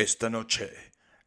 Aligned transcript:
Esta 0.00 0.30
noche, 0.30 0.70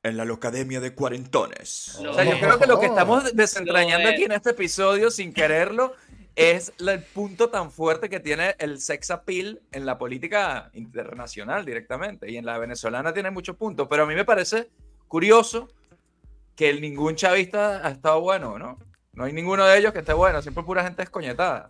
en 0.01 0.17
la 0.17 0.25
Locademia 0.25 0.79
de 0.79 0.95
Cuarentones. 0.95 1.99
O 1.99 2.11
sea, 2.11 2.23
yo 2.23 2.39
creo 2.39 2.57
que 2.57 2.65
lo 2.65 2.79
que 2.79 2.87
estamos 2.87 3.35
desentrañando 3.35 4.09
es. 4.09 4.15
aquí 4.15 4.23
en 4.23 4.31
este 4.31 4.49
episodio, 4.49 5.11
sin 5.11 5.31
quererlo, 5.31 5.93
es 6.35 6.73
el 6.79 7.03
punto 7.03 7.51
tan 7.51 7.71
fuerte 7.71 8.09
que 8.09 8.19
tiene 8.19 8.55
el 8.57 8.81
sex 8.81 9.11
appeal 9.11 9.61
en 9.71 9.85
la 9.85 9.99
política 9.99 10.71
internacional 10.73 11.65
directamente. 11.65 12.31
Y 12.31 12.37
en 12.37 12.47
la 12.47 12.57
venezolana 12.57 13.13
tiene 13.13 13.29
muchos 13.29 13.55
puntos. 13.57 13.87
Pero 13.87 14.03
a 14.03 14.05
mí 14.07 14.15
me 14.15 14.25
parece 14.25 14.71
curioso 15.07 15.69
que 16.55 16.73
ningún 16.73 17.15
chavista 17.15 17.85
ha 17.85 17.91
estado 17.91 18.21
bueno, 18.21 18.57
¿no? 18.57 18.79
No 19.11 19.25
hay 19.25 19.33
ninguno 19.33 19.67
de 19.67 19.77
ellos 19.77 19.93
que 19.93 19.99
esté 19.99 20.13
bueno, 20.13 20.41
siempre 20.41 20.63
pura 20.63 20.83
gente 20.83 21.03
escoñetada. 21.03 21.69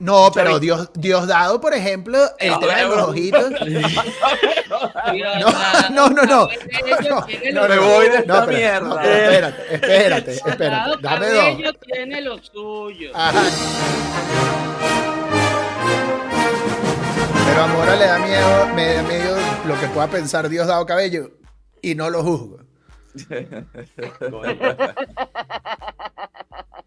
No, 0.00 0.30
pero. 0.32 0.60
Dios, 0.60 0.90
Dios 0.94 1.26
dado, 1.26 1.60
por 1.60 1.74
ejemplo, 1.74 2.18
el 2.38 2.52
No, 2.52 2.58
tema 2.60 2.74
de 2.76 2.82
los 2.84 2.98
ojitos. 3.08 3.50
Dios, 5.12 5.54
no, 5.90 6.08
no, 6.10 6.22
no. 6.22 6.24
No, 6.48 6.48
no, 7.52 7.68
me 7.68 7.78
voy 7.78 8.08
de 8.08 8.16
esta 8.18 8.46
pero- 8.46 8.58
mierda. 8.58 9.02
espérate, 9.02 9.74
espérate, 9.74 10.32
espérate. 10.34 10.90
Dame 11.02 11.26
Cabello 11.26 11.72
dos. 11.72 11.80
tiene 11.80 12.20
lo 12.20 12.38
suyo. 12.42 13.10
Ajá. 13.14 13.42
Pero 17.46 17.62
a 17.62 17.66
Mora 17.66 17.96
le 17.96 18.06
da 18.06 18.18
miedo, 18.18 18.66
me 18.74 18.94
da 18.94 19.02
miedo 19.02 19.36
lo 19.66 19.80
que 19.80 19.86
pueda 19.88 20.06
pensar 20.06 20.48
Dios 20.48 20.66
dado 20.68 20.86
cabello 20.86 21.30
y 21.82 21.94
no 21.96 22.08
lo 22.10 22.22
juzgo. 22.22 22.58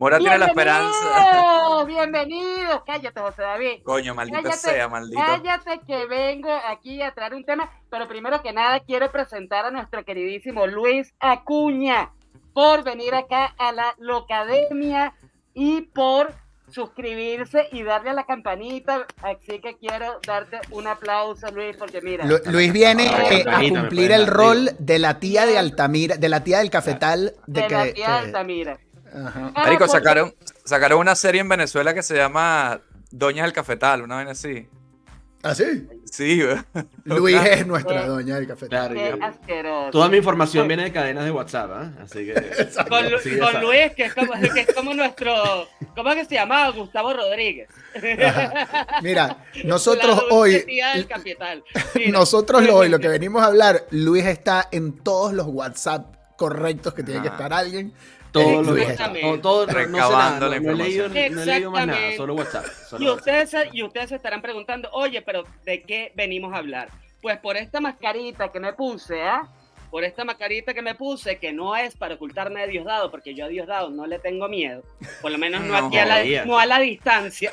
Mora 0.00 0.18
tiene 0.18 0.38
la 0.38 0.46
esperanza. 0.46 1.84
Bienvenidos, 1.86 1.86
bienvenidos. 1.86 2.82
Cállate, 2.86 3.20
José 3.20 3.42
David. 3.42 3.82
Coño, 3.84 4.14
maldita 4.14 4.40
Cállate, 4.42 4.56
sea, 4.58 4.88
maldito. 4.88 5.20
Cállate 5.22 5.80
que 5.86 6.06
vengo 6.06 6.48
aquí 6.68 7.02
a 7.02 7.12
traer 7.12 7.34
un 7.34 7.44
tema, 7.44 7.70
pero 7.90 8.08
primero 8.08 8.40
que 8.42 8.50
nada 8.54 8.80
quiero 8.80 9.12
presentar 9.12 9.66
a 9.66 9.70
nuestro 9.70 10.02
queridísimo 10.04 10.66
Luis 10.66 11.12
Acuña 11.20 12.12
por 12.54 12.82
venir 12.82 13.14
acá 13.14 13.54
a 13.58 13.72
la 13.72 13.94
Locademia 13.98 15.12
y 15.52 15.82
por 15.82 16.32
suscribirse 16.70 17.68
y 17.70 17.82
darle 17.82 18.08
a 18.10 18.14
la 18.14 18.24
campanita. 18.24 19.06
Así 19.22 19.60
que 19.60 19.76
quiero 19.76 20.18
darte 20.26 20.60
un 20.70 20.86
aplauso, 20.86 21.50
Luis, 21.50 21.76
porque 21.76 22.00
mira. 22.00 22.24
Lu- 22.24 22.40
Luis 22.46 22.72
viene 22.72 23.06
Ay, 23.06 23.36
eh, 23.40 23.44
a 23.46 23.58
cumplir 23.68 24.12
el 24.12 24.26
rol 24.26 24.70
de 24.78 24.98
la 24.98 25.18
tía 25.18 25.44
de 25.44 25.58
Altamira, 25.58 26.16
de 26.16 26.28
la 26.30 26.42
tía 26.42 26.60
del 26.60 26.70
cafetal, 26.70 27.34
de 27.46 27.60
de 27.62 27.66
que, 27.66 27.74
la 27.74 27.84
tía 27.92 28.06
que- 28.06 28.12
Altamira. 28.12 28.78
Ajá. 29.14 29.52
Ah, 29.54 29.62
Marico, 29.64 29.86
porque- 29.86 29.92
sacaron, 29.92 30.34
sacaron 30.64 30.98
una 31.00 31.14
serie 31.14 31.40
en 31.40 31.48
Venezuela 31.48 31.94
que 31.94 32.02
se 32.02 32.16
llama 32.16 32.80
Doñas 33.10 33.44
del 33.44 33.52
Cafetal, 33.52 34.02
una 34.02 34.18
vez 34.18 34.28
así. 34.28 34.68
¿Ah, 35.42 35.54
sí? 35.54 35.88
Sí. 36.04 36.42
Luis 37.04 37.40
es 37.46 37.66
nuestra 37.66 38.04
Eh, 38.04 38.08
doña 38.08 38.34
del 38.36 38.46
cafetal. 38.46 38.68
Claro, 38.68 38.94
Qué 38.94 39.16
yo- 39.18 39.24
asqueroso. 39.24 39.90
Toda 39.90 40.08
mi 40.10 40.18
información 40.18 40.68
viene 40.68 40.82
de 40.84 40.92
cadenas 40.92 41.24
de 41.24 41.30
WhatsApp, 41.30 41.70
¿ah? 41.72 41.92
Así 42.02 42.26
que. 42.26 42.34
Con, 42.90 43.10
Lu- 43.10 43.18
Sí, 43.20 43.30
ya 43.36 43.38
con 43.44 43.52
sabes. 43.52 43.62
Luis, 43.66 43.92
que 43.96 44.04
es, 44.04 44.14
como, 44.14 44.32
que 44.34 44.60
es 44.60 44.74
como 44.74 44.92
nuestro. 44.92 45.32
¿Cómo 45.96 46.10
es 46.10 46.16
que 46.16 46.24
se 46.26 46.34
llamaba? 46.34 46.68
Gustavo 46.72 47.14
Rodríguez. 47.14 47.70
Mira, 49.02 49.38
nosotros 49.64 50.24
hoy, 50.30 50.62
del 50.94 51.06
capital. 51.06 51.64
Mira. 51.94 52.10
nosotros 52.12 52.62
lo- 52.62 52.76
hoy 52.76 52.88
lo 52.90 52.98
que 52.98 53.08
venimos 53.08 53.42
a 53.42 53.46
hablar, 53.46 53.86
Luis 53.90 54.26
está 54.26 54.68
en 54.70 54.98
todos 54.98 55.32
los 55.32 55.46
WhatsApp 55.46 56.16
correctos 56.36 56.92
que 56.94 57.02
tiene 57.02 57.22
que 57.22 57.28
estar 57.28 57.52
alguien. 57.52 57.92
Todo 58.32 58.62
lo 58.62 58.74
que 58.74 58.82
está. 58.82 59.12
Todo, 59.12 59.40
todo- 59.40 59.66
no, 59.66 59.72
no 59.72 59.78
sé 59.82 59.88
nada, 59.90 60.04
Recabando 60.08 60.46
no, 60.46 60.52
la 60.52 60.60
no 60.60 60.70
he 60.70 60.74
leído, 60.76 61.08
no 61.08 61.14
he 61.14 61.46
leído 61.46 61.70
más 61.70 61.86
nada, 61.86 62.16
solo 62.16 62.34
WhatsApp. 62.34 62.64
solo 62.88 63.04
Y 63.04 63.08
WhatsApp. 63.08 63.18
ustedes, 63.18 63.50
se- 63.50 63.68
y 63.72 63.82
ustedes 63.82 64.08
se 64.10 64.16
estarán 64.16 64.40
preguntando, 64.42 64.88
oye, 64.92 65.22
pero 65.22 65.44
¿de 65.64 65.82
qué 65.82 66.12
venimos 66.14 66.52
a 66.54 66.58
hablar? 66.58 66.88
Pues 67.22 67.38
por 67.38 67.56
esta 67.56 67.80
mascarita 67.80 68.50
que 68.50 68.60
me 68.60 68.72
puse, 68.72 69.22
¿ah? 69.22 69.48
Por 69.90 70.04
esta 70.04 70.24
mascarita 70.24 70.72
que 70.72 70.82
me 70.82 70.94
puse, 70.94 71.38
que 71.38 71.52
no 71.52 71.74
es 71.74 71.96
para 71.96 72.14
ocultarme 72.14 72.60
de 72.60 72.68
Diosdado, 72.68 73.10
porque 73.10 73.34
yo 73.34 73.46
a 73.46 73.48
Diosdado 73.48 73.90
no 73.90 74.06
le 74.06 74.20
tengo 74.20 74.48
miedo, 74.48 74.84
por 75.20 75.32
lo 75.32 75.36
menos 75.38 75.62
no, 75.62 75.80
No, 75.80 75.86
aquí 75.88 75.98
a 75.98 76.06
la, 76.06 76.44
no 76.44 76.58
a 76.60 76.64
la 76.66 76.78
distancia, 76.78 77.52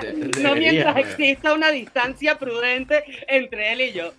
De- 0.00 0.14
no 0.40 0.54
debería, 0.54 0.70
mientras 0.70 0.96
exista 0.98 1.52
una 1.52 1.70
distancia 1.72 2.38
prudente 2.38 3.02
entre 3.26 3.72
él 3.72 3.80
y 3.80 3.92
yo. 3.92 4.12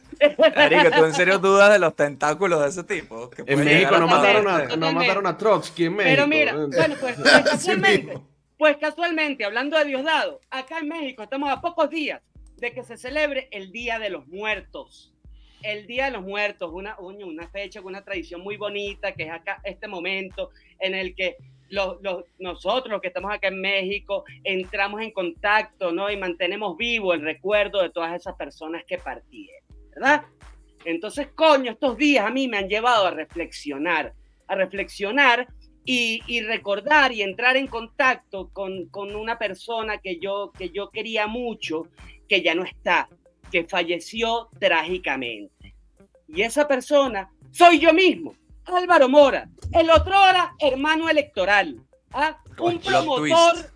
Marico, 0.56 0.92
¿tú 0.92 1.06
en 1.06 1.14
serio 1.14 1.40
dudas 1.40 1.72
de 1.72 1.80
los 1.80 1.96
tentáculos 1.96 2.62
de 2.62 2.70
ese 2.70 2.84
tipo? 2.84 3.30
Que 3.30 3.44
En 3.46 3.64
México 3.64 3.98
no 3.98 4.06
hasta 4.06 4.18
mataron, 4.18 4.48
a, 4.48 4.76
no 4.76 4.92
mataron 4.94 5.28
a 5.28 5.38
Trotsky 5.38 5.86
en 5.86 5.96
México. 5.96 6.14
Pero 6.16 6.28
mira, 6.28 6.54
bueno, 6.56 6.96
pues, 7.00 7.18
pues 7.20 7.42
casualmente, 7.44 8.18
pues 8.58 8.78
casualmente, 8.78 9.46
hablando 9.46 9.78
de 9.78 9.86
Diosdado, 9.86 10.40
acá 10.50 10.80
en 10.80 10.88
México 10.88 11.24
estamos 11.24 11.50
a 11.50 11.62
pocos 11.62 11.90
días 11.90 12.22
de 12.58 12.72
que 12.72 12.84
se 12.84 12.98
celebre 12.98 13.48
el 13.52 13.72
Día 13.72 14.00
de 14.00 14.10
los 14.10 14.28
Muertos. 14.28 15.12
El 15.62 15.88
Día 15.88 16.06
de 16.06 16.12
los 16.12 16.22
Muertos, 16.24 16.70
una, 16.74 16.96
una 17.00 17.48
fecha, 17.50 17.82
una 17.82 18.04
tradición 18.04 18.42
muy 18.42 18.56
bonita, 18.56 19.14
que 19.14 19.24
es 19.24 19.32
acá 19.32 19.60
este 19.64 19.88
momento 19.88 20.52
en 20.80 20.94
el 20.94 21.16
que 21.16 21.38
los, 21.70 21.98
los- 22.04 22.24
nosotros, 22.38 22.92
los 22.92 23.02
que 23.02 23.08
estamos 23.08 23.34
acá 23.34 23.48
en 23.48 23.60
México, 23.60 24.24
entramos 24.44 25.02
en 25.02 25.10
contacto, 25.12 25.92
¿no? 25.92 26.12
Y 26.12 26.18
mantenemos 26.18 26.78
vivo 26.78 27.14
el 27.16 27.22
recuerdo 27.22 27.82
de 27.82 27.90
todas 27.90 28.14
esas 28.14 28.36
personas 28.36 28.84
que 28.86 29.00
partieron, 29.00 29.65
¿verdad? 29.96 30.26
Entonces, 30.84 31.30
coño, 31.34 31.72
estos 31.72 31.98
días 31.98 32.26
a 32.26 32.30
mí 32.30 32.48
me 32.48 32.58
han 32.58 32.70
llevado 32.70 33.08
a 33.08 33.12
reflexionar, 33.12 34.14
a 34.48 34.56
reflexionar 34.56 35.48
y, 35.84 36.22
y 36.28 36.42
recordar 36.42 37.12
y 37.12 37.24
entrar 37.24 37.58
en 37.58 37.68
contacto 37.68 38.50
con, 38.54 38.88
con 38.88 39.16
una 39.16 39.40
persona 39.40 39.98
que 39.98 40.20
yo, 40.20 40.52
que 40.58 40.70
yo 40.70 40.92
quería 40.92 41.28
mucho, 41.28 41.88
que 42.28 42.42
ya 42.42 42.54
no 42.54 42.64
está, 42.64 43.10
que 43.52 43.64
falleció 43.64 44.50
trágicamente. 44.60 45.76
Y 46.28 46.42
esa 46.42 46.68
persona 46.68 47.32
soy 47.52 47.80
yo 47.80 47.94
mismo, 47.94 48.36
Álvaro 48.66 49.08
Mora, 49.08 49.48
el 49.72 49.90
otro 49.90 50.20
hora 50.20 50.56
hermano 50.60 51.10
electoral, 51.10 51.80
¿ah? 52.12 52.38
un 52.60 52.80
promotor, 52.80 53.54
twist. 53.54 53.75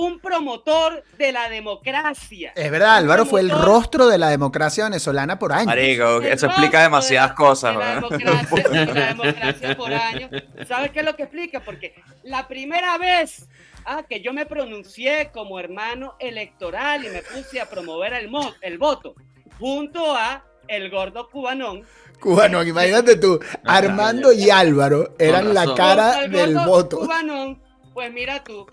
Un 0.00 0.20
promotor 0.20 1.02
de 1.18 1.32
la 1.32 1.48
democracia. 1.48 2.52
Es 2.54 2.70
verdad, 2.70 2.98
Álvaro 2.98 3.26
fue 3.26 3.40
el 3.40 3.50
rostro 3.50 4.06
de 4.06 4.16
la 4.16 4.28
democracia 4.28 4.84
venezolana 4.84 5.40
por 5.40 5.52
años. 5.52 5.66
Marico, 5.66 6.22
eso 6.22 6.46
explica 6.46 6.82
demasiadas 6.82 7.30
de- 7.30 7.34
cosas, 7.34 7.72
de 7.74 7.78
la 7.80 7.94
¿verdad? 7.94 8.08
democracia, 8.10 8.86
de 8.86 8.94
la 8.94 9.06
democracia 9.08 9.76
por 9.76 9.92
años. 9.92 10.30
¿Sabes 10.68 10.92
qué 10.92 11.00
es 11.00 11.04
lo 11.04 11.16
que 11.16 11.24
explica? 11.24 11.60
Porque 11.64 11.94
la 12.22 12.46
primera 12.46 12.96
vez 12.96 13.48
ah, 13.86 14.04
que 14.08 14.20
yo 14.20 14.32
me 14.32 14.46
pronuncié 14.46 15.30
como 15.32 15.58
hermano 15.58 16.14
electoral 16.20 17.04
y 17.04 17.08
me 17.08 17.22
puse 17.22 17.60
a 17.60 17.68
promover 17.68 18.12
el, 18.12 18.28
mo- 18.28 18.54
el 18.60 18.78
voto 18.78 19.16
junto 19.58 20.14
a 20.14 20.44
el 20.68 20.90
gordo 20.90 21.28
cubanón. 21.28 21.82
Cubano, 22.20 22.62
imagínate 22.62 23.16
tú, 23.16 23.40
Armando 23.64 24.32
y 24.32 24.48
Álvaro 24.50 25.16
eran 25.18 25.52
la 25.54 25.74
cara 25.74 26.28
del 26.28 26.54
gordo 26.54 26.68
voto. 26.70 26.98
Cubanón, 27.00 27.60
pues 27.94 28.12
mira 28.12 28.44
tú. 28.44 28.64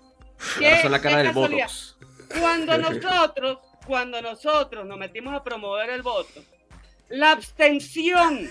Qué- 0.58 0.82
son 0.82 0.92
la 0.92 1.00
cara 1.00 1.16
qué 1.16 1.22
del 1.24 1.26
casualidad. 1.28 1.66
Botox. 1.66 1.96
Cuando 2.40 2.78
nosotros, 2.78 3.58
cuando 3.86 4.22
nosotros 4.22 4.86
nos 4.86 4.98
metimos 4.98 5.34
a 5.34 5.42
promover 5.44 5.90
el 5.90 6.02
voto, 6.02 6.42
la 7.08 7.32
abstención 7.32 8.50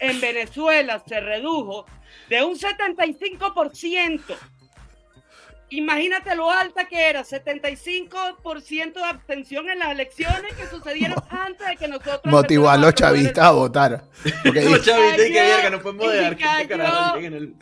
en 0.00 0.20
Venezuela 0.20 1.02
se 1.06 1.20
redujo 1.20 1.86
de 2.28 2.42
un 2.42 2.56
75%. 2.56 4.22
Imagínate 5.72 6.34
lo 6.34 6.50
alta 6.50 6.86
que 6.86 7.08
era, 7.10 7.22
75% 7.22 8.92
de 8.92 9.04
abstención 9.04 9.70
en 9.70 9.78
las 9.78 9.90
elecciones 9.90 10.52
que 10.54 10.66
sucedieron 10.66 11.22
antes 11.30 11.64
de 11.66 11.76
que 11.76 11.86
nosotros 11.86 12.20
Motivó 12.24 12.68
a 12.70 12.76
los 12.76 12.88
el 12.88 12.94
chavistas 12.94 13.44
a 13.44 13.50
votar. 13.52 14.02
Porque 14.44 14.62
Los 14.68 14.84
chavitos, 14.84 15.26
y 15.28 15.32
que 15.32 15.40
verga, 15.40 15.70
no 15.70 15.80
podemos 15.80 16.06
y 16.06 16.08
dejar 16.08 16.36
que 16.36 16.68
cayó. 16.76 17.14
lleguen 17.14 17.34
el, 17.34 17.54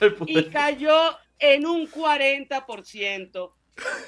el 0.00 0.16
y 0.26 0.44
cayó 0.44 1.18
en 1.38 1.66
un 1.66 1.86
40% 1.90 3.52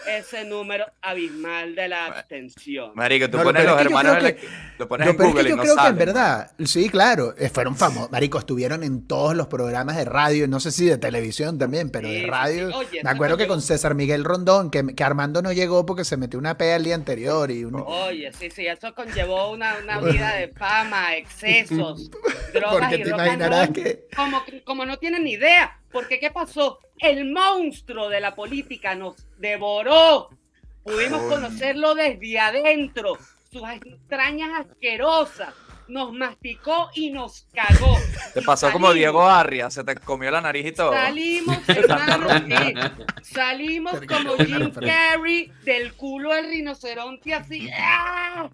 ese 0.08 0.44
número 0.44 0.84
abismal 1.00 1.76
de 1.76 1.86
la 1.86 2.06
abstención. 2.06 2.90
Marico, 2.96 3.30
tú 3.30 3.36
No, 3.36 3.44
pones 3.44 3.64
los 3.64 3.80
hermanos, 3.80 4.16
en 4.16 4.22
la- 4.24 4.34
lo 4.80 4.88
pones 4.88 5.06
en 5.06 5.12
es 5.14 5.16
Google 5.20 5.42
que 5.42 5.46
y 5.46 5.50
yo 5.50 5.56
no 5.56 5.62
creo 5.62 5.74
que 5.76 5.80
en 5.80 5.86
sale. 5.86 5.98
verdad, 6.06 6.50
sí, 6.64 6.88
claro, 6.88 7.34
eh, 7.38 7.48
fueron 7.50 7.76
famosos. 7.76 8.10
Marico, 8.10 8.40
estuvieron 8.40 8.82
en 8.82 9.06
todos 9.06 9.36
los 9.36 9.46
programas 9.46 9.96
de 9.96 10.06
radio, 10.06 10.48
no 10.48 10.58
sé 10.58 10.72
si 10.72 10.86
de 10.86 10.98
televisión 10.98 11.56
también, 11.56 11.88
pero 11.90 12.08
Sí, 12.08 12.14
de 12.22 12.26
radio. 12.26 12.68
sí. 12.70 12.74
Oye, 12.74 13.00
Me 13.04 13.10
acuerdo 13.10 13.36
que 13.36 13.46
con 13.46 13.62
César 13.62 13.94
Miguel 13.94 14.24
Rondón, 14.24 14.72
que, 14.72 14.84
que 14.96 15.04
Armando 15.04 15.40
no 15.40 15.52
llegó 15.52 15.86
porque 15.86 16.04
se 16.04 16.16
metió 16.16 16.40
una 16.40 16.58
pea 16.58 16.74
el 16.74 16.82
día 16.82 16.96
anterior 16.96 17.48
y 17.52 17.62
un- 17.64 17.76
Oye, 17.86 18.32
sí, 18.32 18.50
sí, 18.50 18.66
eso 18.66 18.92
conllevó 18.92 19.52
una, 19.52 19.76
una 19.84 20.00
vida 20.00 20.34
de 20.34 20.48
fama, 20.48 21.14
excesos, 21.14 22.10
drogas 22.52 22.72
porque 22.80 22.96
y 22.96 23.02
te 23.04 23.10
imaginarás 23.10 23.70
que 23.70 24.08
como, 24.16 24.42
como 24.64 24.84
no 24.84 24.98
tienen 24.98 25.22
ni 25.22 25.34
idea. 25.34 25.76
Porque 25.92 26.18
¿qué 26.20 26.30
pasó? 26.30 26.78
El 27.00 27.30
monstruo 27.30 28.08
de 28.08 28.20
la 28.20 28.34
política 28.34 28.94
nos 28.94 29.16
devoró. 29.38 30.28
Pudimos 30.82 31.22
conocerlo 31.22 31.94
desde 31.94 32.38
adentro, 32.38 33.18
sus 33.50 33.62
entrañas 33.68 34.66
asquerosas. 34.66 35.54
Nos 35.88 36.12
masticó 36.12 36.88
y 36.94 37.10
nos 37.10 37.48
cagó. 37.52 37.96
Te 38.32 38.40
Y 38.40 38.44
pasó 38.44 38.70
como 38.70 38.86
salimos. 38.86 38.94
Diego 38.94 39.28
Arria, 39.28 39.70
se 39.70 39.82
te 39.82 39.96
comió 39.96 40.30
la 40.30 40.40
nariz 40.40 40.66
y 40.66 40.72
todo. 40.72 40.92
Salimos, 40.92 41.68
hermano, 41.68 42.28
sí. 42.46 42.74
Salimos 43.22 44.00
como 44.06 44.36
Jim. 44.36 44.70
Carrey 44.72 45.52
del 45.64 45.94
culo 45.94 46.32
del 46.32 46.48
rinoceronte 46.48 47.34
así. 47.34 47.68
¡ah! 47.76 48.48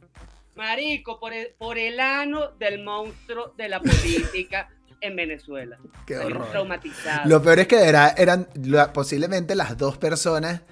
marico, 0.57 1.21
por 1.21 1.33
el, 1.33 1.55
por 1.59 1.79
el 1.79 2.01
ano 2.01 2.53
del 2.53 2.83
monstruo 2.83 3.53
de 3.57 3.69
la 3.69 3.81
política 3.81 4.71
en 5.01 5.17
Venezuela. 5.17 5.79
Qué 6.07 6.17
horror. 6.19 6.51
traumatizados. 6.51 7.27
Lo 7.27 7.43
peor 7.43 7.59
es 7.61 7.67
que 7.69 7.85
era- 7.85 8.09
eran 8.17 8.49
la- 8.55 8.93
posiblemente 8.93 9.55
las 9.55 9.77
dos 9.77 9.97
personas 9.99 10.63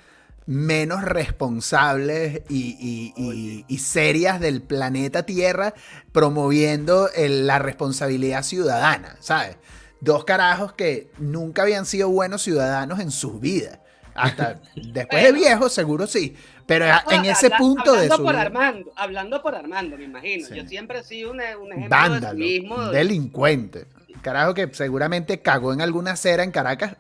menos 0.47 1.03
responsables 1.03 2.43
y, 2.49 2.76
y- 2.79 3.15
y- 3.17 3.65
y 3.67 3.79
serias 3.79 4.41
del 4.41 4.61
planeta 4.62 5.25
Tierra 5.25 5.75
promoviendo 6.12 7.11
el- 7.15 7.47
la 7.47 7.59
responsabilidad 7.59 8.43
ciudadana, 8.43 9.17
¿sabes? 9.21 9.56
Dos 10.00 10.25
carajos 10.25 10.73
que 10.75 11.11
nunca 11.19 11.62
habían 11.62 11.87
sido 11.87 12.09
buenos 12.11 12.43
ciudadanos 12.43 13.00
en 13.00 13.11
sus 13.11 13.41
vidas. 13.41 13.79
Hasta 14.15 14.61
después 14.76 15.23
de 15.25 15.32
viejos, 15.32 15.73
seguro 15.73 16.06
sí. 16.06 16.37
Pero 16.67 16.87
en 17.11 17.25
ese 17.26 17.47
habla- 17.47 17.59
punto 17.59 17.93
de 17.93 17.99
hablando 17.99 18.17
su 18.17 18.23
por 18.25 18.37
Armando, 18.37 18.93
hablando 18.97 19.43
por 19.43 19.55
Armando, 19.55 19.99
me 19.99 20.05
imagino. 20.05 20.47
Sí. 20.49 20.55
Yo 20.55 20.67
siempre 20.67 21.00
he 21.00 21.03
sido 21.05 21.31
un, 21.31 21.37
un 21.37 21.43
ejemplo 21.43 21.81
de 21.82 21.88
vándalo, 21.88 22.38
civismo. 22.38 22.87
delincuente. 22.88 23.87
Carajo 24.25 24.55
que 24.55 24.69
seguramente 24.73 25.41
cagó 25.41 25.73
en 25.73 25.81
alguna 25.82 26.12
acera 26.12 26.43
en 26.43 26.50
Caracas 26.50 26.97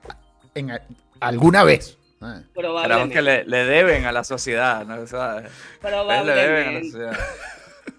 en 0.54 0.70
a- 0.70 0.82
alguna 1.20 1.64
vez. 1.64 1.98
Probablemente. 2.54 3.14
que 3.14 3.22
le, 3.22 3.44
le 3.44 3.64
deben 3.64 4.04
a 4.06 4.12
la 4.12 4.22
sociedad, 4.24 4.86
¿no? 4.86 5.00
O 5.00 5.06
sea, 5.06 5.42
ustedes 5.82 6.24
le 6.26 6.34
deben 6.34 6.68
a 6.68 6.72
la 6.72 6.80
Probablemente. 6.80 6.90
sociedad. 6.90 7.18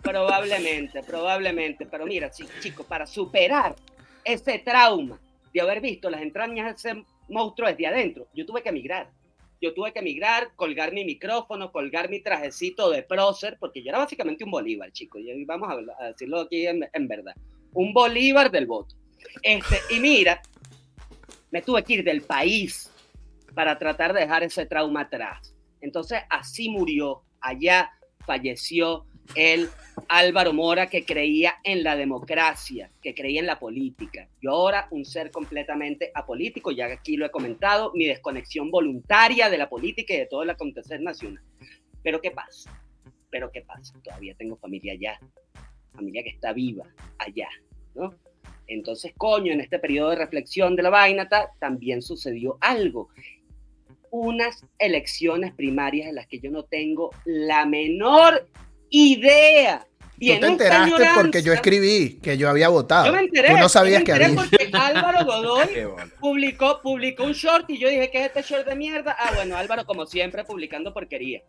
Probablemente, 0.02 1.04
probablemente. 1.04 1.86
Pero 1.86 2.06
mira, 2.06 2.30
chicos, 2.32 2.86
para 2.86 3.06
superar 3.06 3.76
ese 4.24 4.60
trauma 4.60 5.20
de 5.54 5.62
haber 5.62 5.82
visto 5.82 6.10
las 6.10 6.22
entrañas 6.22 6.66
de 6.84 6.92
ese 6.92 7.04
monstruo 7.30 7.68
desde 7.68 7.88
adentro, 7.88 8.28
yo 8.34 8.46
tuve 8.46 8.62
que 8.62 8.70
emigrar. 8.70 9.10
Yo 9.62 9.74
tuve 9.74 9.94
que 9.94 10.00
emigrar, 10.00 10.50
colgar 10.56 10.92
mi 10.92 11.06
micrófono, 11.06 11.72
colgar 11.72 12.10
mi 12.10 12.20
trajecito 12.22 12.90
de 12.92 13.04
prócer, 13.04 13.58
porque 13.60 13.82
yo 13.82 13.90
era 13.90 14.00
básicamente 14.00 14.44
un 14.44 14.52
Bolívar, 14.52 14.92
chicos. 14.92 15.22
Y 15.22 15.46
vamos 15.46 15.70
a 16.00 16.06
decirlo 16.08 16.42
aquí 16.42 16.68
en, 16.68 16.88
en 16.92 17.08
verdad. 17.08 17.34
Un 17.74 17.94
Bolívar 17.94 18.52
del 18.52 18.66
voto. 18.68 18.96
Este, 19.42 19.80
y 19.90 20.00
mira, 20.00 20.42
me 21.52 21.62
tuve 21.62 21.84
que 21.84 21.94
ir 21.94 22.04
del 22.04 22.22
país 22.22 22.92
para 23.54 23.78
tratar 23.78 24.14
de 24.14 24.22
dejar 24.22 24.44
ese 24.44 24.66
trauma 24.66 25.02
atrás. 25.02 25.56
Entonces, 25.82 26.22
así 26.30 26.70
murió. 26.70 27.24
Allá 27.40 27.92
falleció 28.26 29.06
el 29.34 29.70
Álvaro 30.08 30.54
Mora 30.54 30.88
que 30.88 31.06
creía 31.06 31.56
en 31.64 31.84
la 31.84 31.96
democracia, 31.96 32.90
que 33.02 33.16
creía 33.16 33.40
en 33.40 33.48
la 33.48 33.60
política. 33.60 34.30
Yo 34.42 34.52
ahora 34.52 34.88
un 34.92 35.06
ser 35.06 35.32
completamente 35.32 36.12
apolítico, 36.14 36.72
ya 36.72 36.86
aquí 36.86 37.18
lo 37.18 37.26
he 37.26 37.32
comentado, 37.32 37.92
mi 37.94 38.06
desconexión 38.06 38.70
voluntaria 38.70 39.50
de 39.50 39.58
la 39.58 39.70
política 39.70 40.14
y 40.14 40.18
de 40.18 40.28
todo 40.28 40.44
el 40.44 40.50
acontecer 40.50 41.02
nacional. 41.02 41.44
Pero 42.04 42.22
¿qué 42.22 42.32
pasa? 42.32 42.78
Pero 43.32 43.52
¿qué 43.52 43.62
pasa? 43.62 44.00
Todavía 44.04 44.36
tengo 44.36 44.58
familia 44.58 44.94
allá, 44.94 45.20
familia 45.94 46.24
que 46.24 46.30
está 46.30 46.54
viva 46.54 46.86
allá, 47.18 47.50
¿no? 47.96 48.14
Entonces, 48.68 49.14
coño, 49.18 49.52
en 49.54 49.62
este 49.62 49.80
periodo 49.80 50.10
de 50.12 50.16
reflexión 50.18 50.76
de 50.76 50.84
la 50.84 50.90
vaina 50.90 51.28
ta- 51.30 51.52
también 51.60 52.02
sucedió 52.02 52.58
algo. 52.62 53.10
Unas 54.10 54.66
elecciones 54.80 55.54
primarias 55.54 56.08
en 56.08 56.16
las 56.16 56.28
que 56.28 56.40
yo 56.40 56.50
no 56.50 56.64
tengo 56.64 57.12
la 57.26 57.66
menor 57.66 58.48
idea. 58.90 59.86
Y 60.18 60.34
Tú 60.36 60.40
te 60.40 60.48
enteraste 60.48 61.04
porque 61.14 61.42
yo 61.44 61.52
escribí 61.52 62.20
que 62.24 62.38
yo 62.38 62.50
había 62.50 62.70
votado. 62.70 63.08
Yo 63.08 63.12
me 63.12 63.20
enteré. 63.20 63.50
Tú 63.50 63.58
no 63.58 63.68
sabías 63.68 64.00
yo 64.00 64.06
que 64.06 64.14
me 64.14 64.26
enteré 64.26 64.40
había. 64.42 64.62
porque 64.62 64.78
Álvaro 64.78 65.26
Godoy 65.26 65.68
publicó, 66.22 66.82
publicó 66.82 67.26
un 67.26 67.34
short 67.34 67.70
y 67.70 67.78
yo 67.78 67.90
dije, 67.90 68.10
¿qué 68.10 68.20
es 68.20 68.28
este 68.28 68.42
short 68.42 68.66
de 68.66 68.76
mierda? 68.78 69.14
Ah, 69.20 69.32
bueno, 69.36 69.58
Álvaro, 69.58 69.86
como 69.86 70.06
siempre, 70.06 70.46
publicando 70.46 70.94
porquería. 70.94 71.42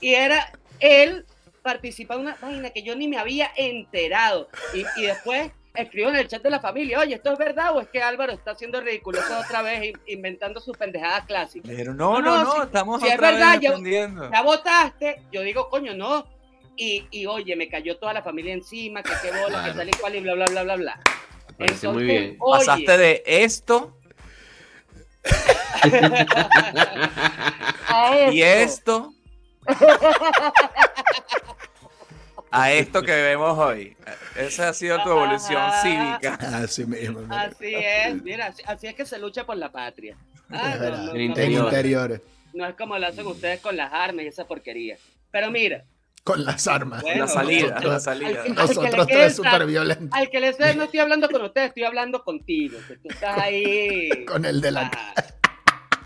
Y 0.00 0.12
era 0.12 0.52
él 0.80 1.24
participando 1.62 2.22
en 2.22 2.28
una 2.28 2.36
vaina 2.42 2.70
que 2.70 2.82
yo 2.82 2.94
ni 2.94 3.08
me 3.08 3.16
había 3.16 3.50
enterado. 3.56 4.50
Y, 4.74 4.84
y 5.00 5.06
después 5.06 5.50
escribió 5.82 6.08
en 6.10 6.16
el 6.16 6.28
chat 6.28 6.42
de 6.42 6.50
la 6.50 6.60
familia, 6.60 7.00
oye, 7.00 7.14
¿esto 7.14 7.32
es 7.32 7.38
verdad 7.38 7.74
o 7.76 7.80
es 7.80 7.88
que 7.88 8.02
Álvaro 8.02 8.32
está 8.32 8.52
haciendo 8.52 8.80
ridiculoso 8.80 9.38
otra 9.38 9.62
vez 9.62 9.84
in- 9.84 10.00
inventando 10.06 10.60
sus 10.60 10.76
pendejadas 10.76 11.24
clásicas? 11.26 11.70
Pero 11.74 11.94
no, 11.94 12.14
No, 12.14 12.20
no, 12.20 12.36
no, 12.36 12.44
no, 12.44 12.52
si- 12.54 12.60
estamos 12.62 13.00
si 13.00 13.08
es 13.08 13.14
otra 13.14 13.30
verdad, 13.32 13.52
vez 13.52 13.60
yo- 13.60 13.70
defendiendo. 13.70 14.30
¿Ya 14.30 14.42
votaste? 14.42 15.22
Yo 15.32 15.42
digo, 15.42 15.68
coño, 15.68 15.94
no. 15.94 16.26
Y, 16.76 17.06
y 17.10 17.26
oye, 17.26 17.56
me 17.56 17.68
cayó 17.68 17.98
toda 17.98 18.12
la 18.14 18.22
familia 18.22 18.54
encima, 18.54 19.02
que 19.02 19.12
qué 19.22 19.30
bola, 19.30 19.64
que 19.64 19.72
Claro. 19.72 19.76
tal 19.78 19.88
y 19.88 19.92
cual 19.92 20.14
y 20.16 20.20
bla, 20.20 20.34
bla, 20.34 20.46
bla, 20.46 20.62
bla, 20.62 20.76
bla. 20.76 21.00
Parece 21.58 21.88
muy 21.88 22.04
bien. 22.04 22.36
oye, 22.40 22.66
Pasaste 22.66 22.98
de 22.98 23.22
esto 23.26 23.96
y 28.32 28.42
esto 28.42 29.12
a 32.50 32.72
esto 32.72 33.02
que 33.02 33.12
vemos 33.12 33.58
hoy. 33.58 33.96
Esa 34.36 34.68
ha 34.70 34.72
sido 34.74 35.02
tu 35.02 35.10
evolución 35.10 35.60
Ajá. 35.62 35.82
cívica. 35.82 36.34
Así 36.58 36.84
mismo. 36.84 37.20
mira. 37.20 37.40
Así 37.42 37.74
es, 37.74 38.22
mira, 38.22 38.46
así, 38.46 38.62
así 38.66 38.86
es 38.86 38.94
que 38.94 39.04
se 39.06 39.18
lucha 39.18 39.44
por 39.44 39.56
la 39.56 39.70
patria. 39.70 40.16
Ah, 40.50 40.74
no, 40.80 40.90
no, 40.90 40.96
En 40.96 41.06
no, 41.06 41.14
En 41.14 41.20
interior. 41.20 41.64
interiores. 41.64 42.20
no 42.54 42.66
es 42.66 42.74
como 42.74 42.98
lo 42.98 43.06
hacen 43.06 43.26
ustedes 43.26 43.60
con 43.60 43.76
las 43.76 43.92
armas 43.92 44.24
y 44.24 44.28
esa 44.28 44.44
porquería. 44.46 44.96
Pero 45.30 45.50
mira, 45.50 45.84
Con 46.24 46.44
las 46.44 46.66
armas. 46.68 47.00
Bueno, 47.02 47.24
la 47.24 47.28
salida, 47.30 47.68
nosotros- 47.68 47.92
la 47.92 48.00
salida. 48.00 48.42
al 48.42 48.54
Nosotros 48.54 49.06
tres 49.06 49.36
súper 49.36 49.64
violentos. 49.66 50.08
al 50.12 50.28
que 50.28 50.40
le 50.40 50.52
sé, 50.52 50.74
no 50.74 50.84
estoy 50.84 51.00
hablando 51.00 51.28
con 51.30 51.42
ustedes, 51.42 51.68
estoy 51.68 51.84
hablando 51.84 52.22
contigo, 52.24 52.78
que 52.86 52.96
tú 52.96 53.08
estás 53.08 53.38
ahí. 53.38 54.08
Con 54.26 54.44
el 54.44 54.60
de 54.60 54.70
la. 54.72 54.90
Ah. 54.92 55.14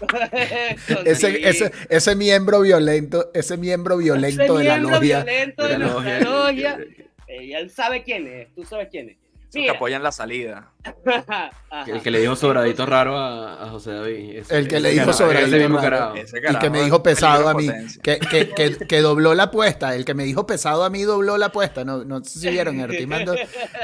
Ese, 1.04 1.48
ese, 1.48 1.72
ese 1.88 2.14
miembro 2.16 2.60
violento, 2.60 3.30
ese 3.34 3.56
miembro 3.56 3.96
violento 3.96 4.42
Ese 4.42 4.52
de 4.52 4.64
la 4.64 4.74
miembro 4.76 4.96
logia. 4.96 5.24
violento 5.24 5.62
de 5.64 5.68
De 5.68 5.78
la 5.78 5.86
nuestra 5.86 6.20
logia. 6.20 6.76
logia. 6.76 6.86
Eh, 7.28 7.54
él 7.56 7.70
sabe 7.70 8.02
quién 8.02 8.26
es, 8.26 8.54
tú 8.54 8.64
sabes 8.64 8.88
quién 8.90 9.10
es. 9.10 9.16
Esos 9.16 9.60
que 9.62 9.68
Mira. 9.68 9.74
apoyan 9.74 10.02
la 10.02 10.10
salida. 10.10 10.72
El 11.86 12.02
que 12.02 12.10
le 12.10 12.18
dijo 12.20 12.34
sobradito 12.34 12.86
raro 12.86 13.16
a, 13.16 13.64
a 13.64 13.70
José 13.70 13.92
David. 13.92 14.38
Ese- 14.38 14.58
El 14.58 14.66
que 14.66 14.80
le 14.80 14.90
dijo 14.90 15.02
carajo, 15.06 15.18
sobradito 15.18 15.56
Ese 15.56 15.68
mismo 15.68 15.78
raro. 15.80 16.14
Y 16.16 16.56
que 16.58 16.70
me 16.70 16.82
dijo 16.82 17.02
pesado 17.04 17.48
a 17.48 17.54
mí. 17.54 17.68
Que, 18.02 18.18
que, 18.18 18.48
que, 18.50 18.76
que 18.88 19.00
dobló 19.00 19.32
la 19.34 19.44
apuesta. 19.44 19.94
El 19.94 20.04
que 20.04 20.12
me 20.14 20.24
dijo 20.24 20.44
pesado 20.44 20.82
a 20.82 20.90
mí 20.90 21.02
dobló 21.02 21.38
la 21.38 21.46
apuesta. 21.46 21.84
No, 21.84 22.04
no 22.04 22.24
sé 22.24 22.40
si 22.40 22.50
vieron. 22.50 22.80
Artimando 22.80 23.36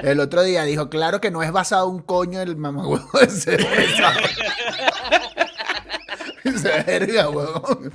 el 0.03 0.19
otro 0.19 0.43
día 0.43 0.65
dijo: 0.65 0.91
Claro 0.91 1.21
que 1.21 1.31
no 1.31 1.41
es 1.45 1.53
basado 1.53 1.87
un 1.87 2.03
coño 2.03 2.41
el 2.43 2.57
mamagüevo 2.57 3.09
ese. 3.21 3.57
pesado". 3.57 4.21
Verga, 6.87 7.29
huevón. 7.31 7.93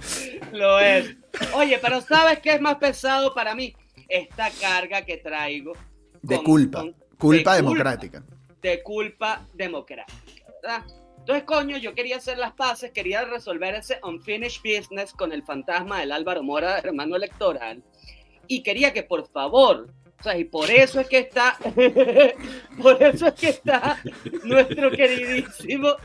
Lo 0.52 0.80
es. 0.80 1.16
Oye, 1.54 1.80
pero 1.82 2.02
¿sabes 2.02 2.40
qué 2.40 2.54
es 2.56 2.62
más 2.62 2.76
pesado 2.76 3.34
para 3.34 3.56
mí? 3.56 3.76
Esta 4.08 4.50
carga 4.62 5.04
que 5.04 5.18
traigo. 5.18 5.74
De 6.22 6.36
con- 6.38 6.46
culpa. 6.46 6.80
con- 6.82 6.96
Culpa 7.18 7.52
de 7.56 7.62
democrática. 7.62 8.24
de 8.62 8.84
culpa 8.84 9.48
democrática, 9.54 10.44
¿verdad? 10.62 10.84
Entonces, 11.20 11.44
coño, 11.46 11.78
yo 11.78 11.96
quería 11.96 12.18
hacer 12.18 12.38
las 12.38 12.52
paces, 12.54 12.92
quería 12.92 13.24
resolver 13.26 13.74
ese 13.76 14.00
unfinished 14.04 14.62
business 14.64 15.12
con 15.14 15.32
el 15.32 15.42
fantasma 15.44 16.00
del 16.02 16.12
Álvaro 16.12 16.44
Mora, 16.44 16.78
hermano 16.84 17.16
electoral, 17.16 17.82
y 18.48 18.62
quería 18.64 18.92
que 18.94 19.02
por 19.04 19.28
favor, 19.30 19.88
o 20.20 20.24
sea, 20.24 20.38
y 20.38 20.44
por 20.44 20.70
eso 20.70 21.00
es 21.00 21.08
que 21.08 21.20
está, 21.20 21.58
por 22.82 23.02
eso 23.02 23.28
es 23.28 23.34
que 23.34 23.50
está 23.50 23.98
nuestro 24.44 24.92
queridísimo 24.92 25.96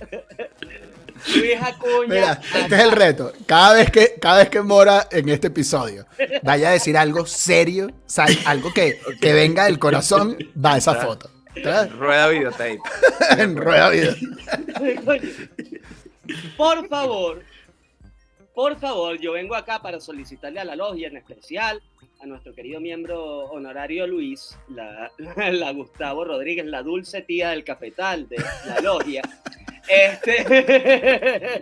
Luis 1.34 1.62
Acuña. 1.62 2.06
Mira, 2.08 2.40
este 2.54 2.74
es 2.74 2.80
el 2.80 2.92
reto. 2.92 3.32
Cada 3.46 3.74
vez 3.74 3.90
que, 3.90 4.14
cada 4.20 4.38
vez 4.38 4.48
que 4.48 4.62
Mora 4.62 5.08
en 5.10 5.28
este 5.28 5.48
episodio 5.48 6.06
vaya 6.42 6.70
a 6.70 6.72
decir 6.72 6.96
algo 6.96 7.26
serio, 7.26 7.90
algo 8.44 8.72
que, 8.72 9.00
que 9.20 9.32
venga 9.32 9.64
del 9.64 9.78
corazón, 9.78 10.36
va 10.62 10.76
esa 10.76 10.94
foto. 10.94 11.30
¿Está? 11.54 11.86
Rueda 11.86 12.28
videotape. 12.28 12.80
en 13.38 13.56
rueda. 13.56 13.90
Coño. 15.04 15.20
Por 16.56 16.88
favor, 16.88 17.42
por 18.54 18.78
favor, 18.78 19.18
yo 19.18 19.32
vengo 19.32 19.54
acá 19.54 19.80
para 19.80 20.00
solicitarle 20.00 20.60
a 20.60 20.64
la 20.64 20.76
logia 20.76 21.08
en 21.08 21.16
especial, 21.16 21.82
a 22.20 22.26
nuestro 22.26 22.54
querido 22.54 22.80
miembro 22.80 23.44
honorario 23.44 24.06
Luis, 24.06 24.58
la, 24.68 25.10
la 25.50 25.72
Gustavo 25.72 26.24
Rodríguez, 26.24 26.66
la 26.66 26.82
dulce 26.82 27.22
tía 27.22 27.50
del 27.50 27.64
cafetal 27.64 28.28
de 28.28 28.36
la 28.66 28.80
logia. 28.80 29.22
Este. 29.90 31.61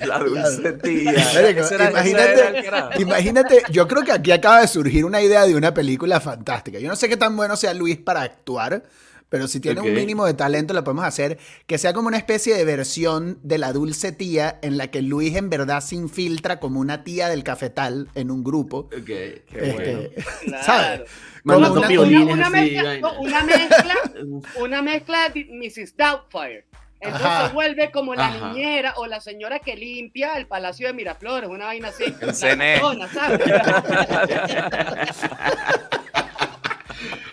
La 0.06 0.18
dulce 0.18 0.72
tía. 0.74 1.12
Era- 1.12 1.90
imagínate- 1.90 2.66
era. 2.66 2.90
Imagínate, 2.98 3.62
yo 3.70 3.86
creo 3.88 4.02
que 4.02 4.12
aquí 4.12 4.30
acaba 4.32 4.60
de 4.60 4.68
surgir 4.68 5.04
una 5.04 5.20
idea 5.22 5.46
de 5.46 5.54
una 5.54 5.72
película 5.74 6.20
fantástica. 6.20 6.78
Yo 6.78 6.88
no 6.88 6.96
sé 6.96 7.08
qué 7.08 7.16
tan 7.16 7.36
bueno 7.36 7.56
sea 7.56 7.74
Luis 7.74 7.96
para 7.98 8.22
actuar, 8.22 8.82
pero 9.28 9.46
si 9.46 9.60
tiene 9.60 9.80
un 9.80 9.94
mínimo 9.94 10.26
de 10.26 10.34
talento 10.34 10.74
lo 10.74 10.82
podemos 10.82 11.04
hacer 11.04 11.38
que 11.66 11.78
sea 11.78 11.92
como 11.92 12.08
una 12.08 12.16
especie 12.16 12.54
de 12.56 12.64
versión 12.64 13.38
de 13.42 13.58
la 13.58 13.72
dulce 13.72 14.10
tía 14.12 14.58
en 14.62 14.76
la 14.76 14.88
que 14.88 15.02
Luis 15.02 15.36
en 15.36 15.50
verdad 15.50 15.80
se 15.82 15.94
infiltra 15.94 16.58
como 16.60 16.80
una 16.80 17.04
tía 17.04 17.28
del 17.28 17.44
cafetal 17.44 18.08
en 18.14 18.30
un 18.30 18.42
grupo. 18.42 18.78
Ok. 18.92 19.04
Qué 19.04 19.44
Este, 19.52 19.94
bueno. 19.94 20.08
Claro. 20.44 20.64
¿Sabes? 20.64 21.00
Mandando 21.44 21.80
una- 21.80 21.88
una, 22.32 22.50
mezcla, 22.50 23.10
una 23.18 23.44
mezcla, 23.44 23.94
una 24.60 24.82
mezcla 24.82 25.28
de 25.30 25.44
Mrs. 25.50 25.96
Doubtfire. 25.96 26.66
Entonces 27.00 27.26
Ajá. 27.28 27.48
vuelve 27.48 27.90
como 27.90 28.14
la 28.14 28.26
Ajá. 28.26 28.48
niñera 28.52 28.92
o 28.96 29.06
la 29.06 29.20
señora 29.20 29.58
que 29.58 29.74
limpia 29.74 30.34
el 30.36 30.46
Palacio 30.46 30.86
de 30.86 30.92
Miraflores, 30.92 31.48
una 31.48 31.64
vaina 31.66 31.88
así. 31.88 32.04
El 32.20 32.34
CNE. 32.34 32.80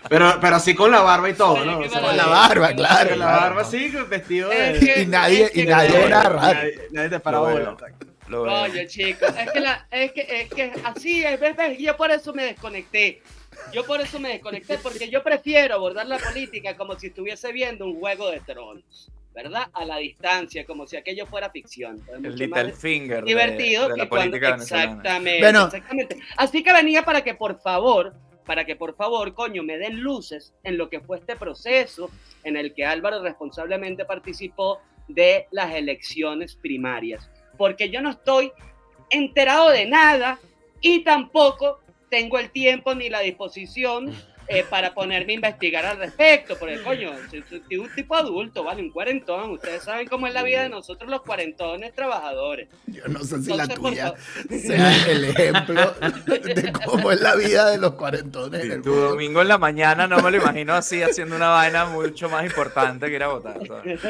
Pero, 0.08 0.38
pero 0.40 0.56
así 0.56 0.74
con 0.74 0.90
la 0.90 1.00
barba 1.02 1.28
y 1.28 1.34
todo, 1.34 1.62
¿no? 1.64 1.80
O 1.80 1.88
sea, 1.88 2.00
Con 2.00 2.16
la 2.16 2.26
barba, 2.26 2.72
claro. 2.72 3.10
Con 3.10 3.18
la 3.18 3.26
barba 3.26 3.62
con 3.62 4.08
vestido 4.08 4.48
de... 4.48 4.70
Es 4.72 4.78
que- 4.80 5.02
Y 5.02 5.06
nadie, 5.06 5.44
es 5.44 5.50
y 5.56 5.64
que- 5.64 5.66
nadie 5.70 6.04
era 6.06 6.22
raro. 6.22 6.40
Nadie, 6.40 6.78
nadie 6.92 7.08
te 7.10 7.20
para 7.20 7.36
Lo 7.38 7.42
bola. 7.44 7.54
veo. 7.58 7.76
Lo 8.28 8.42
veo. 8.44 8.62
Oye, 8.62 8.86
chicos, 8.86 9.28
es 9.38 9.50
que, 9.52 9.60
la, 9.60 9.86
es 9.90 10.12
que, 10.12 10.26
es 10.42 10.48
que 10.48 10.72
así 10.84 11.22
es, 11.24 11.38
ves, 11.38 11.54
ves, 11.56 11.78
yo 11.78 11.94
por 11.96 12.10
eso 12.10 12.32
me 12.32 12.44
desconecté. 12.44 13.22
Yo 13.72 13.84
por 13.84 14.00
eso 14.00 14.18
me 14.18 14.30
desconecté, 14.30 14.78
porque 14.78 15.08
yo 15.10 15.22
prefiero 15.22 15.74
abordar 15.74 16.06
la 16.06 16.18
política 16.18 16.76
como 16.76 16.98
si 16.98 17.08
estuviese 17.08 17.52
viendo 17.52 17.84
un 17.84 17.98
juego 17.98 18.30
de 18.30 18.40
tronos, 18.40 19.10
¿verdad? 19.34 19.68
A 19.72 19.84
la 19.84 19.98
distancia, 19.98 20.64
como 20.64 20.86
si 20.86 20.96
aquello 20.96 21.26
fuera 21.26 21.50
ficción. 21.50 22.00
Es 22.08 22.24
El 22.24 22.36
Little 22.36 22.72
Finger 22.72 23.24
divertido 23.24 23.88
de, 23.88 23.94
que 23.94 24.00
la 24.00 24.08
cuando 24.08 24.30
política 24.38 24.54
exactamente, 24.54 25.40
Bueno. 25.40 25.66
exactamente. 25.66 26.18
Así 26.36 26.62
que 26.62 26.72
venía 26.72 27.02
para 27.02 27.22
que 27.22 27.34
por 27.34 27.60
favor, 27.60 28.14
para 28.46 28.64
que 28.64 28.76
por 28.76 28.96
favor, 28.96 29.34
coño, 29.34 29.62
me 29.62 29.76
den 29.78 30.00
luces 30.00 30.54
en 30.64 30.78
lo 30.78 30.88
que 30.88 31.00
fue 31.00 31.18
este 31.18 31.36
proceso 31.36 32.10
en 32.44 32.56
el 32.56 32.72
que 32.72 32.86
Álvaro 32.86 33.22
responsablemente 33.22 34.04
participó 34.04 34.80
de 35.08 35.46
las 35.50 35.74
elecciones 35.74 36.54
primarias, 36.54 37.30
porque 37.56 37.90
yo 37.90 38.00
no 38.00 38.10
estoy 38.10 38.52
enterado 39.10 39.70
de 39.70 39.86
nada 39.86 40.38
y 40.80 41.02
tampoco 41.02 41.80
tengo 42.08 42.38
el 42.38 42.50
tiempo 42.50 42.94
ni 42.94 43.08
la 43.08 43.20
disposición 43.20 44.12
eh, 44.48 44.64
para 44.68 44.94
ponerme 44.94 45.32
a 45.32 45.34
investigar 45.36 45.84
al 45.86 45.98
respecto, 45.98 46.56
porque 46.58 46.82
coño, 46.82 47.12
soy, 47.30 47.44
soy 47.48 47.76
un 47.78 47.92
tipo 47.94 48.14
adulto, 48.16 48.64
¿vale? 48.64 48.80
Un 48.82 48.90
cuarentón, 48.90 49.50
ustedes 49.50 49.82
saben 49.82 50.08
cómo 50.08 50.26
es 50.26 50.34
la 50.34 50.42
vida 50.42 50.62
de 50.62 50.68
nosotros 50.70 51.10
los 51.10 51.22
cuarentones 51.22 51.92
trabajadores. 51.94 52.68
Yo 52.86 53.06
no 53.08 53.20
sé 53.20 53.42
si 53.42 53.52
la 53.54 53.64
Entonces, 53.64 53.76
tuya 53.78 54.14
sea 54.58 55.06
el 55.10 55.24
ejemplo 55.26 55.94
de 56.26 56.72
cómo 56.84 57.12
es 57.12 57.20
la 57.20 57.34
vida 57.36 57.70
de 57.70 57.78
los 57.78 57.92
cuarentones. 57.94 58.64
en 58.64 58.72
el 58.72 58.82
Tu 58.82 58.90
mundo. 58.90 59.08
domingo 59.10 59.42
en 59.42 59.48
la 59.48 59.58
mañana 59.58 60.06
no 60.06 60.18
me 60.20 60.30
lo 60.30 60.36
imagino 60.38 60.74
así 60.74 61.02
haciendo 61.02 61.36
una 61.36 61.48
vaina 61.50 61.84
mucho 61.86 62.28
más 62.28 62.44
importante 62.44 63.06
que 63.08 63.14
ir 63.16 63.22
a 63.22 63.28
votar. 63.28 63.58
¿sabes? 63.66 64.00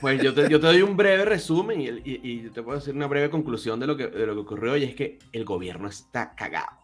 Pues 0.00 0.22
yo 0.22 0.32
te, 0.34 0.48
yo 0.48 0.60
te 0.60 0.66
doy 0.66 0.82
un 0.82 0.96
breve 0.96 1.24
resumen 1.24 1.80
y- 1.80 2.00
y 2.04 2.48
te 2.50 2.62
puedo 2.62 2.78
decir 2.78 2.94
una 2.94 3.06
breve 3.06 3.30
conclusión 3.30 3.80
de 3.80 3.86
lo, 3.86 3.96
que, 3.96 4.06
de 4.06 4.26
lo 4.26 4.34
que 4.34 4.40
ocurrió 4.40 4.76
y 4.76 4.84
es 4.84 4.94
que 4.94 5.18
el 5.32 5.44
gobierno 5.44 5.88
está 5.88 6.34
cagado. 6.34 6.77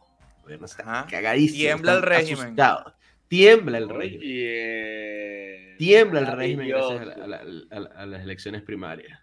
Gobierno 0.45 0.67
está 0.67 1.07
cagadísimo. 1.11 1.59
Tiembla 1.59 1.93
el 1.95 2.03
régimen. 2.03 2.45
asustados. 2.45 2.93
Tiembla 3.29 3.79
el 3.79 3.89
régimen. 3.89 4.21
Oye, 4.21 5.75
Tiembla 5.79 6.21
el 6.21 6.27
régimen 6.29 6.69
gracias 6.69 7.01
a, 7.01 7.05
la- 7.05 7.15
a 7.15 7.27
la- 7.27 7.67
a 7.71 7.81
la- 7.81 7.91
a 7.97 8.07
las 8.07 8.23
elecciones 8.23 8.63
primarias. 8.63 9.19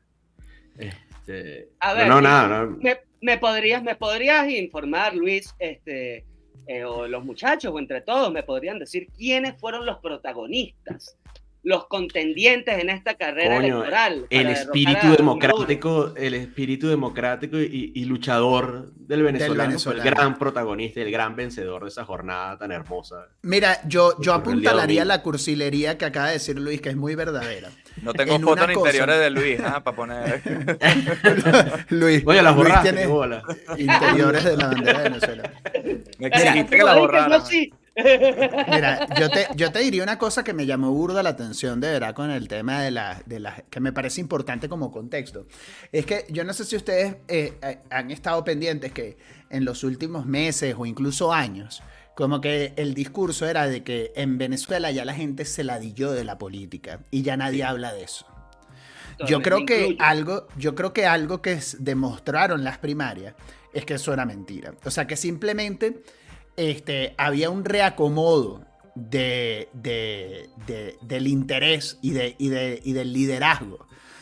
Este, 0.77 1.69
A 1.79 1.93
ver, 1.93 2.07
no, 2.07 2.17
sí. 2.17 2.23
nada, 2.23 2.47
no. 2.65 2.77
¿Me, 2.77 2.99
me 3.21 3.37
podrías, 3.37 3.83
¿Me 3.83 3.95
podrías 3.95 4.49
informar, 4.49 5.15
Luis, 5.15 5.53
este, 5.59 6.25
eh, 6.67 6.83
o 6.83 7.07
los 7.07 7.23
muchachos, 7.23 7.71
o 7.73 7.79
entre 7.79 8.01
todos, 8.01 8.31
me 8.33 8.43
podrían 8.43 8.79
decir 8.79 9.07
quiénes 9.15 9.59
fueron 9.59 9.85
los 9.85 9.99
protagonistas, 9.99 11.17
los 11.63 11.87
contendientes 11.87 12.79
en 12.79 12.89
esta 12.89 13.15
carrera 13.15 13.57
Coño, 13.57 13.75
electoral? 13.77 14.25
El 14.29 14.47
espíritu 14.47 15.15
democrático, 15.15 16.13
el 16.15 16.33
espíritu 16.33 16.87
democrático 16.87 17.59
y, 17.59 17.91
y 17.93 18.05
luchador 18.05 18.91
del 18.95 19.23
venezolano, 19.23 19.77
el 19.77 20.01
gran 20.01 20.39
protagonista, 20.39 20.99
y 20.99 21.03
el 21.03 21.11
gran 21.11 21.35
vencedor 21.35 21.83
de 21.83 21.89
esa 21.89 22.05
jornada 22.05 22.57
tan 22.57 22.71
hermosa. 22.71 23.27
Mira, 23.41 23.79
yo, 23.87 24.13
yo 24.21 24.33
apuntalaría 24.33 25.05
la 25.05 25.21
cursilería 25.21 25.97
que 25.97 26.05
acaba 26.05 26.27
de 26.27 26.33
decir 26.33 26.57
Luis, 26.57 26.81
que 26.81 26.89
es 26.89 26.95
muy 26.95 27.15
verdadera. 27.15 27.69
No 28.01 28.13
tengo 28.13 28.35
En 28.35 28.41
fotos 28.41 28.63
una 28.63 28.71
en 28.73 28.79
cosa. 28.79 28.89
interiores 28.89 29.19
de 29.19 29.29
Luis 29.29 29.59
ah, 29.63 29.83
para 29.83 29.95
poner. 29.95 30.41
Luis, 31.89 32.23
Oye, 32.25 32.41
las 32.41 32.55
Luis 32.55 32.67
borraste, 32.67 32.89
tiene 32.89 33.01
qué 33.01 33.07
bola. 33.07 33.43
interiores 33.77 34.43
de 34.45 34.57
la 34.57 34.67
bandera 34.67 34.97
de 34.99 35.09
Venezuela. 35.09 35.53
Me 35.73 36.29
Mira, 36.29 36.37
exigiste 36.37 36.77
que 36.77 36.83
la 36.83 37.27
no, 37.27 37.45
sí. 37.45 37.73
Mira, 37.95 39.07
yo 39.19 39.29
te, 39.29 39.47
yo 39.55 39.71
te 39.71 39.79
diría 39.79 40.03
una 40.03 40.17
cosa 40.17 40.43
que 40.43 40.53
me 40.53 40.65
llamó 40.65 40.91
burda 40.91 41.21
la 41.23 41.31
atención 41.31 41.81
de 41.81 41.91
verdad 41.91 42.13
con 42.13 42.31
el 42.31 42.47
tema 42.47 42.81
de 42.81 42.91
la, 42.91 43.21
de 43.25 43.39
la 43.39 43.63
que 43.69 43.79
me 43.79 43.91
parece 43.91 44.21
importante 44.21 44.69
como 44.69 44.91
contexto. 44.91 45.45
Es 45.91 46.05
que 46.05 46.25
yo 46.29 46.43
no 46.43 46.53
sé 46.53 46.63
si 46.65 46.75
ustedes 46.77 47.17
eh, 47.27 47.53
eh, 47.61 47.79
han 47.89 48.11
estado 48.11 48.43
pendientes 48.43 48.91
que 48.93 49.17
en 49.49 49.65
los 49.65 49.83
últimos 49.83 50.25
meses 50.25 50.75
o 50.77 50.85
incluso 50.85 51.33
años, 51.33 51.83
como 52.15 52.39
que 52.39 52.73
el 52.77 52.93
discurso 52.93 53.45
era 53.45 53.67
de 53.67 53.83
que 53.83 54.13
en 54.15 54.37
Venezuela 54.37 54.91
ya 54.91 55.03
la 55.03 55.13
gente 55.13 55.43
se 55.43 55.63
ladilló 55.63 56.11
de 56.11 56.23
la 56.23 56.37
política 56.37 57.01
y 57.11 57.23
ya 57.23 57.35
nadie 57.35 57.63
habla 57.63 57.93
de 57.93 58.03
eso. 58.03 58.25
Yo 59.27 59.39
Me 59.39 59.43
creo 59.43 59.65
que 59.65 59.97
algo, 59.99 60.47
yo 60.57 60.73
creo 60.75 60.93
que 60.93 61.05
algo 61.05 61.41
que 61.41 61.59
demostraron 61.79 62.63
las 62.63 62.77
primarias 62.77 63.35
es 63.73 63.85
que 63.85 63.95
eso 63.95 64.13
era 64.13 64.25
mentira. 64.25 64.73
O 64.83 64.91
sea, 64.91 65.07
que 65.07 65.15
simplemente 65.15 66.01
este, 66.57 67.13
había 67.17 67.49
un 67.49 67.65
reacomodo 67.65 68.61
de, 68.95 69.69
de- 69.73 70.49
de- 70.67 70.97
del 71.01 71.27
interés 71.27 71.97
y, 72.01 72.11
y 72.19 72.49
del 72.93 73.13
liderazgo. 73.13 73.75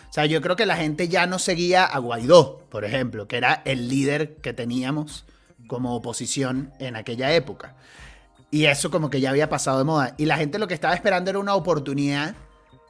O 0.09 0.13
sea, 0.13 0.25
yo 0.25 0.41
creo 0.41 0.55
que 0.55 0.65
la 0.65 0.75
gente 0.77 1.07
ya 1.07 1.27
no 1.27 1.37
seguía 1.39 1.85
a 1.85 1.99
Guaidó, 1.99 2.61
por 2.69 2.83
ejemplo, 2.85 3.27
que 3.27 3.37
era 3.37 3.61
el 3.65 3.89
líder 3.89 4.35
que 4.37 4.53
teníamos 4.53 5.25
como 5.67 5.95
oposición 5.95 6.71
en 6.79 6.95
aquella 6.95 7.33
época. 7.33 7.75
Y 8.51 8.65
eso 8.65 8.89
como 8.89 9.11
que 9.11 9.21
ya 9.21 9.29
había 9.29 9.49
pasado 9.49 9.77
de 9.77 9.83
moda. 9.83 10.15
Y 10.17 10.25
la 10.25 10.37
gente 10.37 10.57
lo 10.57 10.67
que 10.67 10.73
estaba 10.73 10.95
esperando 10.95 11.29
era 11.29 11.37
una 11.39 11.53
oportunidad 11.53 12.35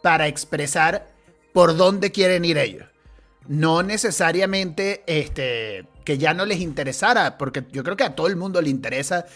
para 0.02 0.28
expresar 0.28 1.10
por 1.54 1.76
dónde 1.76 2.12
quieren 2.14 2.46
ir 2.46 2.58
ellos. 2.58 2.86
No 3.48 3.84
necesariamente 3.84 5.04
este, 5.08 5.86
que 6.10 6.18
ya 6.18 6.34
no 6.34 6.44
les 6.44 6.60
interesara, 6.60 7.38
porque 7.38 7.66
yo 7.72 7.84
creo 7.84 7.96
que 7.96 8.04
a 8.04 8.16
todo 8.16 8.26
el 8.26 8.36
mundo 8.36 8.60
le 8.64 8.72
interesa, 8.72 9.28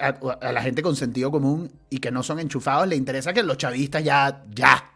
a, 0.00 0.08
a 0.40 0.50
la 0.50 0.60
gente 0.60 0.82
con 0.82 0.96
sentido 0.96 1.30
común 1.30 1.70
y 1.88 1.98
que 1.98 2.10
no 2.10 2.24
son 2.24 2.40
enchufados, 2.40 2.88
le 2.88 2.96
interesa 2.96 3.32
que 3.32 3.44
los 3.44 3.56
chavistas 3.58 4.02
ya, 4.02 4.42
ya, 4.52 4.90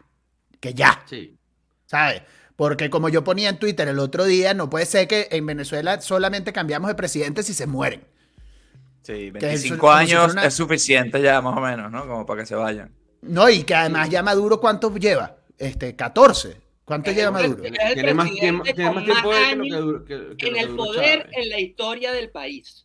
que 0.59 0.75
ya, 0.75 1.04
Sí. 1.09 1.38
¿sabes? 1.87 2.23
Porque 2.56 2.90
como 2.90 3.09
yo 3.11 3.23
ponía 3.23 3.49
en 3.49 3.61
Twitter 3.61 3.87
el 3.87 4.00
otro 4.00 4.25
día, 4.25 4.54
no 4.54 4.68
puede 4.68 4.87
ser 4.87 5.06
que 5.06 5.28
en 5.30 5.47
Venezuela 5.47 6.00
solamente 6.00 6.52
cambiamos 6.52 6.88
de 6.88 6.97
presidente 6.97 7.44
si 7.44 7.54
se 7.54 7.68
mueren. 7.68 8.02
Sí, 9.02 9.30
Que 9.30 9.52
es 9.54 9.62
25 9.62 9.78
como 9.78 9.92
si 10.00 10.06
fuera 10.06 10.21
años 10.23 10.33
una- 10.33 10.44
es 10.47 10.54
suficiente 10.54 11.23
ya, 11.23 11.40
más 11.40 11.56
o 11.56 11.61
menos, 11.61 11.92
¿no? 11.92 12.09
Como 12.09 12.26
para 12.26 12.40
que 12.40 12.47
se 12.47 12.56
vayan. 12.56 12.92
No, 13.23 13.49
y 13.49 13.62
que 13.62 13.76
además 13.76 14.11
ya 14.11 14.25
Maduro, 14.25 14.59
¿cuánto 14.59 14.92
lleva? 14.97 15.37
Este, 15.59 15.94
14. 15.94 16.61
¿Cuánto 16.84 17.12
lleva 17.12 17.30
Maduro? 17.30 17.62
Tiene 17.94 18.12
más, 18.14 18.30
tiempo, 18.30 18.62
presidente 18.62 18.74
tiene 18.74 18.90
más 18.90 18.94
con 18.94 19.04
tiempo 19.04 19.30
más 19.30 19.40
de 19.40 19.46
que 19.48 19.56
lo 19.56 19.64
que, 19.64 19.74
años 19.74 19.80
du- 19.80 20.04
que- 20.04 20.36
que 20.36 20.48
en 20.48 20.56
el 20.56 20.76
poder 20.76 21.18
Chávez. 21.22 21.36
en 21.38 21.48
la 21.48 21.60
historia 21.60 22.12
del 22.12 22.30
país. 22.30 22.84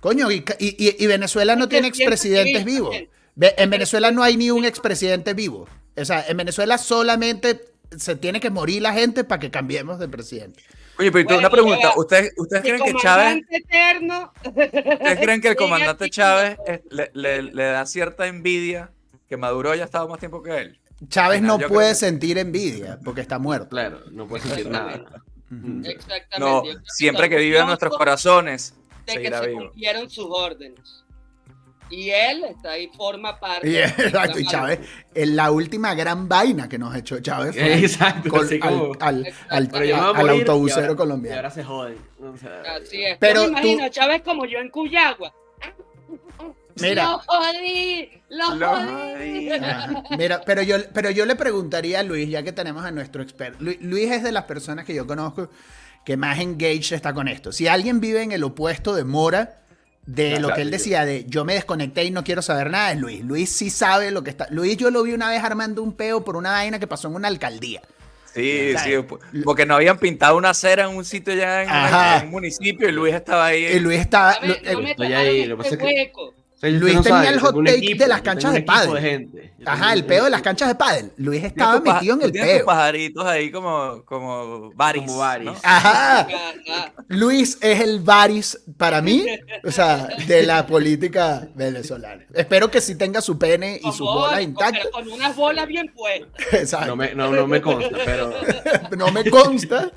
Coño, 0.00 0.30
y, 0.30 0.44
y- 0.58 0.76
y- 0.88 0.96
y 1.04 1.06
Venezuela 1.06 1.56
no 1.56 1.68
tiene 1.68 1.88
expresidentes 1.88 2.64
vivos. 2.64 2.96
En 3.40 3.70
Venezuela 3.70 4.10
no 4.10 4.22
hay 4.22 4.36
ni 4.36 4.50
un 4.50 4.64
expresidente 4.64 5.32
vivo. 5.34 5.68
O 5.96 6.04
sea, 6.04 6.24
en 6.26 6.36
Venezuela 6.36 6.76
solamente 6.78 7.60
se 7.96 8.16
tiene 8.16 8.40
que 8.40 8.50
morir 8.50 8.82
la 8.82 8.92
gente 8.92 9.22
para 9.24 9.38
que 9.38 9.50
cambiemos 9.50 9.98
de 10.00 10.08
presidente. 10.08 10.62
Oye, 10.98 11.10
pero 11.10 11.24
Bueno, 11.24 11.38
una 11.40 11.50
pregunta. 11.50 11.92
¿Ustedes, 11.96 12.32
¿ustedes 12.36 12.62
creen 12.62 12.82
que 12.82 12.94
Chávez, 12.94 13.42
eterno. 13.50 14.32
¿ustedes 14.44 15.18
creen 15.20 15.40
que 15.40 15.48
el 15.48 15.56
comandante 15.96 16.10
Chávez 16.10 16.56
con 16.56 16.80
le, 16.90 17.10
le- 17.14 17.42
le 17.42 17.64
da 17.64 17.86
cierta 17.86 18.26
envidia 18.26 18.92
que 19.28 19.36
Maduro 19.36 19.70
haya 19.70 19.84
estado 19.84 20.08
más 20.08 20.18
tiempo 20.18 20.42
que 20.42 20.56
él? 20.58 20.80
Chávez 21.08 21.42
no 21.42 21.58
yo 21.58 21.68
puede 21.68 21.90
que- 21.90 21.94
sentir 21.96 22.38
envidia 22.38 22.98
porque 23.04 23.20
está 23.20 23.38
muerto. 23.38 23.68
Claro, 23.70 24.00
no 24.10 24.26
puede 24.26 24.42
sentir 24.44 24.68
nada. 24.70 25.04
Exactamente. 25.84 26.38
No, 26.38 26.62
siempre 26.86 27.28
que 27.28 27.36
vive 27.36 27.58
en 27.58 27.66
nuestros 27.66 27.96
corazones, 27.96 28.74
de 29.06 29.20
que 29.22 29.30
se 29.32 29.46
vivo. 29.48 29.60
cumplieron 29.60 30.10
sus 30.10 30.26
órdenes. 30.28 31.00
Y 31.90 32.08
él 32.10 32.44
está 32.44 32.70
ahí, 32.72 32.90
forma 32.96 33.38
parte. 33.38 33.68
Y, 33.68 33.76
exacto, 33.76 34.38
y 34.38 34.46
Chávez, 34.46 34.80
en 35.14 35.36
la 35.36 35.50
última 35.50 35.94
gran 35.94 36.28
vaina 36.28 36.66
que 36.68 36.78
nos 36.78 36.96
echó 36.96 37.20
Chávez 37.20 37.54
fue 37.54 37.74
Exacto, 37.78 38.30
col- 38.30 38.46
así 38.46 38.58
al, 38.60 38.72
como- 38.74 38.92
al- 39.00 39.34
al- 39.50 40.28
autobusero 40.30 40.80
y 40.80 40.82
ahora- 40.86 40.92
Y 40.92 40.96
colombiano. 40.96 41.36
ahora 41.36 41.50
se. 41.50 41.60
O 41.62 42.36
sea, 42.40 42.62
Así 42.76 43.04
es. 43.04 43.18
Pero 43.20 43.40
me 43.42 43.46
tú- 43.46 43.52
imagino, 43.52 43.88
Chávez 43.90 44.22
como 44.22 44.46
yo 44.46 44.58
en 44.58 44.70
Cuyagua. 44.70 45.32
Mira. 46.80 47.04
¡Lo 47.04 47.18
jodí! 47.20 48.10
¡Lo, 48.30 48.54
Lo 48.56 48.68
jodí! 48.68 48.86
jodí. 48.88 49.50
Ajá. 49.52 50.02
Mira, 50.18 50.40
pero 50.44 50.62
yo, 50.62 50.76
pero 50.92 51.10
yo 51.10 51.24
le 51.26 51.36
preguntaría 51.36 52.00
a 52.00 52.02
Luis, 52.02 52.28
ya 52.28 52.42
que 52.42 52.52
tenemos 52.52 52.84
a 52.84 52.90
nuestro 52.90 53.22
experto. 53.22 53.58
Lu- 53.62 53.76
Luis 53.80 54.10
es 54.10 54.22
de 54.22 54.32
las 54.32 54.44
personas 54.44 54.84
que 54.84 54.94
yo 54.94 55.06
conozco 55.06 55.50
que 56.04 56.16
más 56.16 56.38
engaged 56.38 56.92
está 56.92 57.14
con 57.14 57.28
esto. 57.28 57.52
Si 57.52 57.66
alguien 57.68 58.00
vive 58.00 58.22
en 58.22 58.32
el 58.32 58.42
opuesto 58.44 58.94
de 58.94 59.04
Mora, 59.04 59.60
de 60.06 60.32
Claro, 60.32 60.48
lo 60.48 60.54
que 60.54 60.60
él 60.62 60.70
decía 60.70 61.06
de 61.06 61.24
yo 61.26 61.46
me 61.46 61.54
desconecté 61.54 62.04
y 62.04 62.10
no 62.10 62.24
quiero 62.24 62.42
saber 62.42 62.70
nada, 62.70 62.92
es 62.92 62.98
Luis. 62.98 63.24
Luis 63.24 63.48
sí 63.50 63.70
sabe 63.70 64.10
lo 64.10 64.22
que 64.22 64.28
está. 64.30 64.46
Luis 64.50 64.76
yo 64.76 64.90
lo 64.90 65.02
vi 65.02 65.12
una 65.14 65.30
vez 65.30 65.42
armando 65.42 65.82
un 65.82 65.92
peo 65.94 66.24
por 66.24 66.36
una 66.36 66.50
vaina 66.50 66.78
que 66.78 66.86
pasó 66.86 67.08
en 67.08 67.14
una 67.14 67.28
alcaldía. 67.28 67.80
Sí, 68.34 68.74
sí, 68.82 68.90
po- 69.08 69.20
porque 69.44 69.64
no 69.64 69.76
habían 69.76 69.96
pintado 69.96 70.36
una 70.36 70.50
acera 70.50 70.84
en 70.90 70.96
un 70.96 71.04
sitio 71.04 71.32
ya 71.34 71.62
en, 71.62 71.70
en 72.20 72.24
un 72.26 72.30
municipio 72.32 72.88
y 72.88 72.92
Luis 72.92 73.14
estaba 73.14 73.46
ahí. 73.46 73.64
Y 73.64 73.78
Luis 73.78 74.00
estaba. 74.00 74.38
Ver, 74.40 74.60
no 74.62 74.70
eh, 74.70 74.76
me 74.82 74.90
estoy 74.90 75.12
ahí, 75.14 75.36
este 75.42 75.48
lo 75.48 75.56
que 75.56 75.62
pasa 75.62 75.74
es 75.76 75.80
que- 75.80 76.12
Luis 76.72 76.94
no 76.94 77.02
tenía 77.02 77.18
sabe, 77.24 77.28
el 77.34 77.40
hot 77.40 77.56
take 77.64 77.76
equipo, 77.78 78.02
de 78.04 78.08
las 78.08 78.22
canchas 78.22 78.52
de 78.52 78.62
pádel. 78.62 78.98
gente. 78.98 79.54
Ajá, 79.66 79.92
el 79.94 80.04
peo 80.04 80.24
de 80.24 80.30
las 80.30 80.42
canchas 80.42 80.68
de 80.68 80.74
pádel. 80.74 81.12
Luis 81.16 81.42
estaba 81.44 81.80
metido 81.80 82.16
en 82.16 82.22
el 82.22 82.32
peo. 82.32 82.64
pajaritos 82.66 83.24
ahí 83.24 83.50
como, 83.50 84.02
como 84.04 84.70
baris. 84.74 85.04
Como 85.04 85.18
baris. 85.18 85.46
¿no? 85.46 85.54
Ajá. 85.62 86.26
Luis 87.08 87.58
es 87.60 87.80
el 87.80 88.00
Baris 88.00 88.60
para 88.76 89.00
mí, 89.00 89.24
o 89.64 89.70
sea, 89.70 90.08
de 90.26 90.42
la 90.42 90.66
política 90.68 91.48
venezolana. 91.54 92.24
Espero 92.34 92.70
que 92.70 92.80
sí 92.80 92.94
tenga 92.96 93.20
su 93.20 93.38
pene 93.38 93.80
y 93.82 93.88
sus 93.92 94.00
bolas, 94.00 94.32
con- 94.34 94.42
intactas. 94.42 94.80
pero 94.84 94.90
Con 94.92 95.08
unas 95.12 95.34
bolas 95.36 95.66
bien 95.66 95.92
puestas. 95.94 96.28
Exacto. 96.52 96.86
No 96.88 96.96
me, 96.96 97.14
no, 97.14 97.30
no 97.30 97.46
me 97.46 97.60
consta, 97.62 97.96
pero 98.04 98.32
no 98.96 99.10
me 99.12 99.28
consta. 99.30 99.90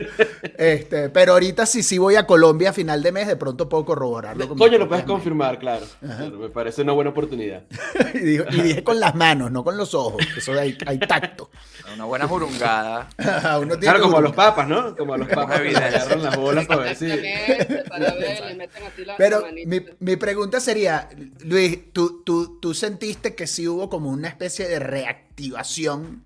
Este, 0.58 1.10
pero 1.10 1.34
ahorita 1.34 1.66
sí, 1.66 1.84
sí 1.84 1.98
voy 1.98 2.16
a 2.16 2.26
Colombia 2.26 2.70
a 2.70 2.74
final 2.74 3.04
de 3.04 3.12
mes, 3.12 3.28
de 3.28 3.36
pronto 3.36 3.68
puedo 3.68 3.86
corroborarlo. 3.86 4.48
con 4.48 4.58
coño 4.58 4.78
lo 4.78 4.88
puedes 4.88 5.04
confirmar, 5.06 5.60
claro. 5.60 5.86
Me 6.02 6.50
parece 6.58 6.82
una 6.82 6.94
buena 6.94 7.12
oportunidad. 7.12 7.66
y, 8.16 8.40
dije 8.64 8.84
con 8.84 9.00
las 9.00 9.14
manos, 9.14 9.52
no 9.52 9.64
con 9.64 9.78
los 9.78 9.94
ojos. 9.94 10.26
Eso 10.36 10.54
hay 10.54 10.74
tacto. 10.98 11.52
Una 11.94 12.06
buena 12.06 12.28
jurungada. 12.28 13.10
Uno 13.62 13.78
tiene 13.78 13.80
Claro, 13.80 14.02
como 14.02 14.18
a 14.18 14.22
los 14.22 14.34
papas, 14.34 14.68
¿no? 14.68 14.96
Como 14.96 15.14
a 15.14 15.18
los 15.20 15.28
papas 15.28 15.62
que 15.62 15.78
agarran 15.78 16.24
las 16.24 16.36
bolas 16.36 16.66
para 16.66 16.82
ver 16.82 16.96
si. 16.96 17.06
Exactamente, 17.12 17.90
para 17.90 18.14
ver, 18.16 18.46
le 18.48 18.56
meten 18.56 18.84
así 18.84 19.06
la- 19.06 19.18
Pero 19.18 19.44
mi, 19.68 19.86
mi 20.00 20.16
pregunta 20.16 20.60
sería, 20.60 21.08
Luis, 21.42 21.94
¿tú, 21.94 22.24
tú, 22.24 22.60
¿tú 22.60 22.74
sentiste 22.74 23.36
que 23.36 23.46
sí 23.46 23.68
hubo 23.68 23.88
como 23.88 24.10
una 24.10 24.28
especie 24.28 24.68
de 24.68 24.80
reactivación 24.80 26.26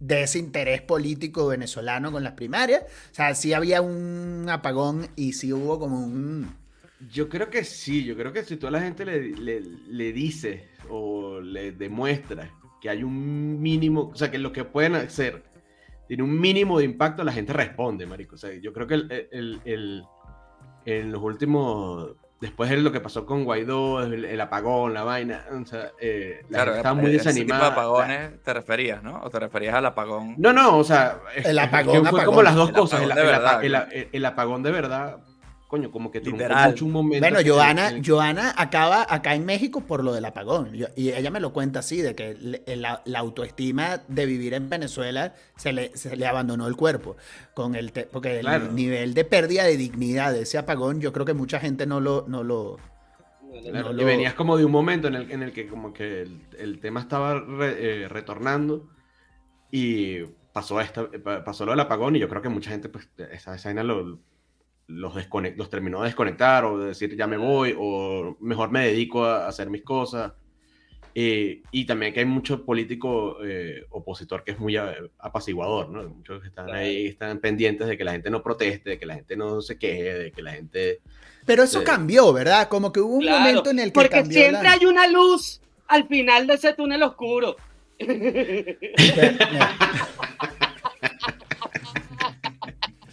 de 0.00 0.24
ese 0.24 0.38
interés 0.38 0.82
político 0.82 1.46
venezolano 1.46 2.12
con 2.12 2.22
las 2.22 2.34
primarias? 2.34 2.82
O 3.10 3.14
sea, 3.14 3.34
sí 3.34 3.54
había 3.54 3.80
un 3.80 4.46
apagón 4.50 5.08
y 5.16 5.32
sí 5.32 5.50
hubo 5.50 5.78
como 5.78 5.98
un... 5.98 6.60
Yo 7.10 7.28
creo 7.28 7.50
que 7.50 7.64
sí, 7.64 8.04
yo 8.04 8.16
creo 8.16 8.32
que 8.32 8.44
si 8.44 8.56
tú 8.56 8.66
a 8.66 8.70
la 8.70 8.80
gente 8.80 9.04
le, 9.04 9.30
le, 9.30 9.60
le 9.60 10.12
dices 10.12 10.62
o 10.88 11.40
le 11.40 11.72
demuestras 11.72 12.48
que 12.80 12.90
hay 12.90 13.02
un 13.02 13.60
mínimo, 13.60 14.10
o 14.12 14.16
sea, 14.16 14.30
que 14.30 14.38
lo 14.38 14.52
que 14.52 14.64
pueden 14.64 14.94
hacer 14.94 15.42
tiene 16.08 16.22
un 16.22 16.38
mínimo 16.40 16.78
de 16.78 16.84
impacto, 16.84 17.24
la 17.24 17.32
gente 17.32 17.52
responde, 17.52 18.06
marico. 18.06 18.34
O 18.34 18.38
sea, 18.38 18.52
yo 18.54 18.72
creo 18.72 18.86
que 18.86 18.94
el, 18.94 19.28
el- 19.32 19.60
el- 19.64 20.02
en 20.84 21.12
los 21.12 21.22
últimos, 21.22 22.16
después 22.40 22.68
de 22.68 22.76
lo 22.78 22.90
que 22.90 23.00
pasó 23.00 23.24
con 23.24 23.44
Guaidó, 23.44 24.02
el, 24.02 24.24
el 24.24 24.40
apagón, 24.40 24.92
la 24.94 25.04
vaina, 25.04 25.44
o 25.52 25.64
sea, 25.64 25.92
eh, 26.00 26.40
la 26.42 26.48
Claro, 26.48 26.64
gente 26.72 26.76
estaba 26.78 26.94
muy 26.94 27.04
ese 27.14 27.18
tipo 27.18 27.28
de 27.28 27.34
desanimada. 27.40 27.66
apagones 27.68 28.42
te 28.42 28.52
referías, 28.52 29.02
¿no? 29.02 29.20
O 29.22 29.30
te 29.30 29.38
referías 29.38 29.74
al 29.76 29.86
apagón. 29.86 30.34
No, 30.38 30.52
no, 30.52 30.76
o 30.78 30.84
sea, 30.84 31.20
El 31.36 31.56
apagón, 31.58 32.00
fue 32.00 32.08
apagón. 32.08 32.24
como 32.26 32.42
las 32.42 32.54
dos 32.56 32.70
El 32.70 32.74
cosas. 32.74 33.00
El, 33.02 33.12
apagón 33.12 33.16
de 33.16 33.22
el- 33.22 33.40
verdad, 33.40 33.62
el- 33.64 33.70
claro. 33.70 33.90
el- 33.92 34.08
el 34.12 34.24
apagón 34.24 34.62
de 34.64 34.70
verdad, 34.72 35.18
coño, 35.72 35.90
como 35.90 36.10
que 36.10 36.20
Literal. 36.20 36.68
mucho 36.72 36.84
un 36.84 36.92
momento. 36.92 37.26
Bueno, 37.26 37.38
Joana, 37.50 37.88
el- 37.88 38.06
Joana 38.06 38.52
acaba 38.58 39.06
acá 39.08 39.34
en 39.34 39.46
México 39.46 39.80
por 39.80 40.04
lo 40.04 40.12
del 40.12 40.26
apagón. 40.26 40.70
Yo- 40.74 40.88
y 40.96 41.08
ella 41.12 41.30
me 41.30 41.40
lo 41.40 41.54
cuenta 41.54 41.78
así, 41.78 42.02
de 42.02 42.14
que 42.14 42.36
la, 42.76 43.00
la 43.06 43.18
autoestima 43.20 44.02
de 44.06 44.26
vivir 44.26 44.52
en 44.52 44.68
Venezuela 44.68 45.34
se 45.56 45.72
le, 45.72 45.96
se 45.96 46.14
le 46.14 46.26
abandonó 46.26 46.66
el 46.66 46.76
cuerpo. 46.76 47.16
Con 47.54 47.74
el 47.74 47.90
te- 47.90 48.04
porque 48.04 48.40
Claro. 48.40 48.66
el 48.66 48.74
nivel 48.74 49.14
de 49.14 49.24
pérdida 49.24 49.64
de 49.64 49.78
dignidad 49.78 50.34
de 50.34 50.42
ese 50.42 50.58
apagón, 50.58 51.00
yo 51.00 51.10
creo 51.14 51.24
que 51.24 51.32
mucha 51.32 51.58
gente 51.58 51.86
no 51.86 52.00
lo... 52.00 52.26
No 52.28 52.42
lo 52.44 52.78
Claro, 53.70 53.94
no 53.94 54.02
y 54.02 54.04
venías 54.04 54.34
como 54.34 54.58
de 54.58 54.66
un 54.66 54.72
momento 54.72 55.08
en 55.08 55.14
el, 55.14 55.30
en 55.30 55.42
el 55.42 55.52
que 55.52 55.66
como 55.68 55.94
que 55.94 56.20
el, 56.22 56.40
el 56.58 56.80
tema 56.80 57.00
estaba 57.00 57.40
re- 57.40 58.04
eh, 58.04 58.08
retornando 58.08 58.88
y 59.70 60.20
pasó 60.52 60.80
esta, 60.82 61.06
pa- 61.22 61.44
pasó 61.44 61.64
lo 61.64 61.72
del 61.72 61.80
apagón 61.80 62.16
y 62.16 62.18
yo 62.18 62.28
creo 62.28 62.42
que 62.42 62.48
mucha 62.50 62.70
gente 62.70 62.88
pues 62.90 63.08
esa, 63.30 63.56
vaina 63.64 63.82
lo- 63.82 64.18
los, 64.86 65.14
los 65.56 65.70
terminó 65.70 66.00
de 66.00 66.06
desconectar 66.06 66.64
o 66.64 66.78
de 66.78 66.88
decir 66.88 67.16
ya 67.16 67.26
me 67.26 67.36
voy 67.36 67.74
o 67.78 68.36
mejor 68.40 68.70
me 68.70 68.86
dedico 68.86 69.24
a, 69.24 69.46
hacer 69.48 69.70
mis 69.70 69.82
cosas. 69.82 70.32
Eh, 71.14 71.62
y 71.70 71.84
también 71.84 72.14
que 72.14 72.20
hay 72.20 72.26
mucho 72.26 72.64
político 72.64 73.36
eh, 73.44 73.84
opositor 73.90 74.44
que 74.44 74.52
es 74.52 74.58
muy 74.58 74.76
apaciguador, 74.76 75.90
¿no? 75.90 76.02
Muchos 76.08 76.40
que 76.40 76.48
están 76.48 76.70
ahí, 76.70 77.08
están 77.08 77.38
pendientes 77.38 77.86
de 77.86 77.98
que 77.98 78.04
la 78.04 78.12
gente 78.12 78.30
no 78.30 78.42
proteste, 78.42 78.90
de 78.90 78.98
que 78.98 79.04
la 79.04 79.16
gente 79.16 79.36
no 79.36 79.60
se 79.60 79.78
queje, 79.78 80.14
de 80.14 80.32
que 80.32 80.40
la 80.40 80.52
gente... 80.52 81.00
Pero 81.44 81.64
eso 81.64 81.84
cambió, 81.84 82.32
¿verdad? 82.32 82.68
Como 82.68 82.92
que 82.92 83.00
hubo 83.00 83.16
un 83.16 83.22
Claro, 83.22 83.40
momento 83.40 83.68
en 83.70 83.80
el 83.80 83.88
que 83.88 83.94
Porque 83.94 84.20
cambió 84.20 84.38
siempre 84.38 84.62
la- 84.62 84.72
hay 84.72 84.86
una 84.86 85.06
luz 85.06 85.60
al 85.86 86.08
final 86.08 86.46
de 86.46 86.54
ese 86.54 86.72
túnel 86.72 87.02
oscuro. 87.02 87.56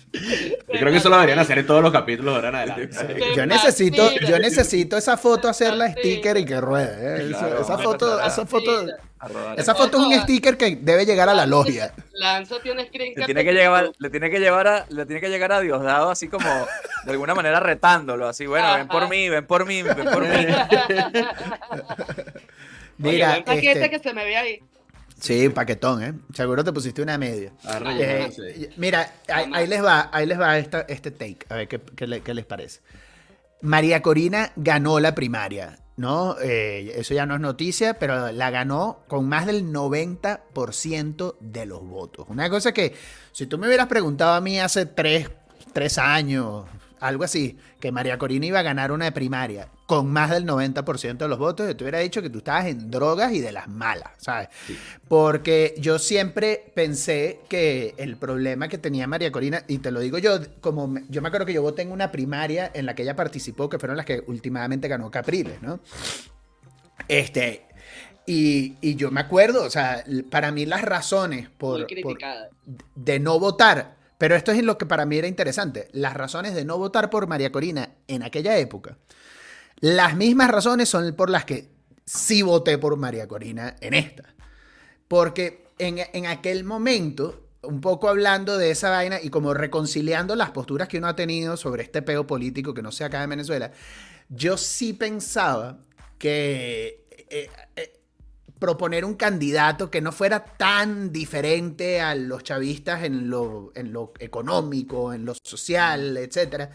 Yo 0.72 0.80
creo 0.80 0.92
que 0.92 0.98
eso 0.98 1.10
lo 1.10 1.16
deberían 1.16 1.40
hacer 1.40 1.58
en 1.60 1.66
todos 1.68 1.82
los 1.82 1.92
capítulos 1.92 2.34
de 2.34 2.36
ahora 2.48 2.50
en 2.50 2.56
adelante. 2.72 2.90
Yo 3.36 3.46
necesito, 3.46 4.12
yo 4.28 4.38
necesito 4.40 4.98
esa 4.98 5.18
foto 5.18 5.48
hacerla 5.50 5.92
sticker 5.92 6.38
y 6.38 6.46
que 6.46 6.62
ruede. 6.62 7.24
¿eh? 7.24 7.30
Esa- 7.32 7.40
Claro, 7.40 7.62
esa 7.62 7.74
hombre, 7.74 7.86
foto, 7.88 8.20
esa 8.22 8.46
foto, 8.46 8.86
esa 9.58 9.76
foto 9.76 9.98
es 10.00 10.04
un 10.06 10.14
sticker 10.22 10.58
que 10.58 10.76
debe 10.80 11.06
llegar 11.06 11.28
a 11.30 11.34
la 11.34 11.46
logia. 11.46 11.94
Lanzo 12.14 12.60
tiene 12.60 12.86
screen 12.88 13.10
Le 13.10 13.16
cap 13.16 13.26
tiene 13.26 13.44
que 13.44 13.54
llevar, 13.54 13.92
le 13.98 14.10
tiene 14.10 14.30
que 14.30 14.40
llevar 14.40 14.68
a, 14.68 14.86
le 14.90 15.06
tiene 15.06 15.22
que 15.22 15.30
llegar 15.30 15.52
a 15.54 15.60
Diosdado 15.62 16.10
así 16.12 16.28
como 16.28 16.46
de 17.06 17.12
alguna 17.12 17.34
manera 17.34 17.60
retándolo, 17.60 18.28
así, 18.28 18.46
bueno, 18.46 18.74
ven 18.76 18.88
por 18.88 19.10
mí, 19.10 19.30
ven 19.30 19.46
por 19.48 19.66
mí, 19.66 19.82
ven 19.82 19.96
por 20.12 20.22
mí. 20.22 20.28
Oye, 23.02 23.14
Mira, 23.14 23.44
paquete 23.46 23.72
este- 23.72 23.90
que 23.90 24.00
se 24.00 24.14
me 24.14 24.26
ve 24.26 24.36
ahí. 24.38 24.60
Sí, 25.20 25.50
paquetón, 25.50 26.04
¿eh? 26.04 26.14
Seguro 26.34 26.64
te 26.64 26.72
pusiste 26.74 27.02
una 27.02 27.18
media. 27.18 27.52
Eh, 28.00 28.70
mira, 28.78 29.14
ahí, 29.28 29.50
ahí 29.54 29.68
les 29.68 29.84
va, 29.84 30.10
ahí 30.12 30.26
les 30.26 30.40
va 30.40 30.58
esta- 30.58 30.82
este 30.88 31.12
take, 31.12 31.40
a 31.50 31.56
ver 31.56 31.68
qué, 31.68 31.80
qué 31.80 32.08
le- 32.08 32.22
qué 32.22 32.34
les 32.34 32.46
parece. 32.46 32.80
María 33.62 34.02
Corina 34.02 34.52
ganó 34.56 35.00
la 35.00 35.14
primaria, 35.16 35.80
¿no? 35.98 36.38
Eh, 36.42 36.94
eso 36.96 37.14
ya 37.14 37.26
no 37.26 37.36
es 37.36 37.42
noticia, 37.42 38.00
pero 38.00 38.32
la 38.32 38.50
ganó 38.52 39.04
con 39.08 39.28
más 39.28 39.46
del 39.46 39.72
90% 39.72 41.36
de 41.40 41.66
los 41.66 41.82
votos. 41.86 42.26
Una 42.30 42.50
cosa 42.50 42.72
que, 42.74 42.96
si 43.32 43.46
tú 43.48 43.58
me 43.58 43.68
hubieras 43.68 43.88
preguntado 43.88 44.34
a 44.34 44.42
mí 44.42 44.60
hace 44.60 44.86
tres, 44.86 45.30
tres 45.74 45.98
años, 45.98 46.66
algo 47.00 47.24
así, 47.24 47.58
que 47.80 47.92
María 47.92 48.18
Corina 48.18 48.46
iba 48.46 48.60
a 48.60 48.64
ganar 48.64 48.92
una 48.92 49.12
primaria 49.12 49.68
con 49.86 50.12
más 50.12 50.30
del 50.30 50.46
90% 50.46 51.18
de 51.18 51.28
los 51.28 51.40
votos, 51.40 51.68
yo 51.68 51.76
te 51.76 51.84
hubiera 51.84 52.00
dicho 52.00 52.22
que 52.22 52.30
tú 52.30 52.40
estabas 52.40 52.66
en 52.68 52.92
drogas 52.92 53.32
y 53.34 53.40
de 53.40 53.52
las 53.52 53.68
malas, 53.68 54.12
¿sabes? 54.18 54.50
Porque 55.08 55.74
yo 55.80 55.98
siempre 56.00 56.72
pensé 56.76 57.40
que 57.50 57.96
el 57.98 58.16
problema 58.18 58.68
que 58.68 58.78
tenía 58.78 59.08
María 59.08 59.32
Corina, 59.32 59.64
y 59.68 59.80
te 59.80 59.92
lo 59.92 60.00
digo 60.00 60.18
yo, 60.20 60.40
como 60.62 60.88
me- 60.88 61.04
yo 61.10 61.22
me 61.22 61.28
acuerdo 61.30 61.46
que 61.48 61.54
yo 61.54 61.62
voté 61.62 61.82
en 61.82 61.92
una 61.92 62.12
primaria 62.12 62.70
en 62.74 62.86
la 62.86 62.94
que 62.96 63.02
ella 63.04 63.16
participó, 63.16 63.68
que 63.70 63.80
fueron 63.80 63.98
las 63.98 64.06
que 64.06 64.24
últimamente 64.28 64.88
ganó 64.88 65.10
Capriles, 65.10 65.62
¿no? 65.62 65.80
Este, 67.08 67.66
y, 68.26 68.76
y 68.82 68.96
yo 68.96 69.10
me 69.10 69.22
acuerdo, 69.22 69.64
o 69.64 69.70
sea, 69.70 70.04
para 70.30 70.52
mí 70.52 70.66
las 70.66 70.84
razones 70.84 71.50
por, 71.50 71.80
Muy 71.80 72.04
por- 72.04 72.18
de 72.96 73.20
no 73.20 73.40
votar, 73.40 73.96
pero 74.20 74.36
esto 74.36 74.52
es 74.52 74.62
lo 74.62 74.78
que 74.78 74.86
para 74.86 75.06
mí 75.06 75.18
era 75.18 75.28
interesante, 75.28 75.88
las 75.94 76.14
razones 76.14 76.54
de 76.54 76.66
no 76.66 76.78
votar 76.78 77.10
por 77.10 77.26
María 77.26 77.52
Corina 77.54 77.96
en 78.08 78.22
aquella 78.22 78.58
época, 78.58 78.98
las 79.80 80.18
mismas 80.18 80.52
razones 80.52 80.90
son 80.90 81.16
por 81.16 81.30
las 81.30 81.46
que 81.46 81.70
sí 82.06 82.42
voté 82.42 82.78
por 82.78 82.98
María 82.98 83.30
Corina 83.30 83.78
en 83.80 83.94
esta. 83.94 84.36
Porque 85.08 85.68
en, 85.78 86.00
en 86.12 86.26
aquel 86.28 86.66
momento, 86.66 87.48
un 87.62 87.80
poco 87.80 88.10
hablando 88.10 88.58
de 88.58 88.72
esa 88.72 88.90
vaina 88.90 89.20
y 89.22 89.30
como 89.30 89.54
reconciliando 89.54 90.36
las 90.36 90.52
posturas 90.52 90.90
que 90.90 90.98
uno 90.98 91.08
ha 91.08 91.16
tenido 91.16 91.56
sobre 91.56 91.84
este 91.84 92.02
peo 92.02 92.28
político 92.28 92.74
que 92.74 92.82
no 92.82 92.92
sea 92.92 93.08
acá 93.08 93.24
en 93.24 93.30
Venezuela, 93.30 93.72
yo 94.28 94.58
sí 94.58 94.92
pensaba 94.92 95.80
que 96.18 97.06
eh, 97.30 97.50
eh, 97.78 97.99
proponer 98.60 99.06
un 99.06 99.16
candidato 99.16 99.90
que 99.90 100.02
no 100.02 100.12
fuera 100.12 100.44
tan 100.44 101.12
diferente 101.14 102.02
a 102.02 102.14
los 102.16 102.44
chavistas 102.44 103.04
en 103.04 103.30
lo, 103.30 103.72
en 103.76 103.94
lo 103.94 104.14
económico, 104.20 105.14
en 105.14 105.26
lo 105.26 105.34
social, 105.44 106.18
etcétera, 106.18 106.70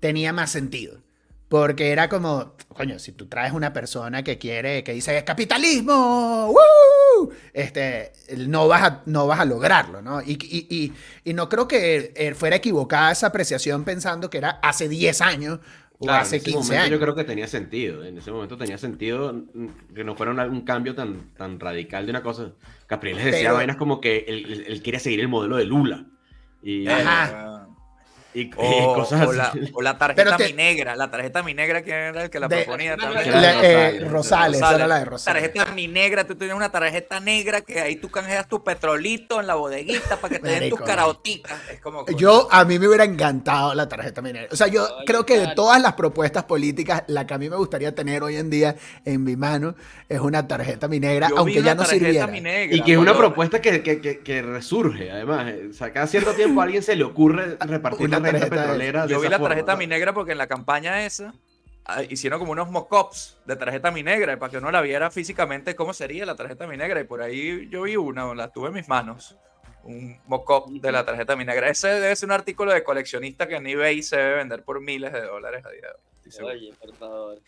tenía 0.00 0.32
más 0.32 0.50
sentido. 0.50 1.00
Porque 1.48 1.92
era 1.92 2.08
como, 2.08 2.54
coño, 2.68 2.98
si 2.98 3.12
tú 3.12 3.26
traes 3.26 3.52
una 3.52 3.72
persona 3.72 4.24
que 4.24 4.38
quiere, 4.38 4.82
que 4.82 4.92
dice 4.92 5.22
capitalismo, 5.24 6.48
¡woo! 6.48 7.30
este, 7.52 8.12
no 8.48 8.66
vas 8.66 8.82
a, 8.82 9.02
no 9.06 9.26
vas 9.26 9.40
a 9.40 9.44
lograrlo, 9.44 10.02
¿no? 10.02 10.20
Y, 10.22 10.32
y- 10.42 10.92
y- 11.24 11.32
no 11.34 11.48
creo 11.48 11.68
que 11.68 12.12
eh, 12.16 12.34
fuera 12.34 12.56
equivocada 12.56 13.12
esa 13.12 13.28
apreciación 13.28 13.84
pensando 13.84 14.30
que 14.30 14.38
era 14.38 14.58
hace 14.62 14.88
10 14.88 15.20
años 15.20 15.60
Claro, 16.04 16.22
hace 16.22 16.36
en 16.36 16.42
ese 16.42 16.50
15 16.50 16.58
momento 16.68 16.82
años. 16.84 16.90
Yo 16.90 17.00
creo 17.00 17.14
que 17.14 17.24
tenía 17.24 17.46
sentido. 17.46 18.04
En 18.04 18.18
ese 18.18 18.30
momento 18.32 18.56
tenía 18.56 18.78
sentido 18.78 19.32
mm, 19.54 19.66
que 19.94 20.04
no 20.04 20.14
fuera 20.16 20.32
una- 20.32 20.46
un 20.46 20.62
cambio 20.62 20.94
tan, 20.94 21.32
tan 21.34 21.58
radical 21.60 22.06
de 22.06 22.10
una 22.10 22.22
cosa. 22.22 22.52
Capriles 22.86 23.24
decía 23.24 23.40
Pero- 23.48 23.54
vainas 23.54 23.76
como 23.76 24.00
que 24.00 24.24
él, 24.28 24.44
él- 24.48 24.64
él 24.68 24.82
quería 24.82 25.00
seguir 25.00 25.20
el 25.20 25.28
modelo 25.28 25.56
de 25.56 25.64
Lula. 25.64 26.06
Y, 26.62 26.86
Ajá. 26.88 27.63
Y, 28.34 28.40
y 28.46 28.50
O, 28.56 28.94
cosas 28.94 29.26
o 29.26 29.32
la, 29.32 29.44
así. 29.44 29.60
o 29.72 29.80
la 29.82 29.96
tarjeta 29.96 30.36
te- 30.36 30.46
mi 30.48 30.52
negra, 30.54 30.96
la 30.96 31.10
tarjeta 31.10 31.42
mi 31.42 31.54
negra, 31.54 31.82
¿quién 31.82 31.96
era 31.96 32.24
el 32.24 32.30
que 32.30 32.40
la 32.40 32.48
De- 32.48 32.62
proponía 32.64 32.96
también? 32.96 33.30
La- 33.30 33.62
eh, 33.64 34.00
Rosales. 34.00 34.12
Rosales, 34.12 34.56
esa 34.60 34.74
era 34.74 34.86
la 34.86 34.98
de 34.98 35.04
Rosales. 35.04 35.42
Tarjeta 35.52 35.72
mi 35.72 35.86
negra, 35.88 36.24
tú 36.26 36.34
tienes 36.34 36.56
una 36.56 36.70
tarjeta 36.70 37.20
negra 37.20 37.60
que 37.60 37.80
ahí 37.80 37.96
tú 37.96 38.10
canjeas 38.10 38.48
tu 38.48 38.62
petrolito 38.64 39.40
en 39.40 39.46
la 39.46 39.54
bodeguita 39.54 40.16
para 40.16 40.34
que 40.34 40.40
te 40.40 40.48
den 40.48 40.70
tus 40.70 40.80
Marico. 40.80 40.84
caraoticas. 40.84 41.58
Es 41.72 41.80
como. 41.80 42.04
Yo, 42.16 42.48
a 42.50 42.64
mí 42.64 42.78
me 42.78 42.88
hubiera 42.88 43.04
encantado 43.04 43.74
la 43.74 43.88
tarjeta 43.88 44.20
minera. 44.20 44.48
O 44.50 44.56
sea, 44.56 44.66
yo 44.66 44.84
Ay, 44.98 45.04
creo 45.06 45.24
que 45.24 45.38
de 45.38 45.54
todas 45.54 45.80
las 45.80 45.92
propuestas 45.94 46.44
políticas, 46.44 47.04
la 47.06 47.26
que 47.26 47.34
a 47.34 47.38
mí 47.38 47.48
me 47.48 47.56
gustaría 47.56 47.94
tener 47.94 48.22
hoy 48.22 48.36
en 48.36 48.50
día 48.50 48.74
en 49.04 49.22
mi 49.22 49.36
mano 49.36 49.74
es 50.08 50.20
una 50.20 50.46
tarjeta 50.48 50.88
minera, 50.88 51.28
yo 51.28 51.34
vi 51.36 51.38
aunque 51.40 51.62
ya 51.62 51.74
no 51.74 51.84
sirviera. 51.84 52.26
mi 52.26 52.40
negra, 52.40 52.76
Y 52.76 52.82
que 52.82 52.92
es 52.92 52.98
una 52.98 53.16
propuesta 53.16 53.60
que, 53.60 53.82
que, 53.82 54.00
que, 54.00 54.20
que 54.20 54.42
resurge, 54.42 55.10
además. 55.10 55.52
O 55.70 55.72
sea, 55.72 55.92
cada 55.92 56.06
cierto 56.06 56.32
tiempo 56.32 56.60
a 56.60 56.64
alguien 56.64 56.82
se 56.82 56.96
le 56.96 57.04
ocurre 57.04 57.56
repartir 57.60 58.06
Una 58.06 58.18
tarjeta 58.32 58.56
petrolera. 58.56 59.06
Yo 59.06 59.20
vi 59.20 59.28
la 59.28 59.38
tarjeta 59.38 59.76
mi 59.76 59.86
negra 59.86 60.12
porque 60.12 60.32
en 60.32 60.38
la 60.38 60.46
campaña 60.46 61.04
esa 61.06 61.34
ah, 61.84 62.02
hicieron 62.02 62.38
como 62.38 62.52
unos 62.52 62.70
mock-ups 62.70 63.38
de 63.46 63.56
tarjeta 63.56 63.90
mi 63.90 64.02
negra 64.02 64.38
para 64.38 64.50
que 64.50 64.58
uno 64.58 64.70
la 64.70 64.80
viera 64.80 65.10
físicamente 65.10 65.74
cómo 65.76 65.92
sería 65.92 66.24
la 66.26 66.34
tarjeta 66.34 66.66
mi 66.66 66.76
negra. 66.76 67.00
Y 67.00 67.04
por 67.04 67.22
ahí 67.22 67.68
yo 67.70 67.82
vi 67.82 67.96
una, 67.96 68.34
la 68.34 68.48
tuve 68.52 68.68
en 68.68 68.74
mis 68.74 68.88
manos. 68.88 69.36
Un 69.82 70.18
mock-up 70.26 70.70
de 70.80 70.90
la 70.92 71.04
tarjeta 71.04 71.36
mi 71.36 71.44
negra. 71.44 71.68
Ese 71.68 71.88
debe 71.88 72.16
ser 72.16 72.28
un 72.28 72.32
artículo 72.32 72.72
de 72.72 72.82
coleccionista 72.82 73.46
que 73.46 73.56
en 73.56 73.66
eBay 73.66 74.02
se 74.02 74.16
debe 74.16 74.36
vender 74.36 74.62
por 74.62 74.80
miles 74.80 75.12
de 75.12 75.20
dólares 75.22 75.62
a 75.66 75.70
día 75.70 75.82
de 75.82 76.42
hoy. 76.42 76.54
Oye, 76.56 76.72
por 76.80 76.94
favor. 76.96 77.38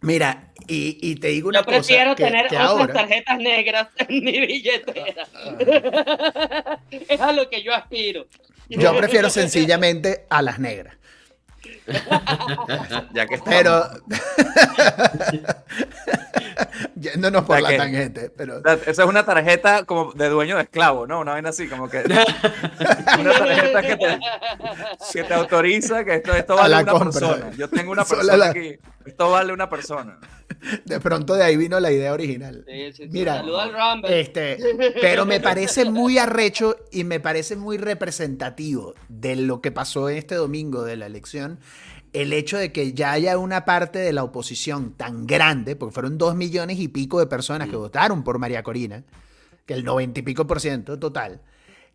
Mira, 0.00 0.52
y, 0.68 0.98
y 1.00 1.16
te 1.16 1.28
digo 1.28 1.48
una 1.48 1.60
Yo 1.60 1.66
prefiero 1.66 2.10
cosa. 2.12 2.16
que- 2.16 2.24
tener 2.24 2.46
que 2.48 2.56
otras 2.56 2.70
ahora- 2.70 2.92
tarjetas 2.92 3.38
negras 3.38 3.88
en 3.98 4.24
mi 4.24 4.40
billetera. 4.46 5.26
es 6.90 7.20
a 7.20 7.32
lo 7.32 7.48
que 7.48 7.62
yo 7.62 7.74
aspiro. 7.74 8.26
Yo 8.68 8.96
prefiero 8.98 9.30
sencillamente 9.30 10.26
a 10.30 10.42
las 10.42 10.58
negras. 10.58 10.94
Ya 13.14 13.26
que 13.26 13.36
estamos. 13.36 13.54
Pero. 13.58 13.88
Yéndonos 16.96 17.44
por 17.44 17.56
Ya 17.56 17.62
la 17.62 17.68
que- 17.70 17.76
tangente. 17.78 18.30
Pero. 18.30 18.58
Esa 18.86 19.02
es 19.02 19.08
una 19.08 19.24
tarjeta 19.24 19.84
como 19.84 20.12
de 20.12 20.28
dueño 20.28 20.56
de 20.56 20.62
esclavo, 20.64 21.06
¿no? 21.06 21.20
Una 21.20 21.32
vaina 21.32 21.48
así, 21.50 21.66
como 21.68 21.88
que. 21.88 22.00
una 22.04 23.32
tarjeta 23.38 23.82
que 23.82 23.96
te, 23.96 24.18
que 25.12 25.24
te 25.24 25.34
autoriza 25.34 26.04
que 26.04 26.16
esto, 26.16 26.34
esto 26.34 26.52
A 26.54 26.62
vale 26.62 26.74
la 26.74 26.82
una 26.82 26.92
compra. 26.92 27.10
persona. 27.20 27.50
Yo 27.56 27.68
tengo 27.70 27.92
una 27.92 28.04
persona 28.04 28.36
la- 28.36 28.50
aquí. 28.50 28.78
Esto 29.06 29.30
vale 29.30 29.52
una 29.52 29.68
persona. 29.68 30.18
De 30.84 31.00
pronto 31.00 31.34
de 31.34 31.44
ahí 31.44 31.56
vino 31.56 31.78
la 31.78 31.92
idea 31.92 32.12
original. 32.12 32.64
Sí, 32.66 32.92
sí, 32.92 33.02
sí. 33.04 33.08
Mira, 33.10 33.40
al 33.40 33.46
Rumble. 33.46 34.20
Este, 34.20 34.58
pero 35.00 35.26
me 35.26 35.40
parece 35.40 35.84
muy 35.84 36.18
arrecho 36.18 36.76
y 36.90 37.04
me 37.04 37.20
parece 37.20 37.56
muy 37.56 37.78
representativo 37.78 38.94
de 39.08 39.36
lo 39.36 39.60
que 39.60 39.70
pasó 39.70 40.08
este 40.08 40.34
domingo 40.34 40.82
de 40.82 40.96
la 40.96 41.06
elección. 41.06 41.58
El 42.12 42.32
hecho 42.32 42.56
de 42.56 42.72
que 42.72 42.94
ya 42.94 43.12
haya 43.12 43.36
una 43.36 43.64
parte 43.64 43.98
de 43.98 44.12
la 44.12 44.24
oposición 44.24 44.92
tan 44.92 45.26
grande, 45.26 45.76
porque 45.76 45.92
fueron 45.92 46.16
dos 46.16 46.34
millones 46.34 46.78
y 46.78 46.88
pico 46.88 47.20
de 47.20 47.26
personas 47.26 47.68
que 47.68 47.76
votaron 47.76 48.24
por 48.24 48.38
María 48.38 48.62
Corina, 48.62 49.04
que 49.66 49.74
el 49.74 49.84
noventa 49.84 50.20
y 50.20 50.22
pico 50.22 50.46
por 50.46 50.60
ciento 50.60 50.98
total, 50.98 51.42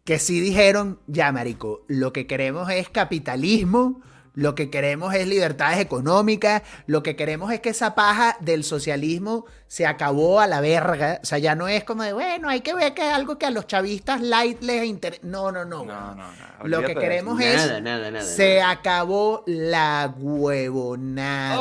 que 0.04 0.20
sí 0.20 0.40
dijeron, 0.40 1.00
ya 1.08 1.32
marico, 1.32 1.84
lo 1.88 2.14
que 2.14 2.28
queremos 2.28 2.70
es 2.70 2.90
capitalismo, 2.90 4.02
lo 4.36 4.56
que 4.56 4.70
queremos 4.70 5.14
es 5.14 5.28
libertades 5.28 5.80
económicas, 5.80 6.64
lo 6.88 7.04
que 7.04 7.16
queremos 7.16 7.52
es 7.52 7.60
que 7.60 7.70
esa 7.70 7.94
paja 7.94 8.36
del 8.40 8.64
socialismo 8.64 9.46
se 9.68 9.86
acabó 9.86 10.40
a 10.40 10.48
la 10.48 10.60
verga, 10.60 11.20
o 11.22 11.26
sea, 11.26 11.38
ya 11.38 11.54
no 11.56 11.68
es 11.68 11.84
como 11.84 12.02
de, 12.04 12.14
bueno, 12.14 12.50
hay 12.50 12.62
que 12.62 12.74
ver 12.74 12.94
que 12.96 13.02
es 13.08 13.14
algo 13.14 13.38
que 13.38 13.46
a 13.46 13.52
los 13.52 13.68
chavistas 13.68 14.22
light 14.22 14.62
les 14.64 14.86
interesa, 14.86 15.22
no, 15.24 15.52
no, 15.52 15.66
no, 15.66 15.86
No, 15.86 16.16
no, 16.16 16.32
no. 16.32 16.34
lo 16.68 16.84
que 16.84 16.96
queremos 16.96 17.40
es, 17.42 17.56
Nada, 17.56 17.80
nada, 17.82 18.10
nada. 18.12 18.26
se 18.26 18.58
nada. 18.60 18.72
acabó 18.72 19.44
la 19.46 20.14
huevonada. 20.18 21.60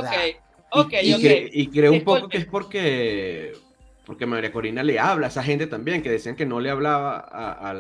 Ok, 0.70 0.86
ok, 0.86 0.92
y, 1.02 1.12
ok. 1.14 1.20
cre- 1.20 1.50
y 1.52 1.66
creo 1.68 1.92
un 1.92 2.04
poco 2.04 2.28
que 2.28 2.38
es 2.38 2.46
porque 2.46 3.52
porque 4.04 4.26
María 4.26 4.50
Corina 4.52 4.82
le 4.82 4.98
habla 4.98 5.26
a 5.26 5.30
esa 5.30 5.42
gente 5.44 5.66
también, 5.68 6.02
que 6.02 6.10
decían 6.10 6.34
que 6.34 6.44
no 6.44 6.58
le 6.58 6.70
hablaba 6.70 7.18
a- 7.18 7.70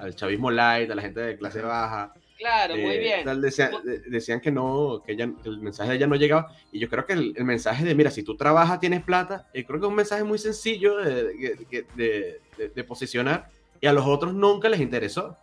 al 0.00 0.14
chavismo 0.16 0.50
light, 0.50 0.90
a 0.90 0.94
la 0.94 1.02
gente 1.02 1.20
de 1.20 1.36
clase 1.38 1.60
baja. 1.62 2.12
Claro, 2.38 2.76
muy 2.76 2.94
eh, 2.96 2.98
bien. 2.98 3.24
tal, 3.24 3.40
decía- 3.40 3.70
de- 3.84 4.00
decían 4.00 4.40
que 4.40 4.50
no, 4.50 5.02
que, 5.06 5.12
ella- 5.12 5.30
que 5.42 5.48
el 5.48 5.60
mensaje 5.60 5.90
de 5.90 5.96
ella 5.96 6.06
no 6.06 6.16
llegaba. 6.16 6.52
Y 6.70 6.78
yo 6.78 6.88
creo 6.88 7.06
que 7.06 7.14
el, 7.14 7.32
el 7.36 7.44
mensaje 7.44 7.84
de, 7.84 7.94
mira, 7.94 8.10
si 8.10 8.22
tú 8.22 8.36
trabajas, 8.36 8.78
tienes 8.80 9.02
plata, 9.02 9.48
eh, 9.54 9.64
creo 9.64 9.80
que 9.80 9.86
es 9.86 9.90
un 9.90 9.96
mensaje 9.96 10.22
muy 10.24 10.38
sencillo 10.38 10.96
de, 10.98 11.14
de- 11.24 11.86
de- 11.96 12.40
de- 12.58 12.68
de 12.68 12.84
posicionar. 12.84 13.48
Y 13.80 13.86
a 13.86 13.92
los 13.92 14.06
otros 14.06 14.34
nunca 14.34 14.68
les 14.68 14.80
interesó. 14.80 15.36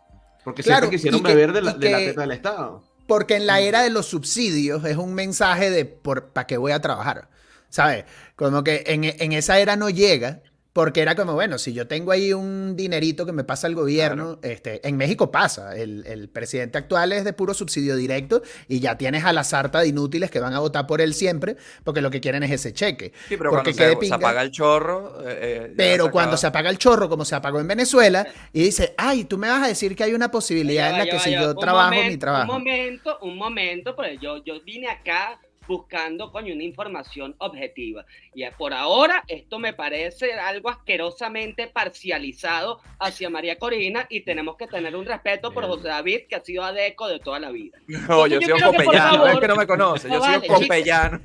Porque 0.44 0.62
Claro, 0.64 0.82
siempre 0.88 0.98
quisieron 0.98 1.24
que- 1.24 1.34
beber 1.34 1.54
de 1.54 1.62
la, 1.62 1.74
de 1.74 1.90
la 1.92 1.98
que- 2.00 2.06
teta 2.08 2.22
del 2.22 2.32
Estado. 2.32 2.84
Porque 3.08 3.36
en 3.36 3.46
la 3.48 3.60
era 3.60 3.82
de 3.84 3.90
los 3.90 4.06
subsidios 4.06 4.84
es 4.86 4.98
un 4.98 5.14
mensaje 5.14 5.70
de 5.70 5.86
por 5.86 6.30
para 6.30 6.48
qué 6.48 6.58
voy 6.58 6.72
a 6.72 6.80
trabajar. 6.82 7.28
¿Sabes? 7.70 8.06
Como 8.36 8.64
que 8.64 8.84
en, 8.88 9.04
en 9.04 9.32
esa 9.34 9.60
era 9.60 9.76
no 9.76 9.90
llega. 9.90 10.42
Porque 10.74 11.02
era 11.02 11.14
como, 11.16 11.34
bueno, 11.34 11.60
si 11.60 11.72
yo 11.72 11.88
tengo 11.88 12.12
ahí 12.12 12.34
un 12.34 12.76
dinerito 12.76 13.28
que 13.28 13.32
me 13.32 13.44
pasa 13.44 13.68
el 13.68 13.76
gobierno, 13.76 14.40
este, 14.42 14.86
en 14.88 14.98
México 14.98 15.30
pasa, 15.32 15.78
el, 15.78 16.04
el 16.08 16.30
presidente 16.30 16.80
actual 16.80 17.12
es 17.12 17.24
de 17.24 17.32
puro 17.34 17.54
subsidio 17.54 17.96
directo 17.96 18.42
y 18.68 18.80
ya 18.80 18.98
tienes 18.98 19.24
a 19.24 19.34
la 19.34 19.44
sarta 19.44 19.82
de 19.82 19.90
inútiles 19.90 20.32
que 20.32 20.40
van 20.40 20.54
a 20.54 20.60
votar 20.60 20.88
por 20.88 21.00
él 21.00 21.14
siempre 21.14 21.58
porque 21.84 22.02
lo 22.02 22.10
que 22.10 22.20
quieren 22.22 22.42
es 22.42 22.50
ese 22.52 22.74
cheque. 22.74 23.14
Sí, 23.28 23.38
pero 23.38 23.52
Porque 23.52 23.76
cuando 23.76 24.02
se, 24.02 24.14
apaga 24.14 24.42
el 24.42 24.50
chorro. 24.52 25.22
eh, 25.30 25.38
eh, 25.42 25.74
Pero 25.78 26.06
se 26.06 26.12
cuando 26.12 26.38
se 26.38 26.48
apaga 26.48 26.72
el 26.72 26.80
chorro, 26.80 27.08
como 27.08 27.24
se 27.24 27.36
apagó 27.36 27.60
en 27.60 27.68
Venezuela, 27.68 28.26
y 28.52 28.64
dice, 28.64 28.96
ay, 28.98 29.26
tú 29.26 29.38
me 29.38 29.50
vas 29.50 29.64
a 29.64 29.68
decir 29.68 29.96
que 29.96 30.04
hay 30.04 30.14
una 30.16 30.32
posibilidad 30.32 30.90
Ya 30.90 30.90
en 30.90 30.98
la 30.98 31.06
ya 31.06 31.12
que 31.12 31.20
si 31.20 31.32
yo 31.32 31.52
Un 31.52 31.60
trabajo 31.60 31.90
momento, 31.92 32.08
mi 32.08 32.18
trabajo. 32.18 32.52
Un 32.52 32.58
momento, 32.60 33.20
un 33.22 33.38
momento, 33.38 33.96
pues 33.96 34.20
yo, 34.20 34.44
yo 34.44 34.62
vine 34.64 34.90
acá 34.90 35.40
buscando, 35.68 36.32
coño, 36.32 36.54
una 36.54 36.64
información 36.64 37.36
objetiva. 37.40 38.06
Y 38.36 38.44
por 38.58 38.74
ahora 38.74 39.24
esto 39.28 39.60
me 39.60 39.74
parece 39.74 40.34
algo 40.34 40.70
asquerosamente 40.70 41.68
parcializado 41.68 42.80
hacia 43.00 43.30
María 43.30 43.58
Corina 43.58 44.06
y 44.10 44.22
tenemos 44.22 44.56
que 44.58 44.68
tener 44.68 44.96
un 44.96 45.06
respeto 45.06 45.52
por. 45.52 45.64
José 45.64 45.88
David, 45.88 46.22
que 46.28 46.36
ha 46.36 46.44
sido 46.44 46.62
adeco 46.64 47.08
de 47.08 47.20
toda 47.20 47.40
la 47.40 47.50
vida. 47.50 47.78
No, 47.88 48.28
yo 48.28 48.40
Yo 48.42 48.48
soy 48.58 48.62
copellano. 48.62 49.12
favor- 49.18 49.30
Es 49.32 49.40
que 49.40 49.48
no 49.48 49.56
me 49.56 49.66
conoce. 49.66 50.10
Yo 50.10 50.16
No, 50.16 50.24
soy 50.26 50.34
vale, 50.36 50.48
copellano. 50.48 51.20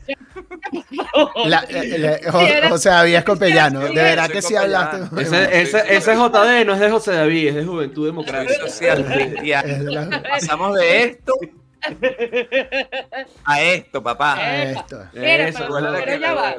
La- 1.47 1.65
eh, 1.69 1.99
le- 1.99 2.29
o, 2.31 2.39
Quisiera- 2.39 2.73
o 2.75 2.79
sea, 2.79 3.01
había 3.01 3.25
Copellano. 3.25 3.81
De 3.81 3.93
verdad 3.95 4.27
soy 4.27 4.35
que 4.35 4.43
sí 4.43 4.55
Copellano. 4.55 4.91
hablaste. 5.09 5.23
Ese, 5.23 5.61
ese, 5.63 5.97
ese 5.97 6.15
JD 6.15 6.65
no 6.65 6.75
es 6.75 6.81
de 6.81 6.91
José 6.91 7.13
David, 7.13 7.49
es 7.49 7.55
de 7.57 7.65
Juventud 7.65 8.03
Soy 8.03 8.07
Democrática. 8.07 8.69
social. 8.69 9.43
Es 9.45 10.21
Pasamos 10.31 10.77
de 10.77 11.03
esto 11.03 11.35
a 13.45 13.63
esto, 13.63 14.03
papá. 14.03 14.35
Epa. 14.35 14.81
Esto. 14.81 15.05
Mira, 15.15 15.49
Eso, 15.49 15.67
pero, 15.69 16.19
ya 16.19 16.29
me 16.29 16.35
va, 16.35 16.57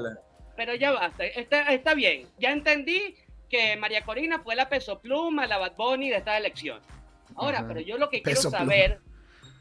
pero 0.55 0.75
ya 0.75 0.91
basta. 0.91 1.25
Está, 1.25 1.61
está 1.73 1.93
bien. 1.93 2.27
Ya 2.37 2.51
entendí 2.51 3.15
que 3.49 3.75
María 3.77 4.03
Corina 4.03 4.39
fue 4.39 4.55
la 4.55 4.69
peso 4.69 4.99
pluma, 4.99 5.47
la 5.47 5.57
Bad 5.57 5.75
Bunny 5.75 6.09
de 6.09 6.17
esta 6.17 6.37
elección. 6.37 6.79
Ahora, 7.35 7.59
Ajá. 7.59 7.67
pero 7.67 7.79
yo 7.81 7.97
lo 7.97 8.09
que 8.09 8.21
quiero 8.21 8.41
pluma. 8.41 8.57
saber, 8.59 8.99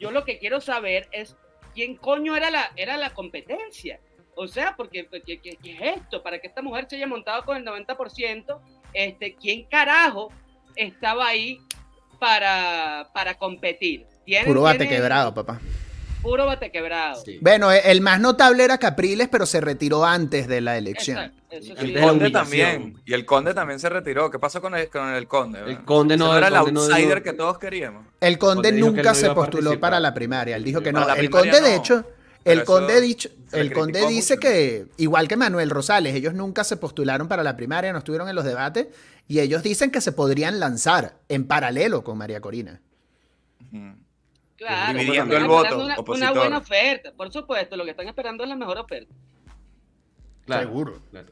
yo 0.01 0.11
lo 0.11 0.25
que 0.25 0.38
quiero 0.38 0.61
saber 0.61 1.09
es 1.12 1.37
quién 1.75 1.97
coño 1.97 2.35
era 2.37 2.51
la, 2.51 2.71
era 2.77 2.97
la 2.97 3.11
competencia. 3.11 4.01
O 4.35 4.47
sea, 4.47 4.77
porque 4.77 5.09
¿qué, 5.27 5.40
qué- 5.40 5.57
qué 5.57 5.73
es 5.73 5.97
esto? 5.99 6.23
Para 6.23 6.38
que 6.38 6.47
esta 6.47 6.62
mujer 6.62 6.87
se 6.88 6.97
haya 6.97 7.07
montado 7.07 7.44
con 7.44 7.57
el 7.57 7.64
90%, 7.64 8.61
este, 8.92 9.35
¿quién 9.35 9.64
carajo 9.64 10.33
estaba 10.77 11.27
ahí 11.27 11.61
para, 12.21 13.11
para 13.12 13.35
competir? 13.37 14.07
¿Tienen- 14.29 14.47
Puro 14.47 14.61
bate 14.61 14.79
tienen- 14.81 14.97
quebrado, 14.97 15.33
papá. 15.33 15.59
Puro 16.21 16.45
bate 16.45 16.71
quebrado. 16.71 17.23
Sí. 17.25 17.38
Bueno, 17.41 17.73
eh, 17.73 17.81
el 17.87 18.03
más 18.03 18.21
notable 18.21 18.62
era 18.62 18.77
Capriles, 18.77 19.29
pero 19.29 19.47
se 19.47 19.62
retiró 19.62 20.05
antes 20.05 20.47
de 20.49 20.61
la 20.61 20.77
elección. 20.77 21.17
Exacto, 21.17 21.57
sí. 21.62 21.75
El 21.79 21.99
conde 21.99 22.31
también. 22.31 23.01
Y 23.07 23.14
el 23.14 23.25
conde 23.25 23.55
también 23.55 23.81
se 23.81 23.88
retiró. 23.88 24.31
¿Qué 24.31 24.38
pasó 24.38 24.61
con 24.61 24.75
el, 24.75 24.91
con 24.91 25.09
el 25.14 25.27
conde? 25.27 25.61
El 25.67 25.83
conde 25.85 26.19
no- 26.19 26.37
era 26.37 26.49
el 26.49 26.57
outsider 26.57 27.17
no- 27.19 27.23
que 27.23 27.33
todos 27.33 27.57
queríamos. 27.59 28.05
El 28.21 28.37
conde 28.37 28.71
nunca 28.73 29.03
no 29.03 29.14
se 29.14 29.31
postuló 29.31 29.62
participar. 29.71 29.81
para 29.81 30.01
la 30.01 30.12
primaria. 30.12 30.57
Él 30.57 30.64
dijo 30.64 30.83
que 30.83 30.93
no. 30.93 31.09
El 31.14 31.31
conde, 31.31 31.61
de 31.62 31.75
hecho, 31.75 32.05
el 32.45 32.64
conde, 32.64 33.01
dicho, 33.01 33.31
el 33.53 33.73
conde 33.73 34.07
dice 34.09 34.35
mucho. 34.35 34.41
que, 34.47 34.87
igual 34.99 35.27
que 35.27 35.37
Manuel 35.38 35.71
Rosales, 35.71 36.14
ellos 36.14 36.35
nunca 36.35 36.64
se 36.64 36.77
postularon 36.77 37.29
para 37.29 37.43
la 37.43 37.57
primaria, 37.57 37.93
no 37.93 37.99
estuvieron 38.01 38.29
en 38.29 38.35
los 38.35 38.45
debates, 38.45 38.88
y 39.27 39.38
ellos 39.41 39.62
dicen 39.62 39.91
que 39.91 40.03
se 40.03 40.12
podrían 40.12 40.61
lanzar 40.61 41.14
en 41.31 41.47
paralelo 41.47 42.05
con 42.05 42.19
María 42.19 42.41
Corina. 42.43 42.81
Ujú. 43.73 43.95
Claro, 44.59 44.99
Dividiendo 44.99 45.37
el 45.37 45.47
voto 45.47 45.79
Una, 45.85 45.97
una 46.01 46.33
buena 46.33 46.59
oferta, 46.59 47.12
por 47.16 47.31
supuesto, 47.33 47.77
lo 47.77 47.85
que 47.85 47.92
están 47.92 48.09
esperando 48.09 48.42
es 48.42 48.49
la 48.51 48.57
mejor 48.57 48.77
oferta. 48.79 49.14
Claro, 50.44 50.62
Seguro. 50.68 51.01
claro. 51.11 51.29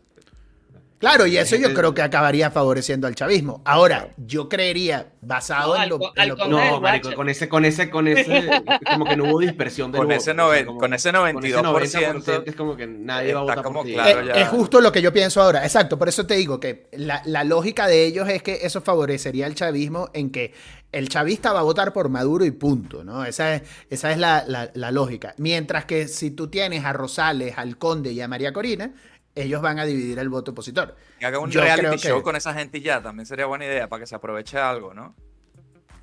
Claro, 0.98 1.26
y 1.26 1.36
eso 1.36 1.56
yo 1.56 1.74
creo 1.74 1.92
que 1.92 2.00
acabaría 2.00 2.50
favoreciendo 2.50 3.06
al 3.06 3.14
chavismo. 3.14 3.60
Ahora, 3.66 4.14
yo 4.16 4.48
creería, 4.48 5.12
basado 5.20 5.76
No, 5.76 5.82
en 5.82 5.88
lo, 5.90 5.94
en 5.96 6.00
contrario. 6.00 6.36
No, 6.48 6.80
marico, 6.80 7.12
con 7.12 7.28
ese, 7.28 7.50
con 7.50 7.66
ese, 7.66 7.90
con 7.90 8.08
ese, 8.08 8.48
como 8.92 9.04
que 9.04 9.14
no 9.14 9.24
hubo 9.24 9.40
dispersión 9.40 9.92
del 9.92 9.98
Con 9.98 10.06
voto, 10.08 10.16
ese 10.18 10.30
o 10.30 10.34
sea, 10.34 10.42
noven- 10.44 10.64
como- 10.64 10.80
con 10.80 10.94
ese 10.94 11.12
con 11.12 11.20
92% 11.22 12.42
es 12.46 12.56
como 12.56 12.76
que 12.76 12.86
nadie 12.86 13.34
va 13.34 13.40
a 13.40 13.42
está 13.42 13.52
votar 13.56 13.62
como 13.64 13.82
por 13.82 13.92
claro 13.92 14.20
Eh, 14.22 14.26
ya. 14.28 14.32
Es 14.40 14.48
justo 14.48 14.80
lo 14.80 14.90
que 14.90 15.02
yo 15.02 15.12
pienso 15.12 15.42
ahora, 15.42 15.64
exacto, 15.64 15.98
por 15.98 16.08
eso 16.08 16.26
te 16.26 16.32
digo 16.34 16.58
que 16.60 16.88
la, 16.92 17.20
la 17.26 17.44
lógica 17.44 17.86
de 17.88 18.06
ellos 18.06 18.26
es 18.30 18.42
que 18.42 18.60
eso 18.62 18.80
favorecería 18.80 19.44
al 19.44 19.54
chavismo 19.54 20.08
en 20.14 20.30
que 20.30 20.54
el 20.98 21.08
chavista 21.08 21.52
va 21.52 21.60
a 21.60 21.62
votar 21.62 21.92
por 21.92 22.08
Maduro 22.08 22.44
y 22.44 22.50
punto, 22.50 23.04
¿no? 23.04 23.24
Esa 23.24 23.54
es, 23.56 23.62
esa 23.90 24.10
es 24.12 24.18
la, 24.18 24.44
la- 24.46 24.70
la 24.74 24.90
lógica. 24.90 25.34
Mientras 25.38 25.84
que 25.84 26.08
si 26.08 26.30
tú 26.30 26.48
tienes 26.48 26.84
a 26.84 26.92
Rosales, 26.92 27.58
al 27.58 27.76
Conde 27.78 28.12
y 28.12 28.20
a 28.20 28.28
María 28.28 28.52
Corina, 28.52 28.92
ellos 29.34 29.60
van 29.60 29.78
a 29.78 29.84
dividir 29.84 30.18
el 30.18 30.28
voto 30.30 30.52
opositor. 30.52 30.96
Que 31.18 31.26
haga 31.26 31.38
un 31.38 31.50
Yo 31.50 31.60
creo 31.60 31.76
reality 31.76 32.02
que- 32.02 32.08
show 32.08 32.22
con 32.22 32.36
esa 32.36 32.54
gente 32.54 32.78
y 32.78 32.80
ya, 32.82 33.02
también 33.02 33.26
sería 33.26 33.46
buena 33.46 33.66
idea 33.66 33.88
para 33.88 34.00
que 34.00 34.06
se 34.06 34.14
aproveche 34.14 34.58
algo, 34.58 34.94
¿no? 34.94 35.14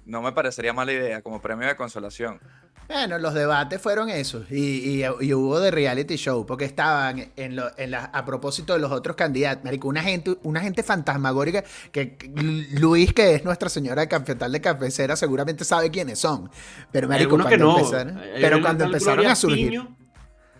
No 0.06 0.21
me 0.21 0.32
parecería 0.34 0.73
mala 0.73 0.91
idea 0.93 1.21
como 1.21 1.41
premio 1.41 1.67
de 1.67 1.75
consolación. 1.75 2.39
Bueno, 2.87 3.17
los 3.17 3.33
debates 3.33 3.81
fueron 3.81 4.09
esos 4.09 4.49
y, 4.51 5.01
y- 5.01 5.05
y 5.21 5.33
hubo 5.33 5.59
de 5.59 5.71
reality 5.71 6.15
show 6.15 6.45
porque 6.45 6.65
estaban 6.65 7.31
en, 7.35 7.55
lo- 7.55 7.71
en 7.77 7.91
la- 7.91 8.05
a 8.05 8.25
propósito 8.25 8.73
de 8.73 8.79
los 8.79 8.91
otros 8.91 9.15
candidatos, 9.15 9.63
marico, 9.63 9.87
una 9.87 10.03
gente, 10.03 10.35
una 10.43 10.59
gente 10.61 10.83
fantasmagórica 10.83 11.63
que 11.91 12.15
que 12.17 12.27
Luis, 12.79 13.13
que 13.13 13.35
es 13.35 13.45
nuestra 13.45 13.69
señora 13.69 14.01
de 14.01 14.07
cafetal 14.07 14.51
de 14.51 14.61
cafecera, 14.61 15.15
seguramente 15.15 15.63
sabe 15.63 15.89
quiénes 15.91 16.19
son. 16.19 16.49
Pero 16.91 17.07
marico, 17.07 17.37
cuando 17.39 17.57
no. 17.57 17.77
empezaron, 17.79 18.17
Hay- 18.17 18.29
hay 18.35 18.41
pero 18.41 18.61
cuando 18.61 18.83
empezaron 18.85 19.15
Gloria 19.15 19.31
a 19.31 19.35
surgir. 19.35 19.69
Piño, 19.69 19.97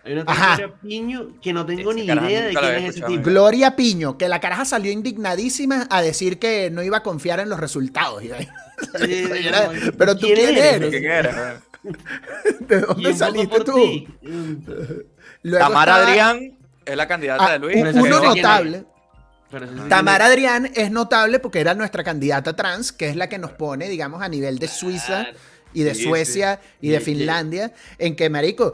hay 0.06 0.14
una. 0.14 0.24
Gloria 0.24 0.74
Piño 0.82 1.28
que 1.42 1.54
no 1.54 1.66
tengo 1.66 1.92
Ese 1.92 2.00
ni 2.00 2.06
idea 2.06 2.42
de 2.46 2.54
quién 2.54 2.76
es 2.76 2.96
ese 2.98 3.06
tipo. 3.06 3.24
Gloria 3.24 3.76
Piño, 3.76 4.18
que 4.18 4.28
la 4.30 4.40
caraja 4.40 4.66
salió 4.66 4.92
indignadísima 4.92 5.88
a 5.90 6.02
decir 6.02 6.40
que 6.40 6.70
no 6.72 6.82
iba 6.84 6.98
a 6.98 7.04
confiar 7.04 7.40
en 7.42 7.50
los 7.50 7.60
resultados. 7.60 8.24
No, 8.94 9.92
pero 9.98 10.16
tú 10.18 10.26
quién 10.28 10.58
eres? 10.58 10.90
¿Quién 10.90 11.06
era? 11.06 11.62
¿De 12.62 12.80
dónde 12.80 12.96
¿Quién 13.02 13.14
votó 13.14 13.18
saliste 13.18 13.48
por 13.58 13.64
tú? 13.66 14.08
Luego 15.44 15.66
Tamara 15.68 15.96
Adrián 15.96 16.58
es 16.86 16.96
la 16.98 17.08
candidata 17.08 17.46
Ah, 17.46 17.52
de 17.54 17.60
Luis. 17.60 17.76
un- 17.78 18.02
uno 18.02 18.20
notable. 18.22 18.86
Tamara 19.88 20.26
Adrián 20.26 20.72
es 20.74 20.90
notable 20.90 21.40
porque 21.40 21.60
era 21.60 21.76
nuestra 21.76 22.04
candidata 22.04 22.56
trans, 22.56 22.92
que 22.92 23.10
es 23.10 23.16
la 23.16 23.30
que 23.30 23.38
nos 23.38 23.52
pone, 23.52 23.88
digamos, 23.88 24.22
a 24.24 24.28
nivel 24.30 24.58
de 24.58 24.68
Suiza 24.68 25.28
y 25.74 25.84
de 25.84 25.94
Sí, 25.94 26.04
Suecia 26.06 26.60
y 26.82 26.90
de 26.90 27.00
Finlandia, 27.00 27.72
en 28.00 28.16
que, 28.16 28.30
marico, 28.30 28.74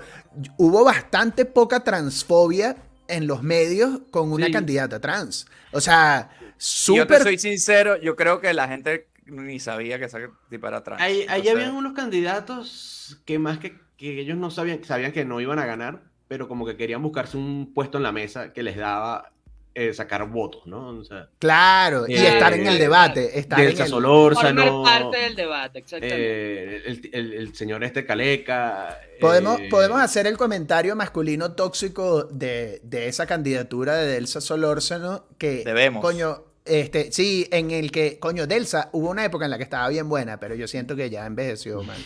hubo 0.58 0.86
bastante 0.86 1.44
poca 1.46 1.82
transfobia 1.84 2.78
en 3.10 3.28
los 3.28 3.44
medios 3.44 4.02
con 4.12 4.32
una 4.32 4.46
Sí. 4.46 4.52
candidata 4.54 5.02
trans. 5.02 5.48
O 5.74 5.82
sea, 5.82 6.30
Y 6.32 6.44
yo 6.44 6.48
te 6.48 6.56
súper... 6.60 7.24
soy 7.24 7.38
sincero, 7.40 7.98
yo 7.98 8.16
creo 8.16 8.40
que 8.40 8.54
la 8.54 8.68
gente 8.70 9.08
ni 9.32 9.60
sabía 9.60 10.00
que 10.00 10.06
esa 10.06 10.20
tipa 10.50 10.68
era 10.70 10.84
trans. 10.84 11.02
Ahí, 11.02 11.26
ahí 11.30 11.48
habían 11.48 11.76
unos 11.76 11.94
candidatos 11.94 13.22
que 13.26 13.40
más 13.40 13.58
que, 13.60 13.76
que 13.98 14.20
ellos 14.20 14.38
no 14.38 14.52
sabían, 14.52 14.84
sabían 14.84 15.12
que 15.12 15.26
no 15.26 15.40
iban 15.42 15.60
a 15.60 15.66
ganar, 15.66 16.02
pero 16.28 16.48
como 16.48 16.66
que 16.66 16.76
querían 16.78 17.02
buscarse 17.02 17.38
un 17.38 17.74
puesto 17.74 17.98
en 17.98 18.04
la 18.04 18.12
mesa 18.12 18.54
que 18.54 18.64
les 18.64 18.78
daba 18.78 19.32
eh, 19.76 19.94
sacar 19.94 20.28
votos, 20.28 20.66
¿no? 20.66 20.90
O 20.90 21.04
sea, 21.04 21.30
Claro, 21.38 22.06
y 22.08 22.16
Eh, 22.16 22.28
estar 22.34 22.54
en 22.54 22.68
el 22.68 22.78
debate. 22.80 23.38
Estar 23.40 23.60
en 23.60 23.68
Delsa 23.68 23.84
el... 23.84 23.90
Solórzano, 23.90 24.66
Formar 24.66 25.02
parte 25.04 25.18
del 25.20 25.36
debate, 25.36 25.80
exactamente. 25.80 26.18
eh, 26.18 26.82
el, 26.88 27.10
el- 27.14 27.34
el 27.34 27.56
señor 27.56 27.84
este 27.84 28.06
Caleca. 28.06 29.00
Podemos, 29.22 29.60
eh, 29.60 29.68
podemos 29.70 30.02
hacer 30.02 30.28
el 30.28 30.38
comentario 30.38 30.96
masculino 30.96 31.54
tóxico 31.54 32.24
de, 32.24 32.82
de 32.84 33.08
esa 33.08 33.26
candidatura 33.28 33.96
de 33.96 34.08
Delsa 34.08 34.42
Solórzano 34.42 35.26
que, 35.38 35.64
Debemos. 35.64 36.02
coño, 36.02 36.44
este, 36.70 37.12
sí, 37.12 37.48
en 37.52 37.72
el 37.72 37.92
que, 37.92 38.20
coño, 38.20 38.48
Delsa 38.48 38.90
hubo 38.94 39.10
una 39.10 39.26
época 39.26 39.46
en 39.46 39.52
la 39.52 39.58
que 39.58 39.64
estaba 39.64 39.90
bien 39.90 40.08
buena, 40.08 40.40
pero 40.40 40.56
yo 40.56 40.68
siento 40.68 40.96
que 40.96 41.10
ya 41.10 41.26
envejeció, 41.26 41.84
man. 41.84 41.98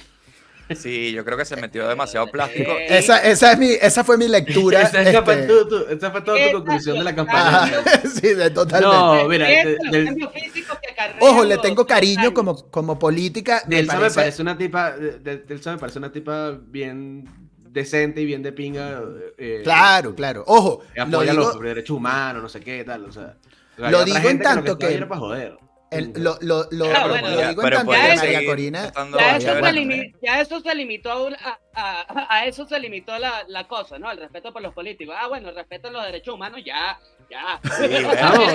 Sí, 0.76 1.12
yo 1.12 1.26
creo 1.26 1.38
que 1.38 1.44
se 1.44 1.58
metió 1.58 1.88
demasiado 1.90 2.26
plástico. 2.28 2.72
Eh, 2.72 2.98
Esa, 2.98 3.18
esa, 3.22 3.52
es 3.52 3.60
mi, 3.60 3.72
esa 3.72 4.04
fue 4.06 4.18
mi 4.18 4.30
lectura. 4.30 4.82
Esa, 4.84 5.02
esa 5.02 5.22
fue 5.22 5.42
este, 5.42 5.48
tu- 5.48 5.68
tu- 5.68 5.86
esa 5.90 6.10
fue 6.10 6.22
toda 6.22 6.38
tu 6.52 6.58
conclusión 6.60 6.98
de 6.98 7.04
la 7.04 7.14
campaña. 7.14 7.66
ajá, 7.66 8.02
sí, 8.08 8.34
de, 8.34 8.50
totalmente. 8.50 8.96
No, 8.98 9.28
mira, 9.28 9.48
de- 9.48 9.78
Ojo, 11.20 11.44
le 11.44 11.58
tengo 11.58 11.86
cariño 11.86 12.34
como, 12.34 12.56
como 12.72 12.98
política. 12.98 13.64
Delsa 13.68 13.94
me 13.94 14.00
parece- 14.00 14.16
parece 14.16 14.42
una 14.42 14.58
tipa, 14.58 14.92
de- 14.96 15.20
de- 15.20 15.38
Delsa 15.40 15.74
me 15.74 15.78
parece 15.78 16.00
una 16.00 16.12
tipa 16.12 16.58
bien 16.68 17.28
decente 17.70 18.22
y 18.22 18.26
bien 18.26 18.42
de 18.42 18.54
pinga. 18.54 19.02
eh, 19.38 19.62
Claro, 19.64 20.16
claro. 20.16 20.44
Ojo, 20.48 20.82
apoya 20.98 21.32
digo, 21.32 21.44
los 21.44 21.60
derechos 21.62 21.98
humanos, 21.98 22.42
no 22.42 22.50
sé 22.50 22.62
qué, 22.62 22.84
tal, 22.84 23.06
o 23.06 23.12
sea. 23.12 23.36
Lo 23.78 24.06
digo 24.06 24.30
en 24.30 24.40
tanto 24.42 24.78
que- 24.78 25.06
joder. 25.08 25.58
el- 25.92 26.12
lo, 26.16 26.38
lo, 26.42 26.66
lo- 26.72 26.86
Ah, 26.96 27.02
lo- 27.06 27.10
bueno, 27.10 27.30
lo 27.30 27.40
ya, 27.40 27.50
digo 27.50 27.64
en 27.64 27.70
tanto 27.70 27.92
que 27.92 28.16
María 28.16 28.46
Corina. 28.48 28.92
Ya 29.16 29.38
eso, 29.38 29.54
se 29.54 29.60
bueno, 29.60 29.80
limi- 29.80 30.16
ya 30.24 30.42
eso 30.42 30.60
se 30.60 30.74
limitó 30.76 31.12
a, 31.12 31.24
un- 31.24 31.36
a- 31.36 31.60
a- 31.76 32.28
a 32.36 32.46
eso 32.48 32.66
se 32.66 32.80
limitó 32.80 33.18
la, 33.20 33.44
la 33.48 33.68
cosa, 33.68 34.00
¿no? 34.00 34.10
El 34.12 34.18
respeto 34.18 34.52
por 34.52 34.62
los 34.64 34.74
políticos. 34.74 35.16
Ah, 35.18 35.28
bueno, 35.28 35.50
el 35.50 35.56
respeto 35.56 35.90
a 35.90 35.92
los 35.92 36.04
derechos 36.04 36.34
humanos, 36.34 36.62
ya, 36.66 37.00
ya. 37.30 37.60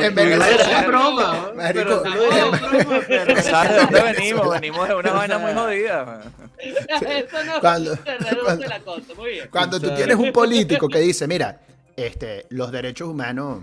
En 0.05 0.15
Venezuela- 0.17 0.81
es 0.81 0.87
broma, 0.87 1.47
¿no? 1.49 1.55
Marico, 1.55 2.03
pero 2.03 2.51
broma, 2.51 3.43
¿Sabes 3.43 3.71
de 3.71 3.77
dónde 3.83 4.03
venimos? 4.13 4.51
Venimos 4.61 4.89
de 4.89 4.95
una 4.97 5.13
vaina 5.13 5.39
muy 5.39 5.53
jodida. 5.53 6.05
man. 6.05 6.35
eso 6.59 7.45
no 7.45 7.61
Cuando- 7.61 7.95
se 7.97 8.17
reduce 8.19 8.43
cuando- 8.45 8.67
la 8.67 8.81
cosa, 8.81 9.15
muy 9.17 9.31
bien. 9.31 9.49
Cuando 9.51 9.81
tú 9.81 9.95
tienes 9.95 10.17
un 10.17 10.33
político 10.33 10.89
que 10.89 10.99
dice, 10.99 11.29
mira, 11.29 11.61
este, 11.97 12.47
los 12.51 12.73
derechos 12.73 13.09
humanos 13.09 13.63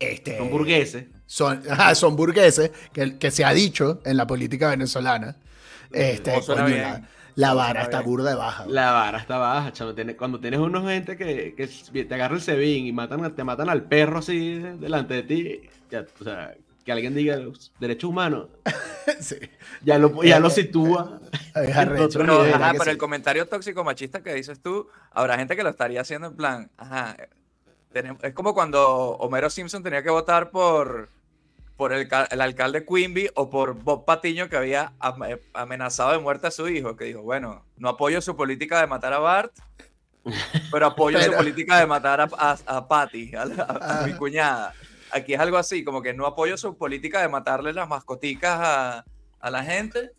este, 0.00 0.38
Son 0.38 0.50
burgueses. 0.50 1.06
son, 1.26 1.62
ajá, 1.70 1.94
son 1.94 2.16
burgueses, 2.16 2.70
que, 2.92 3.18
que 3.18 3.30
se 3.30 3.44
ha 3.44 3.52
dicho 3.52 4.00
en 4.04 4.16
la 4.16 4.26
política 4.26 4.70
venezolana. 4.70 5.36
Este, 5.90 6.32
coño, 6.46 6.68
la, 6.68 7.02
la 7.34 7.54
vara 7.54 7.82
está 7.82 7.98
bien. 7.98 8.10
burda 8.10 8.30
de 8.30 8.36
baja. 8.36 8.64
La 8.66 8.92
vara 8.92 9.18
está 9.18 9.38
baja, 9.38 9.72
chamo. 9.72 9.94
Tiene- 9.94 10.16
cuando 10.16 10.40
tienes 10.40 10.60
unos 10.60 10.84
gente 10.88 11.16
que, 11.16 11.54
que 11.56 12.04
te 12.04 12.14
agarra 12.14 12.36
el 12.36 12.40
sebín 12.42 12.86
y 12.86 12.92
matan, 12.92 13.34
te 13.34 13.44
matan 13.44 13.68
al 13.68 13.84
perro 13.84 14.18
así 14.18 14.58
delante 14.58 15.14
de 15.14 15.22
ti, 15.22 15.60
ya, 15.90 16.04
o 16.20 16.24
sea, 16.24 16.54
que 16.84 16.92
alguien 16.92 17.14
diga 17.14 17.36
los 17.36 17.72
derechos 17.78 18.10
humanos, 18.10 18.48
Sí, 19.20 19.36
ya 19.82 19.98
lo, 19.98 20.22
ya 20.22 20.38
lo 20.40 20.48
sitúa. 20.50 21.20
es 21.54 21.76
arrecho, 21.76 22.04
Otro 22.04 22.20
Pero, 22.20 22.90
el 22.90 22.98
comentario 22.98 23.46
tóxico 23.46 23.82
machista 23.84 24.22
que 24.22 24.32
dices 24.34 24.60
tú, 24.60 24.88
habrá 25.10 25.36
gente 25.38 25.56
que 25.56 25.62
lo 25.62 25.70
estaría 25.70 26.00
haciendo 26.00 26.28
en 26.28 26.36
plan, 26.36 26.70
ajá, 26.76 27.16
es 28.22 28.32
como 28.34 28.54
cuando 28.54 29.10
Homero 29.16 29.50
Simpson 29.50 29.82
tenía 29.82 30.02
que 30.02 30.10
votar 30.10 30.50
por, 30.50 31.08
por 31.76 31.92
el, 31.92 32.08
el 32.30 32.40
alcalde 32.40 32.84
Quimby 32.86 33.30
o 33.34 33.50
por 33.50 33.74
Bob 33.74 34.04
Patiño 34.04 34.48
que 34.48 34.56
había 34.56 34.92
am- 35.00 35.38
amenazado 35.54 36.12
de 36.12 36.18
muerte 36.18 36.46
a 36.46 36.50
su 36.50 36.68
hijo, 36.68 36.96
que 36.96 37.04
dijo, 37.06 37.22
bueno, 37.22 37.64
no 37.76 37.88
apoyo 37.90 38.20
su 38.20 38.36
política 38.36 38.80
de 38.80 38.86
matar 38.86 39.12
a 39.12 39.18
Bart, 39.18 39.52
pero 40.70 40.86
apoyo 40.86 41.20
su 41.20 41.32
política 41.32 41.78
de 41.78 41.86
matar 41.86 42.20
a, 42.20 42.28
a, 42.38 42.56
a 42.66 42.88
Patty, 42.88 43.34
a, 43.34 43.44
la- 43.44 43.64
a 43.64 44.02
Ah. 44.02 44.06
mi 44.06 44.12
cuñada. 44.14 44.72
Aquí 45.10 45.34
es 45.34 45.40
algo 45.40 45.58
así, 45.58 45.84
como 45.84 46.00
que 46.00 46.14
no 46.14 46.24
apoyo 46.26 46.56
su 46.56 46.76
política 46.78 47.20
de 47.20 47.28
matarle 47.28 47.72
las 47.72 47.88
mascoticas 47.88 48.58
a, 48.60 49.04
a 49.40 49.50
la 49.50 49.62
gente, 49.64 50.12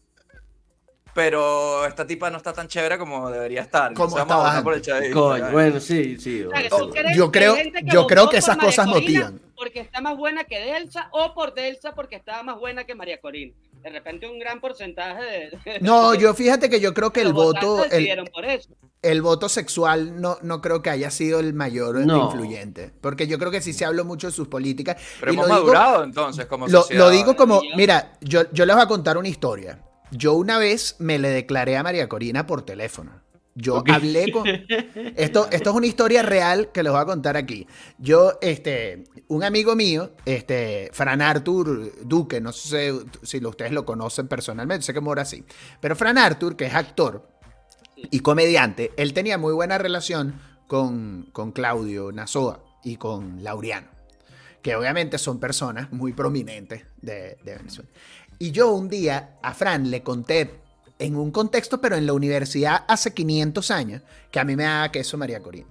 pero 1.14 1.86
esta 1.86 2.06
tipa 2.08 2.30
no 2.30 2.38
está 2.38 2.54
tan 2.54 2.68
chévere 2.68 2.98
como 2.98 3.30
debería 3.30 3.62
estar. 3.62 3.94
Como 3.94 4.16
por 4.64 4.74
el 4.74 4.82
chavismo, 4.82 5.22
Coño, 5.30 5.52
bueno, 5.52 5.80
sí, 5.80 6.18
sí. 6.20 6.44
O 6.44 6.50
sea, 6.50 7.14
yo 7.16 7.32
creo- 7.32 7.56
yo 7.86 8.08
creo 8.08 8.30
que 8.30 8.38
esas 8.38 8.58
cosas 8.58 8.88
motivan. 8.88 9.40
Porque 9.56 9.80
está 9.80 10.02
más 10.02 10.18
buena 10.18 10.44
que 10.44 10.60
Delsa 10.60 11.08
o 11.12 11.34
por 11.34 11.54
Delsa 11.54 11.94
porque 11.94 12.16
estaba 12.18 12.44
más 12.44 12.60
buena 12.60 12.84
que 12.84 12.96
María 12.96 13.22
Corina. 13.22 13.54
De 13.82 13.90
repente 13.90 14.28
un 14.28 14.40
gran 14.40 14.60
porcentaje 14.60 15.22
de... 15.24 15.80
No, 15.82 16.14
yo 16.16 16.34
fíjate 16.34 16.70
que 16.70 16.80
yo 16.80 16.94
creo 16.94 17.12
que 17.14 17.22
el 17.22 17.34
voto, 17.34 17.84
el, 17.86 18.30
por 18.34 18.46
eso. 18.46 18.70
el 19.02 19.22
voto 19.22 19.48
sexual 19.50 20.20
no, 20.22 20.38
no 20.42 20.62
creo 20.62 20.82
que 20.82 20.90
haya 20.90 21.12
sido 21.12 21.40
el 21.40 21.54
mayor 21.54 21.98
No. 22.06 22.26
influyente. 22.26 22.92
Porque 23.02 23.28
yo 23.28 23.38
creo 23.38 23.52
que 23.52 23.62
sí 23.62 23.74
se 23.74 23.86
habló 23.86 24.04
mucho 24.06 24.28
de 24.28 24.34
sus 24.34 24.48
políticas. 24.48 24.98
Pero 25.20 25.34
y 25.34 25.36
hemos 25.36 25.48
lo 25.48 25.54
digo- 25.56 25.66
madurado 25.68 26.04
entonces 26.04 26.46
como 26.48 26.68
Lo, 26.68 26.82
sociedad. 26.82 27.04
lo 27.06 27.10
digo 27.12 27.36
como, 27.36 27.62
mira, 27.76 28.14
yo, 28.22 28.50
yo 28.52 28.66
les 28.66 28.76
voy 28.76 28.84
a 28.84 28.88
contar 28.88 29.18
una 29.18 29.28
historia. 29.28 29.80
Yo 30.14 30.36
una 30.36 30.60
vez 30.60 30.96
me 31.00 31.18
le 31.18 31.30
declaré 31.30 31.76
a 31.76 31.84
María 31.84 32.08
Corina 32.08 32.46
por 32.46 32.62
teléfono. 32.62 33.24
Yo 33.56 33.84
hablé 33.88 34.32
con... 34.32 34.48
Esto, 35.16 35.48
esto 35.52 35.70
es 35.70 35.76
una 35.76 35.86
historia 35.86 36.24
real 36.24 36.72
que 36.72 36.82
les 36.82 36.92
voy 36.92 37.02
a 37.02 37.06
contar 37.06 37.38
aquí. 37.38 37.68
Yo, 38.00 38.34
este, 38.42 39.04
un 39.28 39.44
amigo 39.44 39.76
mío, 39.76 40.12
este, 40.26 40.90
Fran 40.92 41.22
Arthur 41.22 42.04
Duque, 42.04 42.42
no 42.42 42.52
sé 42.52 42.94
si 43.22 43.46
ustedes 43.46 43.72
lo 43.72 43.86
conocen 43.86 44.28
personalmente, 44.28 44.86
sé 44.86 44.94
que 44.94 45.02
mora 45.02 45.22
así. 45.22 45.44
Pero 45.80 45.96
Fran 45.96 46.18
Arthur, 46.18 46.56
que 46.56 46.66
es 46.66 46.74
actor 46.74 47.28
y 47.96 48.20
comediante, 48.20 48.92
él 48.98 49.14
tenía 49.14 49.38
muy 49.38 49.54
buena 49.54 49.78
relación 49.78 50.40
con, 50.68 51.30
con 51.32 51.52
Claudio 51.52 52.12
Nazoa 52.12 52.64
y 52.84 52.98
con 52.98 53.44
Laureano 53.44 53.94
que 54.64 54.78
obviamente 54.78 55.18
son 55.18 55.42
personas 55.42 55.92
muy 55.92 56.14
prominentes 56.14 56.86
de, 57.02 57.38
de 57.44 57.56
Venezuela. 57.58 57.90
Y 58.40 58.52
yo 58.52 58.72
un 58.72 58.90
día 58.90 59.38
a 59.42 59.54
Fran 59.54 59.90
le 59.90 60.04
conté 60.04 60.52
en 61.00 61.16
un 61.16 61.32
contexto, 61.32 61.82
pero 61.82 61.96
en 61.96 62.06
la 62.06 62.14
universidad 62.14 62.86
hace 62.88 63.14
500 63.14 63.72
años, 63.72 64.02
que 64.32 64.40
a 64.40 64.44
mí 64.44 64.56
me 64.56 64.64
daba 64.64 64.92
queso 64.92 65.18
María 65.18 65.42
Corina. 65.42 65.68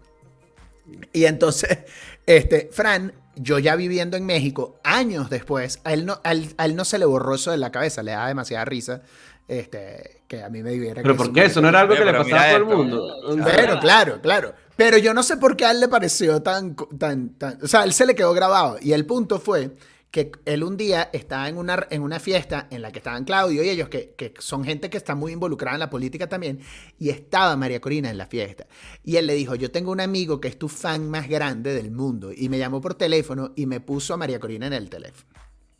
Y 1.12 1.24
entonces, 1.24 1.78
este, 2.26 2.68
Fran 2.72 3.12
yo 3.36 3.58
ya 3.58 3.76
viviendo 3.76 4.16
en 4.16 4.26
México, 4.26 4.78
años 4.84 5.30
después, 5.30 5.80
a 5.84 5.92
él 5.92 6.04
no, 6.04 6.20
a 6.22 6.32
él, 6.32 6.54
a 6.58 6.66
él 6.66 6.76
no 6.76 6.84
se 6.84 6.98
le 6.98 7.06
borró 7.06 7.34
eso 7.34 7.50
de 7.50 7.56
la 7.56 7.72
cabeza, 7.72 8.02
le 8.02 8.12
da 8.12 8.26
demasiada 8.28 8.64
risa. 8.64 9.02
Este, 9.48 10.22
que 10.28 10.42
a 10.42 10.48
mí 10.48 10.62
me 10.62 10.70
diviera. 10.70 11.02
¿Pero 11.02 11.16
por 11.16 11.26
eso 11.26 11.32
qué? 11.34 11.44
Eso 11.44 11.60
no 11.60 11.68
era 11.68 11.80
algo 11.80 11.94
que 11.94 12.04
le 12.04 12.12
pasaba 12.14 12.42
a 12.42 12.46
todo 12.48 12.56
el 12.56 12.64
mundo. 12.64 13.16
Pero, 13.44 13.80
claro, 13.80 14.20
claro. 14.22 14.54
Pero 14.76 14.96
yo 14.96 15.12
no 15.12 15.22
sé 15.22 15.36
por 15.36 15.56
qué 15.56 15.66
a 15.66 15.72
él 15.72 15.80
le 15.80 15.88
pareció 15.88 16.40
tan, 16.42 16.74
tan, 16.98 17.30
tan. 17.30 17.58
O 17.62 17.66
sea, 17.66 17.80
a 17.80 17.84
él 17.84 17.92
se 17.92 18.06
le 18.06 18.14
quedó 18.14 18.32
grabado. 18.32 18.78
Y 18.80 18.92
el 18.92 19.04
punto 19.04 19.40
fue 19.40 19.72
que 20.12 20.30
él 20.44 20.62
un 20.62 20.76
día 20.76 21.08
estaba 21.14 21.48
en 21.48 21.56
una, 21.56 21.86
en 21.88 22.02
una 22.02 22.20
fiesta 22.20 22.68
en 22.70 22.82
la 22.82 22.92
que 22.92 22.98
estaban 22.98 23.24
Claudio 23.24 23.64
y 23.64 23.70
ellos, 23.70 23.88
que, 23.88 24.10
que 24.10 24.34
son 24.38 24.62
gente 24.62 24.90
que 24.90 24.98
está 24.98 25.14
muy 25.14 25.32
involucrada 25.32 25.76
en 25.76 25.80
la 25.80 25.88
política 25.88 26.28
también, 26.28 26.60
y 26.98 27.08
estaba 27.08 27.56
María 27.56 27.80
Corina 27.80 28.10
en 28.10 28.18
la 28.18 28.26
fiesta. 28.26 28.66
Y 29.02 29.16
él 29.16 29.26
le 29.26 29.32
dijo, 29.32 29.54
yo 29.54 29.70
tengo 29.70 29.90
un 29.90 30.00
amigo 30.00 30.38
que 30.38 30.48
es 30.48 30.58
tu 30.58 30.68
fan 30.68 31.08
más 31.08 31.28
grande 31.28 31.72
del 31.72 31.90
mundo, 31.90 32.30
y 32.30 32.50
me 32.50 32.58
llamó 32.58 32.82
por 32.82 32.94
teléfono 32.94 33.52
y 33.56 33.64
me 33.64 33.80
puso 33.80 34.12
a 34.12 34.18
María 34.18 34.38
Corina 34.38 34.66
en 34.66 34.74
el 34.74 34.90
teléfono. 34.90 35.30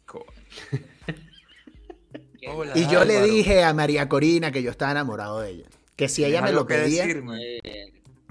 Hola. 2.48 2.72
Y 2.74 2.88
yo 2.88 3.04
le 3.04 3.22
dije 3.22 3.62
a 3.62 3.74
María 3.74 4.08
Corina 4.08 4.50
que 4.50 4.62
yo 4.62 4.70
estaba 4.70 4.92
enamorado 4.92 5.40
de 5.40 5.50
ella. 5.50 5.66
Que 5.94 6.08
si 6.08 6.24
ella 6.24 6.40
me 6.40 6.52
lo 6.52 6.66
que 6.66 6.76
pedía, 6.76 7.06
decirme. 7.06 7.60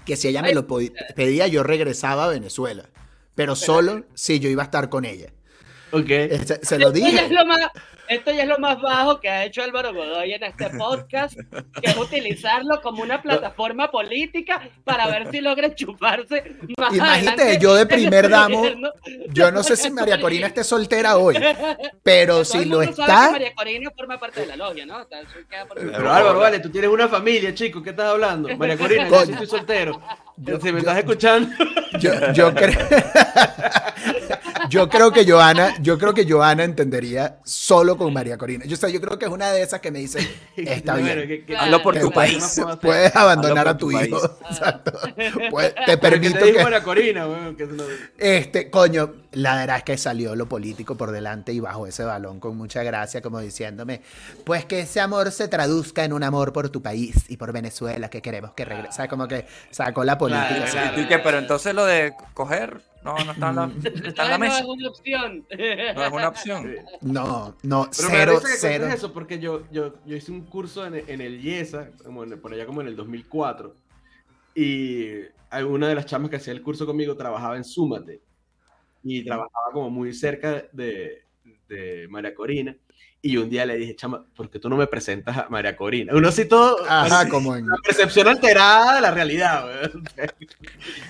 que 0.04 0.16
si 0.16 0.26
ella 0.26 0.42
me 0.42 0.52
lo 0.52 0.66
pedía, 0.66 1.46
yo 1.46 1.62
regresaba 1.62 2.24
a 2.24 2.28
Venezuela. 2.28 2.90
Pero 3.36 3.54
solo 3.54 4.04
si 4.14 4.40
yo 4.40 4.50
iba 4.50 4.62
a 4.62 4.66
estar 4.66 4.88
con 4.88 5.04
ella. 5.04 5.32
Ok. 5.92 6.10
Eh, 6.10 6.40
Se, 6.44 6.58
se 6.64 6.78
lo 6.78 6.90
dije. 6.90 7.28
lo 7.30 7.46
más, 7.46 7.60
esto 8.12 8.30
ya 8.32 8.42
es 8.42 8.48
lo 8.48 8.58
más 8.58 8.80
bajo 8.80 9.20
que 9.20 9.28
ha 9.28 9.44
hecho 9.44 9.62
Álvaro 9.62 9.92
Godoy 9.94 10.32
en 10.32 10.42
este 10.44 10.70
podcast, 10.70 11.34
que 11.80 11.90
es 11.90 11.96
utilizarlo 11.96 12.80
como 12.82 13.02
una 13.02 13.20
plataforma 13.22 13.90
política 13.90 14.60
para 14.84 15.06
ver 15.08 15.30
si 15.30 15.40
logra 15.40 15.74
chuparse 15.74 16.42
más 16.78 16.94
Imagínate, 16.94 17.10
adelante 17.42 17.58
yo 17.60 17.74
de 17.74 17.86
primer 17.86 18.28
damo. 18.28 18.62
Yo 19.28 19.50
no 19.50 19.62
sé 19.62 19.76
si 19.76 19.90
María 19.90 20.20
Corina 20.20 20.46
esté 20.46 20.64
soltera 20.64 21.16
hoy, 21.16 21.36
pero 22.02 22.44
si 22.44 22.64
lo 22.64 22.82
está, 22.82 23.30
María 23.32 23.54
Corina 23.54 23.90
forma 23.96 24.18
parte 24.18 24.40
de 24.40 24.46
la 24.46 24.56
logia, 24.56 24.86
¿no? 24.86 25.06
Pero 25.74 26.12
Álvaro, 26.12 26.38
vale, 26.38 26.60
tú 26.60 26.70
tienes 26.70 26.90
una 26.90 27.08
familia, 27.08 27.54
chico, 27.54 27.82
¿qué 27.82 27.90
estás 27.90 28.06
hablando? 28.06 28.48
María 28.56 28.76
Corina, 28.76 29.08
yo 29.08 29.24
sí 29.26 29.32
estoy 29.32 29.46
soltero. 29.46 30.00
Yo- 30.36 30.58
si 30.58 30.66
me 30.66 30.72
yo- 30.72 30.78
estás 30.78 30.98
escuchando. 30.98 31.48
yo, 32.00 32.32
yo 32.32 32.54
creo, 32.54 32.78
yo 34.68 34.88
creo 34.88 35.12
que 35.12 35.30
Joana, 35.30 35.74
yo 35.80 35.98
creo 35.98 36.14
que 36.14 36.28
Joana 36.28 36.64
entendería 36.64 37.38
solo 37.44 37.96
con 38.02 38.12
María 38.12 38.36
Corina. 38.38 38.64
Yo, 38.64 38.74
o 38.74 38.76
sea, 38.76 38.88
yo 38.88 39.00
creo 39.00 39.18
que 39.18 39.24
es 39.26 39.30
una 39.30 39.50
de 39.52 39.62
esas 39.62 39.80
que 39.80 39.90
me 39.90 39.98
dice, 40.00 40.18
está 40.56 40.92
Bueno, 40.98 41.06
bien. 41.14 41.28
que- 41.28 41.44
que- 41.46 41.56
Hazlo 41.56 41.82
por 41.82 41.98
tu 41.98 42.08
¿qué 42.10 42.14
país. 42.14 42.60
Puedes 42.82 43.14
abandonar 43.16 43.68
a 43.68 43.76
tu 43.76 43.90
tu 43.90 44.00
hijo. 44.00 44.20
país. 44.20 44.30
Exacto. 44.50 44.92
Puedes- 45.50 45.74
te 45.86 45.98
permito 45.98 46.38
te 46.38 46.52
que. 46.52 46.62
María 46.62 46.82
Corina, 46.82 47.26
que 47.56 47.68
Este, 48.18 48.70
coño, 48.70 49.14
la 49.32 49.56
verdad 49.56 49.78
es 49.78 49.82
que 49.84 49.96
salió 49.98 50.34
lo 50.36 50.46
político 50.48 50.96
por 50.96 51.10
delante 51.10 51.52
y 51.52 51.60
bajo 51.60 51.86
ese 51.86 52.04
balón 52.04 52.40
con 52.40 52.56
mucha 52.56 52.82
gracia, 52.82 53.22
como 53.22 53.40
diciéndome, 53.40 54.02
pues 54.44 54.64
que 54.64 54.80
ese 54.80 55.00
amor 55.00 55.30
se 55.32 55.48
traduzca 55.48 56.04
en 56.04 56.12
un 56.12 56.22
amor 56.22 56.52
por 56.52 56.68
tu 56.70 56.82
país 56.82 57.24
y 57.28 57.36
por 57.36 57.52
Venezuela, 57.52 58.08
que 58.10 58.20
queremos 58.22 58.52
que 58.54 58.64
regrese. 58.64 58.88
O 58.90 58.92
sea, 58.92 59.08
como 59.08 59.26
que 59.28 59.46
sacó 59.70 60.04
la 60.04 60.18
política. 60.18 60.48
Claro, 60.48 60.64
así. 60.64 60.72
claro. 60.72 61.00
¿Y 61.00 61.06
qué? 61.08 61.18
Pero 61.18 61.38
entonces 61.38 61.74
lo 61.74 61.84
de 61.84 62.14
coger, 62.34 62.80
no, 63.04 63.14
no 63.24 63.32
está 63.32 63.48
en 63.50 63.56
la, 63.56 63.72
está 64.08 64.22
en 64.24 64.28
la 64.28 64.34
Ah, 64.34 64.38
no 64.38 64.38
mesa. 64.38 64.58
es 64.60 64.64
una 64.66 64.88
opción. 64.88 65.46
No 65.50 66.04
es 66.04 66.12
una 66.12 66.28
opción. 66.28 66.74
No, 67.02 67.56
no, 67.62 67.88
Pero 67.96 68.08
me 68.10 68.16
cero, 68.18 68.40
que 68.40 68.48
cero. 68.56 68.86
eso 68.86 69.12
porque 69.12 69.38
yo, 69.38 69.62
yo, 69.72 69.94
yo 70.06 70.16
hice 70.16 70.30
un 70.32 70.42
curso 70.42 70.86
en, 70.86 70.94
en 71.08 71.20
el 71.20 71.44
IESA, 71.44 71.90
como 72.04 72.22
en- 72.24 72.40
por 72.40 72.52
allá 72.52 72.64
como 72.66 72.80
en 72.80 72.86
el 72.88 72.96
2004, 72.96 73.74
y 74.54 75.10
alguna 75.50 75.88
de 75.88 75.94
las 75.94 76.06
chamas 76.06 76.30
que 76.30 76.36
hacía 76.36 76.52
el 76.52 76.62
curso 76.62 76.86
conmigo 76.86 77.16
trabajaba 77.16 77.56
en 77.56 77.64
Súmate 77.64 78.20
y 79.02 79.24
trabajaba 79.24 79.72
como 79.72 79.90
muy 79.90 80.12
cerca 80.14 80.64
de, 80.72 81.24
de 81.68 82.06
María 82.08 82.34
Corina. 82.34 82.76
Y 83.24 83.36
un 83.36 83.48
día 83.48 83.64
le 83.64 83.76
dije, 83.76 83.94
chama, 83.94 84.24
¿por 84.34 84.50
qué 84.50 84.58
tú 84.58 84.68
no 84.68 84.76
me 84.76 84.88
presentas 84.88 85.36
a 85.38 85.46
María 85.48 85.76
Corina? 85.76 86.12
Uno 86.12 86.26
así 86.28 86.44
todo, 86.44 86.84
Ajá, 86.88 87.28
como 87.28 87.54
en. 87.54 87.68
la 87.68 87.76
percepción 87.84 88.26
alterada 88.26 88.96
de 88.96 89.00
la 89.00 89.12
realidad. 89.12 89.64
weón. 89.64 90.04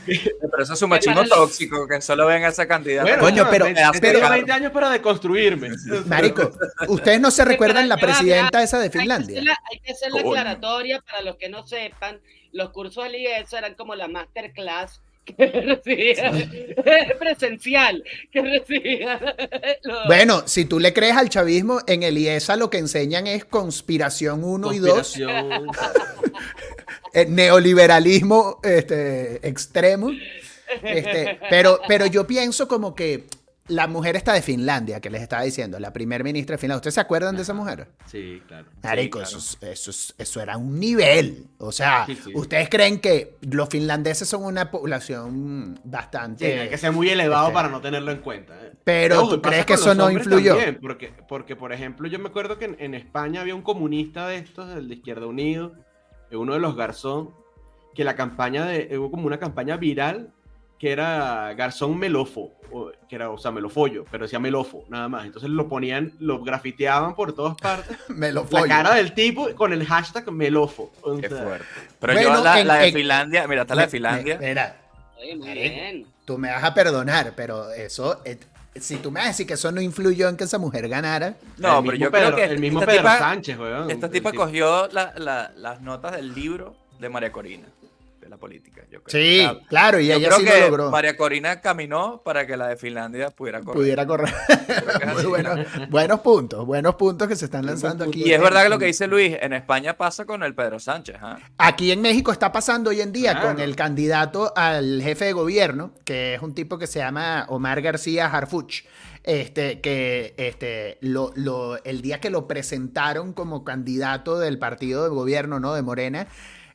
Pero 0.06 0.62
eso 0.62 0.74
es 0.74 0.82
un 0.82 0.90
machismo 0.90 1.24
tóxico, 1.24 1.88
que 1.88 2.02
solo 2.02 2.26
ven 2.26 2.44
a 2.44 2.48
esa 2.48 2.68
candidata. 2.68 3.08
Bueno, 3.08 3.22
Coño, 3.22 3.46
pero- 3.50 3.64
tengo 3.64 4.28
20 4.28 4.52
años 4.52 4.72
para 4.72 4.90
deconstruirme. 4.90 5.70
Marico, 6.06 6.50
¿ustedes 6.88 7.18
no 7.18 7.30
se 7.30 7.46
recuerdan 7.46 7.88
la 7.88 7.96
presidenta 7.96 8.62
esa 8.62 8.78
de 8.78 8.84
Hay 8.84 8.90
que 8.90 8.98
Finlandia? 8.98 9.36
hacer 9.38 9.44
la, 9.44 9.58
hay 9.72 9.78
que 9.80 9.92
hacer 9.92 10.12
la 10.12 10.20
aclaratoria 10.20 11.00
para 11.00 11.22
los 11.22 11.36
que 11.36 11.48
no 11.48 11.66
sepan. 11.66 12.20
Los 12.52 12.70
cursos 12.70 13.04
del 13.04 13.14
IES 13.16 13.50
eran 13.54 13.74
como 13.74 13.94
la 13.94 14.08
masterclass 14.08 15.00
que 15.36 15.46
recibía 15.46 16.32
presencial. 17.18 18.02
Que 18.32 18.42
recibía 18.42 19.20
los- 19.82 19.98
Bueno, 20.06 20.42
si 20.46 20.64
tú 20.64 20.78
le 20.80 20.92
crees 20.92 21.16
al 21.16 21.28
chavismo, 21.28 21.80
en 21.86 22.02
el 22.02 22.18
IESA 22.18 22.56
lo 22.56 22.70
que 22.70 22.78
enseñan 22.78 23.26
es 23.26 23.44
conspiración 23.44 24.42
1 24.44 24.72
y 24.72 24.78
2, 24.78 24.92
Conspiración. 24.92 25.66
eh, 27.14 27.26
neoliberalismo 27.28 28.58
este, 28.62 29.46
extremo. 29.46 30.10
Este, 30.82 31.38
pero, 31.50 31.80
pero 31.86 32.06
yo 32.06 32.26
pienso 32.26 32.66
como 32.66 32.94
que 32.94 33.24
la 33.68 33.86
mujer 33.86 34.16
está 34.16 34.32
de 34.32 34.42
Finlandia, 34.42 35.00
que 35.00 35.08
les 35.08 35.22
estaba 35.22 35.42
diciendo, 35.42 35.78
la 35.78 35.92
primer 35.92 36.24
ministra 36.24 36.54
de 36.54 36.58
Finlandia. 36.58 36.78
¿Ustedes 36.78 36.94
se 36.94 37.00
acuerdan 37.00 37.36
de 37.36 37.42
esa 37.42 37.54
mujer? 37.54 37.88
Sí, 38.06 38.42
claro. 38.48 38.66
Marico, 38.82 39.18
claro. 39.20 39.28
eso, 39.36 39.38
es- 39.38 39.58
eso, 39.62 39.90
es- 39.90 40.14
eso 40.18 40.40
era 40.40 40.56
un 40.56 40.80
nivel. 40.80 41.46
O 41.58 41.70
sea, 41.70 42.04
Sí, 42.06 42.16
sí. 42.16 42.32
¿ustedes 42.34 42.68
creen 42.68 42.98
que 43.00 43.36
los 43.42 43.68
finlandeses 43.68 44.28
son 44.28 44.44
una 44.44 44.70
población 44.70 45.78
bastante... 45.84 46.60
hay 46.60 46.68
que 46.70 46.78
ser 46.78 46.92
muy 46.92 47.08
elevado 47.08 47.44
este, 47.46 47.54
para 47.54 47.68
no 47.68 47.80
tenerlo 47.80 48.10
en 48.10 48.18
cuenta. 48.18 48.54
¿eh? 48.62 48.72
Pero, 48.84 49.28
¿tú 49.28 49.40
crees 49.40 49.64
que 49.64 49.74
eso 49.74 49.94
no 49.94 50.10
influyó? 50.10 50.54
también, 50.56 50.78
porque, 50.82 51.12
porque, 51.28 51.54
por 51.54 51.72
ejemplo, 51.72 52.08
yo 52.08 52.18
me 52.18 52.28
acuerdo 52.30 52.58
que 52.58 52.64
en, 52.64 52.76
en 52.80 52.94
España 52.94 53.40
había 53.42 53.54
un 53.54 53.62
comunista 53.62 54.26
de 54.26 54.38
estos, 54.38 54.76
el 54.76 54.88
de 54.88 54.94
Izquierda 54.96 55.26
Unido, 55.26 55.74
eh, 56.32 56.36
uno 56.36 56.54
de 56.54 56.58
los 56.58 56.74
Garzón, 56.74 57.30
que 57.94 58.02
la 58.04 58.16
campaña 58.16 58.64
de, 58.66 58.98
hubo 58.98 59.10
como 59.12 59.26
una 59.26 59.38
campaña 59.38 59.76
viral 59.76 60.32
que 60.82 60.90
era 60.90 61.54
Garzón 61.54 61.96
Melofo, 61.96 62.50
o- 62.72 62.90
que 63.08 63.14
era, 63.14 63.30
o 63.30 63.38
sea, 63.38 63.52
Melofollo, 63.52 64.04
pero 64.10 64.24
decía 64.24 64.40
Melofo, 64.40 64.84
nada 64.88 65.08
más. 65.08 65.24
Entonces 65.26 65.48
lo 65.48 65.68
ponían, 65.68 66.12
lo 66.18 66.42
grafiteaban 66.42 67.14
por 67.14 67.32
todas 67.34 67.54
partes, 67.54 67.96
Me 68.08 68.32
lo 68.32 68.44
la 68.50 68.66
cara 68.66 68.94
del 68.96 69.12
tipo 69.14 69.48
con 69.54 69.72
el 69.72 69.86
hashtag 69.86 70.32
Melofo. 70.32 70.90
O 71.02 71.16
Qué 71.18 71.30
fuerte. 71.30 71.64
Pero 72.00 72.14
Bueno, 72.14 72.34
yo 72.38 72.42
la, 72.42 72.60
en- 72.60 72.66
la 72.66 72.74
de 72.78 72.88
en- 72.88 72.94
Finlandia, 72.94 73.46
mira, 73.46 73.62
está 73.62 73.76
la 73.76 73.82
de 73.82 73.88
Finlandia. 73.90 74.38
Mira, 74.40 74.76
Oye, 75.20 75.36
muy 75.36 75.46
Marico. 75.46 75.70
bien. 75.72 76.06
tú 76.24 76.36
me 76.36 76.50
vas 76.50 76.64
a 76.64 76.74
perdonar, 76.74 77.32
pero 77.36 77.70
eso, 77.70 78.20
eh, 78.24 78.40
si 78.74 78.96
tú 78.96 79.12
me 79.12 79.20
vas 79.20 79.26
a 79.26 79.28
decir 79.28 79.46
que 79.46 79.54
eso 79.54 79.70
no 79.70 79.80
influyó 79.80 80.28
en 80.28 80.36
que 80.36 80.42
esa 80.42 80.58
mujer 80.58 80.88
ganara, 80.88 81.36
No, 81.58 81.80
pero 81.84 81.96
yo 81.96 82.10
Pedro- 82.10 82.32
creo 82.34 82.36
que 82.48 82.52
el 82.54 82.58
mismo 82.58 82.80
Pedro 82.80 83.02
tipa- 83.02 83.18
Sánchez, 83.20 83.56
weón. 83.56 83.88
Esta 83.88 84.10
tipa 84.10 84.32
tipo- 84.32 84.42
cogió 84.46 84.88
la- 84.88 85.12
la- 85.16 85.52
las 85.56 85.80
notas 85.80 86.10
del 86.16 86.34
libro 86.34 86.74
de 86.98 87.08
María 87.08 87.30
Corina, 87.30 87.68
la 88.32 88.38
política. 88.38 88.82
Yo 88.90 89.02
creo. 89.02 89.22
sí, 89.22 89.40
O 89.44 89.52
sea, 89.52 89.66
claro, 89.68 90.00
y 90.00 90.06
yo 90.08 90.14
ella 90.14 90.28
creo 90.28 90.38
sí 90.38 90.44
que 90.46 90.60
lo 90.60 90.66
logró. 90.68 90.90
María 90.90 91.16
Corina 91.18 91.60
caminó 91.60 92.22
para 92.24 92.46
que 92.46 92.56
la 92.56 92.68
de 92.68 92.76
Finlandia 92.76 93.28
pudiera 93.30 93.60
correr. 93.60 93.76
Pudiera 93.78 94.06
correr. 94.06 94.32
Muy 95.14 95.86
buenos 95.90 96.20
puntos, 96.20 96.64
buenos 96.66 96.94
puntos 96.94 97.28
que 97.28 97.36
se 97.36 97.44
están 97.44 97.66
lanzando 97.66 98.04
aquí. 98.04 98.22
Y 98.24 98.32
es 98.32 98.40
verdad 98.40 98.62
que 98.64 98.68
lo 98.70 98.78
que 98.78 98.86
dice 98.86 99.06
Luis, 99.06 99.36
en 99.40 99.52
España 99.52 99.96
pasa 99.96 100.24
con 100.24 100.42
el 100.42 100.54
Pedro 100.54 100.78
Sánchez. 100.80 101.16
¿ah? 101.20 101.38
Aquí 101.58 101.92
en 101.92 102.00
México 102.00 102.32
está 102.32 102.52
pasando 102.52 102.90
hoy 102.90 103.00
en 103.00 103.12
día 103.12 103.32
Claro. 103.32 103.48
con 103.48 103.60
el 103.60 103.76
candidato 103.76 104.52
al 104.56 105.00
jefe 105.02 105.26
de 105.26 105.32
gobierno, 105.32 105.92
que 106.04 106.34
es 106.34 106.42
un 106.42 106.54
tipo 106.54 106.78
que 106.78 106.86
se 106.86 106.98
llama 107.00 107.46
Omar 107.48 107.82
García 107.82 108.26
Harfuch. 108.26 108.84
Este, 109.24 109.80
que 109.80 110.34
este, 110.36 110.98
lo, 111.00 111.30
lo- 111.36 111.82
el 111.84 112.02
día 112.02 112.18
que 112.18 112.28
lo 112.28 112.48
presentaron 112.48 113.32
como 113.32 113.62
candidato 113.62 114.36
del 114.40 114.58
partido 114.58 115.04
de 115.04 115.10
gobierno, 115.10 115.60
¿no? 115.60 115.74
De 115.74 115.82
Morena, 115.82 116.26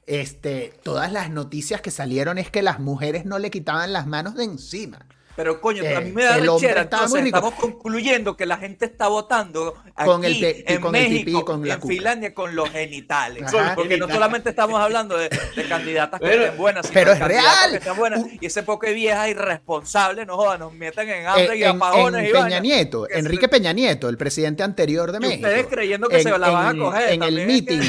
este, 0.08 0.74
todas 0.84 1.12
las 1.12 1.30
noticias 1.30 1.82
que 1.82 1.92
salieron 1.92 2.38
es 2.38 2.50
que 2.50 2.62
las 2.62 2.80
mujeres 2.80 3.26
no 3.26 3.38
le 3.40 3.52
quitaban 3.52 3.94
las 3.94 4.08
manos 4.08 4.36
de 4.36 4.46
encima. 4.46 5.06
Pero 5.36 5.62
coño, 5.62 5.84
Eh, 5.84 5.96
a 5.96 6.02
mí 6.02 6.12
me 6.14 6.24
da 6.24 6.38
rechera. 6.38 6.82
estaba 6.82 7.04
Entonces 7.04 7.10
muy 7.12 7.22
rico. 7.22 7.38
estamos 7.38 7.60
concluyendo 7.60 8.36
que 8.36 8.48
la 8.48 8.58
gente 8.58 8.86
está 8.86 9.08
votando 9.08 9.76
aquí 9.96 10.06
Con 10.10 10.26
el 10.26 10.40
te- 10.40 10.74
en 10.74 10.82
con 10.82 10.96
el 10.96 11.04
México, 11.12 11.26
pipí, 11.26 11.44
con 11.46 11.68
la 11.68 11.74
en 11.76 11.80
cuca. 11.80 11.94
Finlandia 11.94 12.34
con 12.34 12.56
los 12.56 12.70
genitales. 12.72 13.44
Ajá. 13.54 13.76
Porque 13.76 13.98
no 14.00 14.08
solamente 14.08 14.50
estamos 14.50 14.80
hablando 14.82 15.16
de, 15.16 15.30
de 15.56 15.68
candidatas 15.70 16.20
que 16.20 16.26
Pero- 16.26 16.44
estén 16.46 16.58
buenas, 16.58 16.88
sino 16.88 16.94
pero 16.96 17.12
es 17.12 17.20
real. 17.20 17.70
que 17.70 17.78
estén 17.78 17.96
buenas. 17.98 18.22
Y 18.42 18.46
ese 18.48 18.64
poco 18.64 18.88
de 18.88 18.94
viejas 18.94 19.30
irresponsables, 19.30 20.26
no 20.26 20.38
jodan, 20.38 20.60
nos 20.62 20.74
meten 20.74 21.08
en 21.08 21.28
hambre 21.28 21.54
Eh, 21.54 21.58
y 21.58 21.64
en, 21.66 21.70
apagones 21.76 22.22
en 22.24 22.30
y 22.30 22.32
Peña. 22.32 22.60
Nieto, 22.60 23.04
Que 23.06 23.20
Enrique 23.20 23.48
Peña 23.48 23.74
Nieto, 23.74 24.10
el 24.10 24.18
presidente 24.18 24.64
anterior 24.64 25.12
de 25.12 25.18
Y 25.20 25.22
México. 25.22 25.48
ustedes 25.48 25.68
creyendo 25.68 26.10
que 26.10 26.24
se 26.24 26.36
la 26.36 26.50
van 26.50 26.76
a 26.76 26.80
coger 26.84 27.10
En 27.12 27.22
el 27.22 27.36
que- 27.36 27.46
meeting, 27.46 27.82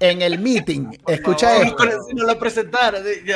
en 0.00 0.22
el 0.22 0.38
meeting, 0.38 0.88
escucha 1.06 1.48
favor. 1.48 1.66
esto. 1.66 1.84
No 2.14 2.24
lo 2.24 2.38
presentaron. 2.38 3.02
yo, 3.24 3.34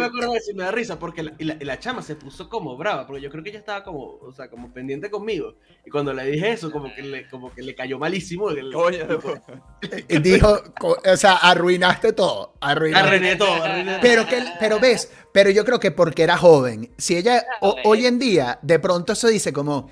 me 0.00 0.04
acuerdo 0.06 0.32
de 0.32 0.40
y 0.50 0.54
me 0.54 0.64
da 0.64 0.70
risa 0.70 0.98
porque 0.98 1.22
la, 1.22 1.32
y 1.38 1.44
la, 1.44 1.56
y 1.60 1.64
la 1.64 1.78
chama 1.78 2.02
se 2.02 2.16
puso 2.16 2.48
como 2.48 2.76
brava, 2.76 3.06
porque 3.06 3.22
yo 3.22 3.30
creo 3.30 3.42
que 3.44 3.50
ella 3.50 3.58
estaba 3.58 3.82
como, 3.84 4.18
o 4.20 4.32
sea, 4.32 4.48
como 4.48 4.72
pendiente 4.72 5.10
conmigo. 5.10 5.54
Y 5.84 5.90
cuando 5.90 6.12
le 6.12 6.24
dije 6.26 6.52
eso, 6.52 6.70
como 6.70 6.94
que 6.94 7.02
le, 7.02 7.28
como 7.28 7.52
que 7.52 7.62
le 7.62 7.74
cayó 7.74 7.98
malísimo. 7.98 8.50
el- 8.50 8.72
Coño, 8.72 9.06
Y 10.08 10.18
Dijo, 10.20 10.62
o 10.80 11.16
sea, 11.16 11.34
arruinaste 11.36 12.12
todo. 12.12 12.54
Arruinaste. 12.60 13.06
Arruiné 13.08 13.36
todo, 13.36 13.62
arruiné. 13.62 13.98
Pero, 14.00 14.26
que, 14.26 14.42
pero 14.60 14.78
ves, 14.80 15.10
pero 15.32 15.50
yo 15.50 15.64
creo 15.64 15.80
que 15.80 15.90
porque 15.90 16.22
era 16.22 16.36
joven. 16.36 16.90
Si 16.96 17.16
ella 17.16 17.44
o- 17.60 17.76
hoy 17.84 18.06
en 18.06 18.18
día 18.18 18.58
de 18.62 18.78
pronto 18.78 19.14
se 19.14 19.28
dice 19.30 19.52
como, 19.52 19.90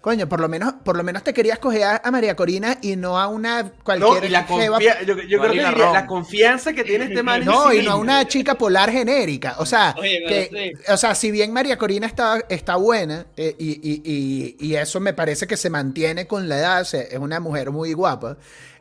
coño, 0.00 0.28
por 0.28 0.40
lo 0.40 0.48
menos, 0.48 0.72
por 0.84 0.96
lo 0.96 1.04
menos 1.04 1.22
te 1.22 1.34
querías 1.34 1.58
coger 1.58 1.82
a, 1.84 2.00
a 2.04 2.10
María 2.10 2.34
Corina 2.34 2.78
y 2.80 2.96
no 2.96 3.18
a 3.18 3.28
una 3.28 3.62
No, 3.64 3.72
cualquier 3.84 4.24
y 4.24 4.28
la, 4.30 4.46
jeva- 4.46 4.78
confia- 4.78 5.02
yo, 5.04 5.14
yo 5.14 5.14
creo 5.14 5.28
que 5.28 5.38
Marina 5.48 5.68
diría, 5.70 5.84
Ron. 5.84 5.92
la 5.94 6.06
confianza 6.06 6.72
que 6.72 6.84
tiene 6.84 7.04
este 7.04 7.22
man 7.22 7.40
en 7.42 7.46
No, 7.46 7.70
sí 7.70 7.78
y 7.78 7.82
no 7.84 7.92
a 7.92 7.96
una 7.96 8.26
chica 8.26 8.54
polar 8.56 8.90
genérica. 8.90 9.56
O 9.58 9.66
sea, 9.66 9.94
Oye, 9.98 10.22
que, 10.26 10.48
pero 10.50 10.78
sí. 10.86 10.92
o 10.92 10.96
sea, 10.96 11.14
si 11.14 11.30
bien 11.30 11.52
María 11.52 11.76
Corina 11.76 12.06
está, 12.06 12.42
está 12.48 12.76
buena 12.76 13.26
eh, 13.36 13.54
y, 13.58 13.72
y- 13.82 14.02
y- 14.04 14.56
y 14.68 14.74
eso 14.76 15.00
me 15.00 15.12
parece 15.12 15.46
que 15.46 15.56
se 15.56 15.68
mantiene 15.70 16.26
con 16.26 16.48
la 16.48 16.58
edad, 16.58 16.80
o 16.80 16.84
sea, 16.84 17.02
es 17.02 17.18
una 17.18 17.38
mujer 17.40 17.70
muy 17.70 17.92
guapa. 17.92 18.36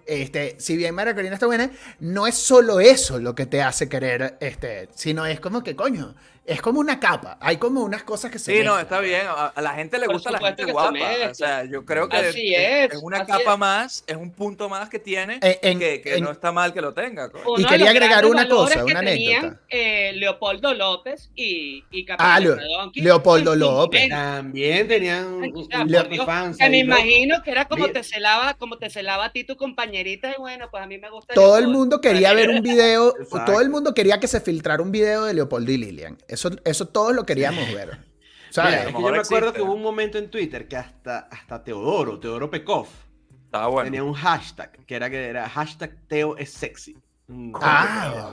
Este, 0.09 0.55
si 0.59 0.75
bien 0.75 0.95
María 0.95 1.13
Corina 1.13 1.35
está 1.35 1.45
buena, 1.45 1.69
no 1.99 2.25
es 2.27 2.35
solo 2.35 2.79
eso 2.79 3.19
lo 3.19 3.35
que 3.35 3.45
te 3.45 3.61
hace 3.61 3.87
querer, 3.87 4.37
este, 4.41 4.89
sino 4.95 5.25
es 5.25 5.39
como 5.39 5.61
que, 5.63 5.75
coño, 5.75 6.15
es 6.45 6.63
como 6.63 6.79
una 6.79 6.99
capa. 6.99 7.37
Hay 7.41 7.57
como 7.57 7.83
unas 7.83 8.01
cosas 8.01 8.31
que 8.31 8.39
se 8.39 8.45
Sí, 8.57 8.63
no, 8.63 8.75
mezclan. 8.75 8.81
está 8.81 8.99
bien. 9.01 9.21
A, 9.27 9.47
a 9.49 9.61
la 9.61 9.73
gente 9.75 9.99
le 9.99 10.07
Por 10.07 10.15
gusta 10.15 10.31
la 10.31 10.39
gente 10.39 10.63
que 10.63 10.67
se 10.69 10.71
guapa. 10.71 10.91
mezcla. 10.91 11.29
O 11.29 11.35
sea, 11.35 11.63
yo 11.65 11.85
creo 11.85 12.09
que 12.09 12.17
Así 12.17 12.55
es, 12.55 12.91
es 12.91 12.99
una 13.03 13.17
así 13.19 13.31
capa 13.31 13.53
es. 13.53 13.59
más, 13.59 14.03
es 14.07 14.15
un 14.17 14.31
punto 14.31 14.67
más 14.67 14.89
que 14.89 14.97
tiene 14.97 15.35
En- 15.43 15.57
en- 15.61 15.77
que, 15.79 16.01
que 16.01 16.15
en- 16.15 16.23
no 16.23 16.31
está 16.31 16.51
mal 16.51 16.73
que 16.73 16.81
lo 16.81 16.91
tenga. 16.95 17.29
Y 17.55 17.65
quería 17.65 17.91
agregar 17.91 18.25
una 18.25 18.49
cosa, 18.49 18.83
una 18.83 19.01
tenían, 19.01 19.37
anécdota. 19.45 19.61
eh, 19.69 20.11
Leopoldo 20.15 20.73
López 20.73 21.29
y, 21.35 21.83
y 21.91 22.01
Ah, 22.09 22.17
Capitán 22.17 22.43
Leo- 22.43 22.55
Donkey 22.79 23.03
Leopoldo 23.03 23.55
López. 23.55 24.09
También 24.09 24.87
tenían 24.87 25.27
un, 25.27 25.55
un 25.55 26.25
fans 26.25 26.57
Que 26.57 26.67
me 26.67 26.83
¿no? 26.83 26.95
imagino 26.95 27.43
que 27.43 27.51
era 27.51 27.65
como 27.67 27.89
te 27.89 28.01
celaba, 28.03 28.55
como 28.55 28.79
te 28.79 28.89
celaba 28.89 29.25
a 29.25 29.31
ti 29.31 29.43
tu 29.43 29.55
y 30.07 30.19
bueno, 30.37 30.69
pues 30.71 30.83
a 30.83 30.87
mí 30.87 30.97
me 30.97 31.09
gusta. 31.09 31.33
Todo 31.33 31.57
el 31.57 31.67
mundo 31.67 32.01
quería 32.01 32.33
ver 32.33 32.49
un 32.49 32.61
video, 32.61 33.15
Exacto. 33.19 33.51
todo 33.51 33.61
el 33.61 33.69
mundo 33.69 33.93
quería 33.93 34.19
que 34.19 34.27
se 34.27 34.41
filtrara 34.41 34.81
un 34.81 34.91
video 34.91 35.25
de 35.25 35.33
Leopoldo 35.33 35.71
y 35.71 35.77
Lilian. 35.77 36.17
Eso, 36.27 36.51
eso 36.65 36.87
todos 36.87 37.15
lo 37.15 37.25
queríamos 37.25 37.73
ver. 37.73 37.99
¿Sabes? 38.49 38.71
Mira, 38.71 38.81
es 38.89 38.95
que 38.95 39.01
yo 39.01 39.11
me 39.11 39.17
acuerdo 39.19 39.53
que 39.53 39.61
hubo 39.61 39.73
un 39.73 39.81
momento 39.81 40.17
en 40.17 40.29
Twitter 40.29 40.67
que 40.67 40.75
hasta, 40.77 41.19
hasta 41.31 41.63
Teodoro, 41.63 42.19
Teodoro 42.19 42.49
Pekov, 42.49 42.87
Estaba 43.45 43.67
bueno. 43.67 43.85
tenía 43.85 44.03
un 44.03 44.13
hashtag, 44.13 44.71
que 44.85 44.95
era, 44.95 45.09
que 45.09 45.27
era 45.27 45.47
hashtag 45.47 45.95
Teo 46.07 46.35
es 46.37 46.51
sexy. 46.51 46.97
Ah. 47.61 48.31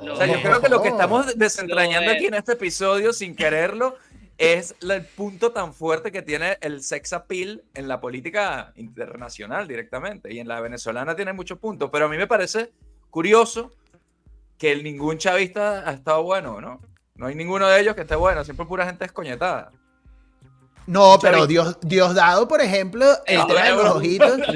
O 0.00 0.16
sea, 0.16 0.26
yo 0.26 0.40
creo 0.40 0.60
que 0.60 0.68
lo 0.68 0.82
que 0.82 0.88
estamos 0.88 1.38
desentrañando 1.38 2.10
aquí 2.10 2.26
en 2.26 2.34
este 2.34 2.52
episodio, 2.52 3.12
sin 3.12 3.36
quererlo, 3.36 3.96
es 4.42 4.74
el 4.80 5.04
punto 5.06 5.52
tan 5.52 5.72
fuerte 5.72 6.10
que 6.10 6.20
tiene 6.20 6.58
el 6.60 6.82
sex 6.82 7.12
appeal 7.12 7.62
en 7.74 7.86
la 7.86 8.00
política 8.00 8.72
internacional 8.74 9.68
directamente. 9.68 10.34
Y 10.34 10.40
en 10.40 10.48
la 10.48 10.60
venezolana 10.60 11.14
tiene 11.14 11.32
muchos 11.32 11.60
puntos. 11.60 11.90
Pero 11.92 12.06
a 12.06 12.08
mí 12.08 12.16
me 12.16 12.26
parece 12.26 12.72
curioso 13.08 13.70
que 14.58 14.74
ningún 14.82 15.18
chavista 15.18 15.88
ha 15.88 15.92
estado 15.92 16.24
bueno, 16.24 16.60
¿no? 16.60 16.80
No 17.14 17.26
hay 17.26 17.36
ninguno 17.36 17.68
de 17.68 17.80
ellos 17.80 17.94
que 17.94 18.00
esté 18.00 18.16
bueno. 18.16 18.42
Siempre 18.42 18.66
pura 18.66 18.84
gente 18.84 19.04
escoñetada. 19.04 19.70
No, 20.86 21.18
pero. 21.20 21.46
Dios, 21.46 21.76
Dios 21.80 22.14
dado, 22.14 22.48
por 22.48 22.60
ejemplo, 22.60 23.06
el 23.26 23.38
No, 23.38 23.46
tema 23.46 23.62
de 23.62 23.70
los 23.72 23.86
ojitos. 23.96 24.40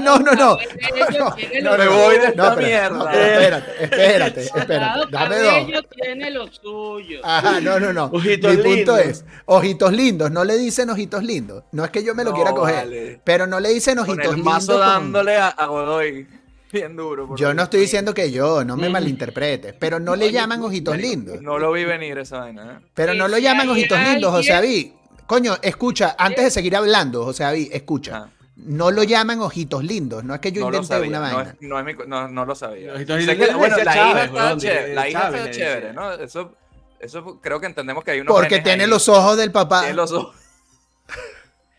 No, 0.00 0.18
no, 0.18 0.32
no. 0.32 0.58
No, 0.58 1.36
no, 1.62 1.78
me 1.78 1.88
voy 1.88 2.18
de 2.18 2.26
esta 2.26 2.54
pero- 2.54 2.66
mierda. 2.66 2.88
no, 2.90 3.04
pero 3.10 3.24
espérate, 3.56 3.84
espérate, 3.84 4.40
espérate. 4.42 5.00
Dame 5.10 5.38
dos. 5.38 5.84
tiene 6.02 6.30
lo 6.30 6.46
suyo. 6.52 7.20
Ajá, 7.22 7.60
no, 7.60 7.78
no, 7.80 7.92
no. 7.92 8.04
Ojitos 8.12 8.50
Mi 8.56 8.62
punto 8.62 8.96
lindos. 8.96 8.98
es, 9.00 9.24
ojitos 9.46 9.92
lindos, 9.92 10.30
no 10.30 10.44
le 10.44 10.56
dicen 10.56 10.90
ojitos 10.90 11.22
lindos. 11.22 11.62
No 11.72 11.84
es 11.84 11.90
que 11.90 12.02
yo 12.04 12.14
me 12.14 12.24
lo 12.24 12.30
No, 12.30 12.36
quiera 12.36 12.52
coger, 12.52 13.20
pero 13.24 13.46
no 13.46 13.60
le 13.60 13.70
dicen 13.70 13.96
Con 13.96 14.08
ojitos 14.10 14.34
el 14.34 14.36
lindos. 14.42 14.66
dándole 14.66 15.36
a 15.36 15.54
Godoy. 15.66 16.26
Bien 16.74 16.96
duro. 16.96 17.28
por 17.28 17.38
Yo 17.38 17.54
no 17.54 17.62
estoy 17.62 17.80
diciendo 17.80 18.12
que 18.12 18.32
yo, 18.32 18.64
no 18.64 18.76
me 18.76 18.88
Mm. 18.88 18.92
malinterpretes, 18.92 19.74
pero 19.78 20.00
no 20.00 20.16
le 20.16 20.32
llaman 20.32 20.60
ojitos 20.62 20.98
lindos. 20.98 21.40
No 21.40 21.58
lo 21.58 21.70
vi 21.72 21.84
venir 21.84 22.18
esa 22.18 22.40
vaina. 22.40 22.80
¿eh? 22.82 22.86
Pero 22.94 23.14
no 23.14 23.28
lo 23.28 23.38
llaman 23.38 23.68
ojitos 23.68 23.98
lindos, 24.00 24.32
José 24.32 24.52
David. 24.52 24.92
Coño, 25.26 25.56
escucha, 25.62 26.16
antes 26.18 26.44
de 26.44 26.50
seguir 26.50 26.74
hablando, 26.76 27.24
José 27.24 27.44
David, 27.44 27.68
escucha. 27.72 28.24
Ah. 28.26 28.30
No 28.56 28.90
lo 28.90 29.02
llaman 29.04 29.40
ojitos 29.40 29.82
lindos, 29.84 30.22
no 30.24 30.34
es 30.34 30.40
que 30.40 30.50
yo 30.52 30.60
no 30.62 30.66
inventé 30.66 30.86
sabía, 30.88 31.08
una 31.08 31.18
no, 31.30 31.36
vaina. 31.36 31.50
es- 31.52 31.56
no 31.62 31.78
es 31.78 31.84
mi 31.84 31.94
co- 31.94 32.04
no- 32.06 32.28
no 32.28 32.44
lo 32.44 32.54
sabía. 32.54 32.92
Ojitos 32.94 33.14
Sé 33.16 33.20
lindos 33.20 33.36
que, 33.46 33.52
le 33.52 33.58
bueno, 33.58 33.76
decía 33.76 33.84
la 33.84 33.94
Chávez, 33.94 34.30
hija 34.30 34.44
está 34.52 34.56
chévere, 34.58 34.94
la 34.94 35.08
hija 35.08 35.28
está 35.28 35.50
chévere. 35.50 35.92
¿no? 35.92 36.12
Eso, 36.12 36.56
eso 37.00 37.40
creo 37.40 37.60
que 37.60 37.66
entendemos 37.66 38.02
que 38.04 38.10
hay 38.12 38.20
unos 38.20 38.32
Porque 38.34 38.60
tiene 38.60 38.84
ahí, 38.84 38.90
los 38.90 39.08
ojos 39.08 39.36
del 39.36 39.50
papá. 39.52 39.80
tiene 39.82 39.94
los 39.94 40.10
ojos. 40.12 40.34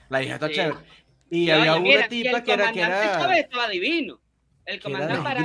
La 0.10 0.22
hija 0.24 0.36
está 0.36 0.48
Sí. 0.48 0.54
chévere. 0.54 0.76
Y 1.30 1.43
Y 1.46 1.52
había 1.52 1.72
oye, 1.74 1.80
una 1.82 1.89
mira, 1.89 2.06
y 2.06 2.10
tipa 2.24 2.38
el 2.38 2.43
que 2.43 2.54
era, 2.54 2.72
que 2.72 2.80
era, 2.82 3.20
Chávez 3.20 3.39
estaba 3.39 3.68
divino. 3.70 4.20
El 4.66 4.82
comandante 4.82 5.18
de 5.18 5.24
para, 5.24 5.39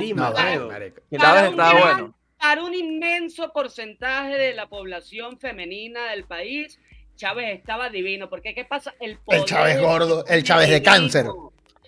para- 1.33 1.49
un 1.49 1.55
gran- 1.55 1.81
bueno. 1.81 2.15
para 2.39 2.63
un 2.63 2.73
inmenso 2.73 3.51
porcentaje 3.53 4.37
de 4.37 4.53
la 4.53 4.67
población 4.67 5.39
femenina 5.39 6.09
del 6.11 6.23
país, 6.25 6.79
Chávez 7.15 7.55
estaba 7.59 7.89
divino. 7.89 8.29
Porque 8.29 8.55
¿qué 8.55 8.65
pasa? 8.65 8.95
El, 8.99 9.17
poder 9.19 9.45
Chávez 9.45 9.79
gordo, 9.79 10.25
el 10.25 10.43
Chávez 10.43 10.69
de 10.69 10.81
cáncer. 10.81 11.25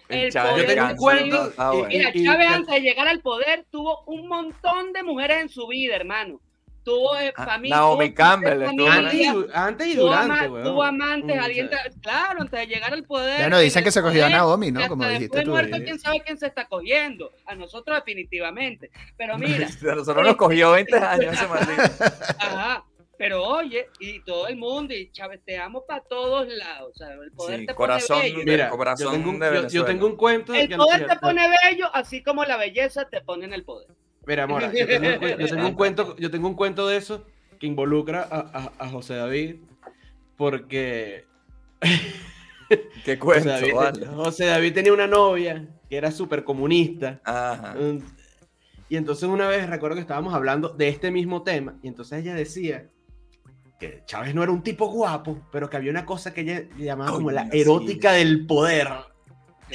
El 0.09 0.19
El 0.25 0.31
Chávez 0.31 0.51
poder 0.51 0.67
Yo 0.67 0.73
tengo 0.73 0.81
un 0.83 0.87
cáncer, 0.89 0.97
cuento. 0.99 1.53
bueno. 1.73 1.87
Mira, 1.87 2.11
y- 2.13 2.23
Chávez 2.25 2.47
y- 2.49 2.53
antes 2.53 2.73
de 2.75 2.81
llegar 2.81 3.07
al 3.07 3.19
poder 3.21 3.65
tuvo 3.71 4.03
un 4.05 4.27
montón 4.27 4.93
de 4.93 5.01
mujeres 5.03 5.41
en 5.41 5.49
su 5.49 5.65
vida, 5.67 5.95
hermano. 5.95 6.39
Tuvo 6.83 7.17
eh, 7.17 7.33
Ah, 7.35 7.45
familia. 7.45 7.77
Naomi 7.77 8.05
tuvo 8.09 8.15
Campbell 8.15 8.65
familia, 8.65 9.33
Antes 9.53 9.87
y, 9.87 9.95
durante, 9.95 10.47
weón. 10.49 10.63
tuvo 10.65 10.83
amantes, 10.83 11.35
Mm, 11.37 11.39
sea, 11.69 11.79
claro, 12.01 12.41
antes 12.41 12.59
de 12.59 12.67
llegar 12.67 12.93
al 12.93 13.03
poder. 13.03 13.39
Bueno, 13.39 13.59
dicen 13.59 13.79
en 13.79 13.83
que 13.85 13.91
se 13.91 14.01
cogió 14.01 14.25
a 14.25 14.29
Naomi, 14.29 14.71
¿no? 14.71 14.87
Como 14.89 15.03
dijiste 15.05 15.23
después 15.37 15.43
tú. 15.45 15.51
muerto, 15.51 15.77
quién 15.83 15.99
sabe 15.99 16.21
quién 16.25 16.37
se 16.37 16.47
está 16.47 16.65
cogiendo. 16.67 17.31
A 17.45 17.55
nosotros 17.55 17.95
definitivamente. 17.97 18.91
Pero 19.17 19.37
mira, 19.37 19.67
A 19.91 19.95
nosotros 19.95 20.25
nos 20.25 20.35
cogió 20.35 20.71
20 20.73 20.97
años 20.97 21.33
ese 21.33 21.47
maldito. 21.47 21.81
ajá. 22.39 22.83
Pero 23.15 23.43
oye, 23.43 23.87
y 23.99 24.19
todo 24.21 24.47
el 24.47 24.57
mundo, 24.57 24.93
y 24.93 25.09
Chávez, 25.11 25.39
te 25.45 25.57
amo 25.57 25.85
para 25.85 26.01
todos 26.01 26.47
lados. 26.49 26.91
O 26.93 26.97
sea, 26.97 27.13
el 27.13 27.31
poder 27.31 27.59
Sí, 27.61 27.65
te 27.67 27.75
corazón 27.75 28.17
pone 28.17 28.29
bello. 28.33 28.43
Mira, 28.43 28.69
corazón 28.69 29.05
yo 29.05 29.11
tengo, 29.13 29.29
un, 29.29 29.39
de 29.39 29.45
yo- 29.45 29.51
yo, 29.53 29.59
Venezuela. 29.61 29.85
tengo 29.87 30.05
un 30.07 30.15
cuento. 30.17 30.53
El 30.53 30.67
que- 30.67 30.75
poder 30.75 31.01
que- 31.05 31.13
te 31.13 31.19
pone 31.19 31.41
bello, 31.63 31.89
así 31.93 32.21
como 32.23 32.43
la 32.43 32.57
belleza 32.57 33.07
te 33.07 33.21
pone 33.21 33.45
en 33.45 33.53
el 33.53 33.63
poder. 33.63 33.87
Mira, 34.25 34.47
Mora, 34.47 34.71
yo 34.73 34.87
tengo, 34.87 35.07
un, 35.09 35.15
cuen- 35.19 35.37
yo 35.37 35.47
tengo 35.49 35.67
un 35.67 35.73
cuento, 35.75 36.15
yo 36.17 36.31
tengo 36.31 36.47
un 36.47 36.55
cuento 36.55 36.87
de 36.87 36.97
eso 36.97 37.25
que 37.59 37.67
involucra 37.67 38.27
a, 38.29 38.39
a- 38.39 38.85
a 38.85 38.89
José 38.89 39.15
David, 39.15 39.55
porque 40.37 41.25
Qué 43.03 43.17
José 43.17 43.19
cuento, 43.19 43.49
David, 43.49 43.73
vale. 43.73 44.05
José 44.07 44.45
David 44.45 44.73
tenía 44.73 44.93
una 44.93 45.07
novia 45.07 45.67
que 45.89 45.97
era 45.97 46.11
súper 46.11 46.43
comunista. 46.43 47.19
Ajá. 47.23 47.75
Y 48.89 48.95
entonces 48.97 49.27
una 49.27 49.47
vez 49.47 49.69
recuerdo 49.69 49.95
que 49.95 50.01
estábamos 50.01 50.33
hablando 50.33 50.69
de 50.69 50.87
este 50.89 51.11
mismo 51.11 51.43
tema 51.43 51.75
y 51.81 51.87
entonces 51.87 52.19
ella 52.21 52.33
decía 52.35 52.89
que 53.79 54.03
Chávez 54.05 54.33
no 54.35 54.43
era 54.43 54.51
un 54.51 54.61
tipo 54.63 54.87
guapo, 54.87 55.41
pero 55.51 55.69
que 55.69 55.77
había 55.77 55.91
una 55.91 56.05
cosa 56.05 56.33
que 56.33 56.41
ella 56.41 56.63
llamaba 56.77 57.11
como 57.11 57.31
la 57.31 57.49
sí. 57.49 57.59
erótica 57.61 58.13
del 58.13 58.45
poder. 58.45 58.87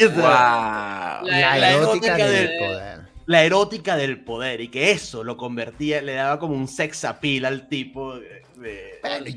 Wow. 0.01 0.17
La- 0.17 1.21
La 1.25 1.59
la 1.59 1.71
erótica 1.73 2.15
erótica 2.15 2.27
del 2.27 2.47
del- 2.49 2.59
poder. 2.59 2.98
La 3.29 3.45
erótica 3.45 3.95
del 3.97 4.25
poder 4.25 4.63
y 4.63 4.69
que 4.69 4.91
eso 4.91 5.23
lo 5.23 5.37
convertía, 5.37 6.01
le 6.01 6.15
daba 6.15 6.39
como 6.39 6.55
un 6.55 6.67
sex 6.67 7.05
appeal 7.05 7.45
al 7.45 7.69
tipo. 7.69 8.17
de- 8.19 8.39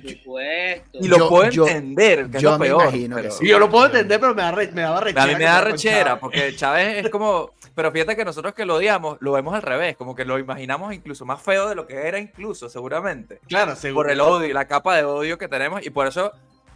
yo- 0.01 0.09
supuesto. 0.09 0.97
Y 0.99 1.07
lo 1.07 1.17
Yo- 1.19 1.29
puedo 1.29 1.49
yo- 1.51 1.67
entender, 1.67 2.29
que 2.31 2.37
es 2.37 2.41
yo 2.43 2.51
lo 2.51 2.57
me 2.57 2.65
peor. 2.67 2.81
imagino 2.83 3.15
que 3.17 3.21
pero- 3.23 3.33
sí. 3.35 3.45
Y 3.45 3.49
yo 3.49 3.59
lo 3.59 3.69
puedo 3.69 3.85
entender, 3.85 4.19
pero 4.19 4.33
me, 4.33 4.41
da 4.41 4.51
re- 4.51 4.71
me 4.71 4.81
daba 4.81 4.99
rechera. 5.01 5.23
A 5.23 5.27
mí 5.27 5.35
me 5.35 5.43
da 5.43 5.61
rechera, 5.61 6.19
porque 6.19 6.55
Chávez 6.55 7.05
es 7.05 7.11
como. 7.11 7.51
Pero 7.75 7.91
fíjate 7.91 8.15
que 8.15 8.25
nosotros 8.25 8.53
que 8.55 8.65
lo 8.65 8.75
odiamos, 8.77 9.17
lo 9.19 9.33
vemos 9.33 9.53
al 9.53 9.61
revés, 9.61 9.95
como 9.95 10.15
que 10.15 10.25
lo 10.25 10.39
imaginamos 10.39 10.93
incluso 10.93 11.25
más 11.25 11.41
feo 11.41 11.69
de 11.69 11.75
lo 11.75 11.85
que 11.85 11.95
era, 12.07 12.17
incluso, 12.17 12.67
seguramente. 12.69 13.39
Claro, 13.47 13.75
seguro. 13.75 14.07
Por 14.07 14.11
el 14.11 14.21
odio, 14.21 14.53
la 14.53 14.65
capa 14.67 14.95
de 14.97 15.03
odio 15.03 15.37
que 15.37 15.47
tenemos, 15.47 15.85
y 15.85 15.89
por 15.91 16.07
eso 16.07 16.31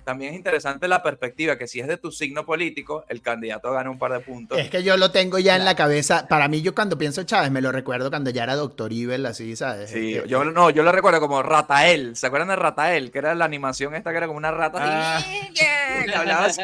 también 0.05 0.31
es 0.31 0.37
interesante 0.37 0.87
la 0.87 1.03
perspectiva 1.03 1.57
que 1.57 1.67
si 1.67 1.79
es 1.81 1.87
de 1.87 1.97
tu 1.97 2.11
signo 2.11 2.45
político, 2.45 3.03
el 3.09 3.21
candidato 3.21 3.71
gana 3.73 3.89
un 3.89 3.99
par 3.99 4.13
de 4.13 4.19
puntos. 4.21 4.57
Es 4.57 4.69
que 4.69 4.83
yo 4.83 4.95
lo 4.97 5.11
tengo 5.11 5.39
ya 5.39 5.55
en 5.55 5.65
la 5.65 5.75
cabeza. 5.75 6.27
Para 6.29 6.47
mí, 6.47 6.61
yo 6.61 6.73
cuando 6.75 6.97
pienso 6.97 7.23
Chávez, 7.23 7.51
me 7.51 7.61
lo 7.61 7.71
recuerdo 7.71 8.09
cuando 8.09 8.29
ya 8.29 8.43
era 8.43 8.55
doctor 8.55 8.93
Ibel, 8.93 9.25
así, 9.25 9.55
¿sabes? 9.55 9.89
Sí, 9.89 10.15
Este, 10.15 10.29
yo 10.29 10.45
no, 10.45 10.69
yo 10.69 10.83
lo 10.83 10.91
recuerdo 10.91 11.19
como 11.19 11.41
Ratael. 11.43 12.15
¿Se 12.15 12.27
acuerdan 12.27 12.49
de 12.49 12.55
Ratael? 12.55 13.11
Que 13.11 13.17
era 13.17 13.35
la 13.35 13.45
animación 13.45 13.95
esta 13.95 14.11
que 14.11 14.17
era 14.17 14.27
como 14.27 14.37
una 14.37 14.51
rata 14.51 14.77
así, 15.17 15.25
Ah. 15.25 15.49
que 16.05 16.13
hablaba 16.13 16.45
así. 16.45 16.61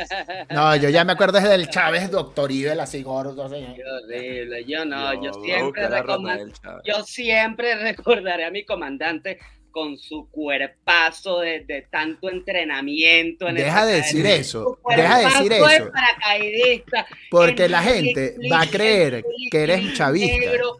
No, 0.51 0.75
yo 0.75 0.89
ya 0.89 1.03
me 1.03 1.13
acuerdo 1.13 1.39
desde 1.39 1.55
el 1.55 1.69
Chávez 1.69 2.11
doctor 2.11 2.51
Ibel, 2.51 2.79
así 2.79 3.01
gordo. 3.03 3.45
así. 3.45 3.55
Qué 3.75 3.83
horrible. 3.83 4.65
Yo 4.65 4.85
no, 4.85 5.13
yo 5.15 5.31
Yo- 5.31 5.43
siempre 5.43 5.87
Ratael. 5.87 6.53
Yo 6.85 7.03
siempre 7.03 7.75
recordaré 7.75 8.45
a 8.45 8.51
mi 8.51 8.63
comandante 8.65 9.39
con 9.71 9.97
su 9.97 10.27
cuerpazo 10.29 11.39
de, 11.39 11.61
de 11.61 11.83
tanto 11.89 12.29
entrenamiento. 12.29 13.47
En 13.47 13.55
Deja 13.55 13.85
de 13.85 13.95
decir 13.95 14.25
eso, 14.25 14.79
deja 14.95 15.19
de 15.19 15.25
decir 15.25 15.53
eso. 15.53 15.91
paracaidista, 15.91 17.07
Porque 17.29 17.67
la 17.69 17.81
gente 17.81 18.35
va 18.51 18.61
a 18.61 18.67
creer 18.67 19.23
que 19.49 19.63
eres 19.63 19.93
chavista. 19.93 20.37
negro, 20.37 20.77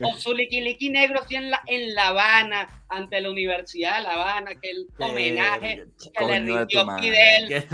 o 0.00 0.18
su 0.18 0.34
liqui 0.34 0.90
negro 0.90 1.20
así 1.22 1.36
en 1.36 1.50
la, 1.50 1.62
en 1.66 1.94
La 1.94 2.08
Habana, 2.08 2.82
ante 2.88 3.20
la 3.20 3.30
Universidad 3.30 3.98
de 3.98 4.02
La 4.02 4.14
Habana, 4.14 4.50
que 4.60 4.70
el 4.70 4.86
homenaje 4.98 5.84
que 6.18 6.24
le 6.24 6.40
rindió. 6.40 6.86
Fidel. 6.98 7.64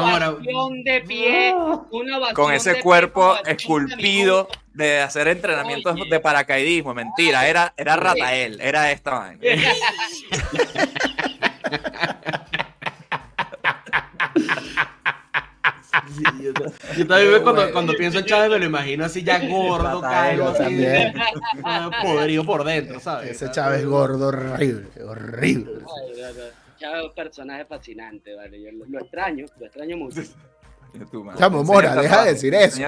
Una 0.00 0.30
ovación 0.30 0.84
de 0.84 1.00
pie, 1.02 1.54
una 1.90 2.18
ovación 2.18 2.34
Con 2.34 2.52
ese 2.52 2.80
cuerpo 2.80 3.20
como 3.20 3.34
de 3.34 3.42
30 3.42 3.62
esculpido 3.62 4.48
de 4.72 5.00
hacer 5.00 5.28
entrenamientos 5.28 5.94
Oye. 5.94 6.10
de 6.10 6.20
paracaidismo. 6.20 6.94
Mentira, 6.94 7.48
era, 7.48 7.74
era 7.76 7.96
Ratael, 7.96 8.60
era 8.60 8.90
esta 8.90 9.10
vaina. 9.10 9.40
Yo 16.96 17.06
también 17.06 17.42
cuando, 17.42 17.72
cuando 17.72 17.92
pienso 17.94 18.18
en 18.18 18.24
Chávez 18.24 18.50
me 18.50 18.58
lo 18.58 18.64
imagino 18.66 19.04
así 19.04 19.22
ya 19.22 19.38
gordo, 19.46 20.00
calvo, 20.00 20.48
así, 20.48 20.84
ah, 21.64 21.90
podrido 22.02 22.44
por 22.44 22.64
dentro, 22.64 23.00
¿sabes? 23.00 23.30
Ese 23.32 23.50
Chávez 23.50 23.84
gordo 23.84 24.28
horrible, 24.28 24.86
horrible. 25.04 25.72
Ay, 25.76 26.20
no, 26.20 26.28
no. 26.28 26.60
Chavo, 26.78 26.96
es 26.96 27.04
un 27.04 27.14
personaje 27.14 27.64
fascinante, 27.66 28.34
¿vale? 28.34 28.62
Yo 28.62 28.70
lo, 28.72 28.86
lo 28.86 29.00
extraño, 29.00 29.44
lo 29.58 29.66
extraño 29.66 29.96
mucho. 29.98 30.22
Coño, 30.92 31.06
tu 31.10 31.22
madre. 31.24 31.38
Chamo, 31.38 31.62
Mora, 31.62 31.94
deja 31.94 32.24
de 32.24 32.32
decir 32.32 32.54
eso. 32.54 32.80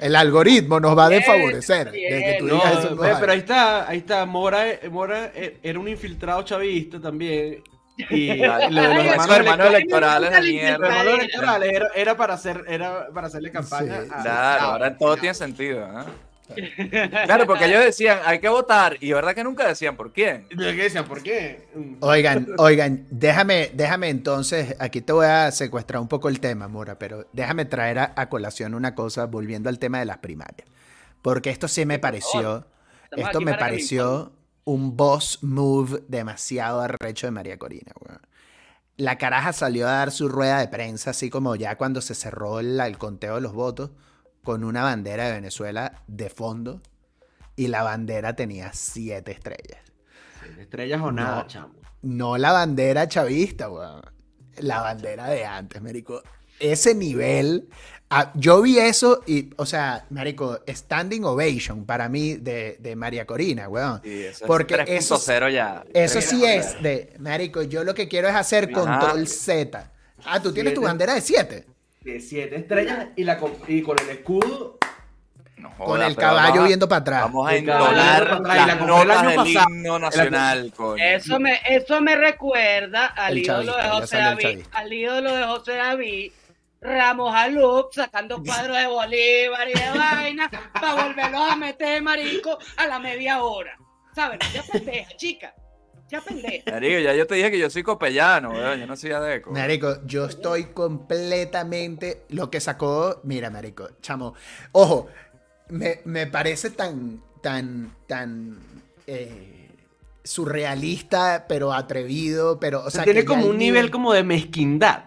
el 0.00 0.16
algoritmo 0.16 0.80
nos 0.80 0.96
va 0.96 1.06
a 1.06 1.08
desfavorecer 1.10 1.90
de 1.90 1.98
que 1.98 2.36
tú 2.38 2.46
digas 2.46 2.90
No, 2.92 3.04
eso. 3.04 3.16
pero 3.20 3.32
ahí 3.32 3.38
está, 3.40 3.88
ahí 3.88 3.98
está. 3.98 4.24
Mora, 4.24 4.70
eh, 4.70 4.88
Mora 4.90 5.32
eh, 5.34 5.58
era 5.62 5.78
un 5.78 5.88
infiltrado 5.88 6.42
chavista 6.42 7.00
también. 7.00 7.62
Y 7.96 8.40
Vale, 8.46 8.70
lo 8.70 8.82
de 8.82 8.88
los 8.94 9.06
hermanos 9.06 9.36
hermanos 9.38 9.66
electorales- 9.68 10.30
de 10.30 10.40
mierda. 10.52 10.86
hermanos 10.86 11.14
electorales 11.18 11.72
era, 11.72 11.88
era 11.94 12.16
para 12.16 12.34
hacer, 12.34 12.64
era 12.66 13.08
para 13.14 13.26
hacerle 13.28 13.50
campaña. 13.52 14.02
Sí, 14.02 14.08
a- 14.12 14.22
Claro, 14.22 14.62
a- 14.62 14.72
ahora 14.72 14.98
todo 14.98 15.16
tiene 15.16 15.34
sentido. 15.34 15.84
¿ah? 15.84 16.06
Claro, 17.24 17.46
porque 17.46 17.64
ellos 17.64 17.82
decían, 17.82 18.18
hay 18.24 18.38
que 18.38 18.48
votar, 18.48 18.96
y 19.00 19.12
verdad 19.12 19.34
que 19.34 19.42
nunca 19.42 19.66
decían 19.66 19.96
por 19.96 20.12
quién. 20.12 20.46
¿De 20.50 20.76
qué 20.76 20.82
decían? 20.82 21.06
¿Por 21.06 21.22
qué? 21.22 21.68
Oigan, 22.00 22.48
oigan, 22.58 23.06
déjame, 23.10 23.70
déjame 23.72 24.10
entonces, 24.10 24.76
aquí 24.78 25.00
te 25.00 25.12
voy 25.14 25.26
a 25.26 25.50
secuestrar 25.52 26.00
un 26.02 26.08
poco 26.08 26.28
el 26.28 26.40
tema, 26.40 26.68
Mora, 26.68 26.98
pero 26.98 27.26
déjame 27.32 27.64
traer 27.64 27.98
a, 27.98 28.12
a 28.16 28.28
colación 28.28 28.74
una 28.74 28.94
cosa, 28.94 29.24
volviendo 29.26 29.68
al 29.70 29.78
tema 29.78 30.00
de 30.00 30.04
las 30.04 30.18
primarias. 30.18 30.68
Porque 31.22 31.48
esto 31.48 31.66
sí 31.68 31.86
me 31.86 31.98
pareció, 31.98 32.66
esto 33.16 33.40
me 33.40 33.54
pareció 33.54 34.32
un 34.64 34.96
boss 34.96 35.42
move 35.42 36.02
demasiado 36.08 36.80
arrecho 36.80 37.26
de 37.26 37.30
María 37.32 37.58
Corina, 37.58 37.92
weón. 38.00 38.20
La 38.96 39.18
caraja 39.18 39.52
salió 39.52 39.88
a 39.88 39.92
dar 39.92 40.12
su 40.12 40.28
rueda 40.28 40.60
de 40.60 40.68
prensa, 40.68 41.10
así 41.10 41.28
como 41.28 41.56
ya 41.56 41.76
cuando 41.76 42.00
se 42.00 42.14
cerró 42.14 42.60
el, 42.60 42.78
el 42.78 42.96
conteo 42.98 43.34
de 43.36 43.40
los 43.40 43.52
votos, 43.52 43.90
con 44.42 44.62
una 44.62 44.82
bandera 44.82 45.26
de 45.26 45.32
Venezuela 45.32 46.02
de 46.06 46.30
fondo, 46.30 46.80
y 47.56 47.66
la 47.68 47.82
bandera 47.82 48.36
tenía 48.36 48.72
siete 48.72 49.32
estrellas. 49.32 49.80
Estrellas 50.58 51.00
o 51.02 51.10
nada, 51.10 51.42
No. 51.42 51.46
chamo. 51.48 51.74
No 52.02 52.36
la 52.38 52.52
bandera 52.52 53.08
chavista, 53.08 53.70
weón. 53.70 54.02
La 54.58 54.80
bandera 54.82 55.26
de 55.28 55.44
antes, 55.44 55.80
Marico. 55.82 56.22
Ese 56.60 56.94
nivel. 56.94 57.68
ah, 58.10 58.30
yo 58.34 58.62
vi 58.62 58.78
eso 58.78 59.22
y, 59.26 59.50
o 59.56 59.66
sea, 59.66 60.04
Marico, 60.10 60.60
standing 60.68 61.24
ovation 61.24 61.84
para 61.84 62.08
mí 62.08 62.34
de, 62.34 62.76
de 62.78 62.94
María 62.96 63.26
Corina, 63.26 63.68
weón. 63.68 64.00
Sí, 64.04 64.24
eso 64.24 64.46
Porque 64.46 64.74
es 64.86 65.04
eso- 65.04 65.16
3.0 65.18 65.50
ya. 65.52 65.84
Eso 65.92 66.20
sí 66.20 66.42
3.0. 66.42 66.48
es 66.58 66.82
de, 66.82 67.14
Marico, 67.18 67.62
yo 67.62 67.82
lo 67.82 67.94
que 67.94 68.06
quiero 68.08 68.28
es 68.28 68.34
hacer 68.34 68.70
Ajá. 68.72 68.98
control 68.98 69.26
Z. 69.26 69.90
Ah, 70.24 70.40
tú 70.40 70.52
tienes 70.52 70.74
tu 70.74 70.82
bandera 70.82 71.14
de 71.14 71.20
7. 71.20 71.66
De 72.02 72.20
siete 72.20 72.56
estrellas 72.56 73.06
y, 73.16 73.24
la, 73.24 73.38
con- 73.38 73.54
y 73.66 73.80
con 73.82 73.98
el 73.98 74.10
escudo. 74.10 74.78
No 75.56 75.70
Con 75.78 76.02
el 76.02 76.14
caballo 76.14 76.62
a- 76.62 76.66
viendo 76.66 76.86
para 76.86 77.00
atrás. 77.00 77.22
Vamos 77.22 77.48
a 77.48 77.52
la 77.54 78.66
las 78.66 78.80
notas 78.80 79.16
año 79.18 79.28
del 79.30 79.36
pasado. 79.36 79.66
himno 79.70 79.98
nacional, 79.98 80.72
coño. 80.76 81.02
Eso 81.02 81.40
me, 81.40 81.58
eso 81.68 82.00
me 82.02 82.14
recuerda 82.16 83.06
al 83.06 83.32
El 83.32 83.38
ídolo 83.38 83.62
de 83.74 83.82
chavista, 83.82 83.94
José 84.00 84.16
David, 84.18 84.58
al 84.72 84.92
ídolo 84.92 85.34
de 85.34 85.44
José 85.44 85.72
David, 85.76 86.32
Ramos 86.84 87.34
Alup 87.34 87.92
sacando 87.94 88.42
cuadros 88.42 88.76
de 88.76 88.86
Bolívar 88.86 89.68
y 89.68 89.72
de 89.72 89.90
vaina 89.98 90.50
para 90.72 91.02
volverlos 91.06 91.50
a 91.50 91.56
meter, 91.56 92.02
marico, 92.02 92.58
a 92.76 92.86
la 92.86 92.98
media 92.98 93.42
hora. 93.42 93.76
¿Sabes? 94.14 94.38
Ya 94.52 94.62
pendeja, 94.62 95.16
chica. 95.16 95.54
Ya 96.08 96.20
pendeja. 96.20 96.70
Marico, 96.70 96.98
ya 97.00 97.14
yo 97.14 97.26
te 97.26 97.36
dije 97.36 97.50
que 97.50 97.58
yo 97.58 97.70
soy 97.70 97.82
copellano, 97.82 98.50
weón, 98.50 98.78
yo 98.80 98.86
no 98.86 98.96
soy 98.96 99.12
adeco. 99.12 99.50
Marico, 99.50 100.04
yo 100.04 100.26
estoy 100.26 100.66
completamente. 100.66 102.26
Lo 102.28 102.50
que 102.50 102.60
sacó. 102.60 103.20
Mira, 103.24 103.48
Marico, 103.48 103.88
chamo. 104.02 104.34
Ojo, 104.72 105.08
me, 105.70 106.02
me 106.04 106.26
parece 106.26 106.68
tan. 106.70 107.22
tan. 107.42 107.96
tan. 108.06 108.58
eh, 109.06 109.70
surrealista, 110.22 111.46
pero 111.48 111.72
atrevido, 111.72 112.60
pero. 112.60 112.84
O 112.84 112.90
sea, 112.90 113.04
tiene 113.04 113.20
que 113.20 113.26
como 113.26 113.46
un 113.46 113.58
nivel 113.58 113.90
como 113.90 114.12
de 114.12 114.22
mezquindad. 114.22 115.04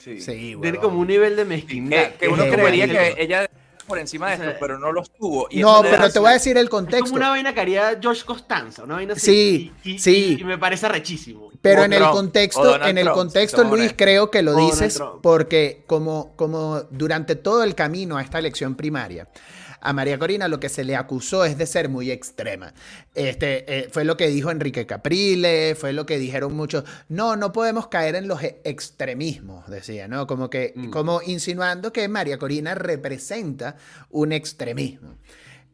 Sí. 0.00 0.20
Sí, 0.20 0.56
Tiene 0.60 0.78
como 0.78 0.98
un 0.98 1.06
nivel 1.06 1.36
de 1.36 1.44
mezquindad. 1.44 2.12
Que, 2.12 2.18
que 2.26 2.28
uno 2.28 2.42
Eh, 2.44 2.50
creería 2.50 2.88
que 2.88 3.14
ella 3.22 3.48
por 3.86 3.98
encima 3.98 4.28
de 4.30 4.34
O 4.34 4.38
sea, 4.38 4.46
esto, 4.50 4.58
pero 4.60 4.78
no 4.78 4.92
los 4.92 5.10
tuvo. 5.10 5.48
Y 5.50 5.60
No, 5.60 5.82
pero 5.82 6.10
te 6.10 6.18
voy 6.20 6.30
a 6.30 6.32
decir 6.34 6.56
el 6.56 6.64
Es 6.64 6.70
como 6.70 6.82
contexto. 6.84 7.16
una 7.16 7.30
vaina 7.30 7.52
que 7.52 7.60
haría 7.60 7.98
George 8.00 8.24
Costanza, 8.24 8.84
una 8.84 8.94
vaina 8.94 9.14
así. 9.14 9.20
Sí, 9.20 9.72
y, 9.82 9.90
y- 9.94 9.98
sí. 9.98 10.36
Y 10.40 10.44
me 10.44 10.58
parece 10.58 10.88
rechísimo. 10.88 11.50
Pero 11.60 11.82
O 11.82 11.84
en 11.84 11.92
el 11.92 11.98
Trump, 11.98 12.12
contexto, 12.14 12.76
en 12.82 12.98
el 12.98 13.04
Trump, 13.04 13.16
contexto, 13.18 13.64
Luis, 13.64 13.92
creo 13.96 14.30
que 14.30 14.42
lo 14.42 14.54
dices 14.54 15.02
porque 15.22 15.82
como, 15.86 16.34
como 16.36 16.82
durante 16.90 17.34
todo 17.34 17.64
el 17.64 17.74
camino 17.74 18.16
a 18.16 18.22
esta 18.22 18.38
elección 18.38 18.76
primaria, 18.76 19.28
a 19.80 19.92
María 19.92 20.18
Corina 20.18 20.48
lo 20.48 20.60
que 20.60 20.68
se 20.68 20.84
le 20.84 20.96
acusó 20.96 21.44
es 21.44 21.56
de 21.58 21.66
ser 21.66 21.88
muy 21.88 22.10
extrema. 22.10 22.74
Este, 23.14 23.64
eh, 23.78 23.88
fue 23.90 24.04
lo 24.04 24.16
que 24.16 24.28
dijo 24.28 24.50
Enrique 24.50 24.86
Caprile, 24.86 25.74
fue 25.74 25.92
lo 25.92 26.06
que 26.06 26.18
dijeron 26.18 26.54
muchos. 26.54 26.84
No, 27.08 27.36
no 27.36 27.52
podemos 27.52 27.88
caer 27.88 28.14
en 28.14 28.28
los 28.28 28.42
e- 28.42 28.60
extremismos, 28.64 29.68
decía, 29.70 30.08
¿no? 30.08 30.26
Como 30.26 30.50
que, 30.50 30.72
Mm. 30.76 30.90
como 30.90 31.22
insinuando 31.22 31.92
que 31.92 32.06
María 32.08 32.38
Corina 32.38 32.74
representa 32.74 33.76
un 34.10 34.32
extremismo. 34.32 35.16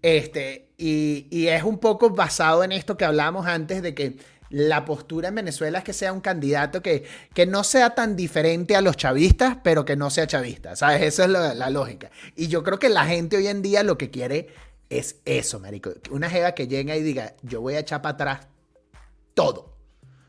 Este, 0.03 0.69
y, 0.77 1.27
y 1.31 1.49
es 1.49 1.63
un 1.65 1.79
poco 1.79 2.11
basado 2.11 2.63
en 2.63 2.71
esto 2.73 2.97
que 2.97 3.05
hablábamos 3.05 3.47
antes 3.47 3.83
de 3.83 3.95
que 3.95 4.17
la 4.51 4.85
postura 4.85 5.29
en 5.29 5.35
Venezuela 5.37 5.79
es 5.79 5.85
que 5.85 5.93
sea 5.93 6.13
un 6.13 6.21
candidato 6.21 6.83
que, 6.83 7.05
que 7.35 7.47
no 7.47 7.65
sea 7.65 7.95
tan 7.95 8.15
diferente 8.17 8.77
a 8.77 8.81
los 8.81 8.97
chavistas, 8.97 9.59
pero 9.65 9.85
que 9.85 9.97
no 9.97 10.11
sea 10.11 10.27
chavista, 10.27 10.77
¿sabes? 10.77 11.03
Esa 11.03 11.25
es 11.25 11.31
la, 11.31 11.55
la 11.55 11.71
lógica. 11.71 12.11
Y 12.37 12.49
yo 12.49 12.63
creo 12.63 12.79
que 12.79 12.89
la 12.89 13.05
gente 13.07 13.37
hoy 13.37 13.49
en 13.49 13.63
día 13.63 13.83
lo 13.83 13.99
que 13.99 14.11
quiere 14.11 14.49
es 14.89 15.17
eso, 15.25 15.59
marico. 15.59 15.91
Una 16.11 16.31
jeva 16.31 16.53
que 16.53 16.69
llega 16.69 16.95
y 16.97 17.03
diga, 17.03 17.35
yo 17.43 17.61
voy 17.61 17.75
a 17.75 17.81
echar 17.81 18.03
para 18.03 18.15
atrás 18.15 18.47
todo, 19.35 19.75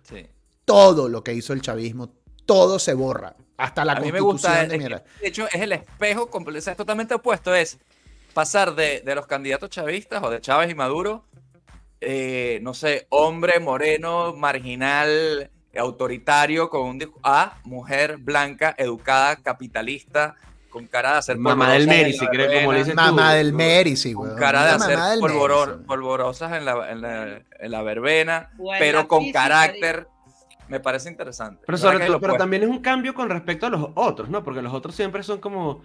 Sí. 0.03 0.25
todo 0.65 1.09
lo 1.09 1.23
que 1.23 1.33
hizo 1.33 1.53
el 1.53 1.61
chavismo, 1.61 2.11
todo 2.45 2.79
se 2.79 2.93
borra, 2.93 3.35
hasta 3.57 3.83
la 3.85 3.93
a 3.93 3.99
mí 3.99 4.11
me 4.11 4.19
constitución 4.19 4.63
gusta, 4.69 4.77
de 4.77 4.95
es 4.95 5.21
de 5.21 5.27
hecho, 5.27 5.47
es 5.47 5.61
el 5.61 5.71
espejo, 5.73 6.29
comple- 6.29 6.57
o 6.57 6.61
sea, 6.61 6.71
es 6.71 6.77
totalmente 6.77 7.13
opuesto, 7.13 7.53
es 7.53 7.77
pasar 8.33 8.75
de, 8.75 9.01
de 9.01 9.15
los 9.15 9.25
candidatos 9.27 9.69
chavistas 9.69 10.23
o 10.23 10.29
de 10.29 10.39
Chávez 10.41 10.69
y 10.69 10.75
Maduro, 10.75 11.25
eh, 12.01 12.59
no 12.61 12.73
sé, 12.73 13.07
hombre 13.09 13.59
moreno, 13.59 14.33
marginal, 14.35 15.49
autoritario, 15.77 16.69
con 16.69 16.81
un 16.81 17.13
a 17.23 17.57
mujer 17.63 18.17
blanca, 18.17 18.75
educada, 18.77 19.35
capitalista, 19.37 20.35
con 20.69 20.85
cara 20.87 21.13
de 21.13 21.17
hacer 21.19 21.37
Mamá 21.37 21.71
del 21.73 21.87
Mary, 21.87 22.11
en 22.11 22.13
si 22.13 22.25
la 22.25 22.29
crees, 22.31 22.59
como 22.63 22.73
le 22.73 22.93
Mamá 22.93 23.29
tú, 23.31 23.35
del 23.37 23.53
Mary, 23.53 23.95
sí, 23.95 24.13
con 24.13 24.27
weón. 24.27 24.39
cara 24.39 24.65
de 24.65 24.71
hacer 24.71 24.97
polvoror- 25.19 25.85
polvorosas 25.85 26.53
en 26.53 26.65
la, 26.65 26.91
en 26.91 27.01
la- 27.01 27.41
en 27.59 27.71
la 27.71 27.81
verbena, 27.81 28.49
pero 28.79 29.07
con 29.07 29.31
carácter. 29.31 30.07
Me 30.67 30.81
parece 30.81 31.09
interesante. 31.09 31.63
Pero, 31.65 31.77
sobre 31.77 32.05
todo- 32.05 32.19
pero 32.19 32.33
también 32.35 32.63
es 32.63 32.67
un 32.69 32.79
cambio 32.79 33.13
con 33.13 33.29
respecto 33.29 33.67
a 33.67 33.69
los 33.69 33.89
otros, 33.95 34.27
¿no? 34.27 34.43
Porque 34.43 34.61
los 34.61 34.73
otros 34.73 34.93
siempre 34.95 35.23
son 35.23 35.39
como, 35.39 35.81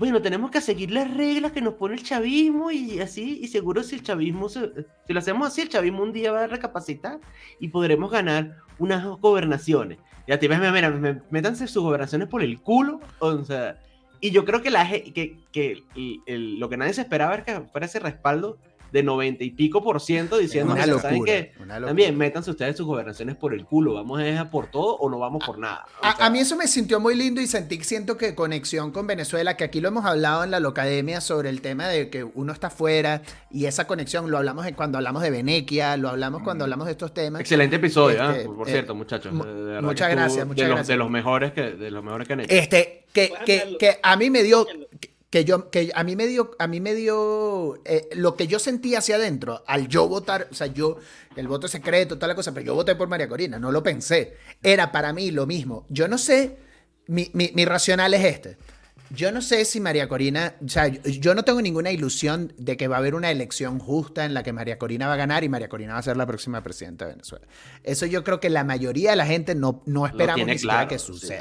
bueno, 0.00 0.22
tenemos 0.22 0.50
que 0.50 0.60
seguir 0.62 0.90
las 0.90 1.12
reglas 1.14 1.52
que 1.52 1.60
nos 1.60 1.74
pone 1.74 1.94
el 1.94 2.02
chavismo 2.02 2.70
y 2.70 3.00
así, 3.00 3.38
y 3.42 3.48
seguro 3.48 3.82
si 3.82 3.96
el 3.96 4.02
chavismo, 4.02 4.48
se- 4.48 4.72
si 5.06 5.12
lo 5.12 5.18
hacemos 5.18 5.46
así, 5.46 5.60
el 5.60 5.68
chavismo 5.68 6.02
un 6.02 6.12
día 6.12 6.32
va 6.32 6.44
a 6.44 6.46
recapacitar 6.46 7.20
y 7.60 7.68
podremos 7.68 8.10
ganar 8.10 8.56
unas 8.78 9.04
gobernaciones. 9.20 9.98
Y 10.26 10.32
a 10.32 10.38
ti 10.38 10.48
ves, 10.48 10.58
mira, 10.58 10.90
me- 10.90 11.20
métanse 11.30 11.68
sus 11.68 11.82
gobernaciones 11.82 12.28
por 12.28 12.42
el 12.42 12.60
culo, 12.60 12.98
o 13.18 13.44
sea, 13.44 13.78
y 14.22 14.30
yo 14.30 14.44
creo 14.46 14.62
que, 14.62 14.70
la, 14.70 14.88
que, 14.90 15.38
que 15.52 15.82
el- 16.26 16.58
lo 16.58 16.68
que 16.70 16.76
nadie 16.78 16.94
se 16.94 17.02
esperaba 17.02 17.34
era 17.34 17.44
que 17.44 17.60
fuera 17.70 17.86
ese 17.86 18.00
respaldo 18.00 18.56
de 18.92 19.02
90 19.02 19.44
y 19.44 19.50
pico 19.50 19.82
por 19.82 20.00
ciento 20.00 20.38
diciendo 20.38 20.74
que 20.74 20.80
¿saben 20.82 21.24
qué? 21.24 21.52
una 21.60 21.74
locura. 21.74 21.86
También 21.88 22.16
métanse 22.16 22.50
ustedes 22.50 22.76
sus 22.76 22.86
gobernaciones 22.86 23.36
por 23.36 23.54
el 23.54 23.64
culo. 23.64 23.94
¿Vamos 23.94 24.20
a 24.22 24.50
por 24.50 24.66
todo 24.70 24.96
o 24.96 25.08
no 25.10 25.18
vamos 25.18 25.44
por 25.44 25.58
nada? 25.58 25.86
O 26.02 26.06
A, 26.06 26.16
sea, 26.16 26.26
a 26.26 26.30
mí 26.30 26.38
eso 26.40 26.56
me 26.56 26.66
sintió 26.66 27.00
muy 27.00 27.14
lindo 27.14 27.40
y 27.40 27.46
sentí, 27.46 27.82
siento 27.84 28.16
que 28.16 28.34
conexión 28.34 28.90
con 28.92 29.06
Venezuela, 29.06 29.56
que 29.56 29.64
aquí 29.64 29.80
lo 29.80 29.88
hemos 29.88 30.04
hablado 30.04 30.44
en 30.44 30.50
la 30.50 30.60
Locademia 30.60 31.20
sobre 31.20 31.50
el 31.50 31.60
tema 31.60 31.88
de 31.88 32.10
que 32.10 32.24
uno 32.24 32.52
está 32.52 32.68
afuera 32.68 33.22
y 33.50 33.66
esa 33.66 33.86
conexión, 33.86 34.30
lo 34.30 34.38
hablamos 34.38 34.66
en- 34.66 34.74
cuando 34.74 34.98
hablamos 34.98 35.22
de 35.22 35.30
Venequia, 35.30 35.96
lo 35.96 36.08
hablamos 36.08 36.42
cuando 36.42 36.64
hablamos 36.64 36.86
de 36.86 36.92
estos 36.92 37.14
temas. 37.14 37.40
Excelente 37.40 37.76
episodio, 37.76 38.22
¿ah? 38.22 38.32
Este, 38.32 38.44
por, 38.46 38.56
por 38.56 38.68
eh, 38.68 38.72
cierto, 38.72 38.94
muchachos. 38.94 39.32
muchas 39.32 40.10
gracias, 40.10 40.46
muchas 40.46 40.56
de 40.64 40.68
los, 40.68 40.76
gracias. 40.76 40.88
De 40.88 40.96
los 40.96 41.10
mejores 41.10 41.52
que, 41.52 41.62
de 41.72 41.90
los 41.90 42.02
mejores 42.04 42.26
que 42.26 42.32
han 42.34 42.40
hecho. 42.40 42.54
Este, 42.54 43.04
que, 43.12 43.32
que, 43.44 43.76
que 43.78 43.98
a 44.02 44.16
mí 44.16 44.30
me 44.30 44.42
dio, 44.42 44.66
que, 45.30 45.44
yo, 45.44 45.70
que 45.70 45.92
a 45.94 46.02
mí 46.02 46.16
me 46.16 46.26
dio, 46.26 46.50
a 46.58 46.66
mí 46.66 46.80
me 46.80 46.94
dio, 46.94 47.80
eh, 47.84 48.08
lo 48.12 48.34
que 48.34 48.48
yo 48.48 48.58
sentí 48.58 48.96
hacia 48.96 49.14
adentro, 49.14 49.62
al 49.66 49.86
yo 49.86 50.08
votar, 50.08 50.48
o 50.50 50.54
sea, 50.54 50.66
yo, 50.66 50.98
el 51.36 51.46
voto 51.46 51.68
secreto, 51.68 52.16
toda 52.16 52.28
la 52.28 52.34
cosa, 52.34 52.52
pero 52.52 52.66
yo 52.66 52.74
voté 52.74 52.96
por 52.96 53.08
María 53.08 53.28
Corina, 53.28 53.58
no 53.58 53.70
lo 53.70 53.82
pensé. 53.82 54.36
Era 54.62 54.90
para 54.90 55.12
mí 55.12 55.30
lo 55.30 55.46
mismo. 55.46 55.86
Yo 55.88 56.08
no 56.08 56.18
sé, 56.18 56.56
mi, 57.06 57.30
mi, 57.32 57.52
mi 57.54 57.64
racional 57.64 58.12
es 58.14 58.24
este. 58.24 58.58
Yo 59.12 59.32
no 59.32 59.42
sé 59.42 59.64
si 59.64 59.80
María 59.80 60.08
Corina, 60.08 60.54
o 60.64 60.68
sea, 60.68 60.86
yo, 60.86 61.00
yo 61.02 61.34
no 61.34 61.44
tengo 61.44 61.60
ninguna 61.60 61.90
ilusión 61.90 62.52
de 62.58 62.76
que 62.76 62.86
va 62.86 62.96
a 62.96 62.98
haber 63.00 63.16
una 63.16 63.30
elección 63.32 63.80
justa 63.80 64.24
en 64.24 64.34
la 64.34 64.44
que 64.44 64.52
María 64.52 64.78
Corina 64.78 65.08
va 65.08 65.14
a 65.14 65.16
ganar 65.16 65.42
y 65.42 65.48
María 65.48 65.68
Corina 65.68 65.94
va 65.94 65.98
a 65.98 66.02
ser 66.02 66.16
la 66.16 66.26
próxima 66.26 66.62
presidenta 66.62 67.06
de 67.06 67.12
Venezuela. 67.12 67.46
Eso 67.82 68.06
yo 68.06 68.22
creo 68.22 68.38
que 68.38 68.50
la 68.50 68.62
mayoría 68.62 69.10
de 69.10 69.16
la 69.16 69.26
gente 69.26 69.56
no, 69.56 69.82
no 69.86 70.06
esperamos 70.06 70.46
ni 70.46 70.58
siquiera 70.58 70.86
claro, 70.86 70.88
que 70.88 70.98
sí. 71.00 71.34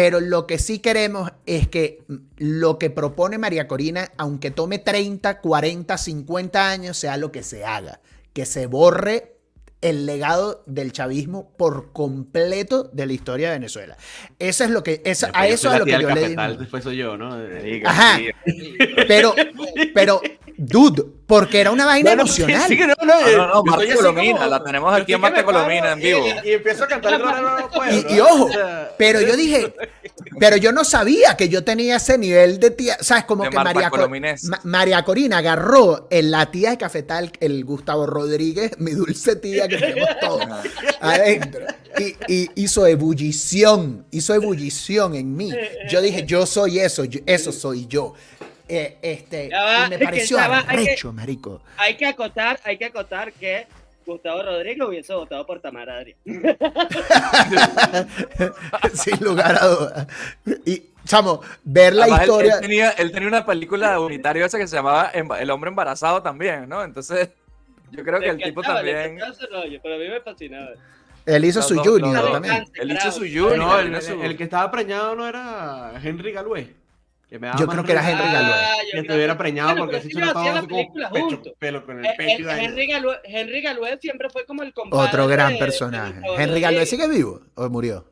Pero 0.00 0.20
lo 0.20 0.46
que 0.46 0.58
sí 0.58 0.78
queremos 0.78 1.30
es 1.44 1.68
que 1.68 1.98
lo 2.38 2.78
que 2.78 2.88
propone 2.88 3.36
María 3.36 3.68
Corina, 3.68 4.12
aunque 4.16 4.50
tome 4.50 4.78
30, 4.78 5.42
40, 5.42 5.98
50 5.98 6.70
años, 6.70 6.96
sea 6.96 7.18
lo 7.18 7.30
que 7.30 7.42
se 7.42 7.66
haga. 7.66 8.00
Que 8.32 8.46
se 8.46 8.64
borre 8.64 9.36
el 9.82 10.06
legado 10.06 10.62
del 10.64 10.92
chavismo 10.92 11.50
por 11.58 11.92
completo 11.92 12.84
de 12.84 13.04
la 13.04 13.12
historia 13.12 13.48
de 13.48 13.58
Venezuela. 13.58 13.98
Eso 14.38 14.64
es 14.64 14.70
lo 14.70 14.82
que, 14.82 15.02
Después 15.04 15.30
a 15.34 15.46
eso 15.48 15.70
es 15.70 15.78
lo 15.78 15.84
que 15.84 16.00
yo 16.00 16.10
le 16.14 16.28
digo. 16.28 16.42
Después 16.58 16.82
soy 16.82 16.96
yo, 16.96 17.18
¿no? 17.18 17.38
Diga, 17.38 17.90
Ajá. 17.90 18.20
Pero, 19.06 19.34
pero, 19.94 20.22
dude, 20.70 21.04
porque 21.26 21.60
era 21.60 21.70
una 21.70 21.84
vaina 21.86 22.10
Bueno, 22.10 22.26
sí, 22.26 22.42
emocional. 22.42 22.68
sí 22.68 22.76
que 22.76 22.86
no, 22.86 22.94
no, 23.02 23.06
No, 23.06 23.46
no, 23.64 23.74
estoy 23.74 23.88
Marta 23.88 23.94
Colomina, 23.94 24.38
como- 24.38 24.50
la 24.50 24.64
tenemos 24.64 24.94
aquí 25.00 25.12
en 25.12 25.20
Marta 25.20 25.44
Colomina 25.44 25.92
en 25.92 26.00
vivo. 26.00 26.24
Y, 26.44 26.48
y 26.48 26.52
empiezo 26.54 26.84
a 26.84 26.88
cantar 26.88 27.14
el 27.14 27.18
no, 27.20 27.40
no, 27.40 27.58
no 27.60 27.68
puedo, 27.70 27.90
Y, 27.96 28.02
¿no? 28.02 28.14
y 28.16 28.20
ojo, 28.20 28.48
pero 28.98 29.20
yo 29.20 29.36
dije, 29.36 29.72
pero 30.40 30.56
yo 30.56 30.72
no 30.72 30.84
sabía 30.84 31.36
que 31.36 31.48
yo 31.48 31.62
tenía 31.62 31.96
ese 31.96 32.18
nivel 32.18 32.58
de 32.58 32.70
tía, 32.70 32.96
sabes, 33.00 33.24
como 33.24 33.44
De 33.44 33.50
que 33.50 33.56
María, 33.56 33.90
Co- 33.90 33.96
Colominés. 33.96 34.44
Ma- 34.44 34.60
María 34.64 35.02
Corina 35.04 35.38
agarró 35.38 36.08
en 36.10 36.30
la 36.30 36.50
tía 36.50 36.70
de 36.70 36.78
Cafetal, 36.78 37.30
el 37.40 37.64
Gustavo 37.64 38.06
Rodríguez, 38.06 38.72
mi 38.78 38.92
dulce 38.92 39.36
tía 39.36 39.68
que 39.68 39.76
tenemos 39.78 40.08
todos 40.20 40.42
adentro, 41.00 41.64
y, 41.98 42.16
y 42.32 42.50
hizo 42.56 42.86
ebullición, 42.86 44.04
hizo 44.10 44.34
ebullición 44.34 45.14
en 45.14 45.36
mí. 45.36 45.50
Yo 45.88 46.00
dije, 46.00 46.24
yo 46.26 46.46
soy 46.46 46.78
eso, 46.80 47.04
yo- 47.04 47.20
eso 47.26 47.52
soy 47.52 47.86
yo. 47.86 48.14
Eh, 48.72 48.98
este, 49.02 49.48
Ya 49.50 49.64
va, 49.64 49.86
y 49.86 49.90
me 49.90 49.98
pareció 49.98 50.36
ya 50.36 50.46
va, 50.48 50.64
hay 50.68 50.94
que- 50.94 51.08
marico. 51.08 51.60
Hay 51.76 51.96
que 51.96 52.06
acotar, 52.06 52.60
hay 52.62 52.78
que 52.78 52.84
acotar 52.84 53.32
que 53.32 53.66
Gustavo 54.06 54.42
Rodríguez 54.44 54.86
hubiese 54.86 55.12
votado 55.12 55.44
por 55.44 55.60
Tamara 55.60 55.96
Adrián. 55.98 56.16
Sin 58.94 59.18
lugar 59.24 59.58
a 59.60 59.66
dudas. 59.66 60.06
Y, 60.64 60.84
chamo, 61.04 61.40
ver 61.64 61.94
la 61.94 62.04
Además, 62.04 62.20
historia... 62.22 62.54
Él, 62.54 62.60
tenía, 62.60 62.90
él 62.90 63.10
tenía 63.10 63.28
una 63.28 63.44
película 63.44 63.98
unitaria 63.98 64.46
esa 64.46 64.58
que 64.58 64.68
se 64.68 64.76
llamaba 64.76 65.10
El 65.10 65.50
hombre 65.50 65.68
embarazado 65.70 66.22
también, 66.22 66.68
¿no? 66.68 66.84
Entonces, 66.84 67.30
yo 67.90 68.04
creo 68.04 68.20
que 68.20 68.28
el 68.28 68.38
tipo 68.38 68.62
también. 68.62 69.18
rollo, 69.18 69.80
pero 69.82 69.94
a 69.96 69.98
mí 69.98 70.08
me 70.08 70.20
fascinaba. 70.20 70.70
Él 71.26 71.44
hizo 71.44 71.60
su 71.60 71.76
junior 71.76 72.32
también. 72.32 72.64
Él 72.74 72.92
hizo 72.92 73.10
su 73.10 73.20
junior. 73.20 73.80
el 74.24 74.36
que 74.36 74.44
estaba 74.44 74.70
preñado 74.70 75.16
no 75.16 75.28
era 75.28 75.92
Henry 76.02 76.32
Galway. 76.32 76.79
Que 77.30 77.38
me 77.38 77.46
daba 77.46 77.58
Yo 77.60 77.66
más 77.66 77.74
creo 77.76 77.84
que 77.86 77.92
era 77.92 78.10
Henry 78.10 78.24
Galway. 78.24 78.52
Ah, 78.60 78.74
Que 78.82 78.90
creo 78.90 79.02
estuviera 79.02 79.38
preñado 79.38 79.68
Bueno, 79.70 79.84
porque 79.86 80.00
se 80.02 80.18
las 80.18 80.32
como 80.32 80.66
películas 80.66 81.12
pecho, 81.12 81.26
juntos. 81.28 81.52
pelo 81.60 81.86
con 81.86 81.98
el 82.00 82.04
Eh, 82.06 82.14
pecho 82.18 82.38
y 82.40 82.42
eh, 82.42 82.46
vaina. 82.46 82.64
Henry 82.64 82.86
Galway, 82.88 83.16
Henry 83.24 83.62
Galway 83.62 83.98
siempre 84.00 84.28
fue 84.30 84.44
como 84.44 84.62
el 84.64 84.72
compadre. 84.74 85.06
Otro 85.08 85.26
gran 85.28 85.52
de- 85.52 85.58
personaje. 85.60 86.14
de 86.20 86.26
Henry 86.26 86.60
Galvez 86.60 86.62
Rodríguez. 86.62 86.90
sigue 86.90 87.08
vivo 87.08 87.40
o 87.54 87.68
murió. 87.70 88.04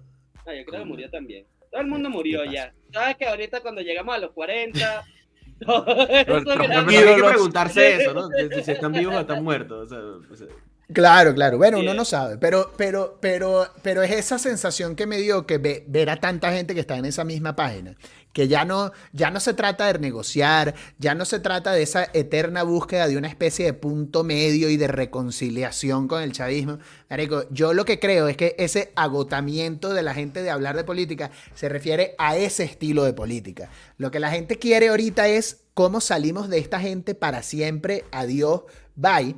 No, 0.47 0.55
yo 0.55 0.64
creo 0.64 0.81
que 0.81 0.87
murió 0.87 1.11
también. 1.11 1.45
Todo 1.71 1.81
el 1.83 1.87
mundo 1.89 2.09
murió 2.09 2.43
¿Qué 2.45 2.53
ya. 2.55 2.73
Sabes 2.93 3.16
que 3.16 3.27
ahorita 3.27 3.61
cuando 3.61 3.81
llegamos 3.83 4.14
a 4.14 4.19
los 4.19 4.31
40, 4.31 5.05
todo 5.66 5.85
Nuestros 5.85 6.39
eso 6.41 6.85
Pero 6.87 7.11
hay 7.11 7.16
que 7.16 7.23
preguntarse 7.25 7.97
eso, 8.03 8.14
¿no? 8.14 8.29
Si, 8.29 8.62
si 8.62 8.71
están 8.71 8.93
vivos 8.93 9.14
o 9.16 9.21
están 9.21 9.43
muertos. 9.45 9.87
o 9.87 9.89
sea, 9.89 9.99
o 10.33 10.37
sea, 10.37 10.47
Claro, 10.91 11.35
claro. 11.35 11.59
Bueno, 11.59 11.77
Sí. 11.79 11.83
uno 11.83 11.93
no 11.93 12.05
sabe. 12.07 12.39
Pero, 12.39 12.73
pero, 12.79 13.19
pero, 13.21 13.66
pero 13.83 14.03
es 14.03 14.11
esa 14.11 14.39
sensación 14.39 14.97
que 14.97 15.07
me 15.07 15.19
dio 15.19 15.45
que 15.47 15.59
ve- 15.59 15.85
ver 15.87 16.09
a 16.09 16.16
tanta 16.16 16.51
gente 16.53 16.73
que 16.73 16.81
está 16.81 16.97
en 16.97 17.05
esa 17.05 17.25
misma 17.25 17.55
página. 17.55 17.95
Que 18.39 18.47
ya 18.47 18.64
no, 18.64 18.93
ya 19.12 19.32
no 19.32 19.41
se 19.41 19.53
trata 19.53 19.93
de 19.93 19.99
negociar, 19.99 20.76
ya 21.01 21.16
no 21.16 21.24
se 21.24 21.41
trata 21.41 21.72
de 21.72 21.82
esa 21.82 22.09
eterna 22.12 22.62
búsqueda 22.62 23.09
de 23.09 23.16
una 23.16 23.26
especie 23.26 23.64
de 23.64 23.72
punto 23.72 24.22
medio 24.22 24.70
y 24.70 24.76
de 24.76 24.86
reconciliación 24.86 26.07
con 26.07 26.22
el 26.22 26.30
chavismo. 26.30 26.78
Marico, 27.11 27.47
yo 27.51 27.74
lo 27.74 27.84
que 27.84 27.99
creo 27.99 28.28
es 28.28 28.36
que 28.36 28.55
ese 28.57 28.93
agotamiento 28.95 29.93
de 29.93 30.05
la 30.05 30.14
gente 30.14 30.45
de 30.45 30.51
hablar 30.51 30.76
de 30.76 30.84
política 30.84 31.32
se 31.57 31.68
refiere 31.68 32.14
a 32.16 32.36
ese 32.36 32.62
estilo 32.62 33.03
de 33.03 33.12
política. 33.12 33.70
Lo 33.97 34.12
que 34.12 34.20
la 34.20 34.30
gente 34.30 34.57
quiere 34.57 34.91
ahorita 34.91 35.26
es 35.26 35.64
cómo 35.74 36.01
salimos 36.01 36.49
de 36.49 36.59
esta 36.59 36.78
gente 36.78 37.16
para 37.16 37.43
siempre. 37.43 38.05
Adiós, 38.12 38.62
bye 38.95 39.34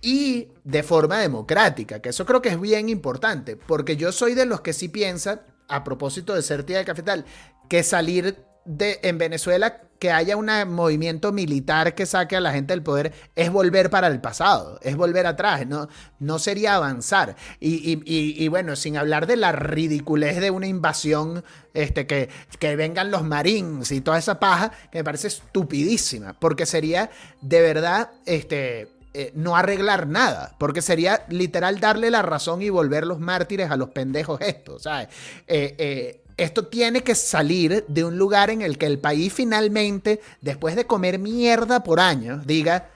y 0.00 0.48
de 0.64 0.82
forma 0.82 1.18
democrática, 1.18 2.00
que 2.00 2.08
eso 2.08 2.24
creo 2.24 2.40
que 2.40 2.48
es 2.48 2.60
bien 2.60 2.88
importante, 2.88 3.56
porque 3.56 3.96
yo 3.96 4.10
soy 4.10 4.34
de 4.34 4.46
los 4.46 4.62
que 4.62 4.72
sí 4.72 4.88
piensan, 4.88 5.42
a 5.68 5.84
propósito 5.84 6.34
de 6.34 6.42
ser 6.42 6.64
tía 6.64 6.76
del 6.78 6.86
cafetal, 6.86 7.24
que 7.68 7.82
salir 7.82 8.36
de 8.64 8.98
en 9.02 9.18
Venezuela, 9.18 9.80
que 9.98 10.10
haya 10.10 10.36
un 10.36 10.50
movimiento 10.74 11.32
militar 11.32 11.94
que 11.94 12.04
saque 12.04 12.36
a 12.36 12.40
la 12.40 12.52
gente 12.52 12.74
del 12.74 12.82
poder, 12.82 13.12
es 13.34 13.50
volver 13.50 13.88
para 13.88 14.08
el 14.08 14.20
pasado, 14.20 14.78
es 14.82 14.94
volver 14.96 15.26
atrás, 15.26 15.66
no, 15.66 15.88
no 16.18 16.38
sería 16.38 16.74
avanzar. 16.74 17.34
Y, 17.60 17.92
y- 17.92 18.02
y- 18.44 18.48
bueno, 18.48 18.76
sin 18.76 18.98
hablar 18.98 19.26
de 19.26 19.36
la 19.36 19.52
ridiculez 19.52 20.38
de 20.40 20.50
una 20.50 20.66
invasión, 20.66 21.44
este, 21.72 22.06
que, 22.06 22.28
que 22.58 22.76
vengan 22.76 23.10
los 23.10 23.24
marines 23.24 23.90
y 23.90 24.00
toda 24.02 24.18
esa 24.18 24.38
paja, 24.38 24.70
que 24.92 24.98
me 24.98 25.04
parece 25.04 25.28
estupidísima, 25.28 26.34
porque 26.38 26.66
sería 26.66 27.10
de 27.40 27.60
verdad, 27.62 28.10
este, 28.26 28.88
eh, 29.14 29.32
no 29.34 29.56
arreglar 29.56 30.06
nada, 30.08 30.54
porque 30.58 30.82
sería 30.82 31.24
literal 31.30 31.80
darle 31.80 32.10
la 32.10 32.20
razón 32.20 32.60
y 32.60 32.68
volver 32.68 33.06
los 33.06 33.18
mártires 33.18 33.70
a 33.70 33.76
los 33.78 33.88
pendejos 33.90 34.40
estos, 34.42 34.82
¿sabes? 34.82 35.08
Eh, 35.46 35.74
eh, 35.78 36.22
esto 36.36 36.66
tiene 36.66 37.02
que 37.02 37.14
salir 37.14 37.84
de 37.88 38.04
un 38.04 38.18
lugar 38.18 38.50
en 38.50 38.62
el 38.62 38.76
que 38.76 38.86
el 38.86 38.98
país 38.98 39.32
finalmente, 39.32 40.20
después 40.40 40.76
de 40.76 40.86
comer 40.86 41.18
mierda 41.18 41.82
por 41.82 41.98
años, 41.98 42.46
diga, 42.46 42.90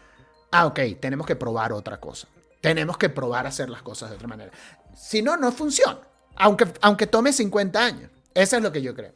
ah, 0.51 0.67
ok, 0.67 0.81
tenemos 1.01 1.27
que 1.27 1.37
probar 1.37 1.73
otra 1.73 1.99
cosa. 1.99 2.29
Tenemos 2.61 2.99
que 2.99 3.09
probar 3.09 3.47
a 3.47 3.49
hacer 3.49 3.71
las 3.71 3.83
cosas 3.83 4.11
de 4.11 4.17
otra 4.17 4.29
manera. 4.29 4.51
Si 4.95 5.23
no, 5.23 5.37
no 5.37 5.51
funciona. 5.53 5.99
Aunque, 6.37 6.67
aunque 6.83 7.07
tome 7.07 7.33
50 7.33 7.83
años. 7.83 8.11
Eso 8.35 8.57
es 8.57 8.63
lo 8.63 8.71
que 8.71 8.83
yo 8.83 8.95
creo. 8.95 9.13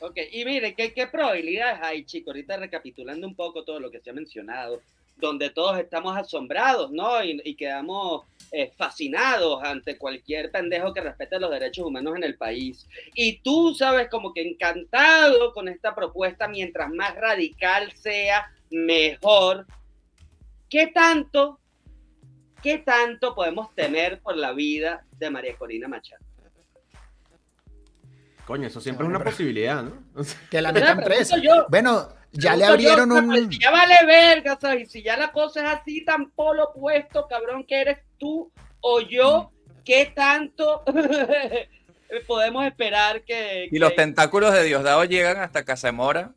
Ok, 0.00 0.18
y 0.32 0.44
mire, 0.44 0.74
¿qué, 0.74 0.92
¿qué 0.92 1.06
probabilidades 1.06 1.80
hay, 1.82 2.04
chicos? 2.04 2.28
Ahorita 2.28 2.58
recapitulando 2.58 3.26
un 3.26 3.34
poco 3.34 3.64
todo 3.64 3.80
lo 3.80 3.90
que 3.90 4.00
se 4.00 4.10
ha 4.10 4.12
mencionado, 4.12 4.82
donde 5.16 5.50
todos 5.50 5.78
estamos 5.78 6.16
asombrados, 6.16 6.90
¿no? 6.90 7.22
Y, 7.22 7.40
y 7.44 7.54
quedamos 7.54 8.24
eh, 8.56 8.72
fascinados 8.76 9.64
ante 9.64 9.98
cualquier 9.98 10.52
pendejo 10.52 10.94
que 10.94 11.00
respete 11.00 11.40
los 11.40 11.50
derechos 11.50 11.86
humanos 11.86 12.14
en 12.16 12.22
el 12.22 12.36
país. 12.36 12.86
Y 13.12 13.38
tú, 13.40 13.74
sabes, 13.74 14.08
como 14.08 14.32
que 14.32 14.48
encantado 14.48 15.52
con 15.52 15.66
esta 15.66 15.92
propuesta, 15.92 16.46
mientras 16.46 16.88
más 16.92 17.16
radical 17.16 17.90
sea, 17.92 18.48
mejor. 18.70 19.66
¿Qué 20.68 20.86
tanto, 20.86 21.58
qué 22.62 22.78
tanto 22.78 23.34
podemos 23.34 23.74
temer 23.74 24.20
por 24.20 24.36
la 24.36 24.52
vida 24.52 25.04
de 25.18 25.30
María 25.30 25.56
Corina 25.56 25.88
Machado? 25.88 26.24
Coño, 28.46 28.68
eso 28.68 28.80
siempre 28.80 29.04
es 29.04 29.08
una 29.08 29.24
posibilidad, 29.24 29.82
¿no? 29.82 30.04
Que 30.50 30.62
la 30.62 30.70
metan 30.70 31.00
presa. 31.00 31.38
yo. 31.38 31.66
Bueno, 31.70 32.08
ya 32.34 32.56
le 32.56 32.64
abrieron 32.64 33.08
yo, 33.10 33.16
un... 33.16 33.52
Si 33.52 33.58
ya 33.58 33.70
vale 33.70 33.94
verga, 34.06 34.58
¿sabes? 34.60 34.90
Si 34.90 35.02
ya 35.02 35.16
la 35.16 35.32
cosa 35.32 35.60
es 35.60 35.80
así 35.80 36.04
tan 36.04 36.30
polo 36.30 36.64
opuesto, 36.64 37.26
cabrón, 37.28 37.64
que 37.64 37.80
eres 37.80 37.98
tú 38.18 38.50
o 38.80 39.00
yo, 39.00 39.52
¿qué 39.84 40.12
tanto 40.14 40.82
podemos 42.26 42.66
esperar 42.66 43.22
que... 43.22 43.68
Y 43.70 43.78
los 43.78 43.94
tentáculos 43.94 44.52
de 44.52 44.64
Diosdado 44.64 45.04
llegan 45.04 45.38
hasta 45.38 45.64
Casamora. 45.64 46.32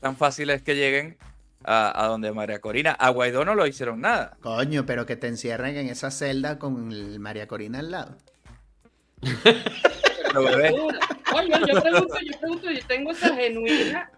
Tan 0.00 0.16
fácil 0.16 0.50
es 0.50 0.62
que 0.62 0.74
lleguen 0.74 1.18
a, 1.62 2.04
a 2.04 2.06
donde 2.08 2.32
María 2.32 2.60
Corina. 2.60 2.92
A 2.92 3.10
Guaidó 3.10 3.44
no 3.44 3.54
lo 3.54 3.66
hicieron 3.66 4.00
nada. 4.00 4.38
Coño, 4.40 4.86
pero 4.86 5.04
que 5.04 5.16
te 5.16 5.28
encierren 5.28 5.76
en 5.76 5.88
esa 5.88 6.10
celda 6.10 6.58
con 6.58 6.90
el 6.90 7.20
María 7.20 7.46
Corina 7.46 7.80
al 7.80 7.90
lado. 7.90 8.16
Oye, 10.32 11.50
yo 11.50 11.82
pregunto, 11.82 12.14
yo 12.24 12.38
pregunto, 12.40 12.70
yo 12.70 12.86
tengo 12.86 13.10
esa 13.10 13.34
genuina 13.34 14.10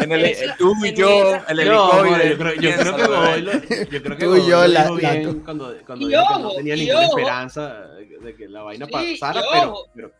En 0.00 0.12
el, 0.12 0.36
tú 0.58 0.74
y 0.84 0.92
yo, 0.94 1.34
el 1.48 1.64
yo 1.64 1.90
creo, 2.38 2.54
yo 2.54 2.76
creo 2.76 2.96
que 2.96 3.02
Godoy 3.06 3.44
yo 3.90 4.02
creo 4.02 4.16
que 4.16 4.24
Tú 4.24 4.36
y 4.36 4.46
yo, 4.48 4.62
lo 4.62 4.68
la- 4.68 4.90
bien 4.90 5.40
cuando, 5.40 5.76
cuando 5.86 6.06
Y 6.06 6.08
dijo 6.10 6.22
que 6.34 6.42
no 6.42 6.50
tenía 6.54 6.74
y 6.74 6.80
ninguna 6.80 7.06
ojo. 7.06 7.18
esperanza 7.18 7.86
de 7.96 8.34
que 8.36 8.48
la 8.48 8.62
vaina 8.62 8.86
Sí, 8.86 8.92
pasara, 9.18 9.40
y 9.40 9.44
pero, 9.52 9.74
pero, 9.94 10.12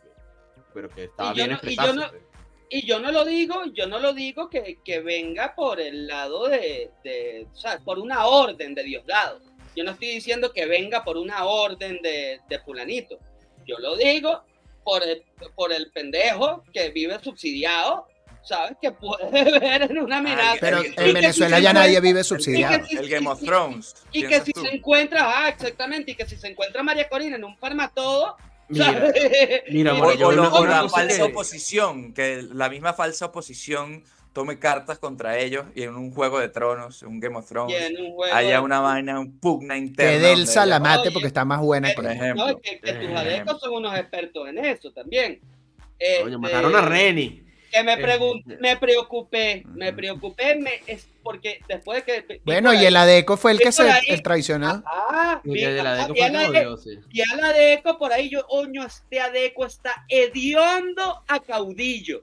pero 0.73 0.89
que 0.91 1.05
estaba 1.05 1.33
Y 1.33 1.37
yo 1.37 1.45
bien 1.45 1.51
no- 1.51 1.57
y 1.57 1.75
yo 1.77 1.83
expresarse. 1.83 1.95
no- 2.01 2.11
pues. 2.11 2.23
Y 2.71 2.87
yo 2.87 2.99
no 2.99 3.13
lo 3.13 3.25
digo, 3.25 3.63
yo 3.73 3.87
no 3.87 3.99
lo 4.01 4.13
digo 4.15 4.49
que, 4.51 4.79
que 4.85 5.01
venga 5.01 5.55
por 5.55 5.81
el 5.81 6.07
lado 6.07 6.49
de, 6.49 6.91
de- 7.05 7.47
o 7.53 7.57
sea, 7.57 7.79
por 7.79 7.99
una 7.99 8.27
orden 8.27 8.75
de 8.75 8.83
Diosdado. 8.83 9.41
Yo 9.77 9.85
no 9.85 9.91
estoy 9.93 10.09
diciendo 10.09 10.53
que 10.53 10.67
venga 10.67 11.05
por 11.05 11.17
una 11.17 11.45
orden 11.45 12.01
de, 12.03 12.41
de 12.49 12.59
fulanito. 12.61 13.19
Yo 13.67 13.79
lo 13.79 13.97
digo 13.97 14.43
por 14.85 15.03
el, 15.03 15.23
por 15.55 15.73
el 15.73 15.91
pendejo 15.91 16.63
que 16.73 16.91
vive 16.91 17.19
subsidiado, 17.23 18.07
¿sabes? 18.45 18.77
Que 18.81 18.93
puede 18.93 19.31
ver 19.61 19.83
en 19.83 19.99
una 19.99 20.21
mirada. 20.23 20.55
Pero 20.61 20.83
Y 20.83 20.87
en 20.89 20.95
que 20.95 21.13
Venezuela 21.13 21.57
si 21.57 21.63
ya 21.63 21.73
nadie 21.73 22.01
vive 22.01 22.23
subsidiado. 22.25 22.85
si- 22.87 22.97
El 22.97 23.09
Game 23.09 23.29
of 23.29 23.43
y- 23.43 23.47
Thrones. 23.47 23.95
Y 24.13 24.21
que 24.23 24.29
piensas 24.29 24.47
si 24.47 24.53
tú. 24.53 24.61
se 24.63 24.75
encuentra, 24.75 25.45
ah, 25.45 25.49
exactamente, 25.49 26.13
y 26.13 26.15
que 26.15 26.27
si 26.27 26.37
se 26.37 26.49
encuentra 26.49 26.83
María 26.83 27.09
Corina 27.09 27.37
en 27.37 27.45
un 27.45 27.57
farmatodo, 27.57 28.37
Mira, 28.67 29.13
mira, 29.71 29.93
O, 29.95 30.07
o 30.07 30.33
lo- 30.33 30.65
la 30.67 30.89
falsa 30.89 31.17
que- 31.19 31.23
oposición, 31.25 32.15
que 32.15 32.43
la 32.51 32.71
misma 32.71 32.95
falsa 32.95 33.27
oposición 33.27 34.05
tome 34.33 34.59
cartas 34.59 34.99
contra 34.99 35.39
ellos 35.39 35.67
y 35.77 35.83
en 35.83 35.95
un 35.95 36.11
juego 36.13 36.41
de 36.41 36.49
tronos, 36.49 37.03
un 37.03 37.21
Game 37.21 37.37
of 37.37 37.45
y 37.45 37.49
Thrones, 37.49 37.91
un 38.01 38.25
haya 38.33 38.63
una 38.63 38.81
vaina, 38.81 39.21
un 39.21 39.39
pugna 39.39 39.77
interna. 39.77 40.13
Que 40.13 40.19
Delsa 40.19 40.65
la 40.67 40.81
mate 40.81 41.03
Oye, 41.03 41.11
porque 41.13 41.27
está 41.29 41.45
más 41.45 41.61
buena 41.61 41.91
eh, 41.91 41.95
por 41.95 42.07
que 42.07 42.13
ejemplo. 42.15 42.47
No, 42.49 42.59
que, 42.59 42.81
que 42.81 42.93
tus 42.95 43.11
adecos 43.15 43.61
son 43.61 43.75
unos 43.75 43.97
expertos 43.99 44.49
en 44.49 44.59
eso 44.65 44.91
también. 44.93 45.41
Coño, 45.41 46.27
Este, 46.27 46.39
mataron 46.39 46.75
a 46.75 46.81
Reni. 46.81 47.44
Que 47.75 47.83
me, 47.83 47.97
pregun- 47.99 48.45
eh. 48.53 48.57
me 48.61 48.77
preocupé, 48.77 49.65
me 49.67 49.93
preocupé, 49.93 50.55
me, 50.55 50.71
es 50.87 51.09
porque 51.25 51.59
después 51.67 52.07
de 52.07 52.25
que... 52.25 52.41
Bueno, 52.45 52.73
y 52.73 52.85
el 52.85 52.95
Adeco 52.95 53.37
fue 53.37 53.51
el 53.51 53.59
que 53.59 53.73
se 53.73 53.83
el 54.07 54.23
traicionó. 54.23 54.83
Ah, 54.87 55.41
Y 55.43 55.55
vi, 55.55 55.61
que 55.61 55.71
de 55.73 55.83
la 55.83 55.93
ah, 55.95 55.97
Deco 55.97 56.13
vi 56.13 56.21
fue 56.21 56.29
a 56.29 56.31
la 56.33 56.39
que 56.39 56.45
de- 56.53 56.67
volvió, 56.67 56.77
sí. 56.77 56.91
vi 57.09 57.21
a 57.23 57.37
la 57.37 57.47
Adeco 57.49 57.99
por 57.99 58.13
ahí, 58.13 58.29
yo, 58.31 58.47
oño, 58.49 58.85
este 58.87 59.19
Adeco 59.21 59.67
está 59.67 60.05
hediondo 60.09 61.23
a 61.27 61.41
caudillo. 61.41 62.23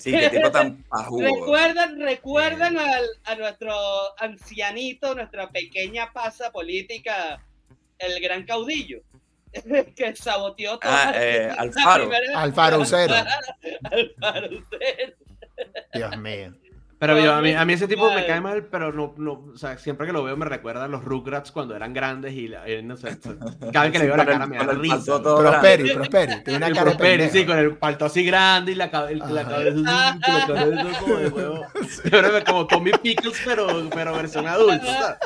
Sí, 0.00 0.10
qué 0.10 0.28
tipo 0.30 0.50
tan 0.50 0.82
pajugo. 0.88 1.20
Recuerdan, 1.22 2.00
recuerdan 2.00 2.78
al, 2.78 3.04
a 3.24 3.34
nuestro 3.36 3.72
ancianito, 4.18 5.14
nuestra 5.14 5.50
pequeña 5.50 6.12
pasa 6.12 6.50
política, 6.50 7.40
el 7.98 8.20
gran 8.20 8.44
caudillo, 8.44 9.02
que 9.96 10.16
saboteó 10.16 10.78
todo. 10.78 10.90
Ah, 10.92 11.12
eh, 11.14 11.50
Alfaro. 11.58 12.10
Alfaro 12.34 12.78
Ucero. 12.80 13.14
Alfaro 13.90 14.46
Ucero. 14.46 15.14
Dios 15.94 16.16
mío. 16.18 16.54
Pero 17.00 17.16
yo, 17.20 17.32
a, 17.32 17.40
mí, 17.40 17.52
a 17.54 17.64
mí 17.64 17.74
ese 17.74 17.86
tipo 17.86 18.10
me 18.12 18.26
cae 18.26 18.40
mal, 18.40 18.64
pero 18.64 18.92
no, 18.92 19.14
no, 19.18 19.44
o 19.54 19.56
sea, 19.56 19.78
siempre 19.78 20.04
que 20.04 20.12
lo 20.12 20.24
veo 20.24 20.36
me 20.36 20.44
recuerda 20.46 20.86
a 20.86 20.88
los 20.88 21.04
Rugrats 21.04 21.52
cuando 21.52 21.76
eran 21.76 21.94
grandes 21.94 22.32
y 22.32 22.48
la- 22.48 22.66
eh, 22.66 22.82
no 22.82 22.96
sé, 22.96 23.16
cada 23.72 23.84
vez 23.84 23.92
que 23.92 23.98
le 24.00 24.06
veo 24.06 24.16
la 24.16 24.24
Con 24.24 24.32
el- 24.32 24.38
cara 24.40 24.46
me 24.48 24.56
da 24.56 24.72
el 24.72 24.80
risa. 24.80 25.22
Prosperi. 25.22 25.90
Prosperi. 25.94 26.42
Tiene 26.42 26.56
una 26.56 26.66
El 26.66 26.72
cara 26.74 26.84
Prosperi, 26.86 27.28
sí, 27.30 27.46
con 27.46 27.56
el 27.56 27.76
palto 27.76 28.04
así 28.04 28.24
grande 28.24 28.72
y 28.72 28.74
la, 28.74 28.90
cabeza 28.90 29.30
la 29.30 29.44
cabeza 29.44 30.10
como 30.98 31.16
de 31.18 31.28
huevo. 31.28 31.64
Que 32.02 32.44
como 32.44 32.66
Tommy 32.66 32.90
Pickles, 33.00 33.42
pero, 33.44 33.88
pero 33.94 34.14
versión 34.16 34.48
adulto, 34.48 34.84
¿sabes? 34.84 35.18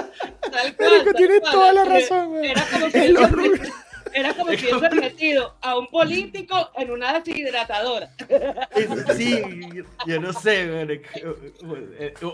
Tal 0.53 0.77
cual, 0.77 1.15
tiene 1.17 1.41
cual. 1.41 1.53
toda 1.53 1.73
la 1.73 1.85
razón, 1.87 2.29
güey. 2.29 2.51
Era 2.51 2.63
como 2.71 2.91
si 2.91 2.99
Es 2.99 3.11
lo 3.13 3.21
hubiesen- 3.21 3.33
Rugrats. 3.33 3.73
Era 4.15 4.35
como 4.35 4.53
si 4.53 4.67
hubiesen 4.73 4.99
metido 5.01 5.55
a 5.61 5.79
un 5.79 5.87
político 5.89 6.71
en 6.77 6.91
una 6.91 7.21
deshidratadora. 7.21 8.11
Sí, 9.17 9.43
yo 10.07 10.21
no 10.21 10.33
sé, 10.33 10.85
güey, 10.85 11.03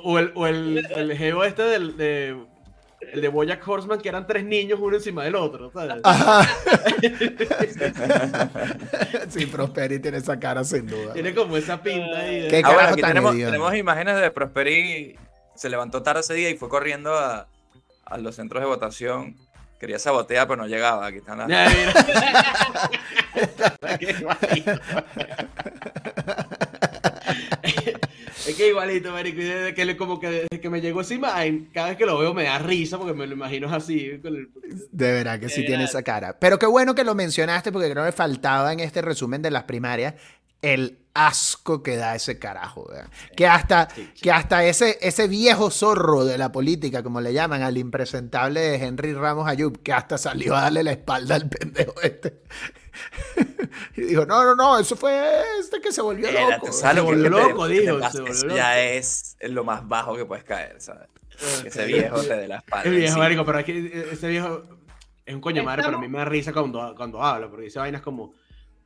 o 0.03 0.19
el, 0.19 0.33
o 0.35 0.47
el, 0.47 0.87
el 0.97 1.17
geo 1.17 1.45
este 1.45 1.63
del, 1.63 1.97
de, 1.97 2.37
el 3.13 3.21
de 3.21 3.29
Bojack 3.29 3.67
Horseman, 3.67 4.01
que 4.01 4.09
eran 4.09 4.27
tres 4.27 4.45
niños 4.45 4.79
uno 4.81 4.97
encima 4.97 5.25
del 5.25 5.35
otro, 5.35 5.71
¿sabes? 5.73 5.97
Ajá. 6.05 6.47
sí, 9.29 9.47
Prosperi 9.47 9.99
tiene 10.01 10.19
esa 10.19 10.39
cara 10.39 10.65
sin 10.65 10.87
duda. 10.87 11.13
Tiene 11.13 11.35
como 11.35 11.57
esa 11.57 11.83
pinta 11.83 12.19
ahí. 12.21 12.41
de- 12.43 12.49
¿Qué 12.49 12.63
Ah, 12.65 12.73
bueno, 12.73 12.89
aquí 12.91 13.03
tenemos, 13.03 13.33
tenemos 13.35 13.75
imágenes 13.75 14.17
de 14.21 14.31
Prosperi. 14.31 15.17
Se 15.55 15.69
levantó 15.69 16.03
tarde 16.03 16.21
ese 16.21 16.35
día 16.35 16.51
y 16.51 16.57
fue 16.57 16.69
corriendo 16.69 17.15
a, 17.15 17.49
a 18.07 18.19
los 18.19 18.37
centros 18.37 18.63
de 18.63 18.69
votación. 18.69 19.37
Quería 19.79 19.99
sabotear, 19.99 20.47
pero 20.49 20.63
no 20.63 20.67
llegaba. 20.69 21.07
Aquí 21.07 21.19
están 21.19 21.39
las. 21.39 21.49
Es 28.47 28.55
que 28.57 28.69
igualito, 28.69 29.13
marico, 29.13 29.41
desde 29.41 29.75
que, 29.75 29.97
como 29.97 30.19
que 30.19 30.29
desde 30.31 30.61
que 30.61 30.71
me 30.71 30.81
llegó 30.81 31.03
esa 31.03 31.13
imagen, 31.15 31.69
cada 31.75 31.89
vez 31.89 31.99
que 31.99 32.07
lo 32.07 32.19
veo 32.19 32.33
me 32.33 32.45
da 32.45 32.59
risa 32.59 32.97
porque 32.97 33.13
me 33.13 33.27
lo 33.27 33.35
imagino 33.35 33.69
así. 33.75 34.19
con 34.23 34.35
el- 34.35 34.49
De 34.91 35.13
verdad 35.13 35.39
que 35.39 35.49
sí 35.51 35.61
Eh, 35.63 35.67
tiene 35.67 35.85
esa 35.85 36.03
cara. 36.03 36.39
Pero 36.39 36.59
qué 36.59 36.65
bueno 36.67 36.95
que 36.95 37.05
lo 37.05 37.15
mencionaste 37.15 37.71
porque 37.73 37.91
creo 37.91 38.05
que 38.07 38.13
faltaba 38.13 38.73
en 38.73 38.81
este 38.81 39.03
resumen 39.03 39.43
de 39.43 39.51
las 39.51 39.65
primarias 39.65 40.15
el 40.63 40.99
asco 41.15 41.83
que 41.83 41.97
da 41.97 42.15
ese 42.15 42.39
carajo. 42.39 42.87
¿verdad? 42.89 43.09
Que 43.37 43.47
hasta, 43.47 43.89
Sí, 43.95 44.09
sí. 44.15 44.23
que 44.23 44.31
hasta 44.33 44.65
ese, 44.65 44.99
ese 45.01 45.27
viejo 45.29 45.71
zorro 45.71 46.25
de 46.25 46.39
la 46.39 46.53
política, 46.53 47.03
como 47.03 47.21
le 47.21 47.33
llaman, 47.33 47.63
al 47.63 47.77
impresentable 47.79 48.61
de 48.61 48.77
Henry 48.77 49.15
Ramos 49.15 49.49
Ayub, 49.49 49.83
que 49.83 49.93
hasta 49.93 50.17
salió 50.19 50.55
a 50.57 50.63
darle 50.63 50.83
la 50.85 50.93
espalda 50.93 51.35
al 51.37 51.49
pendejo 51.49 51.95
este. 52.03 52.41
y 53.97 54.03
dijo, 54.03 54.27
no, 54.27 54.45
no, 54.45 54.55
no, 54.55 54.79
eso 54.79 54.97
fue 54.97 55.43
este 55.61 55.81
que 55.81 55.93
se 55.93 56.03
volvió 56.03 56.29
Espérate, 56.29 56.53
loco. 56.67 56.73
¿sabes 56.73 56.97
lo 56.97 57.03
Se 57.03 57.07
volvió 57.07 57.23
que 57.25 57.31
te- 57.43 57.49
loco, 57.51 57.67
te 57.69 57.73
dijo, 57.81 57.99
pasa? 58.01 58.13
se 58.13 58.21
volvió 58.23 58.43
loco. 58.45 58.57
ya 58.57 58.81
es 58.81 59.37
lo 59.43 59.65
más 59.65 59.87
bajo 59.89 60.17
que 60.17 60.25
puedes 60.25 60.45
caer, 60.45 60.81
¿sabes? 60.81 61.09
Ese 61.65 61.87
viejo 61.87 62.21
te 62.23 62.37
dé 62.37 62.49
la 62.49 62.57
espalda. 62.57 62.89
El 62.91 62.97
viejo, 62.97 63.19
marico, 63.19 63.45
pero 63.45 63.59
es 63.61 63.65
que 63.65 64.09
ese 64.13 64.27
viejo 64.29 64.63
es 65.25 65.35
un 65.35 65.41
coño 65.41 65.63
madre, 65.63 65.85
pero 65.85 65.99
a 65.99 66.01
mí 66.01 66.09
me 66.09 66.19
da 66.19 66.25
risa 66.25 66.53
cuando, 66.53 66.95
cuando 66.97 67.23
habla, 67.23 67.49
porque 67.49 67.67
dice 67.67 67.79
vainas 67.79 68.03
como, 68.03 68.35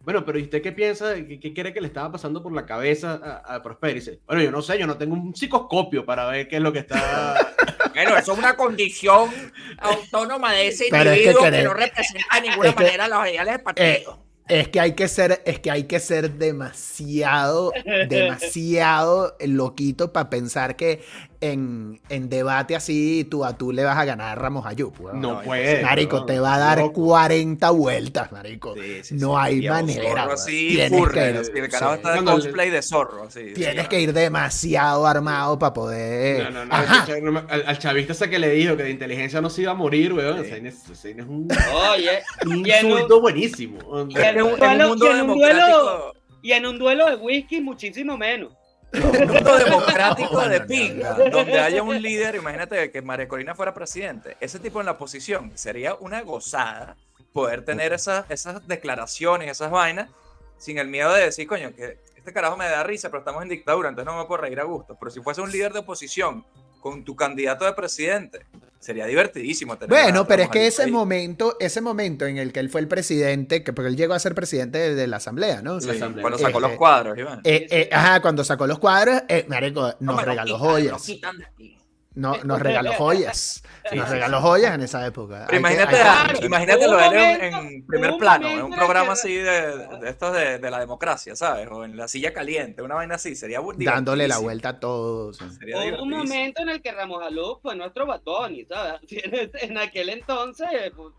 bueno, 0.05 0.25
pero 0.25 0.39
¿y 0.39 0.43
usted 0.43 0.61
qué 0.63 0.73
piensa? 0.73 1.15
¿Qué, 1.15 1.39
qué 1.41 1.55
cree 1.55 1.73
que 1.73 1.81
le 1.81 1.87
estaba 1.87 2.11
pasando 2.13 2.43
por 2.43 2.53
la 2.53 2.67
cabeza 2.67 3.21
a, 3.45 3.55
a 3.57 3.63
Prosper? 3.63 3.91
Y 3.91 3.95
dice, 3.95 4.21
bueno, 4.27 4.43
yo 4.43 4.51
no 4.51 4.61
sé, 4.63 4.79
yo 4.79 4.87
no 4.87 4.97
tengo 4.97 5.15
un 5.15 5.35
psicoscopio 5.35 6.05
para 6.05 6.27
ver 6.27 6.49
qué 6.49 6.57
es 6.57 6.63
lo 6.63 6.73
que 6.73 6.81
está... 6.81 7.55
Bueno, 7.95 8.17
eso 8.17 8.33
es 8.33 8.39
una 8.39 8.57
condición 8.57 9.29
autónoma 9.77 10.53
de 10.55 10.69
ese 10.69 10.87
Pero 10.91 11.11
es 11.11 11.19
que 11.19 11.25
individuo 11.25 11.51
que, 11.51 11.63
no 11.63 11.75
representa 11.75 12.37
de 12.37 12.41
ninguna 12.49 12.69
es 12.71 12.75
que- 12.75 12.85
manera 12.85 13.09
los 13.09 13.27
ideales 13.29 13.47
del 13.53 13.61
Eh, 13.61 13.63
partido. 13.63 14.19
es 14.49 14.69
que 14.69 14.81
hay 14.81 14.93
que 14.95 15.09
ser, 15.09 15.43
es 15.45 15.59
que 15.61 15.71
hay 15.71 15.85
que 15.85 16.01
ser 16.01 16.31
demasiado, 16.33 17.71
demasiado 18.09 19.37
loquito 19.47 20.13
para 20.13 20.31
pensar 20.31 20.77
que 20.77 21.03
en, 21.43 22.01
en 22.09 22.29
debate 22.29 22.75
así 22.77 23.27
tú 23.31 23.45
a 23.45 23.57
tú 23.59 23.73
le 23.73 23.85
vas 23.85 23.99
a 23.99 24.05
ganar 24.05 24.31
a 24.31 24.35
Ramos 24.41 24.65
Ayub. 24.65 24.93
weón. 24.99 25.21
No, 25.21 25.33
no, 25.35 25.43
puede. 25.43 25.83
Marico, 25.83 26.25
te 26.25 26.41
va 26.41 26.55
a 26.55 26.59
dar 26.59 26.79
loco. 26.79 27.03
40 27.05 27.71
vueltas, 27.71 28.33
marico. 28.33 28.75
Sí, 28.75 29.01
sí, 29.03 29.15
no 29.17 29.31
sí, 29.33 29.35
hay 29.41 29.69
manera. 29.69 30.03
zorro 30.05 30.15
weón. 30.23 30.31
así, 30.33 30.69
Tienes 30.69 30.99
furry, 31.01 31.15
que 31.15 31.21
ir- 31.31 31.37
así, 31.39 31.51
el 31.55 31.69
carajo 31.69 31.95
está 31.95 32.13
de 32.13 32.25
cosplay 32.25 32.71
de 32.71 32.83
zorro. 32.83 33.29
Tienes 33.55 33.89
que 33.89 34.01
ir 34.01 34.13
demasiado 34.13 35.07
armado 35.07 35.59
para 35.59 35.75
poder. 35.75 36.45
No, 36.45 36.51
no, 36.51 36.65
no, 36.65 37.31
no 37.33 37.45
al, 37.49 37.65
al 37.67 37.79
chavista 37.79 38.13
ese 38.13 38.31
que 38.31 38.39
le 38.39 38.51
dijo 38.51 38.77
que 38.77 38.85
de 38.85 38.91
inteligencia 38.91 39.41
no 39.41 39.51
se 39.51 39.63
iba 39.63 39.73
a 39.73 39.75
morir, 39.75 40.13
weón. 40.13 40.45
Sí. 40.45 40.51
Ese 40.53 40.69
es, 40.69 41.05
es 41.05 41.27
un, 41.27 41.49
Oye, 41.93 42.23
un 42.47 42.67
insulto 42.67 43.21
buenísimo. 43.21 43.79
en 44.01 44.83
un 44.83 44.99
duelo- 45.39 46.13
y 46.45 46.53
en 46.53 46.67
un 46.67 46.79
duelo 46.79 47.07
de 47.09 47.17
whisky, 47.17 47.61
muchísimo 47.61 48.17
menos. 48.19 48.53
Un 48.95 49.01
mundo 49.29 49.57
democrático 49.57 50.33
No, 50.35 50.49
de 50.49 50.59
no, 50.59 50.63
no, 50.65 50.69
pinga, 50.69 51.11
no. 51.19 51.31
donde 51.31 51.59
haya 51.59 51.83
un 51.83 52.01
líder, 52.01 52.35
imagínate 52.37 52.91
que 52.91 53.03
María 53.03 53.29
Corina 53.29 53.55
fuera 53.55 53.73
presidente, 53.75 54.37
ese 54.41 54.59
tipo 54.59 54.81
en 54.81 54.87
la 54.87 54.99
posición 54.99 55.53
sería 55.57 55.95
una 55.95 56.21
gozada 56.23 56.97
poder 57.33 57.65
tener 57.65 57.93
esas, 57.93 58.31
esas 58.31 58.67
declaraciones, 58.69 59.51
esas 59.51 59.71
vainas, 59.71 60.11
sin 60.59 60.79
el 60.79 60.89
miedo 60.89 61.13
de 61.13 61.25
decir, 61.25 61.47
coño, 61.47 61.75
que 61.75 61.99
este 62.15 62.33
carajo 62.33 62.57
me 62.57 62.67
da 62.67 62.83
risa, 62.85 63.09
pero 63.09 63.21
estamos 63.21 63.43
en 63.43 63.49
dictadura, 63.49 63.89
entonces 63.89 64.13
no 64.13 64.19
me 64.21 64.27
puedo 64.27 64.43
reír 64.43 64.61
a 64.61 64.65
gusto. 64.65 64.97
Pero 64.99 65.11
si 65.11 65.21
fuese 65.21 65.41
un 65.41 65.51
líder 65.51 65.73
de 65.73 65.81
oposición 65.81 66.45
con 66.81 67.05
tu 67.05 67.17
candidato 67.17 67.65
de 67.65 67.73
presidente, 67.73 68.47
sería 68.83 69.07
divertidísimo 69.07 69.79
tener 69.79 69.89
Bueno, 69.89 70.21
a 70.21 70.27
pero 70.27 70.43
es 70.43 70.49
que 70.51 70.67
ese 70.67 70.83
ahí. 70.83 70.91
momento, 70.91 71.57
ese 71.61 71.81
momento 71.81 72.27
en 72.27 72.37
el 72.37 72.53
que 72.53 72.61
él 72.61 72.69
fue 72.69 72.81
el 72.81 72.89
presidente, 72.89 73.63
que 73.63 73.73
porque 73.73 73.89
él 73.89 73.97
llegó 73.97 74.13
a 74.15 74.19
ser 74.19 74.35
presidente 74.35 74.77
de, 74.79 74.95
de 74.95 75.07
la 75.07 75.19
asamblea, 75.19 75.63
¿no? 75.63 75.81
Sí, 75.81 75.87
la 75.87 75.93
asamblea. 75.95 76.23
cuando 76.23 76.39
sacó 76.39 76.59
Este, 76.59 76.69
los 76.69 76.77
cuadros, 76.79 77.17
Iván. 77.19 77.41
Eh, 77.45 77.67
eh, 77.71 77.89
ajá, 77.93 78.21
cuando 78.21 78.43
sacó 78.45 78.67
los 78.67 78.79
cuadros, 78.79 79.23
eh, 79.29 79.47
marico, 79.49 79.83
No 80.01 80.13
nos 80.13 80.17
me 80.17 80.23
lo 80.23 80.29
regaló 80.29 80.55
quitan, 80.57 80.69
joyas. 80.71 81.03
quitan 81.03 81.39
de 81.39 81.45
aquí. 81.47 81.79
No, 82.15 82.37
nos 82.45 82.61
regaló 82.61 82.93
joyas. 82.93 83.63
Sí, 83.91 83.97
Nos 83.97 84.07
sí, 84.07 84.13
regaló 84.15 84.37
sí. 84.39 84.43
joyas 84.43 84.75
en 84.75 84.83
esa 84.83 85.07
época. 85.07 85.47
Pero 85.47 85.51
que- 85.51 85.57
imagínate, 85.57 85.95
que 85.97 86.03
a- 86.03 86.23
reconocer. 86.23 86.45
imagínate 86.45 86.89
lo 86.89 86.97
de 86.97 87.07
él 87.07 87.13
en, 87.15 87.53
momento- 87.55 87.59
en 87.75 87.87
primer 87.87 88.17
plano, 88.19 88.49
en 88.49 88.63
un 88.63 88.71
programa 88.71 89.07
que- 89.07 89.13
así 89.13 89.35
de, 89.35 89.89
de 89.99 90.11
estos 90.11 90.33
de, 90.35 90.59
de 90.59 90.71
la 90.71 90.79
democracia, 90.81 91.35
¿sabes? 91.37 91.69
O 91.71 91.85
en 91.85 91.97
la 91.97 92.09
silla 92.09 92.33
caliente, 92.33 92.83
una 92.83 92.95
vaina 92.97 93.15
así, 93.15 93.35
sería 93.35 93.61
dándole 93.79 94.29
la 94.29 94.39
vuelta 94.39 94.71
a 94.71 94.81
todos. 94.81 95.41
Hubo 95.41 96.03
un 96.03 96.11
momento 96.11 96.63
en 96.63 96.69
el 96.69 96.83
que 96.83 96.93
Ramos 96.93 97.23
Alú 97.25 97.59
fue 97.63 97.75
nuestro 97.77 98.07
Batoni, 98.07 98.65
¿sabes? 98.67 99.01
En 99.63 99.79
aquel 99.79 100.09
entonces, 100.11 100.69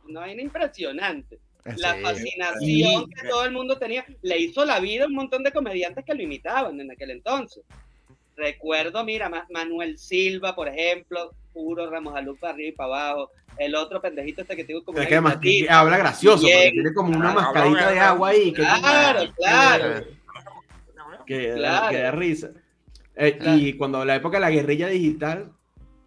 una 0.08 0.22
vaina 0.22 0.42
impresionante. 0.42 1.40
La 1.78 1.94
Sí. 1.96 2.02
fascinación 2.02 3.10
que 3.10 3.28
todo 3.30 3.46
el 3.46 3.52
mundo 3.52 3.78
tenía 3.78 4.06
le 4.22 4.38
hizo 4.38 4.66
la 4.66 4.80
vida 4.82 5.06
a 5.06 5.08
un 5.08 5.14
montón 5.16 5.44
de 5.44 5.52
comediantes 5.54 6.04
que 6.06 6.14
lo 6.14 6.22
imitaban 6.22 6.80
en 6.80 6.92
aquel 6.92 7.12
entonces. 7.12 7.64
Recuerdo, 8.36 9.04
mira, 9.04 9.30
Ma- 9.30 9.46
Manuel 9.52 9.98
Silva, 9.98 10.56
por 10.56 10.68
ejemplo, 10.68 11.32
puro 11.54 11.90
Ramos 11.90 12.16
Alú 12.16 12.36
para 12.38 12.54
arriba 12.54 12.70
y 12.70 12.72
para 12.72 12.88
abajo. 13.12 13.30
El 13.58 13.76
otro 13.76 14.02
pendejito 14.02 14.42
este 14.42 14.56
que 14.56 14.64
tengo 14.64 14.84
como 14.84 14.98
Es 14.98 15.02
una 15.04 15.08
que 15.10 15.16
además 15.16 15.38
que- 15.38 15.68
habla 15.70 15.98
gracioso, 16.00 16.42
porque 16.44 16.72
tiene 16.72 16.94
como 16.94 17.10
una 17.10 17.34
Claro, 17.34 17.42
mascarita 17.42 17.92
de 17.92 18.00
agua 18.00 18.30
ahí. 18.30 18.52
Que, 18.52 18.62
Claro, 18.64 19.20
claro. 19.36 20.06
que, 21.26 21.54
Claro. 21.56 21.90
que 21.92 21.98
da 22.00 22.12
risa. 22.12 22.50
Eh, 23.16 23.38
Claro. 23.38 23.58
Y 23.60 23.74
cuando 23.74 24.04
la 24.06 24.16
época 24.16 24.38
de 24.38 24.42
la 24.42 24.50
guerrilla 24.50 24.88
digital, 24.88 25.52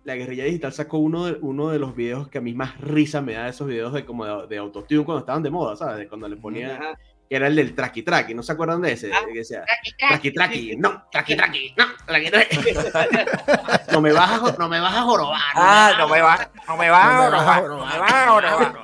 la 0.05 0.17
guerrilla 0.17 0.45
digital 0.45 0.73
sacó 0.73 0.99
uno 0.99 1.27
de, 1.27 1.39
uno 1.41 1.69
de 1.71 1.79
los 1.79 1.95
videos 1.95 2.29
que 2.29 2.39
a 2.39 2.41
mí 2.41 2.53
más 2.55 2.81
risa 2.81 3.23
me 3.23 3.35
da, 3.35 3.49
esos 3.49 3.69
videos 3.69 3.93
de 3.93 4.05
como 4.05 4.25
de, 4.27 4.47
de 4.49 4.59
autotune 4.59 5.05
cuando 5.05 5.21
estaban 5.21 5.43
de 5.43 5.51
moda, 5.51 5.77
¿sabes? 5.77 5.99
De 5.99 6.09
Cuando 6.09 6.29
le 6.29 6.37
ponían. 6.37 6.81
Que 7.29 7.37
era 7.37 7.47
el 7.49 7.57
del 7.57 7.75
traki 7.75 8.03
traki, 8.03 8.35
¿no 8.35 8.43
se 8.43 8.53
acuerdan 8.53 8.81
de 8.83 8.93
ese? 8.93 9.13
Ah. 9.13 9.21
Que 9.27 9.39
decía, 9.39 9.65
traki 10.09 10.31
traki, 10.33 10.77
no, 10.77 11.05
traki 11.11 11.37
traki, 11.37 11.75
no, 11.77 11.85
traki 12.07 12.31
traki. 12.31 12.57
no 13.93 14.01
me 14.01 14.13
vas 14.13 14.31
a, 14.43 14.57
no 14.59 14.69
me 14.69 14.81
vas 14.81 14.95
a 14.95 15.03
jorobar. 15.03 15.41
Ah, 15.55 15.95
no 15.99 16.09
me 16.09 16.21
va, 16.21 16.51
no 16.69 16.77
me 16.77 16.91
vas 16.91 17.05
a 17.07 17.31
robar, 17.31 17.61
jorobar. 17.63 17.69
no 17.69 17.77
me 17.77 17.99
va 17.99 18.07
a 18.07 18.29
jorobar. 18.29 18.79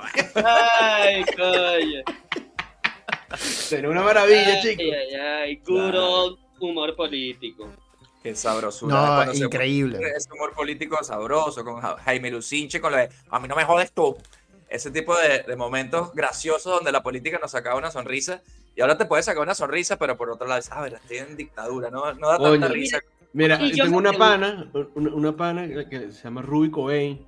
Ay, 0.81 1.25
coño. 1.35 2.03
Sería 3.37 3.89
una 3.89 4.01
maravilla, 4.03 4.53
Ay, 4.55 4.61
chicos. 4.61 4.85
ay, 4.85 5.15
ay. 5.15 5.61
Old 5.67 6.37
humor 6.59 6.95
político. 6.95 7.69
Qué 8.21 8.35
sabrosura. 8.35 9.25
No, 9.25 9.33
se- 9.33 9.39
increíble. 9.39 9.99
Ese 10.15 10.31
humor 10.31 10.53
político 10.53 11.03
sabroso 11.03 11.63
con 11.65 11.81
Ja- 11.81 11.97
Jaime 12.05 12.31
Lucinche, 12.31 12.79
con 12.79 12.91
lo 12.91 12.97
de 12.97 13.09
a 13.29 13.39
mí 13.39 13.47
no 13.47 13.55
me 13.55 13.65
jodes 13.65 13.91
tú. 13.91 14.15
Ese 14.73 14.89
tipo 14.89 15.15
de, 15.15 15.43
de 15.43 15.55
momentos 15.55 16.13
graciosos 16.15 16.73
donde 16.73 16.91
la 16.91 17.03
política 17.03 17.37
nos 17.39 17.51
sacaba 17.51 17.77
una 17.77 17.91
sonrisa 17.91 18.41
y 18.75 18.81
ahora 18.81 18.97
te 18.97 19.05
puedes 19.05 19.25
sacar 19.25 19.43
una 19.43 19.53
sonrisa, 19.53 19.97
pero 19.97 20.17
por 20.17 20.31
otro 20.31 20.47
lado, 20.47 20.59
dices, 20.59 20.73
ah, 20.75 20.87
estoy 20.87 21.17
en 21.17 21.37
dictadura, 21.37 21.91
no, 21.91 22.11
no 22.13 22.27
da 22.29 22.37
Coño. 22.37 22.51
tanta 22.53 22.67
risa. 22.69 22.99
Mira, 23.33 23.61
Y 23.61 23.73
yo 23.75 23.83
tengo 23.85 23.97
una 23.97 24.13
pana, 24.13 24.71
una, 24.95 25.09
una 25.13 25.35
pana 25.37 25.67
que 25.87 26.11
se 26.11 26.23
llama 26.23 26.41
Ruby 26.41 26.71
Cobain, 26.71 27.23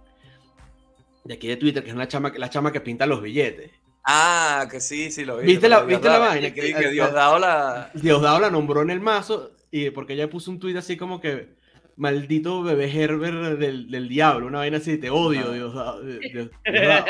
de 1.24 1.34
aquí 1.36 1.48
de 1.48 1.58
Twitter, 1.58 1.84
que 1.84 1.90
es 1.90 1.96
una 1.96 2.08
chama, 2.08 2.32
la 2.36 2.50
chama 2.50 2.72
que 2.72 2.82
pinta 2.82 3.06
los 3.06 3.22
billetes. 3.22 3.72
Ah, 4.04 4.68
que 4.70 4.80
sí, 4.80 5.12
sí 5.12 5.24
lo 5.26 5.38
vi. 5.38 5.46
¿Viste 5.48 5.70
la- 5.70 5.78
Dios 5.78 5.88
viste 5.88 6.08
la 6.10 6.18
vaina? 6.20 6.52
Que, 6.54 6.62
Que- 6.62 6.74
que 6.74 6.90
Diosdado 6.90 7.38
la... 7.40 7.92
Diosdado 7.94 8.40
la 8.40 8.50
nombró 8.52 8.82
en 8.82 8.90
el 8.92 9.02
mazo 9.02 9.52
y 9.72 9.90
porque 9.92 10.14
ella 10.14 10.30
puso 10.30 10.50
un 10.52 10.60
tuit 10.60 10.78
así 10.78 10.96
como 10.98 11.20
que 11.22 11.56
maldito 11.98 12.62
bebé 12.64 12.92
Herbert 12.92 13.58
del, 13.60 13.90
del 13.90 14.10
diablo, 14.10 14.48
una 14.48 14.60
vaina 14.60 14.78
así, 14.78 14.98
te 14.98 15.10
odio, 15.10 15.46
Ah. 15.50 15.54
Dios- 16.04 16.20
Dios- 16.32 16.50
Diosdado. 16.64 17.06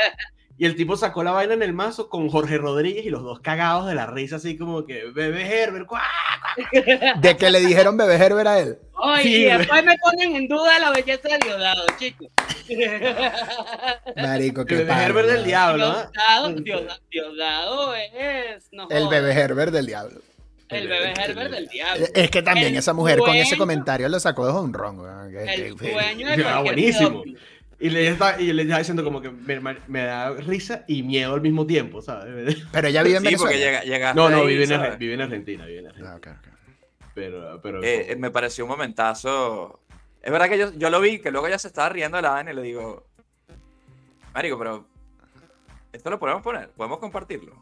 Y 0.57 0.65
el 0.65 0.77
tipo 0.77 0.95
sacó 0.95 1.21
la 1.21 1.31
vaina 1.31 1.53
en 1.53 1.63
el 1.63 1.73
mazo 1.73 2.07
con 2.07 2.29
Jorge 2.29 2.57
Rodríguez 2.57 3.05
y 3.05 3.09
los 3.09 3.23
dos 3.23 3.41
cagados 3.41 3.87
de 3.87 3.95
la 3.95 4.05
risa, 4.05 4.37
así 4.37 4.57
como 4.57 4.85
que 4.85 5.03
bebé 5.11 5.43
Herbert, 5.63 5.85
¡cuá! 5.85 6.01
De 7.19 7.35
que 7.35 7.49
le 7.51 7.59
dijeron 7.59 7.97
bebé 7.97 8.15
Herbert 8.15 8.47
a 8.47 8.59
él. 8.59 8.77
Sí, 9.21 9.41
y 9.41 9.43
después 9.45 9.83
me 9.83 9.97
ponen 9.97 10.33
en 10.37 10.47
duda 10.47 10.79
la 10.79 10.91
belleza 10.91 11.27
de 11.27 11.37
Diosdado, 11.45 11.85
chicos. 11.99 12.27
Marico, 14.15 14.65
qué 14.65 14.75
bebé 14.75 14.87
pana, 14.87 15.05
Herbert 15.05 15.27
del 15.29 15.43
diablo, 15.43 15.85
¿ah? 15.87 16.09
Diosdado, 16.13 16.53
Diosdado, 16.61 16.99
Diosdado 17.11 17.95
es. 17.95 18.67
no 18.71 18.87
El 18.89 19.07
bebé 19.09 19.33
Herbert 19.33 19.71
del 19.73 19.85
diablo. 19.85 20.21
El 20.69 20.87
bebé 20.87 21.13
Herbert 21.17 21.51
del 21.51 21.67
diablo. 21.67 22.05
Es 22.13 22.31
que 22.31 22.41
también 22.41 22.67
El 22.73 22.77
esa 22.77 22.93
mujer 22.93 23.19
con 23.19 23.35
ese 23.35 23.57
comentario 23.57 24.09
lo 24.09 24.19
sacó 24.19 24.45
de 24.47 24.53
un 24.59 24.73
ron. 24.73 24.99
weón. 24.99 25.31
Que- 25.31 25.43
El 25.53 25.75
que- 25.75 25.91
dueño 25.91 26.27
de 26.35 26.43
Ah, 26.45 26.61
buenísimo. 26.61 27.09
pedófilo. 27.23 27.39
Y 27.77 27.89
le, 27.89 28.07
está, 28.07 28.39
y 28.41 28.53
le 28.53 28.61
estaba 28.61 28.79
diciendo 28.79 29.03
como 29.03 29.21
que 29.21 29.29
me, 29.29 29.59
me 29.87 30.03
da 30.03 30.31
risa 30.31 30.85
y 30.87 31.03
miedo 31.03 31.33
al 31.33 31.41
mismo 31.41 31.67
tiempo, 31.67 32.01
¿sabes? 32.01 32.57
Pero 32.71 32.87
ella 32.87 33.03
vive 33.03 33.17
en 33.17 33.25
Sí, 33.25 33.35
porque 33.35 33.57
llega, 33.57 34.13
No, 34.13 34.29
no, 34.29 34.37
ahí, 34.37 34.47
vive 34.47 34.63
en, 34.63 34.73
Argentina, 34.73 34.95
vive 34.97 35.13
en 35.13 35.21
Argentina. 35.87 36.19
Ah. 36.25 36.41
Pero, 37.13 37.61
pero 37.61 37.83
Eh, 37.83 38.15
me 38.17 38.31
pareció 38.31 38.63
un 38.65 38.71
momentazo. 38.71 39.81
Es 40.21 40.31
verdad 40.31 40.49
que 40.49 40.57
yo, 40.57 40.73
yo 40.73 40.89
lo 40.89 40.99
vi, 41.01 41.19
que 41.19 41.31
luego 41.31 41.47
ya 41.49 41.59
se 41.59 41.67
estaba 41.67 41.89
riendo 41.89 42.15
de 42.17 42.23
la 42.23 42.31
vaina 42.31 42.51
y 42.51 42.55
le 42.55 42.61
digo, 42.61 43.05
Marico, 44.33 44.57
pero 44.57 44.87
esto 45.93 46.09
lo 46.09 46.17
podemos 46.19 46.41
poner, 46.41 46.69
podemos 46.69 46.99
compartirlo. 46.99 47.55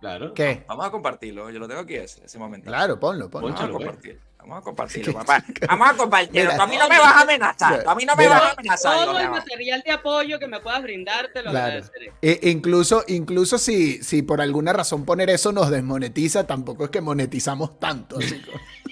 Claro. 0.00 0.34
¿Qué? 0.34 0.64
Vamos 0.68 0.86
a 0.86 0.90
compartirlo, 0.90 1.50
yo 1.50 1.58
lo 1.58 1.68
tengo 1.68 1.80
aquí 1.82 1.94
ese, 1.94 2.24
ese 2.24 2.38
momento. 2.38 2.66
Claro, 2.68 2.98
ponlo, 2.98 3.30
ponlo. 3.30 3.48
Vamos 3.48 3.60
a 3.60 3.66
Pónchalo, 3.66 3.74
güey. 3.78 3.86
compartir. 3.86 4.20
Vamos 4.38 4.58
a 4.58 4.62
compartirlo, 4.62 5.12
papá. 5.12 5.44
Vamos 5.68 5.90
a 5.90 5.94
compartirlo. 5.96 6.40
Mira. 6.52 6.56
Tú 6.56 6.62
a 6.62 6.66
mí 6.68 6.76
no 6.78 6.88
me 6.88 6.98
vas 6.98 7.12
a 7.16 7.20
amenazar. 7.22 7.82
Tú 7.82 7.90
a 7.90 7.94
mí 7.94 8.04
no 8.06 8.16
me 8.16 8.22
Mira. 8.22 8.34
vas 8.38 8.48
a 8.48 8.52
amenazar. 8.52 9.04
Todo 9.04 9.18
el 9.18 9.30
material 9.30 9.82
de 9.84 9.90
apoyo 9.92 10.38
que 10.38 10.46
me 10.46 10.60
puedas 10.60 10.82
brindar 10.82 11.28
te 11.34 11.42
lo 11.42 11.50
Claro. 11.50 11.66
agradeceré. 11.66 12.12
E- 12.22 12.40
incluso, 12.50 13.04
incluso 13.08 13.58
si, 13.58 14.02
si 14.02 14.22
por 14.22 14.40
alguna 14.40 14.72
razón 14.72 15.04
poner 15.04 15.28
eso 15.28 15.52
nos 15.52 15.68
desmonetiza, 15.70 16.46
tampoco 16.46 16.84
es 16.84 16.90
que 16.90 17.00
monetizamos 17.00 17.78
tanto. 17.78 18.18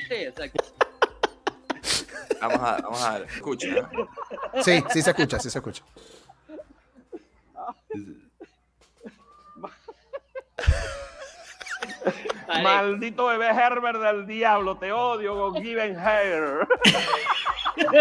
Sí, 0.09 0.15
exacto. 0.15 0.65
Vamos 2.41 2.59
a, 2.61 2.77
vamos 2.83 3.03
a 3.03 3.19
ver, 3.19 3.29
escucha. 3.35 3.67
Sí, 4.63 4.85
sí 4.93 5.03
se 5.03 5.11
escucha, 5.11 5.41
sí 5.41 5.51
se 5.51 5.59
escucha. 5.59 5.83
Vale. 12.47 12.63
Maldito 12.63 13.27
bebé 13.27 13.49
Herbert 13.49 13.99
del 14.01 14.27
diablo, 14.27 14.77
te 14.79 14.93
odio, 14.93 15.35
go 15.35 15.53
given 15.61 15.97
hair. 15.99 16.67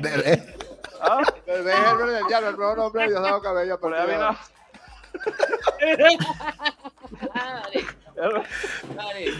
Bebé. 0.00 0.54
¿Ah? 1.00 1.20
Bebé 1.46 1.72
Herbert 1.72 2.10
del 2.10 2.26
Diablo, 2.26 2.48
el 2.50 2.56
nuevo 2.56 2.76
nombre 2.76 3.02
de 3.02 3.08
Diosdado 3.10 3.40
Cabello. 3.40 3.78
Pero 3.80 3.96
ya 3.96 4.04
vino- 4.06 4.36
Vale, 7.34 7.86
vale. 8.96 9.30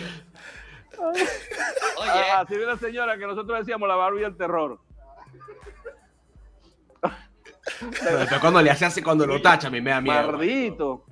Oye, 0.98 1.26
Ah, 1.98 2.40
Así 2.40 2.54
viene 2.56 2.72
la 2.72 2.78
señora 2.78 3.18
que 3.18 3.26
nosotros 3.26 3.58
decíamos 3.58 3.88
la 3.88 3.96
Barbie 3.96 4.22
del 4.22 4.36
terror. 4.36 4.78
Pero 8.02 8.40
cuando 8.40 8.62
le 8.62 8.70
hace 8.70 8.84
así, 8.84 9.02
cuando 9.02 9.26
lo 9.26 9.40
tacha, 9.42 9.68
a 9.68 9.70
mí 9.70 9.80
me 9.80 9.90
da 9.90 10.00
miedo. 10.00 10.32
Maldito. 10.32 11.04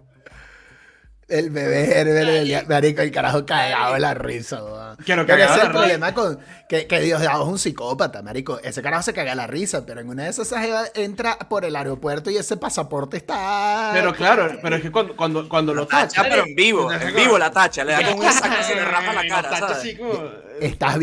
El 1.27 1.49
bebé 1.49 1.99
Herbert 1.99 2.27
del 2.27 2.45
dia- 2.45 2.65
Marico, 2.69 3.01
el 3.01 3.11
carajo 3.11 3.47
cagado 3.47 3.95
de 3.95 4.01
la 4.01 4.13
risa. 4.13 4.61
Quiero 5.07 5.25
Pero 5.25 5.43
ese 5.43 5.45
es 5.45 5.51
el 5.53 5.61
risa. 5.69 5.73
problema 5.73 6.13
con 6.13 6.39
que, 6.69 6.87
que 6.87 7.01
Diosdado 7.01 7.45
es 7.45 7.49
un 7.49 7.59
psicópata, 7.59 8.21
marico. 8.23 8.61
Ese 8.63 8.83
carajo 8.83 9.03
se 9.05 9.15
caga 9.15 9.35
la 9.35 9.47
risa, 9.47 9.87
pero 9.87 10.01
en 10.03 10.11
una 10.11 10.25
de 10.25 10.29
esas 10.29 10.53
esa 10.53 10.85
entra 10.95 11.39
por 11.39 11.65
el 11.65 11.77
aeropuerto 11.77 12.29
y 12.31 12.37
ese 12.37 12.59
pasaporte 12.59 13.17
está... 13.17 13.91
Pero 13.95 14.13
claro, 14.15 14.59
pero 14.61 14.77
es 14.77 14.83
que 14.83 14.93
cuando, 14.93 15.17
cuando, 15.17 15.49
cuando 15.49 15.73
lo 15.73 15.87
Tacha, 15.87 16.09
tacha. 16.25 16.29
pero 16.29 16.45
en 16.45 16.55
vivo, 16.55 16.93
en 16.93 17.15
vivo 17.17 17.39
la 17.39 17.51
tacha, 17.51 17.85
le 17.85 17.93
da 17.93 18.03
con 18.13 18.19
un 18.23 18.31
saco 18.31 18.55
y 18.61 18.65
se 18.65 18.75
le 18.75 18.85
rapa 18.85 19.13
la 19.15 19.27
cara, 19.27 19.57
¿sabes? 19.57 19.77
así 19.79 19.97
como- 19.97 20.29
Estás 20.61 20.99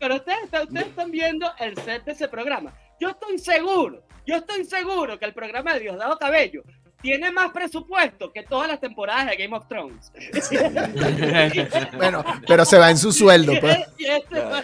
Pero 0.00 0.16
ustedes 0.16 0.38
están 0.86 1.10
viendo 1.10 1.52
el 1.58 1.76
set 1.82 2.02
de 2.06 2.12
ese 2.12 2.28
programa. 2.28 2.72
Yo 2.98 3.10
estoy 3.10 3.38
seguro, 3.38 4.05
yo 4.26 4.36
estoy 4.36 4.64
seguro 4.64 5.18
que 5.18 5.24
el 5.24 5.32
programa 5.32 5.74
de 5.74 5.80
Diosdado 5.80 6.18
Cabello 6.18 6.62
tiene 7.02 7.30
más 7.30 7.52
presupuesto 7.52 8.32
que 8.32 8.42
todas 8.42 8.68
las 8.68 8.80
temporadas 8.80 9.26
de 9.28 9.36
Game 9.36 9.56
of 9.56 9.66
Thrones. 9.68 10.10
Bueno, 11.96 12.24
pero 12.46 12.64
se 12.64 12.78
va 12.78 12.90
en 12.90 12.98
su 12.98 13.12
sueldo, 13.12 13.52
pues. 13.60 13.78
Este 13.98 14.36
sueldo. 14.36 14.62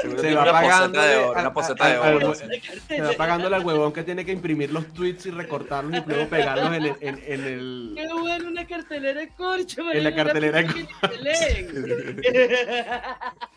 Seguro 0.00 0.20
Se 0.22 0.34
va 0.34 0.42
una 0.42 0.52
pagando 0.52 0.92
poseta 0.92 1.02
de 1.02 1.08
de- 1.08 1.16
oro, 1.24 1.32
una 1.32 1.48
a- 1.48 1.52
poseta 1.52 1.84
a- 1.84 1.88
de 1.88 1.94
al- 1.96 2.14
oro. 2.16 2.28
al- 2.28 2.80
Se 2.86 3.00
va 3.00 3.12
pagándole 3.14 3.56
al 3.56 3.64
huevón 3.64 3.92
que 3.92 4.04
tiene 4.04 4.24
que 4.24 4.30
imprimir 4.30 4.70
los 4.70 4.86
tweets 4.92 5.26
y 5.26 5.30
recortarlos 5.32 6.02
y 6.06 6.08
luego 6.08 6.28
pegarlos 6.28 6.66
en 6.68 6.74
el. 6.74 6.86
En, 7.00 7.22
en 7.26 7.44
el... 7.44 7.92
Qué 7.96 8.06
bueno 8.12 8.48
una 8.48 8.64
cartelera 8.66 9.18
de 9.20 9.28
corcho, 9.30 9.90
En 9.90 10.04
la 10.04 10.14
cartelera 10.14 10.62
de 10.62 11.18
leen. 11.20 12.22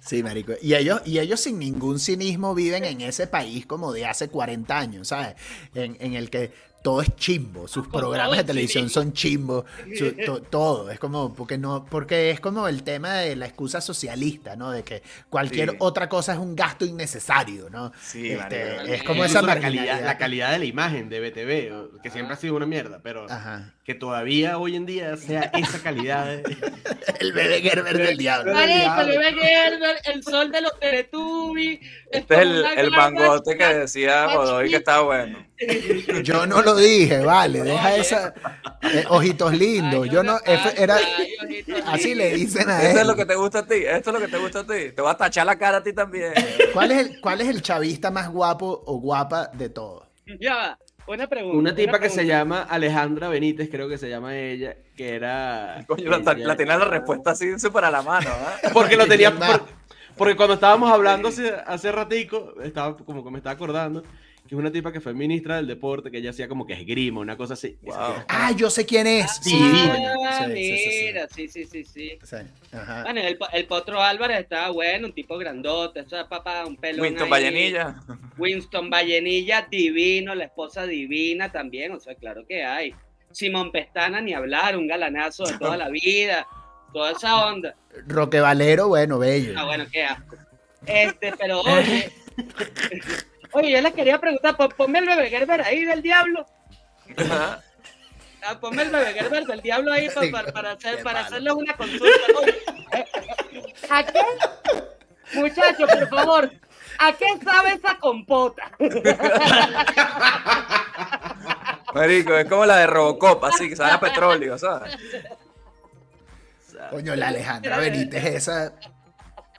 Sí, 0.00 0.22
marico. 0.22 0.52
Y 0.62 0.74
ellos, 0.74 1.00
y 1.04 1.18
ellos 1.18 1.40
sin 1.40 1.58
ningún 1.58 1.98
cinismo 1.98 2.54
viven 2.54 2.84
en 2.84 3.00
ese 3.00 3.26
país 3.26 3.66
como 3.66 3.92
de 3.92 4.06
hace 4.06 4.28
40 4.28 4.78
años, 4.78 5.08
¿sabes? 5.08 5.34
En, 5.74 5.96
en 6.00 6.14
el 6.14 6.30
que 6.30 6.52
todo 6.82 7.02
es 7.02 7.16
chimbo, 7.16 7.66
sus 7.66 7.88
programas 7.88 8.36
de 8.36 8.40
el 8.42 8.46
televisión 8.46 8.88
son 8.88 9.12
chimbo, 9.12 9.64
su- 9.98 10.12
to- 10.24 10.40
todo, 10.42 10.88
es 10.88 11.00
como, 11.00 11.34
porque 11.34 11.58
no, 11.58 11.84
porque 11.84 12.30
es 12.30 12.38
como 12.38 12.68
el 12.68 12.84
tema 12.84 13.14
de 13.14 13.34
la 13.34 13.46
excusa 13.46 13.80
socialista, 13.80 14.54
¿no? 14.54 14.70
De 14.70 14.84
que 14.84 15.02
cualquier 15.28 15.70
Sí. 15.70 15.76
otra 15.80 16.08
cosa 16.08 16.34
es 16.34 16.38
un 16.38 16.54
gasto 16.54 16.84
innecesario, 16.84 17.68
¿no? 17.70 17.90
Sí, 18.00 18.30
Este, 18.30 18.76
marico. 18.76 18.92
es 18.94 19.02
como 19.02 19.24
Incluso 19.24 19.38
esa 19.40 19.46
la 19.46 19.60
calidad, 19.60 20.04
la 20.04 20.16
calidad 20.16 20.52
de 20.52 20.58
la 20.60 20.64
imagen 20.64 21.08
de 21.08 21.18
BTV, 21.20 22.00
que 22.02 22.10
siempre 22.10 22.34
ha 22.34 22.36
sido 22.36 22.54
una 22.54 22.66
mierda, 22.66 23.00
pero 23.02 23.28
Ajá. 23.28 23.74
Que 23.86 23.94
todavía 23.94 24.58
hoy 24.58 24.74
en 24.74 24.84
día 24.84 25.16
sea 25.16 25.42
esa 25.54 25.80
calidad. 25.80 26.26
de- 26.26 26.42
El 27.20 27.32
bebé 27.32 27.60
Gerber 27.62 27.96
del 27.96 28.16
diablo. 28.18 28.52
Marico, 28.52 29.02
le 29.04 29.16
ve 29.18 29.32
Gerber, 29.32 29.96
el 30.12 30.22
sol 30.24 30.50
de 30.50 30.60
los 30.60 30.78
Teletubbies. 30.80 31.80
Este 32.10 32.34
es 32.34 32.40
el, 32.40 32.64
el 32.76 32.90
mangote 32.90 33.56
que 33.56 33.64
decía 33.64 34.34
Godoy 34.34 34.68
que 34.70 34.76
estaba 34.76 35.02
bueno. 35.02 35.46
Yo 36.24 36.46
no 36.46 36.62
lo 36.62 36.74
dije, 36.74 37.20
vale, 37.20 37.62
deja 37.62 37.96
esa 37.96 38.34
eh, 38.82 39.04
ojitos 39.08 39.52
lindos. 39.54 40.08
Yo 40.10 40.22
no, 40.24 40.36
F- 40.44 40.82
era 40.82 40.98
así 41.86 42.14
le 42.14 42.34
dicen 42.34 42.68
a 42.68 42.82
Esto 42.82 42.96
es 42.96 43.00
él. 43.02 43.06
lo 43.06 43.14
que 43.16 43.24
te 43.24 43.36
gusta 43.36 43.60
a 43.60 43.66
ti, 43.66 43.84
esto 43.86 44.10
es 44.10 44.14
lo 44.14 44.20
que 44.20 44.28
te 44.28 44.38
gusta 44.38 44.58
a 44.60 44.66
ti. 44.66 44.90
Te 44.94 45.00
voy 45.00 45.10
a 45.12 45.14
tachar 45.14 45.46
la 45.46 45.56
cara 45.56 45.78
a 45.78 45.82
ti 45.82 45.92
también. 45.92 46.32
¿Cuál 46.72 46.90
es 46.90 46.98
el, 47.06 47.20
cuál 47.20 47.40
es 47.40 47.48
el 47.48 47.62
chavista 47.62 48.10
más 48.10 48.28
guapo 48.30 48.82
o 48.84 48.98
guapa 48.98 49.46
de 49.54 49.68
todos? 49.70 50.04
Ya 50.40 50.54
va. 50.56 50.78
Una 51.08 51.26
pregunta. 51.28 51.56
Una 51.58 51.74
tipa 51.74 51.98
que 52.00 52.10
se 52.10 52.26
llama 52.26 52.62
Alejandra 52.62 53.28
Benítez, 53.28 53.68
creo 53.70 53.88
que 53.88 53.96
se 53.98 54.08
llama 54.08 54.36
ella, 54.36 54.76
que 54.96 55.14
era... 55.14 55.84
Coño, 55.86 56.10
la, 56.10 56.16
ella- 56.18 56.46
la 56.46 56.56
tenía 56.56 56.76
la 56.76 56.84
respuesta 56.86 57.30
así 57.30 57.58
súper 57.58 57.84
a 57.84 57.90
la 57.90 58.02
mano, 58.02 58.28
¿ah? 58.30 58.56
Porque 58.72 58.96
lo 58.96 59.06
tenía... 59.06 59.32
Porque 60.16 60.34
cuando 60.34 60.54
estábamos 60.54 60.90
hablando 60.90 61.28
hace, 61.28 61.52
hace 61.66 61.92
ratico, 61.92 62.54
estaba 62.62 62.96
como 62.96 63.22
que 63.22 63.30
me 63.30 63.36
estaba 63.38 63.52
acordando, 63.54 64.02
que 64.46 64.54
es 64.54 64.58
una 64.58 64.70
tipa 64.70 64.92
que 64.92 65.00
fue 65.00 65.12
ministra 65.14 65.56
del 65.56 65.66
deporte, 65.66 66.10
que 66.10 66.18
ella 66.18 66.30
hacía 66.30 66.48
como 66.48 66.66
que 66.66 66.74
esgrima, 66.74 67.20
una 67.20 67.36
cosa 67.36 67.54
así. 67.54 67.76
Wow. 67.82 68.24
Ah, 68.28 68.52
yo 68.52 68.70
sé 68.70 68.86
quién 68.86 69.06
es. 69.06 69.26
Ah, 69.28 69.42
Sí, 69.42 69.56
divina. 69.56 70.14
Sí, 70.46 70.54
sí, 70.54 70.76
sí, 70.76 70.90
sí. 70.90 71.04
mira, 71.06 71.28
sí, 71.28 71.48
sí, 71.48 71.64
sí, 71.64 71.84
sí. 71.84 72.18
Sí, 72.22 72.36
ajá. 72.72 73.02
Bueno, 73.04 73.20
el, 73.20 73.38
el 73.52 73.66
Potro 73.66 74.02
Álvarez 74.02 74.40
estaba 74.40 74.70
bueno, 74.70 75.08
un 75.08 75.12
tipo 75.12 75.36
grandote, 75.38 76.00
eso 76.00 76.18
es 76.20 76.26
papá, 76.26 76.64
un 76.66 76.76
pelo. 76.76 77.02
Winston 77.02 77.28
Vallenilla. 77.28 77.96
Winston 78.38 78.90
Vallenilla, 78.90 79.66
divino, 79.70 80.34
la 80.34 80.44
esposa 80.44 80.86
divina 80.86 81.50
también, 81.50 81.92
o 81.92 82.00
sea, 82.00 82.14
claro 82.14 82.46
que 82.46 82.64
hay. 82.64 82.94
Simón 83.32 83.70
Pestana, 83.72 84.20
ni 84.20 84.32
hablar, 84.32 84.76
un 84.76 84.86
galanazo 84.86 85.44
de 85.44 85.58
toda 85.58 85.76
la 85.76 85.88
vida, 85.90 86.46
toda 86.92 87.12
esa 87.12 87.46
onda. 87.46 87.74
Roque 88.06 88.40
Valero, 88.40 88.88
bueno, 88.88 89.18
bello. 89.18 89.54
Ah, 89.56 89.64
bueno, 89.64 89.84
qué 89.92 90.04
asco. 90.04 90.36
Este, 90.86 91.32
pero 91.38 91.60
oye, 91.62 92.10
oye, 93.56 93.70
yo 93.72 93.80
les 93.80 93.92
quería 93.94 94.18
preguntar, 94.18 94.56
pon- 94.56 94.72
ponme 94.76 94.98
el 94.98 95.06
bebé 95.06 95.28
Gerber 95.30 95.62
ahí 95.62 95.84
del 95.84 96.02
diablo. 96.02 96.46
Ajá. 97.16 97.62
Ah, 98.42 98.58
ponme 98.60 98.82
el 98.82 98.90
bebé 98.90 99.12
Gerber 99.14 99.44
del 99.44 99.60
diablo 99.62 99.92
ahí 99.92 100.08
pa- 100.10 100.20
pa- 100.30 100.52
para, 100.52 100.72
hacer, 100.72 101.02
para 101.02 101.20
hacerles 101.20 101.52
una 101.54 101.74
consulta. 101.76 102.06
¿A 103.90 104.04
qué? 104.04 104.20
Muchachos, 105.34 105.90
por 105.90 106.08
favor, 106.08 106.50
¿a 106.98 107.12
qué 107.14 107.26
sabe 107.44 107.72
esa 107.72 107.98
compota? 107.98 108.70
Marico, 111.94 112.36
es 112.36 112.48
como 112.48 112.66
la 112.66 112.76
de 112.78 112.86
Robocop, 112.86 113.42
así 113.44 113.68
que 113.68 113.76
sabe 113.76 113.92
a 113.92 114.00
petróleo, 114.00 114.58
¿sabes? 114.58 114.96
Coño, 116.90 117.16
la 117.16 117.28
Alejandra 117.28 117.78
Benítez, 117.78 118.24
esa. 118.24 118.72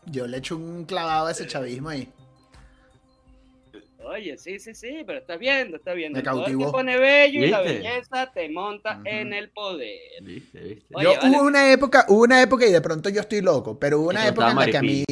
Yo 0.05 0.25
le 0.27 0.37
echo 0.37 0.55
un 0.55 0.85
clavado 0.85 1.27
a 1.27 1.31
ese 1.31 1.45
chavismo 1.47 1.89
ahí. 1.89 2.09
Oye, 4.07 4.37
sí, 4.37 4.59
sí, 4.59 4.73
sí, 4.73 5.03
pero 5.05 5.19
estás 5.19 5.37
viendo, 5.37 5.77
estás 5.77 5.95
viendo. 5.95 6.17
Me 6.17 6.23
Todo 6.23 6.39
el 6.39 6.43
cautivó. 6.45 6.71
pone 6.71 6.97
bello 6.97 7.43
y 7.45 7.49
la 7.49 7.61
¿Viste? 7.61 7.79
belleza 7.79 8.31
te 8.33 8.49
monta 8.49 8.93
Ujú. 8.97 9.01
en 9.05 9.33
el 9.33 9.49
poder. 9.49 9.99
¿Viste, 10.21 10.59
viste? 10.59 10.85
Oye, 10.93 11.03
yo 11.05 11.15
vale. 11.21 11.29
hubo 11.37 11.45
una 11.45 11.71
época, 11.71 12.05
hubo 12.07 12.23
una 12.23 12.41
época 12.41 12.65
y 12.65 12.71
de 12.71 12.81
pronto 12.81 13.09
yo 13.09 13.21
estoy 13.21 13.41
loco, 13.41 13.77
pero 13.77 13.99
hubo 13.99 14.09
una 14.09 14.21
Eso 14.21 14.29
época 14.29 14.51
en 14.51 14.55
la 14.57 14.65
que 14.67 14.77
a 14.77 14.81
mí 14.81 15.03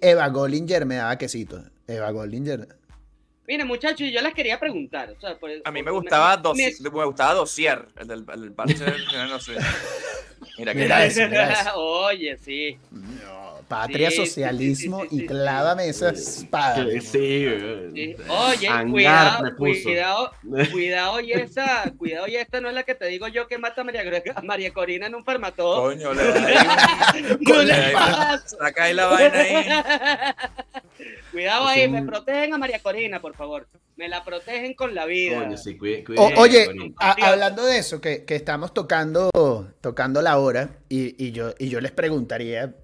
Eva 0.00 0.28
Gollinger 0.28 0.86
me 0.86 0.96
daba 0.96 1.18
quesito. 1.18 1.62
Eva 1.88 2.10
Gollinger. 2.10 2.68
Mire, 3.48 3.64
muchachos, 3.64 4.08
yo 4.12 4.20
les 4.22 4.34
quería 4.34 4.58
preguntar. 4.58 5.10
o 5.10 5.20
sea, 5.20 5.36
por- 5.38 5.50
A 5.64 5.70
mí 5.70 5.82
me 5.82 5.90
gustaba, 5.92 6.36
me- 6.36 6.42
dosi- 6.42 6.80
me- 6.80 6.90
me 6.90 7.04
gustaba 7.04 7.34
Dossier, 7.34 7.84
el 7.96 8.06
del, 8.08 8.24
el 8.34 8.40
del 8.42 8.52
parche, 8.52 8.84
no 9.28 9.38
sé. 9.40 9.52
Mira 10.58 10.72
que 10.72 10.80
Mira 10.80 11.06
mira 11.06 11.52
eso. 11.52 11.70
Oye, 11.76 12.36
sí. 12.38 12.76
Patria, 13.68 14.10
Sí, 14.10 14.16
socialismo 14.16 15.02
sí, 15.02 15.08
sí, 15.10 15.16
sí, 15.18 15.24
y 15.24 15.26
clávame 15.26 15.88
esa 15.88 16.10
espada. 16.10 16.86
Sí. 17.00 17.46
Oye, 18.28 18.68
Hangar 18.68 18.90
cuidado, 18.90 19.56
cuidado, 19.56 20.30
cuidado 20.72 21.20
y 21.20 21.32
esta, 21.32 21.92
cuidado 21.98 22.28
y 22.28 22.36
esta 22.36 22.60
no 22.60 22.68
es 22.68 22.74
la 22.74 22.84
que 22.84 22.94
te 22.94 23.06
digo 23.06 23.26
yo 23.28 23.46
que 23.48 23.58
mata 23.58 23.80
a 23.80 23.84
María, 23.84 24.04
Gre- 24.04 24.32
a 24.34 24.42
María 24.42 24.72
Corina 24.72 25.06
en 25.06 25.14
un 25.14 25.24
farmatodo. 25.24 25.82
Coño, 25.82 26.14
le 26.14 26.24
da 26.24 27.14
No 27.40 27.62
le 27.62 27.90
pasa. 27.92 28.48
saca 28.48 28.84
ahí 28.84 28.94
la 28.94 29.06
vaina 29.06 29.38
ahí. 29.40 30.34
Cuidado 31.32 31.66
ahí, 31.66 31.88
me 31.88 32.02
protegen 32.02 32.54
a 32.54 32.58
María 32.58 32.78
Corina, 32.80 33.20
por 33.20 33.34
favor. 33.36 33.66
Me 33.96 34.08
la 34.08 34.24
protegen 34.24 34.74
con 34.74 34.94
la 34.94 35.06
vida. 35.06 35.38
Coño, 35.42 35.56
sí, 35.56 35.76
cuide- 35.76 36.04
O- 36.16 36.32
oye, 36.40 36.68
a- 36.98 37.16
hablando 37.30 37.64
de 37.64 37.78
eso, 37.78 38.00
que, 38.00 38.24
que 38.24 38.36
estamos 38.36 38.72
tocando, 38.72 39.30
tocando 39.80 40.22
la 40.22 40.38
hora, 40.38 40.70
y, 40.88 41.22
y 41.22 41.32
yo, 41.32 41.52
y 41.58 41.68
yo 41.68 41.80
les 41.80 41.92
preguntaría 41.92 42.74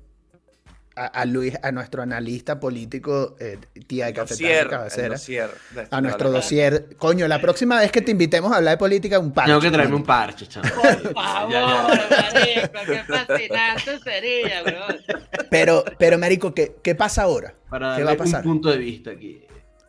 a, 0.94 1.06
a 1.06 1.24
Luis, 1.24 1.54
a 1.62 1.72
nuestro 1.72 2.02
analista 2.02 2.60
político, 2.60 3.36
eh, 3.40 3.58
tía 3.86 4.04
de 4.04 4.10
el 4.10 4.16
cabecera, 4.16 5.08
dossier 5.08 5.48
de 5.74 5.82
este 5.82 5.94
a 5.96 6.00
nuestro 6.00 6.30
dossier. 6.30 6.96
Coño, 6.98 7.26
la 7.28 7.40
próxima 7.40 7.78
vez 7.80 7.90
que 7.92 8.02
te 8.02 8.10
invitemos 8.12 8.52
a 8.52 8.56
hablar 8.56 8.72
de 8.74 8.78
política, 8.78 9.18
un 9.18 9.32
parche. 9.32 9.50
Tengo 9.50 9.60
que 9.60 9.70
traerme 9.70 9.96
un 9.96 10.04
parche, 10.04 10.46
chaval. 10.46 10.72
Por 11.02 11.12
favor, 11.14 11.52
marico, 11.52 12.78
qué 12.86 13.04
fascinante 13.06 13.98
sería, 14.00 14.62
bro. 14.62 14.86
Pero, 15.50 15.84
pero, 15.98 16.18
marico, 16.18 16.54
¿qué, 16.54 16.76
qué 16.82 16.94
pasa 16.94 17.22
ahora? 17.22 17.54
Para 17.70 17.96
¿Qué 17.96 18.04
va 18.04 18.10
a 18.10 18.14
darle 18.14 18.24
un 18.26 18.30
pasar? 18.32 18.42
punto 18.42 18.70
de 18.70 18.78
vista 18.78 19.10
aquí. 19.10 19.44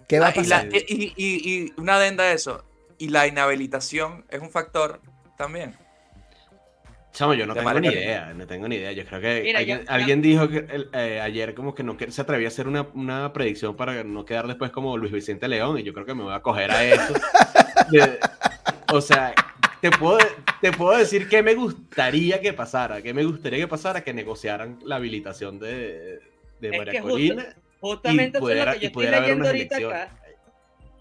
¿Qué 0.08 0.20
va 0.20 0.28
a 0.28 0.30
Ah, 0.30 0.34
y, 0.36 0.44
la- 0.48 0.58
pasar? 0.64 0.74
y- 0.74 0.86
y- 0.88 1.14
y- 1.18 1.64
y 1.66 1.74
una 1.78 1.96
adenda 1.96 2.24
a 2.26 2.32
eso. 2.34 2.64
Y 2.98 3.10
la 3.10 3.28
inhabilitación 3.28 4.26
es 4.30 4.40
un 4.42 4.52
factor 4.52 5.02
también. 5.38 5.76
Chamo, 7.14 7.36
yo 7.36 7.46
no 7.46 7.54
tengo 7.54 7.80
ni 7.80 7.88
idea, 7.90 8.34
no 8.34 8.48
tengo 8.48 8.68
ni 8.68 8.76
idea. 8.78 8.92
Yo 8.92 9.06
creo 9.06 9.22
que 9.22 9.42
Mira, 9.44 9.60
alguien, 9.60 9.78
yo- 9.80 9.84
yo- 9.86 9.92
alguien 9.92 10.22
dijo 10.22 10.50
que 10.50 10.58
el- 10.58 10.90
eh, 10.94 11.22
ayer 11.22 11.54
como 11.54 11.76
que 11.76 11.84
no 11.84 11.96
que- 11.96 12.12
se 12.12 12.22
atrevía 12.22 12.48
a 12.48 12.50
hacer 12.50 12.68
una, 12.68 12.88
una 12.96 13.32
predicción 13.34 13.76
para 13.76 14.04
no 14.04 14.26
quedar 14.26 14.48
después 14.48 14.72
como 14.72 14.98
Luis 14.98 15.12
Vicente 15.12 15.48
León 15.48 15.78
y 15.78 15.84
yo 15.84 15.94
creo 15.94 16.06
que 16.08 16.16
me 16.16 16.24
voy 16.24 16.34
a 16.34 16.42
coger 16.42 16.72
a 16.72 16.84
eso. 16.84 17.14
De- 17.92 18.20
o 18.92 19.00
sea, 19.00 19.34
te 19.80 19.92
puedo, 19.92 20.18
te 20.62 20.72
puedo 20.72 20.98
decir 20.98 21.28
qué 21.30 21.44
me 21.44 21.54
gustaría 21.54 22.42
que 22.42 22.52
pasara, 22.54 23.02
qué 23.04 23.14
me 23.14 23.24
gustaría 23.24 23.60
que 23.60 23.68
pasara, 23.68 24.02
que 24.04 24.14
negociaran 24.14 24.80
la 24.84 24.96
habilitación 24.96 25.60
de, 25.60 26.20
de 26.60 26.70
Es 26.70 26.78
María 26.78 26.94
que 26.94 27.02
justo- 27.02 27.14
Corina. 27.16 27.56
Justamente 27.80 28.38
eso 28.40 28.50
es 28.50 28.58
lo 28.58 28.64
que 28.66 28.72
yo 28.72 28.74
y 28.82 28.86
estoy 28.86 28.90
pudiera 28.90 29.18
haber 29.18 29.28
leyendo 29.30 29.48
ahorita 29.50 29.78
acá. 29.78 30.10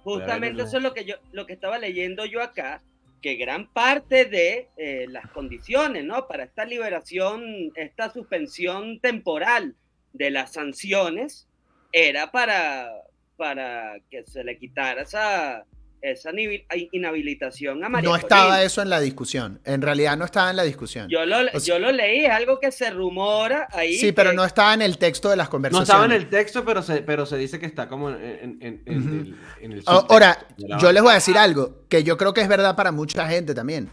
Justamente 0.03 0.63
eso 0.63 0.77
es 0.77 0.83
lo 0.83 0.93
que 0.93 1.05
yo, 1.05 1.15
lo 1.31 1.47
que 1.47 1.53
estaba 1.53 1.79
leyendo 1.79 2.25
yo 2.27 2.43
acá, 2.43 2.83
que 3.23 3.37
gran 3.37 3.73
parte 3.73 4.27
de 4.27 4.69
eh, 4.77 5.07
las 5.09 5.31
condiciones, 5.31 6.05
¿no? 6.05 6.27
Para 6.27 6.45
esta 6.45 6.67
liberación, 6.67 7.73
esta 7.77 8.13
suspensión 8.13 9.01
temporal 9.01 9.77
de 10.13 10.31
las 10.31 10.53
sanciones, 10.53 11.49
era 11.93 12.33
para, 12.33 12.91
para 13.37 13.97
que 14.11 14.25
se 14.25 14.45
le 14.45 14.59
quitara 14.59 15.03
esa, 15.03 15.65
esa 16.03 16.31
inhabilitación 16.93 17.83
a 17.85 17.89
María 17.89 18.09
No 18.11 18.17
estaba 18.17 18.43
Corina. 18.47 18.63
eso 18.63 18.83
en 18.83 18.91
la 18.91 19.01
discusión. 19.01 19.61
En 19.65 19.83
realidad 19.83 20.17
no 20.17 20.25
estaba 20.25 20.51
en 20.51 20.57
la 20.57 20.63
discusión. 20.65 21.09
Yo 21.09 21.25
lo, 21.25 21.39
O 21.39 21.61
sea- 21.61 21.61
yo 21.61 21.79
lo 21.79 21.93
leí, 21.93 22.25
es 22.27 22.31
algo 22.31 22.59
que 22.61 22.71
se 22.73 22.91
rumora 22.91 23.69
ahí. 23.73 23.95
sí, 23.97 24.13
pero 24.13 24.33
no 24.33 24.45
estaba 24.45 24.75
en 24.75 24.83
el 24.83 24.99
texto 24.99 25.31
de 25.31 25.37
las 25.37 25.47
No 25.47 25.51
conversaciones. 25.53 25.89
estaba 25.89 26.05
en 26.07 26.13
el 26.13 26.29
texto, 26.29 26.65
pero 26.65 26.83
se, 26.83 27.03
pero 27.03 27.25
se 27.27 27.37
dice 27.37 27.59
que 27.59 27.67
está 27.67 27.89
como 27.89 28.11
en, 28.11 28.17
en- 28.23 28.59
en- 28.61 28.83
en 28.87 28.99
Ujú. 28.99 29.09
el, 29.15 29.37
en 29.61 29.73
el 29.73 29.83
Ahora, 29.87 30.39
yo 30.81 30.93
les 30.93 31.03
voy 31.03 31.13
a 31.13 31.15
decir 31.15 31.39
algo 31.39 31.85
que 31.89 32.03
yo 32.03 32.17
creo 32.17 32.35
que 32.35 32.41
es 32.41 32.49
verdad 32.49 32.75
para 32.77 32.93
mucha 32.93 33.27
gente 33.29 33.55
también. 33.55 33.91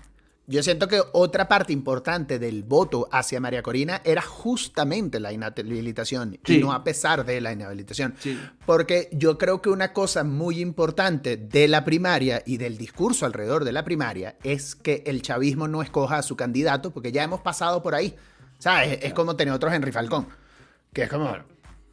Yo 0.50 0.64
siento 0.64 0.88
que 0.88 1.00
otra 1.14 1.47
parte 1.47 1.74
importante 1.74 2.39
del 2.39 2.64
voto 2.64 3.08
hacia 3.12 3.39
María 3.39 3.62
Corina 3.62 4.02
era 4.04 4.24
justamente 4.24 5.20
la 5.20 5.32
inhabilitación 5.32 6.39
y 6.43 6.58
no 6.58 6.74
a 6.74 6.84
pesar 6.84 7.24
de 7.24 7.39
la 7.39 7.54
inhabilitación. 7.54 8.16
Sí. 8.20 8.39
Porque 8.66 9.10
yo 9.12 9.38
creo 9.38 9.62
que 9.62 9.70
una 9.70 9.93
cosa 9.93 10.24
muy 10.24 10.60
importante 10.60 11.38
de 11.38 11.68
la 11.68 11.86
primaria 11.86 12.41
y 12.47 12.58
del 12.58 12.80
discurso 12.80 13.28
alrededor 13.28 13.64
de 13.64 13.74
la 13.74 13.84
primaria 13.84 14.38
es 14.41 14.74
que 14.74 15.04
el 15.06 15.22
chavismo 15.22 15.68
no 15.68 15.84
escoja 15.84 16.18
a 16.18 16.24
su 16.24 16.36
candidato, 16.36 16.89
porque 16.89 17.12
ya 17.12 17.22
hemos 17.22 17.41
pasado 17.41 17.84
por 17.84 17.93
ahí. 17.93 18.16
Sea, 18.58 18.84
es, 18.86 19.04
es 19.04 19.14
como 19.14 19.36
tener 19.36 19.54
otro 19.54 19.72
Henry 19.72 19.91
Falcón, 19.91 20.28
que 20.91 21.04
es 21.04 21.10
como, 21.10 21.26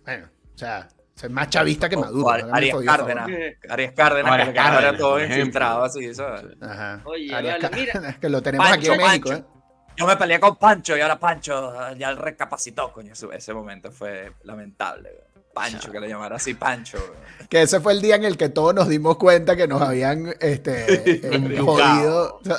bueno, 0.05 0.29
o 0.55 0.59
sea, 0.59 0.89
es 1.23 1.31
más 1.31 1.49
chavista 1.49 1.89
que 1.89 1.97
O- 1.97 2.01
Maduro. 2.01 2.27
o 2.27 2.55
Arias. 2.55 2.77
Cárdenas. 2.85 3.29
Arias 3.69 3.93
Cárdenas, 3.97 4.33
Arias 4.33 4.49
que 4.49 4.55
Cárdenas, 4.55 4.97
todo 4.99 5.25
infiltrado 5.25 5.85
así, 5.85 6.15
¿sabes? 6.15 6.43
Ajá. 6.61 7.01
Oye, 7.05 7.35
Arias 7.35 7.59
vale, 7.63 7.77
mira. 7.77 8.17
Que 8.21 8.29
lo 8.29 8.43
tenemos 8.43 8.67
aquí 8.71 8.87
en 8.89 8.93
Pancho, 9.01 9.07
México, 9.07 9.29
Pancho. 9.31 9.45
¿eh? 9.49 9.57
Yo 9.97 10.07
me 10.07 10.17
peleé 10.17 10.39
con 10.39 10.57
Pancho 10.57 10.95
y 10.97 11.01
ahora 11.01 11.19
Pancho 11.19 11.73
ya 11.97 12.13
recapacitó, 12.15 12.93
coño. 12.93 13.15
Ese, 13.15 13.27
ese 13.33 13.55
momento 13.55 13.91
fue 13.91 14.33
lamentable. 14.45 15.09
güey. 15.11 15.27
Pancho, 15.55 15.91
que 15.91 15.99
le 16.01 16.09
llamara 16.11 16.37
así 16.37 16.53
Pancho. 16.53 16.99
güey. 16.99 17.49
Que 17.49 17.63
ese 17.63 17.81
fue 17.81 17.95
el 17.95 18.03
día 18.03 18.17
en 18.17 18.25
el 18.27 18.37
que 18.37 18.51
todos 18.51 18.75
nos 18.75 18.89
dimos 18.89 19.17
cuenta 19.17 19.57
que 19.57 19.67
nos 19.67 19.81
habían 19.81 20.35
este, 20.39 20.85
eh, 21.57 21.59
jodido. 21.59 22.41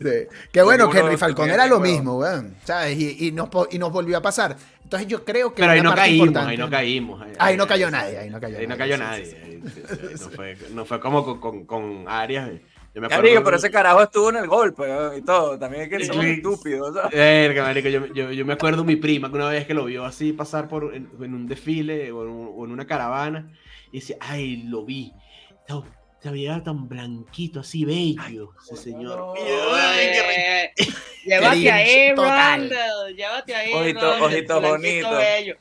Sí. 0.00 0.26
Que 0.52 0.62
bueno, 0.62 0.88
que 0.90 0.98
Henry 0.98 1.16
Falcón 1.16 1.50
era 1.50 1.66
lo 1.66 1.78
mismo, 1.80 2.18
weón. 2.18 2.56
¿Sabes? 2.64 2.96
Y, 2.98 3.28
y 3.28 3.32
nos, 3.32 3.48
y 3.70 3.78
nos 3.78 3.92
volvió 3.92 4.16
a 4.18 4.22
pasar. 4.22 4.56
Entonces 4.90 5.06
yo 5.06 5.24
creo 5.24 5.54
que. 5.54 5.62
Pero 5.62 5.70
ahí 5.70 5.80
no 5.82 5.94
caímos, 5.94 6.26
importante- 6.26 6.50
ahí 6.50 6.56
no 6.58 6.68
caímos. 6.68 7.22
Ahí 7.38 7.56
no 7.56 7.66
cayó 7.68 7.90
nadie, 7.92 8.18
ahí 8.18 8.28
no 8.28 8.40
cayó 8.40 8.58
Ahí 8.58 8.66
no 8.66 8.76
nadie, 8.76 8.90
cayó 8.90 8.94
sí, 8.96 9.00
nadie. 9.00 9.24
sí, 9.24 9.60
No, 10.24 10.30
fue, 10.30 10.56
no 10.72 10.84
fue 10.84 10.98
como 11.00 11.24
con, 11.24 11.40
con, 11.40 11.64
con 11.64 12.04
Arias. 12.08 12.50
Yo 12.92 13.00
me 13.00 13.08
Ya 13.08 13.14
acuerdo. 13.14 13.30
digo, 13.30 13.44
pero 13.44 13.56
ese 13.56 13.70
carajo 13.70 14.02
estuvo 14.02 14.30
en 14.30 14.36
el 14.38 14.48
golpe 14.48 14.82
y 15.16 15.22
todo. 15.22 15.56
También 15.60 15.84
es 15.84 15.88
que 15.90 16.04
somos 16.06 16.24
estúpidos. 16.24 16.92
Verga, 17.12 17.62
marico, 17.62 17.88
yo, 17.88 18.06
yo, 18.06 18.32
yo 18.32 18.44
me 18.44 18.54
acuerdo 18.54 18.82
mi 18.82 18.96
prima 18.96 19.28
que 19.30 19.36
una 19.36 19.48
vez 19.48 19.64
que 19.64 19.74
lo 19.74 19.84
vio 19.84 20.04
así 20.04 20.32
pasar 20.32 20.66
por 20.66 20.92
en, 20.92 21.08
en 21.20 21.34
un 21.34 21.46
desfile 21.46 22.10
o 22.10 22.24
en, 22.24 22.28
un- 22.30 22.52
o 22.56 22.64
en 22.64 22.72
una 22.72 22.88
caravana 22.88 23.48
y 23.92 24.00
decía, 24.00 24.16
ay, 24.18 24.64
lo 24.64 24.84
vi. 24.84 25.12
No, 25.68 25.84
se 26.22 26.30
veía 26.30 26.62
tan 26.62 26.88
blanquito, 26.88 27.60
así 27.60 27.84
bello, 27.84 28.52
ese 28.62 28.76
señor. 28.82 29.34
Ay, 29.38 30.08
qué 30.76 30.92
llévate 31.24 31.70
ahí, 31.70 32.14
Total. 32.14 32.30
Randall. 32.70 33.16
Llévate 33.16 33.54
ahí. 33.54 33.72
Ojito- 33.72 34.00
Randall, 34.00 34.22
ojito 34.22 34.60
blanquito 34.60 35.08
bonito. 35.08 35.10
bello. 35.16 35.56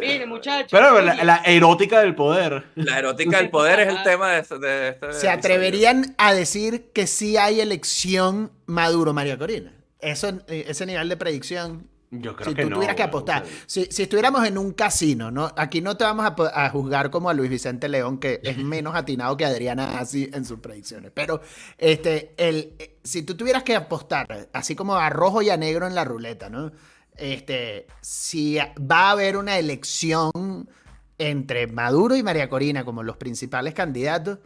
Mire, 0.00 0.26
muchachos. 0.26 0.68
Pero 0.70 1.00
la, 1.02 1.24
la 1.24 1.36
erótica 1.44 2.00
del 2.00 2.14
poder. 2.14 2.64
La 2.76 2.98
erótica 2.98 3.38
del 3.38 3.50
poder 3.50 3.80
es 3.80 3.88
el 3.88 4.02
tema 4.04 4.30
de, 4.32 4.40
este- 4.40 4.58
de 4.58 4.88
este. 4.90 5.12
¿Se 5.12 5.28
atreverían 5.28 6.14
a 6.18 6.32
decir 6.32 6.90
que 6.94 7.06
sí 7.06 7.36
hay 7.36 7.60
elección 7.60 8.52
Maduro-María 8.66 9.36
Corina? 9.38 9.72
Eso, 9.98 10.28
eh, 10.48 10.66
ese 10.68 10.86
nivel 10.86 11.08
de 11.08 11.16
predicción. 11.16 11.88
Yo 12.14 12.36
creo 12.36 12.50
Si 12.50 12.54
que 12.54 12.62
tú 12.64 12.68
no. 12.68 12.76
tuvieras 12.76 12.94
que 12.94 13.02
apostar. 13.02 13.42
Si, 13.64 13.86
si 13.86 14.02
estuviéramos 14.02 14.46
en 14.46 14.58
un 14.58 14.72
casino, 14.72 15.30
¿no? 15.30 15.50
Aquí 15.56 15.80
no 15.80 15.96
te 15.96 16.04
vamos 16.04 16.26
a, 16.26 16.68
juzgar 16.68 17.10
como 17.10 17.30
a 17.30 17.34
Luis 17.34 17.48
Vicente 17.48 17.88
León, 17.88 18.18
que 18.18 18.38
es 18.44 18.58
menos 18.58 18.94
atinado 18.94 19.34
que 19.38 19.46
Adriana 19.46 19.98
así 19.98 20.28
en 20.30 20.44
sus 20.44 20.60
predicciones. 20.60 21.10
Pero 21.14 21.40
este, 21.78 22.34
el, 22.36 22.74
eh, 22.78 22.98
si 23.02 23.22
tú 23.22 23.34
tuvieras 23.34 23.62
que 23.62 23.74
apostar, 23.74 24.50
así 24.52 24.76
como 24.76 24.94
a 24.96 25.08
rojo 25.08 25.40
y 25.40 25.48
a 25.48 25.56
negro 25.56 25.86
en 25.86 25.94
la 25.94 26.04
ruleta, 26.04 26.50
¿no? 26.50 26.70
Este, 27.16 27.86
si 28.02 28.58
va 28.58 29.08
a 29.08 29.10
haber 29.12 29.38
una 29.38 29.58
elección 29.58 30.68
entre 31.16 31.66
Maduro 31.66 32.14
y 32.14 32.22
María 32.22 32.50
Corina 32.50 32.84
como 32.84 33.02
los 33.02 33.16
principales 33.16 33.72
candidatos, 33.72 34.38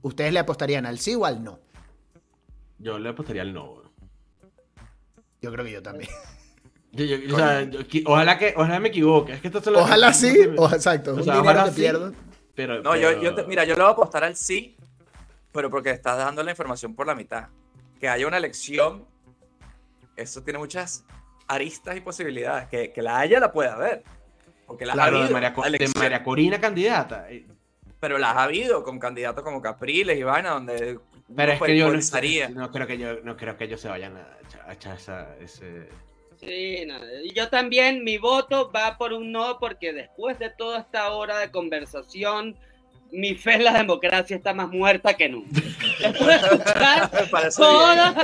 ¿ustedes 0.00 0.32
le 0.32 0.38
apostarían 0.38 0.86
al 0.86 0.98
sí 0.98 1.14
o 1.14 1.26
al 1.26 1.44
no? 1.44 1.60
Yo 2.78 2.98
le 2.98 3.10
apostaría 3.10 3.42
al 3.42 3.52
no. 3.52 3.82
Yo 5.42 5.52
creo 5.52 5.64
que 5.66 5.72
yo 5.72 5.82
también. 5.82 6.10
Yo- 6.92 7.04
yo- 7.06 7.34
o 7.34 7.38
sea, 7.38 7.62
yo 7.62 7.80
qui- 7.80 8.02
ojalá 8.06 8.38
que 8.38 8.52
ojalá 8.56 8.78
me 8.80 8.88
equivoque. 8.88 9.32
Es 9.32 9.40
que 9.40 9.48
esto 9.48 9.62
Ojalá 9.74 10.12
sí, 10.12 10.36
o, 10.56 10.70
exacto. 10.70 11.12
O 11.12 11.16
un 11.16 11.24
sea, 11.24 11.34
dinero 11.36 11.52
ojalá 11.54 11.72
sí. 11.72 11.80
pierdo. 11.80 12.12
Pero, 12.54 12.82
No, 12.82 12.94
yo, 12.96 13.08
pero- 13.08 13.22
yo 13.22 13.34
te- 13.34 13.44
mira, 13.44 13.64
yo 13.64 13.74
le 13.74 13.80
voy 13.80 13.88
a 13.90 13.92
apostar 13.92 14.24
al 14.24 14.36
sí, 14.36 14.76
pero 15.52 15.70
porque 15.70 15.90
estás 15.90 16.18
dando 16.18 16.42
la 16.42 16.50
información 16.50 16.94
por 16.94 17.06
la 17.06 17.14
mitad. 17.14 17.48
Que 17.98 18.08
haya 18.08 18.26
una 18.26 18.36
elección, 18.36 19.06
eso 20.16 20.42
tiene 20.42 20.58
muchas 20.58 21.04
aristas 21.48 21.96
y 21.96 22.00
posibilidades. 22.00 22.68
Que, 22.68 22.92
que 22.92 23.00
la 23.00 23.18
haya, 23.20 23.40
la 23.40 23.52
puede 23.52 23.70
haber. 23.70 24.02
Porque 24.66 24.84
ha 24.84 24.92
Claro, 24.92 25.12
de 25.16 25.18
habido. 25.22 25.32
María, 25.34 25.54
Co- 25.54 25.62
de 25.62 25.90
María 25.98 26.22
Corina 26.22 26.60
candidata. 26.60 27.30
Eh, 27.30 27.46
Pero 28.00 28.18
las 28.18 28.36
ha 28.36 28.42
habido 28.44 28.82
con 28.82 28.98
candidatos 28.98 29.44
como 29.44 29.62
Capriles 29.62 30.18
y 30.18 30.22
vaina, 30.24 30.50
donde. 30.50 30.98
Pero 31.34 31.52
es 31.52 31.62
que 31.62 31.76
yo 31.78 31.88
no, 31.90 32.60
no 32.60 32.70
creo 32.70 32.86
que 32.86 32.98
yo 32.98 33.20
no 33.22 33.36
creo 33.36 33.56
que 33.56 33.64
ellos 33.64 33.80
se 33.80 33.88
vayan 33.88 34.16
a 34.16 34.26
echar, 34.46 34.68
a 34.68 34.72
echar 34.74 34.96
esa, 34.96 35.36
ese. 35.40 35.88
Sí, 36.42 36.84
no, 36.86 36.98
yo 37.34 37.48
también, 37.48 38.02
mi 38.02 38.18
voto 38.18 38.70
va 38.74 38.98
por 38.98 39.12
un 39.12 39.30
no, 39.30 39.58
porque 39.60 39.92
después 39.92 40.38
de 40.40 40.50
toda 40.50 40.80
esta 40.80 41.10
hora 41.12 41.38
de 41.38 41.50
conversación, 41.52 42.56
mi 43.12 43.34
fe 43.36 43.54
en 43.54 43.64
la 43.64 43.74
democracia 43.74 44.34
está 44.36 44.52
más 44.52 44.68
muerta 44.70 45.14
que 45.14 45.28
nunca. 45.28 45.48
Después 46.00 46.26
de 46.26 46.34
escuchar 46.48 47.10
toda, 47.54 48.14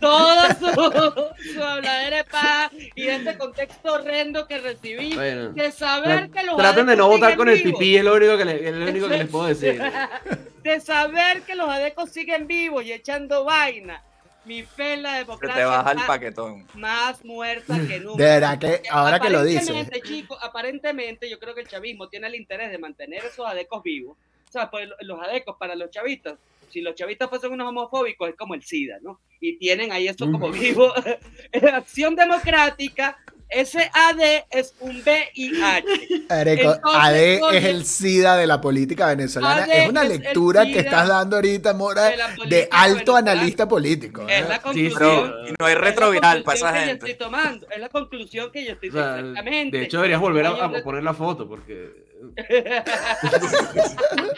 toda 0.00 0.54
su, 0.54 1.52
su 1.52 1.62
habladera 1.62 2.16
de 2.18 2.24
paz 2.24 2.70
y 2.94 3.08
este 3.08 3.36
contexto 3.36 3.92
horrendo 3.92 4.46
que 4.46 4.58
recibí, 4.58 5.14
Bueno, 5.14 5.50
de 5.50 5.70
saber 5.72 6.30
que 6.30 6.44
los 6.44 6.56
traten 6.56 6.86
de 6.86 6.96
no 6.96 7.08
votar 7.08 7.36
con 7.36 7.48
el 7.50 7.56
vivos. 7.62 7.72
pipí, 7.78 7.96
es 7.96 8.04
lo 8.04 8.14
único 8.14 8.38
que, 8.38 8.44
le- 8.46 8.68
es 8.68 8.74
lo 8.74 8.86
único 8.86 9.08
que 9.08 9.18
les 9.18 9.28
puedo 9.28 9.46
decir. 9.48 9.82
de 10.62 10.80
saber 10.80 11.42
que 11.42 11.54
los 11.56 11.68
adecos 11.68 12.10
siguen 12.10 12.46
vivos 12.46 12.84
y 12.84 12.92
echando 12.92 13.44
vaina. 13.44 14.02
Mi 14.46 14.62
fe 14.62 14.94
en 14.94 15.02
la 15.02 15.12
Se 15.12 15.18
democracia 15.18 15.56
te 15.56 15.64
baja 15.64 15.92
el 15.92 16.06
paquetón. 16.06 16.66
más 16.74 17.24
muerta 17.24 17.74
que 17.86 17.98
nunca. 18.00 18.22
De 18.22 18.30
verdad 18.30 18.58
que 18.58 18.82
ahora 18.90 19.18
que 19.18 19.30
lo 19.30 19.42
dices. 19.42 19.68
Aparentemente, 19.68 20.08
chicos, 20.08 20.38
aparentemente 20.40 21.28
yo 21.28 21.38
creo 21.38 21.54
que 21.54 21.62
el 21.62 21.68
chavismo 21.68 22.08
tiene 22.08 22.28
el 22.28 22.36
interés 22.36 22.70
de 22.70 22.78
mantener 22.78 23.24
esos 23.24 23.44
adecos 23.44 23.82
vivos. 23.82 24.16
O 24.48 24.52
sea, 24.52 24.70
pues 24.70 24.88
los 25.00 25.20
adecos 25.20 25.56
para 25.58 25.74
los 25.74 25.90
chavistas, 25.90 26.38
si 26.70 26.80
los 26.80 26.94
chavistas 26.94 27.28
fuesen 27.28 27.52
unos 27.52 27.68
homofóbicos, 27.68 28.28
es 28.28 28.36
como 28.36 28.54
el 28.54 28.62
SIDA, 28.62 28.98
¿no? 29.02 29.20
Y 29.40 29.56
tienen 29.58 29.90
ahí 29.92 30.06
eso 30.08 30.30
como 30.30 30.50
vivo. 30.50 30.92
Acción 31.74 32.14
Democrática, 32.14 33.18
ese 33.48 33.90
AD 33.92 34.44
es 34.50 34.74
un 34.80 34.96
VIH. 35.02 36.26
Areco, 36.28 36.74
Entonces, 36.74 36.80
AD 36.84 37.42
oye, 37.42 37.58
es 37.58 37.64
el 37.64 37.84
SIDA 37.84 38.36
de 38.36 38.46
la 38.46 38.60
política 38.60 39.06
venezolana. 39.08 39.64
AD 39.64 39.70
es 39.70 39.88
una 39.88 40.02
es 40.02 40.08
lectura 40.08 40.64
que 40.66 40.78
estás 40.80 41.08
dando 41.08 41.36
ahorita, 41.36 41.74
Mora, 41.74 42.10
de 42.10 42.16
la 42.16 42.26
alto 42.70 43.14
venezolana. 43.14 43.32
analista 43.32 43.68
político. 43.68 44.22
¿eh? 44.28 44.38
Es 44.40 44.48
la 44.48 44.56
Sí, 44.56 44.60
conclusión. 44.62 44.92
Pero, 44.98 45.48
y 45.48 45.54
no 45.58 45.66
hay 45.66 45.72
es 45.74 45.78
la 45.78 45.84
retroviral 45.84 46.42
para 46.42 46.58
conclusión 46.58 46.68
esa 46.68 46.72
que 46.72 46.80
yo 46.80 46.86
gente. 46.90 47.10
estoy 47.10 47.26
tomando. 47.26 47.66
Es 47.70 47.78
la 47.80 47.88
conclusión 47.88 48.50
que 48.52 48.64
yo 48.64 48.72
estoy 48.72 48.88
O 48.88 48.92
sea, 48.92 49.18
exactamente. 49.20 49.76
de 49.78 49.84
hecho, 49.84 49.96
deberías 49.98 50.20
volver 50.20 50.46
a, 50.46 50.82
poner 50.82 51.02
la 51.04 51.14
foto 51.14 51.48
porque. 51.48 52.06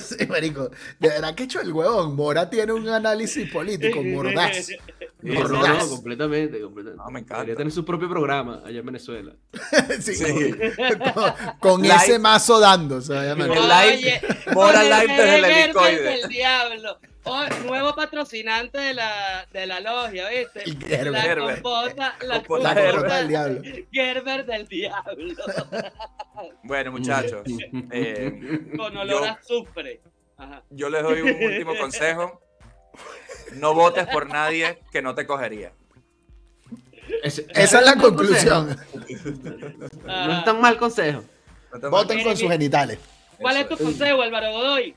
Sí, 0.00 0.26
marico. 0.28 0.70
De 0.98 1.08
verdad 1.08 1.34
que 1.34 1.44
hecho 1.44 1.60
el 1.60 1.72
huevón. 1.72 2.14
Mora 2.16 2.48
tiene 2.50 2.72
un 2.72 2.88
análisis 2.88 3.50
político 3.50 4.02
mordaz. 4.02 4.68
No, 5.22 5.34
no, 5.34 5.40
Mordaz. 5.40 5.84
no, 5.84 5.88
completamente, 5.90 6.60
completamente. 6.60 7.02
No, 7.04 7.10
me 7.10 7.20
encanta. 7.20 7.36
Debería 7.36 7.56
tener 7.56 7.72
su 7.72 7.84
propio 7.84 8.08
programa 8.08 8.62
allá 8.64 8.80
en 8.80 8.86
Venezuela. 8.86 9.32
Sí, 10.00 10.14
Sí. 10.14 10.54
Con, 11.60 11.84
ese 11.84 12.18
mazo 12.18 12.58
dando. 12.58 13.00
se 13.00 13.14
va 13.14 13.22
a 13.22 13.24
llamar. 13.26 13.48
El 13.50 13.62
live- 13.62 13.96
Oye, 13.96 14.20
Mora 14.54 14.82
live 14.82 15.14
desde 15.16 15.36
el 15.38 15.44
helicoide. 15.44 16.28
diablo. 16.28 16.98
Oh, 17.24 17.44
nuevo 17.66 17.94
patrocinante 17.94 18.78
de 18.78 18.94
la, 18.94 19.46
de 19.52 19.66
la 19.66 19.80
logia, 19.80 20.28
¿viste? 20.30 20.60
Gerber. 20.86 21.12
La 21.12 21.20
Gerber. 21.22 21.54
compota, 21.62 22.16
la 22.22 22.36
Compota 22.38 22.62
La 22.74 22.74
compota 22.74 22.90
compota 22.92 23.16
del 23.18 23.28
diablo. 23.28 23.62
Gerber 23.92 24.46
del 24.46 24.66
diablo. 24.68 25.34
Bueno, 26.62 26.92
muchachos, 26.92 27.42
eh, 27.90 28.70
Con 28.74 28.96
olor 28.96 29.20
Yo- 29.20 29.24
a 29.26 29.30
azufre. 29.32 30.00
Ajá. 30.38 30.62
yo 30.70 30.88
les 30.88 31.02
doy 31.02 31.20
un 31.20 31.42
último 31.42 31.76
consejo. 31.76 32.40
No 33.56 33.74
votes 33.74 34.06
por 34.06 34.26
nadie 34.26 34.78
que 34.90 35.02
no 35.02 35.14
te 35.14 35.26
cogería. 35.26 35.72
Esa 37.22 37.42
es 37.52 37.84
la 37.84 37.96
conclusión. 37.96 38.74
consejo. 38.90 39.30
No 40.06 40.38
es 40.38 40.44
tan 40.46 40.60
mal 40.62 40.78
consejo. 40.78 41.22
No 41.78 41.90
Voten 41.90 42.22
con 42.24 42.34
sus 42.36 42.48
genitales. 42.48 42.98
¿Cuál 43.38 43.58
es 43.58 43.68
tu 43.68 43.76
consejo, 43.76 44.22
Álvaro 44.22 44.52
Godoy? 44.52 44.94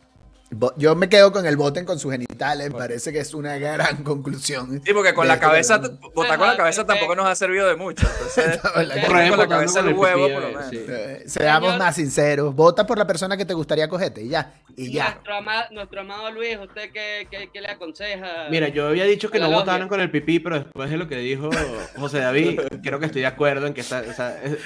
Yo 0.77 0.95
me 0.95 1.09
quedo 1.09 1.31
con 1.31 1.45
el 1.45 1.57
voten 1.57 1.85
con 1.85 1.99
sus 1.99 2.11
genitales. 2.11 2.69
Me 2.71 2.77
parece 2.77 3.11
que 3.13 3.19
es 3.19 3.33
una 3.33 3.57
gran 3.57 4.03
conclusión. 4.03 4.81
Sí, 4.85 4.93
porque 4.93 5.13
con 5.13 5.27
la 5.27 5.35
este 5.35 5.45
cabeza, 5.45 5.77
votar 6.13 6.37
con 6.37 6.47
la 6.47 6.53
Ajá, 6.53 6.57
cabeza 6.57 6.85
tampoco 6.85 7.15
nos 7.15 7.25
ha 7.25 7.35
servido 7.35 7.67
de 7.67 7.75
mucho. 7.75 8.05
Entonces, 8.07 8.59
Con 8.73 8.87
la- 8.87 9.05
con 9.05 9.13
la 9.17 9.29
Votando 9.29 9.47
cabeza 9.49 9.79
el 9.81 9.93
huevo, 9.93 10.29
por 10.29 10.41
lo 10.41 10.47
menos. 10.49 10.65
sí. 10.69 10.85
Eh, 10.87 11.23
seamos 11.27 11.69
Señor- 11.71 11.79
más 11.79 11.95
sinceros. 11.95 12.55
Vota 12.55 12.85
por 12.85 12.97
la 12.97 13.07
persona 13.07 13.37
que 13.37 13.45
te 13.45 13.53
gustaría 13.53 13.87
cogerte 13.87 14.21
y 14.23 14.29
ya. 14.29 14.53
Y 14.75 14.91
ya. 14.91 15.11
Nuestro, 15.11 15.35
ama- 15.35 15.67
nuestro 15.71 16.01
amado 16.01 16.31
Luis, 16.31 16.57
¿usted 16.57 16.91
qué, 16.91 17.27
qué- 17.29 17.49
qué 17.53 17.61
le 17.61 17.67
aconseja? 17.69 18.47
Mira, 18.49 18.67
yo 18.69 18.87
había 18.87 19.05
dicho 19.05 19.29
que 19.29 19.39
no 19.39 19.45
logia. 19.45 19.59
votaran 19.59 19.87
con 19.87 20.01
el 20.01 20.09
pipí, 20.11 20.39
pero 20.39 20.59
después 20.59 20.89
de 20.89 20.97
lo 20.97 21.07
que 21.07 21.17
dijo 21.17 21.49
José 21.97 22.19
David, 22.19 22.59
creo 22.83 22.99
que 22.99 23.05
estoy 23.05 23.21
de 23.21 23.27
acuerdo 23.27 23.67
en 23.67 23.73
que 23.73 23.81
esa, 23.81 24.01
esa- 24.01 24.41
es, 24.43 24.57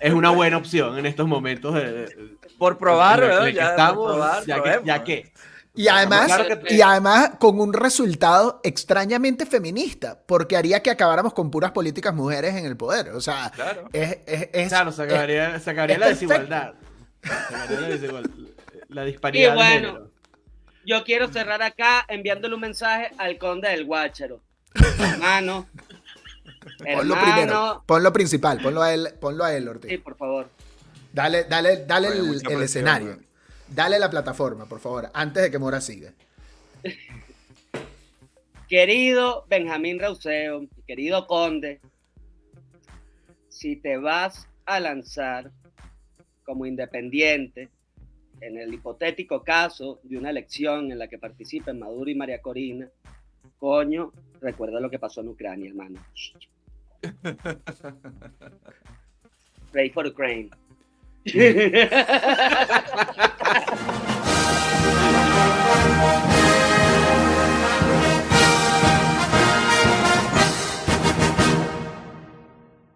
es 0.00 0.12
una 0.12 0.30
buena 0.30 0.56
opción 0.56 0.98
en 0.98 1.06
estos 1.06 1.26
momentos. 1.26 1.74
De, 1.74 1.92
de- 1.92 2.34
por 2.64 2.78
probar, 2.78 3.20
¿verdad? 3.20 3.46
Ya, 3.48 3.62
por 3.62 3.70
estamos, 3.70 4.12
probar, 4.12 4.44
ya, 4.46 4.62
que, 4.62 4.80
ya 4.84 5.04
que. 5.04 5.32
Y 5.76 5.88
además, 5.88 6.26
Claro 6.26 6.60
que- 6.62 6.74
y 6.74 6.80
además 6.80 7.32
con 7.38 7.60
un 7.60 7.72
resultado 7.74 8.60
extrañamente 8.62 9.44
feminista, 9.44 10.18
porque 10.26 10.56
haría 10.56 10.82
que 10.82 10.90
acabáramos 10.90 11.34
con 11.34 11.50
puras 11.50 11.72
políticas 11.72 12.14
mujeres 12.14 12.54
en 12.54 12.64
el 12.64 12.76
poder. 12.76 13.10
O 13.10 13.20
sea, 13.20 13.50
Claro. 13.54 13.88
es, 13.92 14.18
es- 14.26 14.48
es- 14.52 14.68
Claro, 14.68 14.92
se 14.92 15.02
acabaría, 15.02 15.58
se 15.60 15.70
acabaría 15.70 15.94
es 15.96 16.00
la 16.00 16.06
perfecto. 16.06 16.32
desigualdad. 16.32 16.74
Se 17.22 17.32
acabaría 17.32 17.80
la, 17.80 17.88
desigual- 17.88 18.30
la 18.88 19.04
disparidad. 19.04 19.52
Y 19.52 19.56
bueno. 19.56 20.08
Yo 20.86 21.02
quiero 21.04 21.28
cerrar 21.28 21.62
acá 21.62 22.04
enviándole 22.08 22.54
un 22.54 22.60
mensaje 22.60 23.10
al 23.18 23.36
conde 23.38 23.68
del 23.70 23.84
Guácharo. 23.84 24.40
Hermano. 25.00 25.66
ponlo 26.78 27.14
hermano. 27.14 27.22
primero, 27.34 27.82
ponlo 27.86 28.12
principal, 28.12 28.60
ponlo 28.60 28.82
a 28.82 28.92
él, 28.94 29.08
ponlo 29.20 29.44
a 29.44 29.52
él, 29.54 29.66
Ortiz. 29.68 29.90
Sí, 29.90 29.98
por 29.98 30.16
favor. 30.16 30.48
Dale, 31.14 31.44
dale, 31.44 31.84
dale 31.86 32.08
el, 32.08 32.42
el 32.50 32.62
escenario. 32.62 33.10
man. 33.10 33.24
Dale 33.68 34.00
la 34.00 34.10
plataforma, 34.10 34.66
por 34.66 34.80
favor, 34.80 35.08
antes 35.14 35.44
de 35.44 35.50
que 35.50 35.60
Mora 35.60 35.80
siga. 35.80 36.12
Querido 38.68 39.44
Benjamín 39.48 40.00
Rauseo, 40.00 40.66
querido 40.88 41.28
conde, 41.28 41.80
si 43.48 43.76
te 43.76 43.96
vas 43.96 44.48
a 44.66 44.80
lanzar 44.80 45.52
como 46.44 46.66
independiente 46.66 47.68
en 48.40 48.58
el 48.58 48.74
hipotético 48.74 49.44
caso 49.44 50.00
de 50.02 50.18
una 50.18 50.30
elección 50.30 50.90
en 50.90 50.98
la 50.98 51.06
que 51.06 51.18
participen 51.18 51.78
Maduro 51.78 52.10
y 52.10 52.16
María 52.16 52.42
Corina, 52.42 52.88
coño, 53.58 54.12
recuerda 54.40 54.80
lo 54.80 54.90
que 54.90 54.98
pasó 54.98 55.20
en 55.20 55.28
Ucrania, 55.28 55.68
hermano. 55.68 56.04
Pray 59.70 59.90
for 59.90 60.06
Ukraine. 60.06 60.50
Mm-hmm. 61.26 61.84